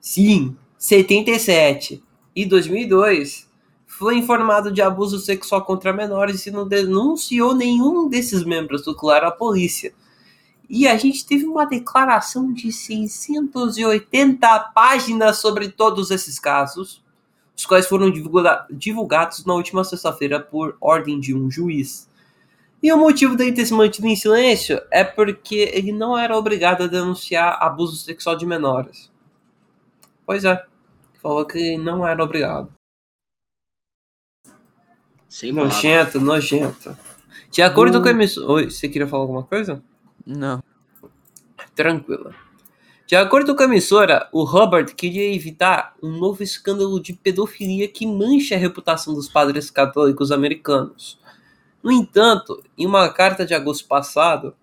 sim, 0.00 0.56
77 0.78 2.00
e 2.34 2.46
2002, 2.46 3.50
foi 3.86 4.16
informado 4.16 4.70
de 4.70 4.80
abuso 4.80 5.18
sexual 5.18 5.64
contra 5.64 5.92
menores 5.92 6.46
e 6.46 6.50
não 6.52 6.66
denunciou 6.66 7.54
nenhum 7.54 8.08
desses 8.08 8.44
membros 8.44 8.84
do 8.84 8.94
clã 8.94 9.16
à 9.16 9.32
polícia. 9.32 9.92
E 10.68 10.86
a 10.86 10.96
gente 10.96 11.26
teve 11.26 11.44
uma 11.44 11.64
declaração 11.64 12.52
de 12.52 12.70
680 12.70 14.58
páginas 14.72 15.38
sobre 15.38 15.68
todos 15.70 16.12
esses 16.12 16.38
casos, 16.38 17.02
os 17.60 17.66
quais 17.66 17.86
foram 17.86 18.10
divulgados 18.70 19.44
na 19.44 19.52
última 19.52 19.84
sexta-feira 19.84 20.40
por 20.40 20.78
ordem 20.80 21.20
de 21.20 21.34
um 21.34 21.50
juiz. 21.50 22.08
E 22.82 22.90
o 22.90 22.96
motivo 22.96 23.36
dele 23.36 23.52
ter 23.52 23.66
se 23.66 23.74
mantido 23.74 24.06
em 24.06 24.16
silêncio 24.16 24.80
é 24.90 25.04
porque 25.04 25.70
ele 25.74 25.92
não 25.92 26.16
era 26.16 26.34
obrigado 26.34 26.84
a 26.84 26.86
denunciar 26.86 27.62
abuso 27.62 27.96
sexual 27.96 28.34
de 28.34 28.46
menores. 28.46 29.12
Pois 30.24 30.42
é, 30.46 30.64
falou 31.20 31.44
que 31.44 31.76
não 31.76 32.06
era 32.06 32.24
obrigado. 32.24 32.72
Sem 35.28 35.52
Nojento, 35.52 36.18
nojento. 36.18 36.96
De 37.50 37.60
acordo 37.60 38.00
com 38.00 38.08
a 38.08 38.12
emissora. 38.12 38.50
Oi, 38.52 38.70
você 38.70 38.88
queria 38.88 39.06
falar 39.06 39.24
alguma 39.24 39.42
coisa? 39.42 39.82
Não. 40.26 40.62
Tranquila. 41.74 42.34
De 43.10 43.16
acordo 43.16 43.56
com 43.56 43.62
a 43.64 43.66
emissora, 43.66 44.28
o 44.30 44.44
Hubbard 44.44 44.94
queria 44.94 45.34
evitar 45.34 45.96
um 46.00 46.16
novo 46.16 46.44
escândalo 46.44 47.02
de 47.02 47.12
pedofilia 47.12 47.88
que 47.88 48.06
manche 48.06 48.54
a 48.54 48.56
reputação 48.56 49.12
dos 49.12 49.28
padres 49.28 49.68
católicos 49.68 50.30
americanos. 50.30 51.18
No 51.82 51.90
entanto, 51.90 52.62
em 52.78 52.86
uma 52.86 53.08
carta 53.12 53.44
de 53.44 53.52
agosto 53.52 53.88
passado, 53.88 54.54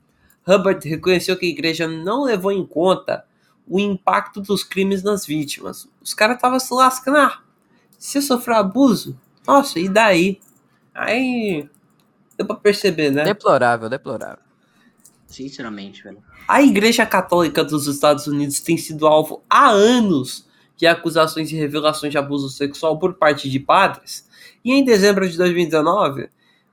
Hubbard 0.47 0.87
reconheceu 0.87 1.35
que 1.35 1.45
a 1.45 1.49
igreja 1.49 1.89
não 1.89 2.23
levou 2.23 2.53
em 2.53 2.65
conta 2.65 3.25
o 3.67 3.81
impacto 3.81 4.39
dos 4.39 4.63
crimes 4.63 5.03
nas 5.03 5.25
vítimas. 5.25 5.85
Os 6.01 6.13
caras 6.13 6.37
estavam 6.37 6.57
se 6.57 6.73
lascando. 6.73 7.17
Ah, 7.17 7.41
você 7.99 8.21
sofreu 8.21 8.55
abuso? 8.55 9.19
Nossa, 9.45 9.77
e 9.77 9.89
daí? 9.89 10.39
Aí 10.95 11.69
deu 12.37 12.47
pra 12.47 12.55
perceber, 12.55 13.11
né? 13.11 13.25
Deplorável, 13.25 13.89
deplorável. 13.89 14.46
Sinceramente, 15.27 16.03
velho. 16.03 16.23
A 16.47 16.61
Igreja 16.61 17.05
Católica 17.05 17.63
dos 17.63 17.85
Estados 17.87 18.27
Unidos 18.27 18.59
tem 18.61 18.77
sido 18.77 19.05
alvo 19.05 19.43
há 19.49 19.69
anos 19.69 20.47
de 20.77 20.87
acusações 20.87 21.51
e 21.51 21.55
revelações 21.55 22.11
de 22.11 22.17
abuso 22.17 22.49
sexual 22.49 22.97
por 22.97 23.15
parte 23.15 23.49
de 23.49 23.59
padres. 23.59 24.27
E 24.63 24.71
em 24.71 24.85
dezembro 24.85 25.27
de 25.29 25.37
2019, 25.37 26.29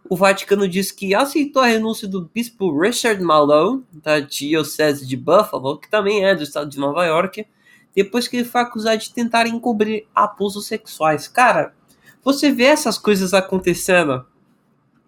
o 0.08 0.16
Vaticano 0.16 0.68
disse 0.68 0.94
que 0.94 1.14
aceitou 1.14 1.62
a 1.62 1.66
renúncia 1.66 2.06
do 2.06 2.30
bispo 2.32 2.78
Richard 2.78 3.22
Malone, 3.22 3.82
da 3.92 4.20
Diocese 4.20 5.06
de 5.06 5.16
Buffalo, 5.16 5.78
que 5.78 5.88
também 5.88 6.24
é 6.24 6.34
do 6.34 6.42
estado 6.42 6.68
de 6.68 6.78
Nova 6.78 7.04
York, 7.06 7.46
depois 7.94 8.28
que 8.28 8.36
ele 8.36 8.44
foi 8.44 8.60
acusado 8.60 8.98
de 8.98 9.12
tentar 9.12 9.46
encobrir 9.46 10.06
abusos 10.14 10.66
sexuais. 10.66 11.26
Cara, 11.26 11.74
você 12.22 12.52
vê 12.52 12.64
essas 12.64 12.98
coisas 12.98 13.32
acontecendo 13.32 14.26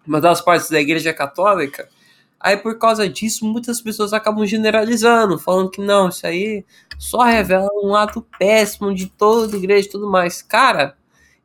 uma 0.05 0.21
das 0.21 0.41
partes 0.41 0.69
da 0.69 0.79
Igreja 0.79 1.13
Católica, 1.13 1.89
Aí 2.39 2.55
por 2.55 2.77
causa 2.77 3.09
disso, 3.09 3.45
muitas 3.45 3.81
pessoas 3.81 4.13
acabam 4.13 4.45
generalizando, 4.45 5.39
falando 5.39 5.71
que 5.71 5.81
não, 5.81 6.09
isso 6.09 6.25
aí 6.25 6.63
só 6.97 7.23
revela 7.23 7.67
um 7.83 7.95
ato 7.95 8.25
péssimo 8.37 8.93
de 8.93 9.07
toda 9.07 9.55
a 9.55 9.57
igreja 9.57 9.87
e 9.87 9.91
tudo 9.91 10.09
mais. 10.09 10.41
Cara, 10.41 10.95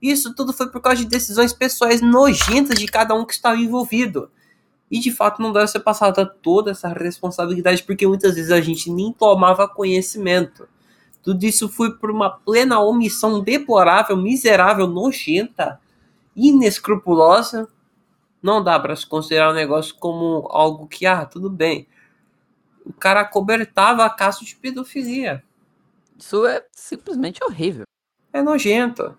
isso 0.01 0.35
tudo 0.35 0.53
foi 0.53 0.69
por 0.69 0.81
causa 0.81 0.99
de 0.99 1.07
decisões 1.07 1.53
pessoais 1.53 2.03
nojentas 2.03 2.79
de 2.79 2.87
cada 2.87 3.15
um 3.15 3.25
que 3.25 3.33
estava 3.33 3.57
envolvido. 3.57 4.31
E 4.91 4.99
de 4.99 5.11
fato 5.11 5.41
não 5.41 5.53
deve 5.53 5.69
ser 5.69 5.81
passada 5.81 6.27
toda 6.27 6.73
essa 6.73 6.89
responsabilidade, 6.89 7.83
porque 7.83 8.07
muitas 8.07 8.35
vezes 8.35 8.51
a 8.51 8.61
gente 8.61 8.91
nem 8.91 9.13
tomava 9.13 9.67
conhecimento. 9.67 10.69
Tudo 11.23 11.45
isso 11.45 11.69
foi 11.69 11.97
por 11.97 12.11
uma 12.11 12.29
plena 12.29 12.81
omissão 12.81 13.41
deplorável, 13.41 14.17
miserável, 14.17 14.87
nojenta, 14.87 15.81
inescrupulosa 16.37 17.69
não 18.43 18.63
dá 18.63 18.79
para 18.79 18.97
se 18.97 19.07
considerar 19.07 19.51
o 19.51 19.55
negócio 19.55 19.95
como 19.95 20.49
algo 20.51 20.89
que, 20.89 21.07
ah, 21.07 21.25
tudo 21.25 21.49
bem. 21.49 21.87
O 22.85 22.93
cara 22.93 23.25
cobertava 23.25 24.05
a 24.05 24.11
caso 24.11 24.45
de 24.45 24.57
pedofilia. 24.57 25.43
Isso 26.19 26.45
é 26.47 26.65
simplesmente 26.73 27.43
horrível. 27.45 27.85
É 28.33 28.43
nojento. 28.43 29.17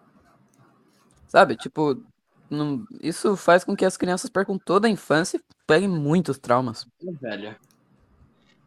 Sabe, 1.28 1.56
tipo, 1.56 2.02
não, 2.50 2.86
isso 3.02 3.36
faz 3.36 3.64
com 3.64 3.76
que 3.76 3.86
as 3.86 3.98
crianças 3.98 4.30
percam 4.30 4.58
toda 4.58 4.88
a 4.88 4.92
infância 4.92 5.38
e 5.38 5.42
peguem 5.66 5.90
muitos 5.90 6.38
traumas. 6.38 6.86
Velho. 7.22 7.56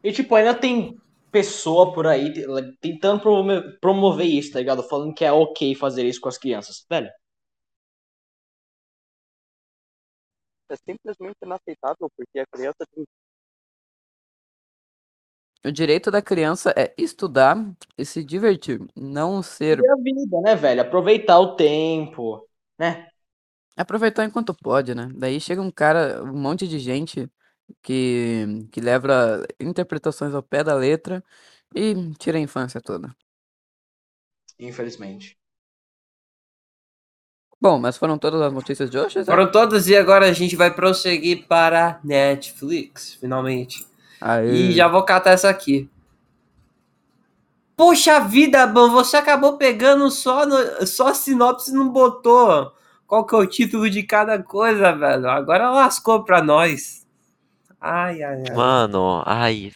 E 0.03 0.13
tipo, 0.13 0.35
ainda 0.35 0.55
tem 0.55 0.97
pessoa 1.31 1.93
por 1.93 2.07
aí 2.07 2.33
tentando 2.81 3.21
promover, 3.21 3.79
promover 3.81 4.27
isso, 4.27 4.53
tá 4.53 4.59
ligado? 4.59 4.83
Falando 4.83 5.15
que 5.15 5.25
é 5.25 5.33
ok 5.33 5.75
fazer 5.75 6.05
isso 6.07 6.21
com 6.21 6.29
as 6.29 6.39
crianças. 6.39 6.85
Velho, 6.89 7.11
é 10.71 10.77
simplesmente 10.77 11.37
inaceitável, 11.43 12.09
porque 12.17 12.39
a 12.39 12.47
criança 12.47 12.85
tem. 12.95 13.05
O 15.65 15.73
direito 15.73 16.11
da 16.11 16.23
criança 16.23 16.73
é 16.77 16.95
estudar 16.97 17.57
e 17.99 18.05
se 18.05 18.23
divertir, 18.23 18.81
não 18.95 19.43
ser. 19.43 19.81
É 19.81 19.91
a 19.91 19.97
vida, 19.97 20.41
né, 20.41 20.55
velho? 20.55 20.81
Aproveitar 20.83 21.41
o 21.41 21.57
tempo, 21.57 22.49
né? 22.79 23.09
Aproveitar 23.77 24.25
enquanto 24.25 24.55
pode, 24.55 24.95
né? 24.95 25.11
Daí 25.15 25.41
chega 25.41 25.61
um 25.61 25.71
cara, 25.71 26.23
um 26.23 26.39
monte 26.39 26.69
de 26.69 26.79
gente 26.79 27.29
que, 27.83 28.45
que 28.71 28.81
leva 28.81 29.45
interpretações 29.61 30.35
ao 30.35 30.43
pé 30.43 30.63
da 30.63 30.75
letra 30.75 31.23
e 31.75 31.95
tira 32.15 32.39
a 32.39 32.41
infância 32.41 32.81
toda. 32.81 33.15
Infelizmente. 34.59 35.37
Bom, 37.61 37.79
mas 37.79 37.97
foram 37.97 38.19
todas 38.19 38.41
as 38.43 38.53
notícias 38.53 38.91
de 38.91 38.99
hoje? 38.99 39.23
Zé? 39.23 39.25
Foram 39.25 39.51
todas 39.51 39.89
e 39.89 39.97
agora 39.97 40.27
a 40.27 40.33
gente 40.33 40.55
vai 40.57 40.71
prosseguir 40.73 41.47
para 41.49 41.99
Netflix, 42.05 43.15
finalmente. 43.15 43.87
Aê. 44.21 44.51
E 44.53 44.73
já 44.73 44.89
vou 44.89 45.03
catar 45.05 45.31
essa 45.31 45.49
aqui. 45.49 45.89
Poxa 47.77 48.21
vida, 48.21 48.67
bom, 48.67 48.91
você 48.91 49.17
acabou 49.19 49.57
pegando 49.59 50.11
só, 50.11 50.47
no, 50.47 50.87
só 50.87 51.09
a 51.09 51.15
sinopse 51.15 51.71
e 51.71 51.75
não 51.75 51.91
botou 51.91 52.73
qual 53.07 53.25
que 53.27 53.35
é 53.35 53.39
o 53.39 53.47
título 53.47 53.89
de 53.89 54.03
cada 54.03 54.43
coisa, 54.43 54.93
velho. 54.93 55.29
Agora 55.29 55.71
lascou 55.71 56.25
pra 56.25 56.43
nós. 56.43 57.07
Ai, 57.81 58.23
ai, 58.23 58.43
ai. 58.49 58.55
Mano, 58.57 59.23
ai. 59.27 59.73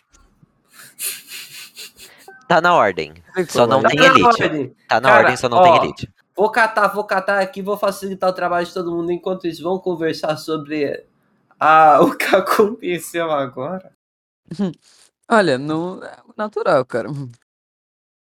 Tá 2.49 2.61
na 2.61 2.75
ordem. 2.75 3.15
Só 3.49 3.67
não 3.67 3.83
Tá 3.83 3.89
tem 3.91 4.01
elite. 4.05 4.23
ordem. 4.25 4.75
Tá 4.89 5.01
na 5.01 5.09
Cara, 5.09 5.21
ordem, 5.23 5.37
só 5.37 5.49
não 5.49 5.59
ó, 5.59 5.63
tem 5.63 5.77
elite. 5.85 6.11
Vou 6.41 6.51
catar, 6.51 6.89
vou 6.89 7.05
catar 7.05 7.39
aqui, 7.39 7.61
vou 7.61 7.77
facilitar 7.77 8.31
o 8.31 8.33
trabalho 8.33 8.65
de 8.65 8.73
todo 8.73 8.91
mundo. 8.91 9.13
Enquanto 9.13 9.47
isso, 9.47 9.63
vamos 9.63 9.83
conversar 9.83 10.39
sobre 10.39 11.07
a, 11.59 12.01
o 12.01 12.17
que 12.17 12.35
aconteceu 12.35 13.31
agora. 13.31 13.93
Olha, 15.31 15.59
no 15.59 16.03
é 16.03 16.17
natural, 16.39 16.83
cara. 16.87 17.11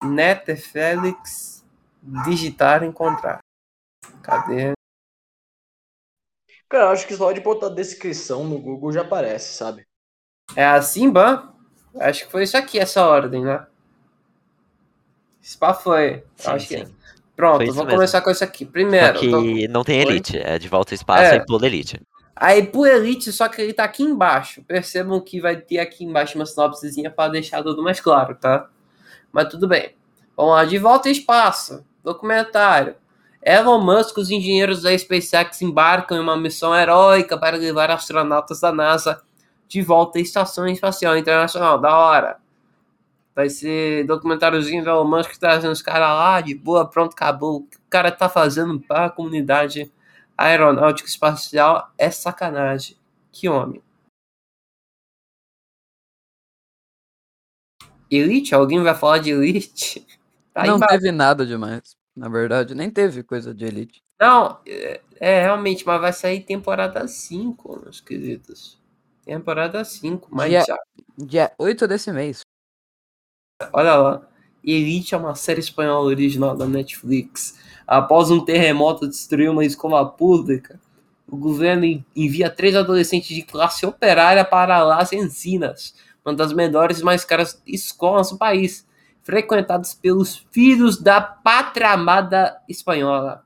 Netflix 0.03 1.63
digitar 2.25 2.83
encontrar. 2.83 3.37
Cadê? 4.23 4.73
Cara, 6.67 6.85
eu 6.85 6.89
acho 6.89 7.05
que 7.05 7.15
só 7.15 7.31
de 7.31 7.39
botar 7.39 7.69
descrição 7.69 8.43
no 8.43 8.59
Google 8.59 8.93
já 8.93 9.01
aparece, 9.01 9.53
sabe? 9.53 9.85
É 10.55 10.65
assim, 10.65 11.07
Ban? 11.07 11.53
Acho 11.99 12.25
que 12.25 12.31
foi 12.31 12.45
isso 12.45 12.57
aqui, 12.57 12.79
essa 12.79 13.05
ordem, 13.05 13.45
né? 13.45 13.67
Spa 15.43 15.75
foi. 15.75 16.25
Sim, 16.35 16.49
acho 16.49 16.67
que 16.67 16.83
sim. 16.83 16.96
Pronto, 17.37 17.59
vou 17.67 17.85
mesmo. 17.85 17.85
começar 17.91 18.19
com 18.21 18.29
isso 18.31 18.43
aqui. 18.43 18.65
Só 18.65 18.71
Primeiro, 18.71 19.19
que 19.19 19.29
tô- 19.29 19.41
não 19.71 19.83
tem 19.83 20.01
elite. 20.01 20.37
É 20.37 20.57
de 20.59 20.67
volta 20.67 20.93
ao 20.93 20.95
espaço 20.95 21.23
É. 21.23 21.35
e 21.37 21.45
pula 21.45 21.65
elite. 21.67 22.01
Aí 22.35 22.63
pro 22.67 22.85
Elite, 22.85 23.31
só 23.31 23.47
que 23.47 23.61
ele 23.61 23.73
tá 23.73 23.83
aqui 23.85 24.03
embaixo. 24.03 24.61
Percebam 24.63 25.19
que 25.21 25.39
vai 25.39 25.55
ter 25.55 25.79
aqui 25.79 26.03
embaixo 26.03 26.37
uma 26.37 26.45
sinopsezinha 26.45 27.09
para 27.09 27.31
deixar 27.31 27.63
tudo 27.63 27.81
mais 27.81 27.99
claro, 27.99 28.35
tá? 28.35 28.67
Mas 29.31 29.47
tudo 29.49 29.67
bem. 29.67 29.95
Vamos 30.35 30.51
lá, 30.53 30.65
de 30.65 30.77
volta 30.77 31.07
ao 31.07 31.11
espaço. 31.13 31.83
Documentário. 32.03 32.95
Elon 33.43 33.79
Musk, 33.79 34.17
os 34.17 34.29
engenheiros 34.29 34.81
da 34.81 34.95
SpaceX 34.97 35.61
embarcam 35.61 36.17
em 36.17 36.21
uma 36.21 36.35
missão 36.37 36.75
heróica 36.75 37.37
para 37.37 37.55
levar 37.57 37.89
astronautas 37.89 38.59
da 38.59 38.71
NASA 38.73 39.21
de 39.67 39.81
volta 39.81 40.19
à 40.19 40.21
Estação 40.21 40.67
Espacial 40.67 41.17
Internacional. 41.17 41.79
Da 41.79 41.95
hora. 41.97 42.37
Vai 43.37 43.49
ser 43.51 44.03
documentáriozinho 44.07 44.83
do 44.83 44.89
Elon 44.89 45.05
Musk 45.07 45.37
trazendo 45.37 45.71
os 45.71 45.81
caras 45.83 46.09
lá, 46.09 46.41
de 46.41 46.55
boa, 46.55 46.89
pronto, 46.89 47.13
acabou. 47.13 47.57
O 47.57 47.63
que 47.67 47.77
o 47.77 47.81
cara 47.87 48.11
tá 48.11 48.27
fazendo 48.27 48.79
para 48.79 49.05
a 49.05 49.09
comunidade 49.11 49.93
aeronáutica 50.35 51.07
espacial 51.07 51.93
é 51.99 52.09
sacanagem. 52.09 52.97
Que 53.31 53.47
homem. 53.47 53.79
Elite? 58.09 58.55
Alguém 58.55 58.81
vai 58.81 58.95
falar 58.95 59.19
de 59.19 59.31
Elite? 59.31 60.05
Tá 60.57 60.65
não 60.65 60.77
embaixo. 60.77 60.95
teve 60.95 61.11
nada 61.11 61.45
demais. 61.45 61.95
na 62.15 62.27
verdade. 62.27 62.73
Nem 62.73 62.89
teve 62.89 63.21
coisa 63.21 63.53
de 63.53 63.63
Elite. 63.63 64.01
Não, 64.19 64.59
é, 64.65 65.01
é, 65.19 65.41
realmente, 65.43 65.85
mas 65.85 66.01
vai 66.01 66.11
sair 66.11 66.41
temporada 66.41 67.07
5, 67.07 67.79
meus 67.83 68.01
queridos. 68.01 68.81
Temporada 69.23 69.85
5, 69.85 70.27
mas 70.31 70.49
Dia- 70.49 70.63
já. 70.65 70.77
Dia 71.15 71.51
8 71.59 71.87
desse 71.87 72.11
mês. 72.11 72.41
Olha 73.73 73.95
lá. 73.95 74.21
Elite 74.63 75.15
é 75.15 75.17
uma 75.17 75.33
série 75.33 75.61
espanhola 75.61 76.05
original 76.05 76.55
da 76.55 76.67
Netflix. 76.67 77.57
Após 77.87 78.29
um 78.29 78.43
terremoto 78.43 79.07
destruir 79.07 79.49
uma 79.49 79.65
escola 79.65 80.05
pública, 80.05 80.79
o 81.27 81.37
governo 81.37 81.85
en- 81.85 82.05
envia 82.15 82.49
três 82.49 82.75
adolescentes 82.75 83.35
de 83.35 83.41
classe 83.41 83.85
operária 83.85 84.43
para 84.45 84.83
Las 84.83 85.11
Encinas, 85.13 85.95
uma 86.23 86.35
das 86.35 86.53
melhores 86.53 86.99
e 86.99 87.03
mais 87.03 87.23
caras 87.25 87.61
escolas 87.65 88.29
do 88.29 88.37
país, 88.37 88.85
frequentadas 89.23 89.93
pelos 89.93 90.45
filhos 90.51 91.01
da 91.01 91.19
pátria 91.21 91.89
amada 91.91 92.61
espanhola. 92.67 93.43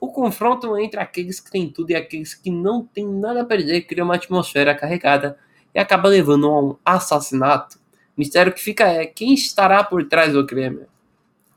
O 0.00 0.08
confronto 0.08 0.78
entre 0.78 1.00
aqueles 1.00 1.38
que 1.40 1.50
têm 1.50 1.68
tudo 1.68 1.90
e 1.90 1.96
aqueles 1.96 2.32
que 2.32 2.50
não 2.50 2.84
têm 2.86 3.06
nada 3.06 3.42
a 3.42 3.44
perder 3.44 3.82
cria 3.82 4.04
uma 4.04 4.14
atmosfera 4.14 4.74
carregada 4.74 5.36
e 5.74 5.78
acaba 5.78 6.08
levando 6.08 6.46
a 6.48 6.60
um 6.60 6.76
assassinato. 6.84 7.79
O 8.20 8.22
mistério 8.22 8.52
que 8.52 8.60
fica 8.60 8.84
é 8.86 9.06
quem 9.06 9.32
estará 9.34 9.82
por 9.82 10.06
trás 10.08 10.32
do 10.32 10.46
crime. 10.46 10.86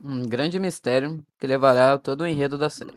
Um 0.00 0.28
grande 0.28 0.60
mistério 0.60 1.26
que 1.36 1.46
levará 1.48 1.98
todo 1.98 2.20
o 2.20 2.26
enredo 2.28 2.56
da 2.56 2.70
série. 2.70 2.96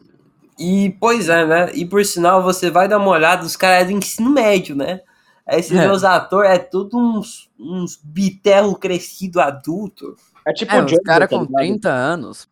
E, 0.59 0.95
pois 0.99 1.29
é, 1.29 1.45
né? 1.45 1.71
E 1.73 1.85
por 1.85 2.03
sinal, 2.05 2.41
você 2.43 2.69
vai 2.71 2.87
dar 2.87 2.97
uma 2.97 3.09
olhada, 3.11 3.45
os 3.45 3.55
caras 3.55 3.83
é 3.83 3.85
do 3.85 3.91
ensino 3.91 4.29
médio, 4.31 4.75
né? 4.75 5.01
Aí 5.45 5.59
esses 5.59 5.77
É. 5.77 5.81
meus 5.81 6.03
atores 6.03 6.51
é 6.51 6.57
tudo 6.59 6.97
uns, 6.97 7.49
uns 7.59 7.95
bitello 8.03 8.75
crescido 8.77 9.39
adulto. 9.39 10.15
É 10.45 10.53
tipo 10.53 10.75
É, 10.75 10.81
o 10.81 10.85
os 10.85 10.85
Django, 10.85 11.03
caras 11.03 11.29
tá 11.29 11.37
com 11.37 11.45
ligado? 11.45 11.55
30 11.55 11.89
anos. 11.89 12.49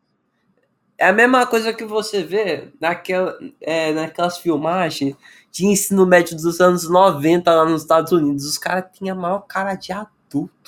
É 0.97 1.07
a 1.07 1.13
mesma 1.13 1.45
coisa 1.45 1.73
que 1.73 1.83
você 1.83 2.23
vê 2.23 2.71
naquela, 2.79 3.37
é, 3.61 3.91
naquelas 3.93 4.37
filmagens 4.37 5.15
de 5.51 5.65
ensino 5.65 6.05
médio 6.05 6.37
dos 6.37 6.61
anos 6.61 6.89
90 6.89 7.53
lá 7.53 7.65
nos 7.65 7.81
Estados 7.81 8.11
Unidos. 8.13 8.45
Os 8.45 8.57
caras 8.57 8.85
tinham 8.93 9.17
a 9.17 9.21
maior 9.21 9.39
cara 9.41 9.75
de 9.75 9.91
adulto, 9.91 10.14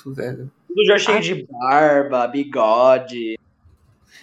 velho. 0.06 0.50
Tudo 0.66 0.84
já 0.84 0.98
cheio 0.98 1.20
de 1.20 1.46
barba, 1.50 2.26
bigode. 2.26 3.38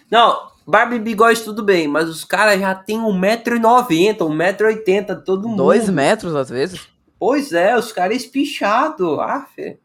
Não, 0.10 0.52
Barbie 0.68 0.96
e 0.96 1.00
bigode 1.00 1.44
tudo 1.44 1.64
bem, 1.64 1.88
mas 1.88 2.10
os 2.10 2.24
caras 2.24 2.60
já 2.60 2.74
tem 2.74 2.98
1,90m, 3.00 4.18
1,80m, 4.18 5.24
todo 5.24 5.48
mundo. 5.48 5.58
2 5.58 5.90
metros 5.90 6.36
às 6.36 6.50
vezes. 6.50 6.88
Pois 7.20 7.54
é, 7.54 7.78
os 7.78 7.92
caras 7.92 8.18
espichados. 8.18 9.20
Ah, 9.20 9.48
fê. 9.54 9.78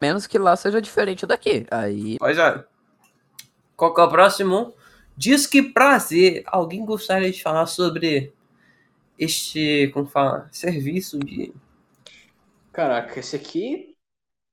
Menos 0.00 0.26
que 0.26 0.38
lá 0.38 0.54
seja 0.56 0.80
diferente 0.80 1.26
daqui. 1.26 1.66
Aí. 1.70 2.18
Pois 2.18 2.38
é. 2.38 2.64
Qual 3.76 3.92
que 3.92 4.00
é 4.00 4.04
o 4.04 4.08
próximo? 4.08 4.74
Diz 5.16 5.46
que 5.46 5.62
prazer. 5.62 6.44
Alguém 6.46 6.84
gostaria 6.84 7.30
de 7.30 7.42
falar 7.42 7.66
sobre 7.66 8.32
este, 9.18 9.90
como 9.92 10.06
fala, 10.06 10.48
serviço 10.52 11.18
de... 11.18 11.52
Caraca, 12.72 13.20
esse 13.20 13.36
aqui 13.36 13.91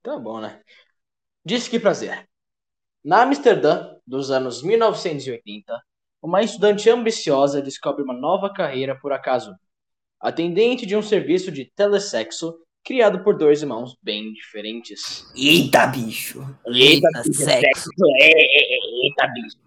tá 0.02 0.18
bom, 0.18 0.40
né? 0.40 0.62
Disse 1.46 1.70
que 1.70 1.80
prazer. 1.80 2.28
Na 3.04 3.24
Amsterdã, 3.24 3.96
dos 4.06 4.30
anos 4.30 4.62
1980, 4.62 5.82
uma 6.22 6.42
estudante 6.42 6.90
ambiciosa 6.90 7.62
descobre 7.62 8.04
uma 8.04 8.14
nova 8.14 8.54
carreira 8.54 8.98
por 9.00 9.14
acaso. 9.14 9.56
Atendente 10.20 10.86
de 10.86 10.96
um 10.96 11.02
serviço 11.02 11.52
de 11.52 11.72
telesexo 11.74 12.54
criado 12.84 13.24
por 13.24 13.38
dois 13.38 13.62
irmãos 13.62 13.96
bem 14.02 14.34
diferentes. 14.34 15.32
Eita, 15.36 15.88
bicho. 15.88 16.42
Eita, 16.68 17.24
sexo. 17.24 17.90
Eita, 18.20 19.28
bicho. 19.28 19.58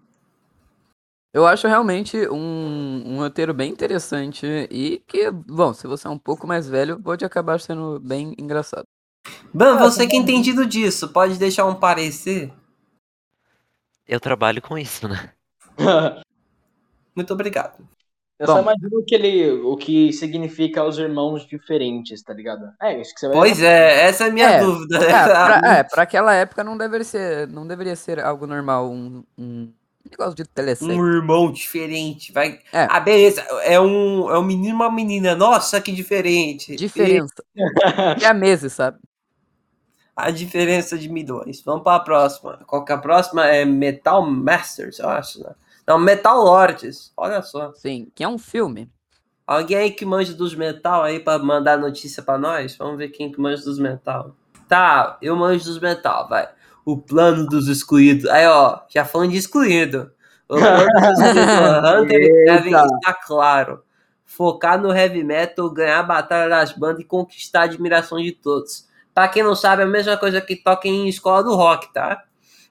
Eu 1.33 1.47
acho 1.47 1.67
realmente 1.67 2.15
um, 2.29 3.03
um 3.07 3.17
roteiro 3.17 3.55
bem 3.55 3.71
interessante 3.71 4.45
e 4.69 5.01
que, 5.07 5.31
bom, 5.31 5.73
se 5.73 5.87
você 5.87 6.07
é 6.07 6.09
um 6.11 6.19
pouco 6.19 6.45
mais 6.45 6.69
velho, 6.69 7.01
pode 7.01 7.25
acabar 7.25 7.59
sendo 7.59 7.99
bem 7.99 8.35
engraçado. 8.37 8.85
Ban, 9.53 9.77
você 9.77 10.07
que 10.07 10.15
é 10.15 10.19
entendido 10.19 10.65
disso, 10.65 11.09
pode 11.09 11.37
deixar 11.37 11.65
um 11.65 11.75
parecer? 11.75 12.51
Eu 14.07 14.19
trabalho 14.19 14.61
com 14.61 14.77
isso, 14.77 15.07
né? 15.07 15.31
Muito 17.15 17.33
obrigado. 17.33 17.87
Eu 18.39 18.47
Bom. 18.47 18.53
só 18.53 18.61
imagino 18.61 18.99
o 18.99 19.05
que, 19.05 19.15
ele, 19.15 19.51
o 19.51 19.77
que 19.77 20.11
significa 20.11 20.83
os 20.83 20.97
irmãos 20.97 21.47
diferentes, 21.47 22.21
tá 22.23 22.33
ligado? 22.33 22.73
É, 22.81 22.99
isso 22.99 23.13
que 23.13 23.19
você 23.19 23.27
vai 23.27 23.37
Pois 23.37 23.61
é, 23.61 24.07
essa 24.07 24.25
é 24.25 24.29
a 24.29 24.33
minha 24.33 24.49
É, 24.49 24.59
dúvida. 24.59 24.97
É, 24.97 25.23
pra, 25.23 25.61
é, 25.77 25.83
pra 25.83 26.03
aquela 26.03 26.33
época 26.33 26.63
não 26.63 26.75
deveria 26.75 27.05
ser, 27.05 27.47
não 27.47 27.67
deveria 27.67 27.95
ser 27.95 28.19
algo 28.19 28.47
normal, 28.47 28.91
um, 28.91 29.23
um 29.37 29.71
negócio 30.09 30.35
de. 30.35 30.43
Um 30.81 31.07
irmão 31.07 31.51
diferente, 31.51 32.33
vai. 32.33 32.59
É. 32.73 32.87
Ah, 32.89 32.99
beleza. 32.99 33.41
É 33.63 33.79
um, 33.79 34.29
é 34.29 34.37
um 34.37 34.43
menino 34.43 34.69
e 34.69 34.73
uma 34.73 34.91
menina. 34.91 35.35
Nossa, 35.35 35.79
que 35.79 35.91
diferente. 35.91 36.75
Diferença. 36.75 37.35
Que 38.19 38.25
é 38.25 38.33
meses, 38.33 38.73
sabe? 38.73 38.97
A 40.15 40.29
diferença 40.29 40.97
de 40.97 41.09
milhões. 41.09 41.61
Vamos 41.63 41.83
para 41.83 41.97
a 41.97 41.99
próxima. 41.99 42.59
Qual 42.67 42.85
que 42.85 42.91
é 42.91 42.95
a 42.95 42.99
próxima? 42.99 43.45
É 43.47 43.65
Metal 43.65 44.21
Masters, 44.21 44.99
eu 44.99 45.09
acho, 45.09 45.41
né? 45.43 45.53
Não, 45.85 45.97
Metal 45.97 46.37
Lords. 46.37 47.11
Olha 47.17 47.41
só. 47.41 47.73
Sim, 47.73 48.11
que 48.15 48.23
é 48.23 48.27
um 48.27 48.37
filme. 48.37 48.89
Alguém 49.45 49.77
aí 49.77 49.91
que 49.91 50.05
manja 50.05 50.33
dos 50.33 50.55
metal 50.55 51.03
aí 51.03 51.19
para 51.19 51.43
mandar 51.43 51.77
notícia 51.77 52.23
para 52.23 52.37
nós? 52.37 52.77
Vamos 52.77 52.97
ver 52.97 53.09
quem 53.09 53.29
que 53.31 53.41
manja 53.41 53.63
dos 53.63 53.77
metal. 53.77 54.35
Tá, 54.69 55.17
eu 55.21 55.35
manjo 55.35 55.65
dos 55.65 55.79
metal, 55.79 56.29
vai. 56.29 56.47
O 56.85 56.97
plano 56.97 57.45
dos 57.47 57.67
excluídos. 57.67 58.25
Aí, 58.29 58.47
ó, 58.47 58.79
já 58.89 59.03
falando 59.03 59.31
de 59.31 59.37
excluído. 59.37 60.11
O 60.47 60.55
plano 60.55 60.87
dos 60.87 61.19
excluídos. 61.19 61.89
Hunter 61.89 62.21
e 62.21 62.45
Kevin 62.45 62.69
Eita. 62.73 62.85
está 62.95 63.13
claro. 63.13 63.83
Focar 64.25 64.81
no 64.81 64.95
heavy 64.95 65.23
metal, 65.23 65.69
ganhar 65.69 65.99
a 65.99 66.03
batalha 66.03 66.49
das 66.49 66.71
bandas 66.71 67.01
e 67.01 67.05
conquistar 67.05 67.61
a 67.61 67.63
admiração 67.65 68.19
de 68.19 68.31
todos. 68.31 68.87
Pra 69.13 69.27
quem 69.27 69.43
não 69.43 69.55
sabe, 69.55 69.83
é 69.83 69.85
a 69.85 69.87
mesma 69.87 70.17
coisa 70.17 70.41
que 70.41 70.55
toca 70.55 70.87
em 70.87 71.07
escola 71.07 71.43
do 71.43 71.55
rock, 71.55 71.91
tá? 71.93 72.23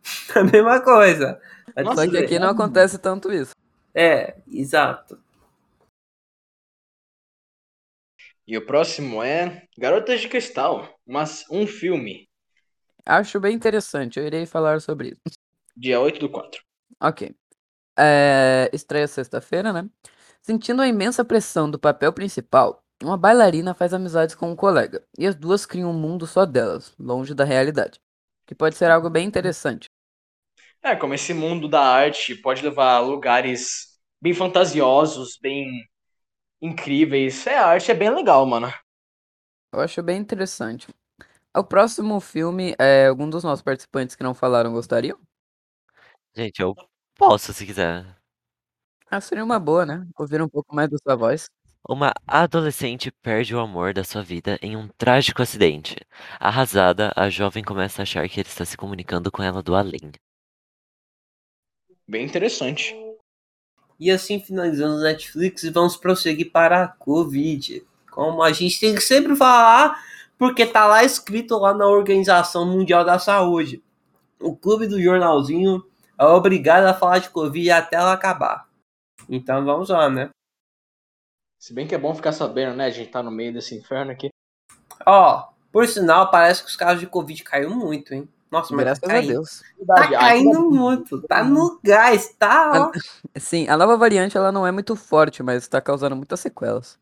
A 0.35 0.43
mesma 0.43 0.81
coisa. 0.82 1.40
Nossa, 1.77 2.05
Só 2.05 2.10
que 2.10 2.19
aqui 2.19 2.39
não 2.39 2.48
acontece 2.48 2.98
tanto 2.98 3.32
isso. 3.32 3.52
É, 3.94 4.36
exato. 4.48 5.19
E 8.47 8.59
o 8.59 8.66
próximo 8.66 9.23
é 9.23 9.69
Garotas 9.78 10.20
de 10.20 10.28
Cristal, 10.28 10.98
mas 11.06 11.44
um 11.51 11.66
filme, 11.66 12.28
Acho 13.05 13.40
bem 13.40 13.55
interessante, 13.55 14.19
eu 14.19 14.27
irei 14.27 14.47
falar 14.47 14.81
sobre 14.81 15.09
isso. 15.09 15.36
dia 15.77 16.01
8 16.01 16.20
do 16.20 16.28
4. 16.28 16.62
Ok. 17.01 17.35
É, 17.98 18.70
estreia 18.73 19.06
sexta-feira, 19.09 19.73
né? 19.73 19.89
Sentindo 20.40 20.82
a 20.82 20.89
imensa 20.89 21.24
pressão 21.24 21.70
do 21.70 21.78
papel 21.78 22.12
principal, 22.12 22.81
uma 23.04 23.16
bailarina 23.16 23.74
faz 23.74 23.92
amizades 23.94 24.34
com 24.34 24.50
um 24.50 24.56
colega, 24.56 25.04
e 25.18 25.26
as 25.26 25.34
duas 25.34 25.66
criam 25.66 25.90
um 25.90 25.98
mundo 25.98 26.26
só 26.26 26.44
delas, 26.44 26.94
longe 26.98 27.34
da 27.34 27.44
realidade. 27.44 27.98
Que 28.46 28.54
pode 28.54 28.76
ser 28.76 28.90
algo 28.90 29.08
bem 29.10 29.26
interessante. 29.26 29.88
É, 30.82 30.96
como 30.96 31.14
esse 31.14 31.32
mundo 31.32 31.68
da 31.68 31.80
arte 31.80 32.34
pode 32.34 32.62
levar 32.62 32.96
a 32.96 33.00
lugares 33.00 33.98
bem 34.20 34.34
fantasiosos, 34.34 35.38
bem 35.40 35.70
incríveis. 36.60 37.46
É, 37.46 37.58
a 37.58 37.66
arte 37.68 37.90
é 37.90 37.94
bem 37.94 38.10
legal, 38.10 38.46
mano. 38.46 38.72
Eu 39.72 39.80
acho 39.80 40.02
bem 40.02 40.18
interessante. 40.20 40.88
O 41.56 41.64
próximo 41.64 42.20
filme, 42.20 42.74
é, 42.78 43.06
algum 43.08 43.28
dos 43.28 43.44
nossos 43.44 43.62
participantes 43.62 44.16
que 44.16 44.22
não 44.22 44.34
falaram 44.34 44.72
gostariam? 44.72 45.18
Gente, 46.34 46.60
eu 46.60 46.74
posso 47.14 47.52
se 47.52 47.66
quiser. 47.66 48.04
Ah, 49.10 49.20
seria 49.20 49.44
uma 49.44 49.58
boa, 49.60 49.84
né? 49.86 50.06
Ouvir 50.18 50.42
um 50.42 50.48
pouco 50.48 50.74
mais 50.74 50.88
da 50.88 50.96
sua 50.98 51.14
voz. 51.16 51.48
Uma 51.88 52.12
adolescente 52.26 53.10
perde 53.10 53.56
o 53.56 53.59
amor 53.59 53.92
da 53.92 54.04
sua 54.04 54.22
vida 54.22 54.56
em 54.62 54.76
um 54.76 54.86
trágico 54.96 55.42
acidente. 55.42 55.96
Arrasada, 56.38 57.12
a 57.16 57.28
jovem 57.28 57.64
começa 57.64 58.02
a 58.02 58.04
achar 58.04 58.28
que 58.28 58.38
ele 58.38 58.48
está 58.48 58.64
se 58.64 58.76
comunicando 58.76 59.32
com 59.32 59.42
ela 59.42 59.60
do 59.60 59.74
além. 59.74 60.12
Bem 62.06 62.24
interessante. 62.24 62.94
E 63.98 64.12
assim 64.12 64.38
finalizamos 64.38 65.00
o 65.00 65.02
Netflix 65.02 65.64
e 65.64 65.70
vamos 65.70 65.96
prosseguir 65.96 66.52
para 66.52 66.84
a 66.84 66.88
Covid. 66.88 67.84
Como 68.12 68.42
a 68.42 68.52
gente 68.52 68.78
tem 68.78 68.94
que 68.94 69.00
sempre 69.00 69.34
falar, 69.34 70.00
porque 70.38 70.64
tá 70.64 70.86
lá 70.86 71.02
escrito 71.02 71.59
lá 71.59 71.74
na 71.74 71.88
Organização 71.88 72.64
Mundial 72.64 73.04
da 73.04 73.18
Saúde. 73.18 73.82
O 74.38 74.54
clube 74.54 74.86
do 74.86 75.02
jornalzinho 75.02 75.84
é 76.16 76.24
obrigado 76.24 76.84
a 76.84 76.94
falar 76.94 77.18
de 77.18 77.30
Covid 77.30 77.70
até 77.72 77.96
ela 77.96 78.12
acabar. 78.12 78.68
Então 79.28 79.64
vamos 79.64 79.88
lá, 79.88 80.09
né? 80.09 80.30
Se 81.62 81.72
bem 81.72 81.86
que 81.86 81.94
é 81.94 81.98
bom 81.98 82.12
ficar 82.12 82.32
sabendo, 82.32 82.74
né? 82.74 82.86
A 82.86 82.90
gente 82.90 83.09
tá 83.09 83.22
no 83.22 83.30
meio 83.30 83.52
desse 83.52 83.72
inferno 83.76 84.10
aqui. 84.10 84.30
Ó, 85.06 85.44
por 85.70 85.86
sinal, 85.86 86.28
parece 86.28 86.64
que 86.64 86.68
os 86.68 86.74
casos 86.74 86.98
de 86.98 87.06
Covid 87.06 87.40
caiu 87.44 87.70
muito, 87.70 88.12
hein? 88.12 88.28
Nossa, 88.51 88.74
mas 88.74 88.84
Graças 88.84 89.01
tá 89.01 89.06
a 89.06 89.10
caindo. 89.10 89.28
Deus. 89.28 89.62
Tá 89.86 90.10
caindo 90.10 90.70
muito, 90.72 91.22
tá 91.22 91.44
no 91.44 91.78
gás, 91.80 92.34
tá, 92.36 92.90
ó. 92.90 93.39
Sim, 93.39 93.68
a 93.68 93.76
nova 93.76 93.97
variante 93.97 94.36
ela 94.36 94.51
não 94.51 94.66
é 94.66 94.72
muito 94.72 94.97
forte, 94.97 95.40
mas 95.40 95.62
está 95.62 95.80
causando 95.80 96.16
muitas 96.16 96.40
sequelas. 96.40 96.98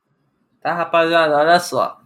Tá, 0.61 0.75
rapaziada, 0.75 1.39
olha 1.39 1.59
só. 1.59 1.99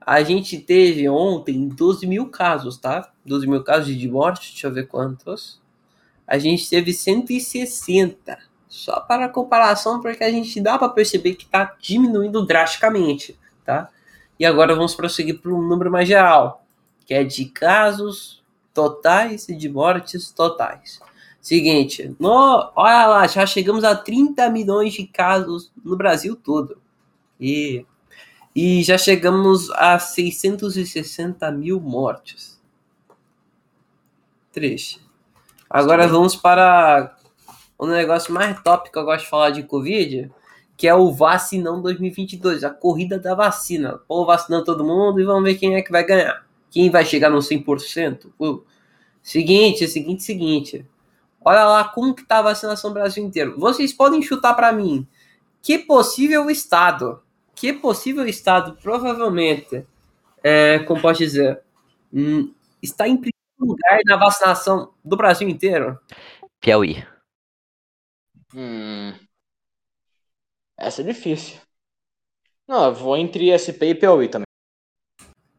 A 0.00 0.22
gente 0.22 0.56
teve 0.56 1.08
ontem 1.08 1.66
12 1.66 2.06
mil 2.06 2.30
casos, 2.30 2.78
tá? 2.78 3.10
12 3.26 3.48
mil 3.48 3.64
casos 3.64 3.92
de 3.92 4.08
morte, 4.08 4.52
deixa 4.52 4.68
eu 4.68 4.72
ver 4.72 4.86
quantos. 4.86 5.60
A 6.24 6.38
gente 6.38 6.70
teve 6.70 6.92
160 6.92 8.38
Só 8.68 9.00
para 9.00 9.28
comparação, 9.28 10.00
porque 10.00 10.22
a 10.22 10.30
gente 10.30 10.60
dá 10.60 10.78
para 10.78 10.90
perceber 10.90 11.34
que 11.34 11.44
está 11.44 11.74
diminuindo 11.80 12.44
drasticamente, 12.44 13.38
tá? 13.64 13.88
E 14.38 14.44
agora 14.44 14.74
vamos 14.74 14.94
prosseguir 14.94 15.40
para 15.40 15.52
um 15.52 15.62
número 15.62 15.90
mais 15.90 16.06
geral, 16.06 16.64
que 17.06 17.14
é 17.14 17.24
de 17.24 17.46
casos 17.46 18.42
totais 18.72 19.48
e 19.48 19.56
de 19.56 19.68
mortes 19.68 20.30
totais. 20.30 21.00
Seguinte, 21.40 22.14
no, 22.20 22.70
olha 22.76 23.06
lá, 23.06 23.26
já 23.26 23.46
chegamos 23.46 23.82
a 23.82 23.96
30 23.96 24.50
milhões 24.50 24.92
de 24.92 25.06
casos 25.06 25.72
no 25.82 25.96
Brasil 25.96 26.36
todo. 26.36 26.78
E, 27.40 27.86
e 28.54 28.82
já 28.82 28.98
chegamos 28.98 29.70
a 29.70 29.98
660 29.98 31.50
mil 31.52 31.80
mortes. 31.80 32.60
Triste. 34.52 35.00
Agora 35.70 36.06
vamos 36.06 36.36
para 36.36 37.17
o 37.78 37.86
negócio 37.86 38.34
mais 38.34 38.60
top 38.62 38.90
que 38.90 38.98
eu 38.98 39.04
gosto 39.04 39.24
de 39.24 39.30
falar 39.30 39.50
de 39.50 39.62
Covid, 39.62 40.30
que 40.76 40.88
é 40.88 40.94
o 40.94 41.12
Vacinão 41.12 41.80
2022, 41.80 42.64
a 42.64 42.70
corrida 42.70 43.18
da 43.18 43.34
vacina. 43.34 44.00
Povo 44.08 44.26
vacinando 44.26 44.64
todo 44.64 44.84
mundo 44.84 45.20
e 45.20 45.24
vamos 45.24 45.44
ver 45.44 45.54
quem 45.54 45.76
é 45.76 45.82
que 45.82 45.92
vai 45.92 46.04
ganhar. 46.04 46.44
Quem 46.70 46.90
vai 46.90 47.04
chegar 47.04 47.30
no 47.30 47.38
100%? 47.38 48.30
Uh. 48.38 48.62
Seguinte, 49.22 49.86
seguinte, 49.86 50.22
seguinte. 50.22 50.86
Olha 51.44 51.64
lá 51.64 51.84
como 51.84 52.14
que 52.14 52.24
tá 52.24 52.38
a 52.38 52.42
vacinação 52.42 52.90
no 52.90 52.94
Brasil 52.94 53.24
inteiro. 53.24 53.58
Vocês 53.58 53.92
podem 53.92 54.22
chutar 54.22 54.54
para 54.54 54.72
mim 54.72 55.06
que 55.62 55.78
possível 55.78 56.50
estado, 56.50 57.20
que 57.54 57.72
possível 57.72 58.26
estado 58.26 58.76
provavelmente, 58.80 59.86
é, 60.42 60.78
como 60.80 61.00
posso 61.00 61.18
dizer, 61.18 61.60
hum, 62.12 62.52
está 62.82 63.06
em 63.06 63.16
primeiro 63.16 63.34
lugar 63.60 64.00
na 64.04 64.16
vacinação 64.16 64.90
do 65.04 65.16
Brasil 65.16 65.48
inteiro? 65.48 65.98
Piauí. 66.60 67.04
Hum. 68.58 69.14
Essa 70.76 71.02
é 71.02 71.04
difícil. 71.04 71.60
Não, 72.66 72.86
eu 72.86 72.94
vou 72.94 73.16
entre 73.16 73.50
SP 73.50 73.90
e 73.90 73.94
Piauí 73.94 74.28
também. 74.28 74.46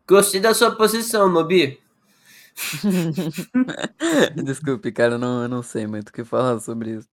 Gostei 0.05 0.41
da 0.41 0.53
sua 0.53 0.75
posição, 0.75 1.29
Nobi. 1.29 1.81
Desculpe, 4.43 4.91
cara, 4.91 5.13
eu 5.13 5.17
não, 5.17 5.43
eu 5.43 5.47
não 5.47 5.63
sei 5.63 5.87
muito 5.87 6.09
o 6.09 6.11
que 6.11 6.25
falar 6.25 6.59
sobre 6.59 6.97
isso. 6.97 7.07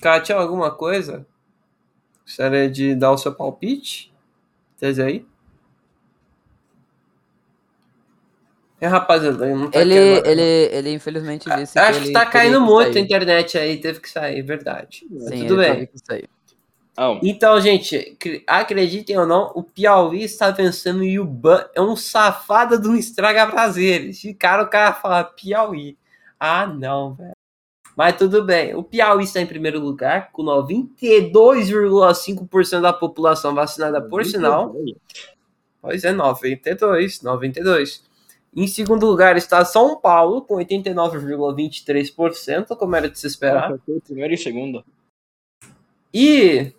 Kátia, 0.00 0.36
alguma 0.36 0.72
coisa? 0.72 1.26
Gostaria 2.22 2.70
de 2.70 2.94
dar 2.94 3.10
o 3.12 3.18
seu 3.18 3.34
palpite? 3.34 4.14
Tese 4.78 5.02
aí? 5.02 5.26
É, 8.84 8.88
rapaziada, 8.88 9.46
ele 9.46 9.54
não 9.54 9.70
tá 9.70 9.80
Ele, 9.80 9.94
ele, 9.94 10.42
ele 10.42 10.92
infelizmente 10.92 11.48
disse 11.56 11.78
Acho 11.78 11.92
que 11.92 11.98
que 12.00 12.04
ele 12.06 12.12
tá 12.12 12.26
caindo 12.26 12.60
muito 12.60 12.98
a 12.98 13.00
internet 13.00 13.56
aí, 13.56 13.80
teve 13.80 14.00
que 14.00 14.10
sair, 14.10 14.42
verdade. 14.42 15.06
Sim, 15.28 15.46
tudo 15.46 15.56
bem. 15.56 15.72
teve 15.74 15.86
que 15.86 15.98
sair. 15.98 16.28
Oh, 16.96 17.18
Então, 17.22 17.60
gente, 17.60 18.16
cre- 18.20 18.44
acreditem 18.46 19.18
ou 19.18 19.26
não, 19.26 19.50
o 19.54 19.62
Piauí 19.64 20.22
está 20.22 20.50
vencendo 20.50 21.02
e 21.02 21.18
o 21.18 21.24
Ban 21.24 21.64
é 21.74 21.80
um 21.80 21.96
safado 21.96 22.80
de 22.80 22.86
um 22.86 22.94
estraga 22.94 23.48
prazeres. 23.48 24.20
De 24.20 24.32
cara 24.32 24.62
o 24.62 24.70
cara 24.70 24.92
fala 24.92 25.24
Piauí. 25.24 25.96
Ah, 26.38 26.66
não, 26.66 27.14
velho. 27.14 27.32
Mas 27.96 28.16
tudo 28.16 28.44
bem. 28.44 28.74
O 28.74 28.82
Piauí 28.82 29.24
está 29.24 29.40
em 29.40 29.46
primeiro 29.46 29.80
lugar, 29.80 30.30
com 30.32 30.42
92,5% 30.42 32.80
da 32.80 32.92
população 32.92 33.54
vacinada 33.54 34.02
por 34.02 34.24
sinal. 34.24 34.74
Pois 35.80 36.02
é, 36.04 36.12
92, 36.12 37.22
92. 37.22 38.02
Em 38.56 38.66
segundo 38.68 39.04
lugar 39.06 39.36
está 39.36 39.64
São 39.64 40.00
Paulo, 40.00 40.42
com 40.42 40.54
89,23%, 40.56 42.76
como 42.76 42.94
era 42.94 43.10
de 43.10 43.18
se 43.18 43.26
esperar. 43.26 43.76
Primeiro 44.04 44.34
e 44.34 44.38
segundo. 44.38 44.84
E 46.12 46.72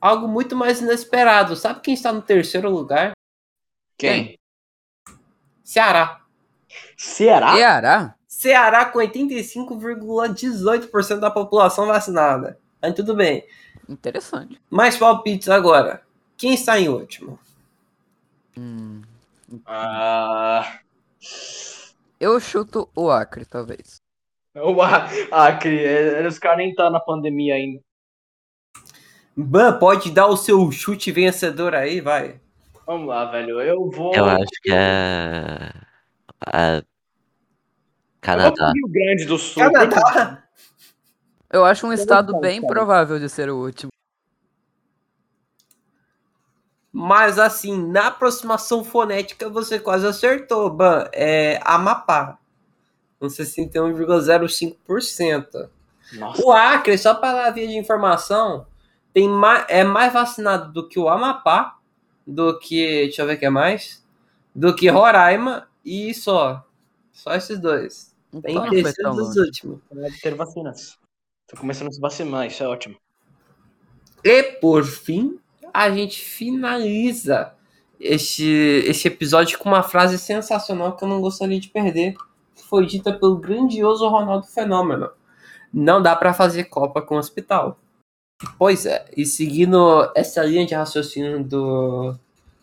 algo 0.00 0.28
muito 0.28 0.54
mais 0.54 0.80
inesperado. 0.82 1.56
Sabe 1.56 1.80
quem 1.80 1.94
está 1.94 2.12
no 2.12 2.20
terceiro 2.20 2.68
lugar? 2.70 3.12
Quem? 3.96 4.38
Ceará. 5.64 6.20
Ceará? 6.96 7.54
Ceará? 7.54 8.14
Ceará 8.28 8.84
com 8.86 8.98
85,18% 8.98 11.20
da 11.20 11.30
população 11.30 11.86
vacinada. 11.86 12.58
Mas 12.80 12.94
tudo 12.94 13.14
bem. 13.14 13.46
Interessante. 13.88 14.60
Mais 14.68 14.96
palpites 14.96 15.48
agora. 15.48 16.02
Quem 16.36 16.52
está 16.54 16.76
em 16.78 16.88
último? 16.88 17.38
Hum, 18.58 19.00
Ah, 19.64 20.80
eu 22.20 22.38
chuto 22.40 22.88
o 22.94 23.10
Acre, 23.10 23.44
talvez. 23.44 24.00
o 24.54 24.82
Acre, 24.82 25.84
é, 25.84 26.26
os 26.26 26.38
caras 26.38 26.58
nem 26.58 26.74
tá 26.74 26.90
na 26.90 27.00
pandemia 27.00 27.54
ainda. 27.54 27.80
Ban, 29.36 29.78
pode 29.78 30.10
dar 30.10 30.26
o 30.26 30.36
seu 30.36 30.70
chute 30.70 31.10
vencedor 31.10 31.74
aí, 31.74 32.00
vai. 32.00 32.40
Vamos 32.86 33.08
lá, 33.08 33.24
velho. 33.30 33.60
Eu 33.60 33.90
vou. 33.90 34.14
Eu 34.14 34.26
acho 34.26 34.50
que 34.62 34.72
é. 34.72 35.72
é 36.52 36.82
Canadá. 38.20 38.72
Rio 38.74 38.88
Grande 38.88 39.24
do 39.24 39.38
Sul. 39.38 39.62
Canadá. 39.62 40.42
Eu 41.50 41.64
acho 41.64 41.86
um 41.86 41.92
estado 41.92 42.38
bem 42.40 42.60
provável 42.60 43.18
de 43.18 43.28
ser 43.28 43.50
o 43.50 43.56
último. 43.56 43.90
Mas 46.92 47.38
assim, 47.38 47.86
na 47.86 48.08
aproximação 48.08 48.84
fonética 48.84 49.48
você 49.48 49.80
quase 49.80 50.06
acertou, 50.06 50.68
Ban. 50.68 51.08
É 51.12 51.58
Amapá. 51.64 52.36
Com 53.18 53.28
61,05%. 53.28 55.70
Nossa. 56.14 56.44
O 56.44 56.52
Acre, 56.52 56.98
só 56.98 57.14
para 57.14 57.46
a 57.46 57.50
via 57.50 57.66
de 57.66 57.78
informação, 57.78 58.66
tem 59.14 59.26
mais, 59.28 59.64
é 59.68 59.84
mais 59.84 60.12
vacinado 60.12 60.70
do 60.72 60.86
que 60.86 60.98
o 60.98 61.08
Amapá, 61.08 61.78
do 62.26 62.58
que. 62.58 63.04
Deixa 63.04 63.22
eu 63.22 63.26
ver 63.26 63.36
o 63.36 63.38
que 63.38 63.46
é 63.46 63.50
mais. 63.50 64.04
Do 64.54 64.74
que 64.74 64.90
Roraima 64.90 65.66
e 65.84 66.12
só. 66.12 66.62
Só 67.10 67.34
esses 67.34 67.58
dois. 67.58 68.14
Tem 68.42 68.56
Então 68.56 68.68
terceiro 68.68 69.14
dos 69.14 69.36
últimos. 69.36 69.80
Pode 69.88 70.20
ter 70.20 70.34
vacinas. 70.34 70.98
Tô 71.46 71.56
começando 71.56 71.88
a 71.88 71.92
se 71.92 72.00
vacinar, 72.00 72.46
isso 72.46 72.62
é 72.62 72.68
ótimo. 72.68 72.96
E 74.24 74.42
por 74.42 74.84
fim, 74.84 75.38
a 75.72 75.90
gente 75.90 76.20
finaliza 76.20 77.54
este, 77.98 78.44
este 78.86 79.08
episódio 79.08 79.58
com 79.58 79.68
uma 79.68 79.82
frase 79.82 80.18
sensacional 80.18 80.96
que 80.96 81.04
eu 81.04 81.08
não 81.08 81.20
gostaria 81.20 81.60
de 81.60 81.68
perder. 81.68 82.14
Que 82.54 82.62
foi 82.62 82.86
dita 82.86 83.12
pelo 83.12 83.36
grandioso 83.36 84.08
Ronaldo 84.08 84.46
Fenômeno. 84.46 85.10
Não 85.72 86.02
dá 86.02 86.14
para 86.14 86.34
fazer 86.34 86.64
Copa 86.64 87.00
com 87.00 87.16
hospital. 87.16 87.78
Pois 88.58 88.84
é, 88.86 89.04
e 89.16 89.24
seguindo 89.24 90.10
essa 90.16 90.42
linha 90.42 90.66
de 90.66 90.74
raciocínio 90.74 91.44
do 91.44 92.16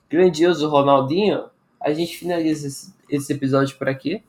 grandioso 0.09 0.67
Ronaldinho, 0.67 1.45
a 1.79 1.93
gente 1.93 2.17
finaliza 2.17 2.67
esse, 2.67 2.93
esse 3.09 3.31
episódio 3.31 3.77
por 3.77 3.87
aqui. 3.87 4.21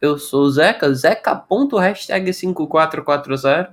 Eu 0.00 0.18
sou 0.18 0.42
o 0.42 0.50
Zeca, 0.50 0.92
zeca.hashtag5440. 0.92 3.68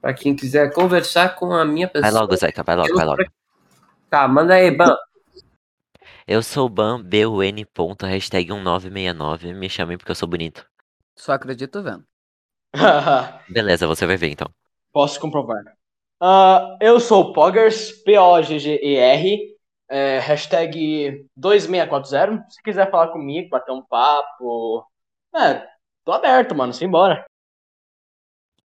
Pra 0.00 0.14
quem 0.14 0.36
quiser 0.36 0.72
conversar 0.72 1.34
com 1.34 1.52
a 1.52 1.64
minha 1.64 1.88
pessoa. 1.88 2.12
Vai 2.12 2.20
logo, 2.20 2.36
Zeca, 2.36 2.62
vai 2.62 2.76
logo, 2.76 2.94
vai 2.94 3.06
logo. 3.06 3.24
Tá, 4.14 4.28
manda 4.28 4.54
aí, 4.54 4.70
Ban. 4.70 4.96
Eu 6.24 6.40
sou 6.40 6.68
ban, 6.68 7.02
BUN, 7.02 7.64
ponto, 7.74 8.06
hashtag 8.06 8.48
1969. 8.48 9.52
Me 9.52 9.68
chamem 9.68 9.98
porque 9.98 10.12
eu 10.12 10.14
sou 10.14 10.28
bonito. 10.28 10.64
Só 11.16 11.32
acredito 11.32 11.82
vendo. 11.82 12.04
Beleza, 13.50 13.88
você 13.88 14.06
vai 14.06 14.16
ver 14.16 14.28
então. 14.28 14.48
Posso 14.92 15.18
comprovar. 15.18 15.64
Ah, 16.20 16.78
eu 16.80 17.00
sou 17.00 17.22
o 17.22 17.32
Poggers, 17.32 17.90
P-O-G-G-E-R, 18.04 19.56
é, 19.90 20.20
hashtag 20.20 21.26
2640. 21.36 22.48
Se 22.50 22.62
quiser 22.62 22.88
falar 22.92 23.08
comigo, 23.08 23.48
bater 23.48 23.72
um 23.72 23.82
papo. 23.82 24.86
É, 25.34 25.66
tô 26.04 26.12
aberto, 26.12 26.54
mano. 26.54 26.72
Simbora. 26.72 27.24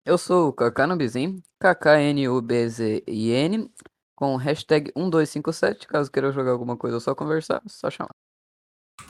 Eu 0.04 0.18
sou 0.18 0.48
o 0.48 0.54
Kakanubizin, 0.54 1.40
KKNUBZIN, 1.60 3.70
com 4.16 4.36
hashtag 4.38 4.92
1257. 4.96 5.88
Caso 5.88 6.12
queira 6.12 6.32
jogar 6.32 6.52
alguma 6.52 6.78
coisa 6.78 6.96
ou 6.98 7.02
só 7.02 7.14
conversar, 7.14 7.62
é 7.66 7.70
só 7.70 7.90
chamar. 7.90 8.16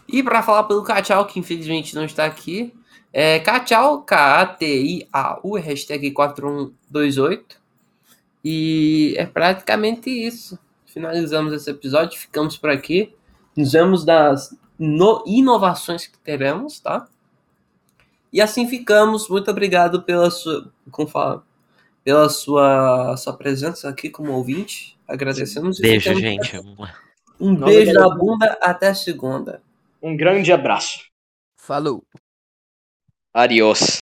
E 0.07 0.23
pra 0.23 0.41
falar 0.41 0.63
pelo 0.63 0.83
Cachau, 0.83 1.25
que 1.27 1.39
infelizmente 1.39 1.93
não 1.95 2.03
está 2.05 2.25
aqui, 2.25 2.73
é 3.13 3.39
Cachau, 3.39 4.01
K-A-T-I-A-U, 4.03 5.53
hashtag 5.55 6.11
4128. 6.11 7.61
E 8.43 9.15
é 9.17 9.25
praticamente 9.25 10.09
isso. 10.09 10.57
Finalizamos 10.85 11.53
esse 11.53 11.69
episódio, 11.69 12.17
ficamos 12.17 12.57
por 12.57 12.69
aqui. 12.69 13.13
Nos 13.55 13.71
vemos 13.73 14.03
das 14.05 14.55
no- 14.77 15.23
inovações 15.25 16.07
que 16.07 16.17
teremos, 16.19 16.79
tá? 16.79 17.07
E 18.31 18.41
assim 18.41 18.67
ficamos. 18.67 19.27
Muito 19.29 19.49
obrigado 19.49 20.03
pela 20.03 20.29
sua, 20.29 20.71
como 20.91 21.07
fala, 21.07 21.43
pela 22.05 22.29
sua, 22.29 23.17
sua 23.17 23.35
presença 23.35 23.89
aqui 23.89 24.11
como 24.11 24.31
ouvinte. 24.31 24.95
Agradecemos. 25.07 25.79
e 25.79 25.81
Beijo, 25.81 26.13
gente. 26.13 26.57
Um 27.39 27.51
Não, 27.51 27.65
beijo 27.67 27.91
na 27.93 28.05
obrigado. 28.05 28.19
bunda. 28.19 28.57
Até 28.61 28.93
segunda. 28.93 29.61
Um 30.01 30.15
grande 30.15 30.53
abraço. 30.53 31.03
Falou! 31.57 32.03
Adiós. 33.33 33.97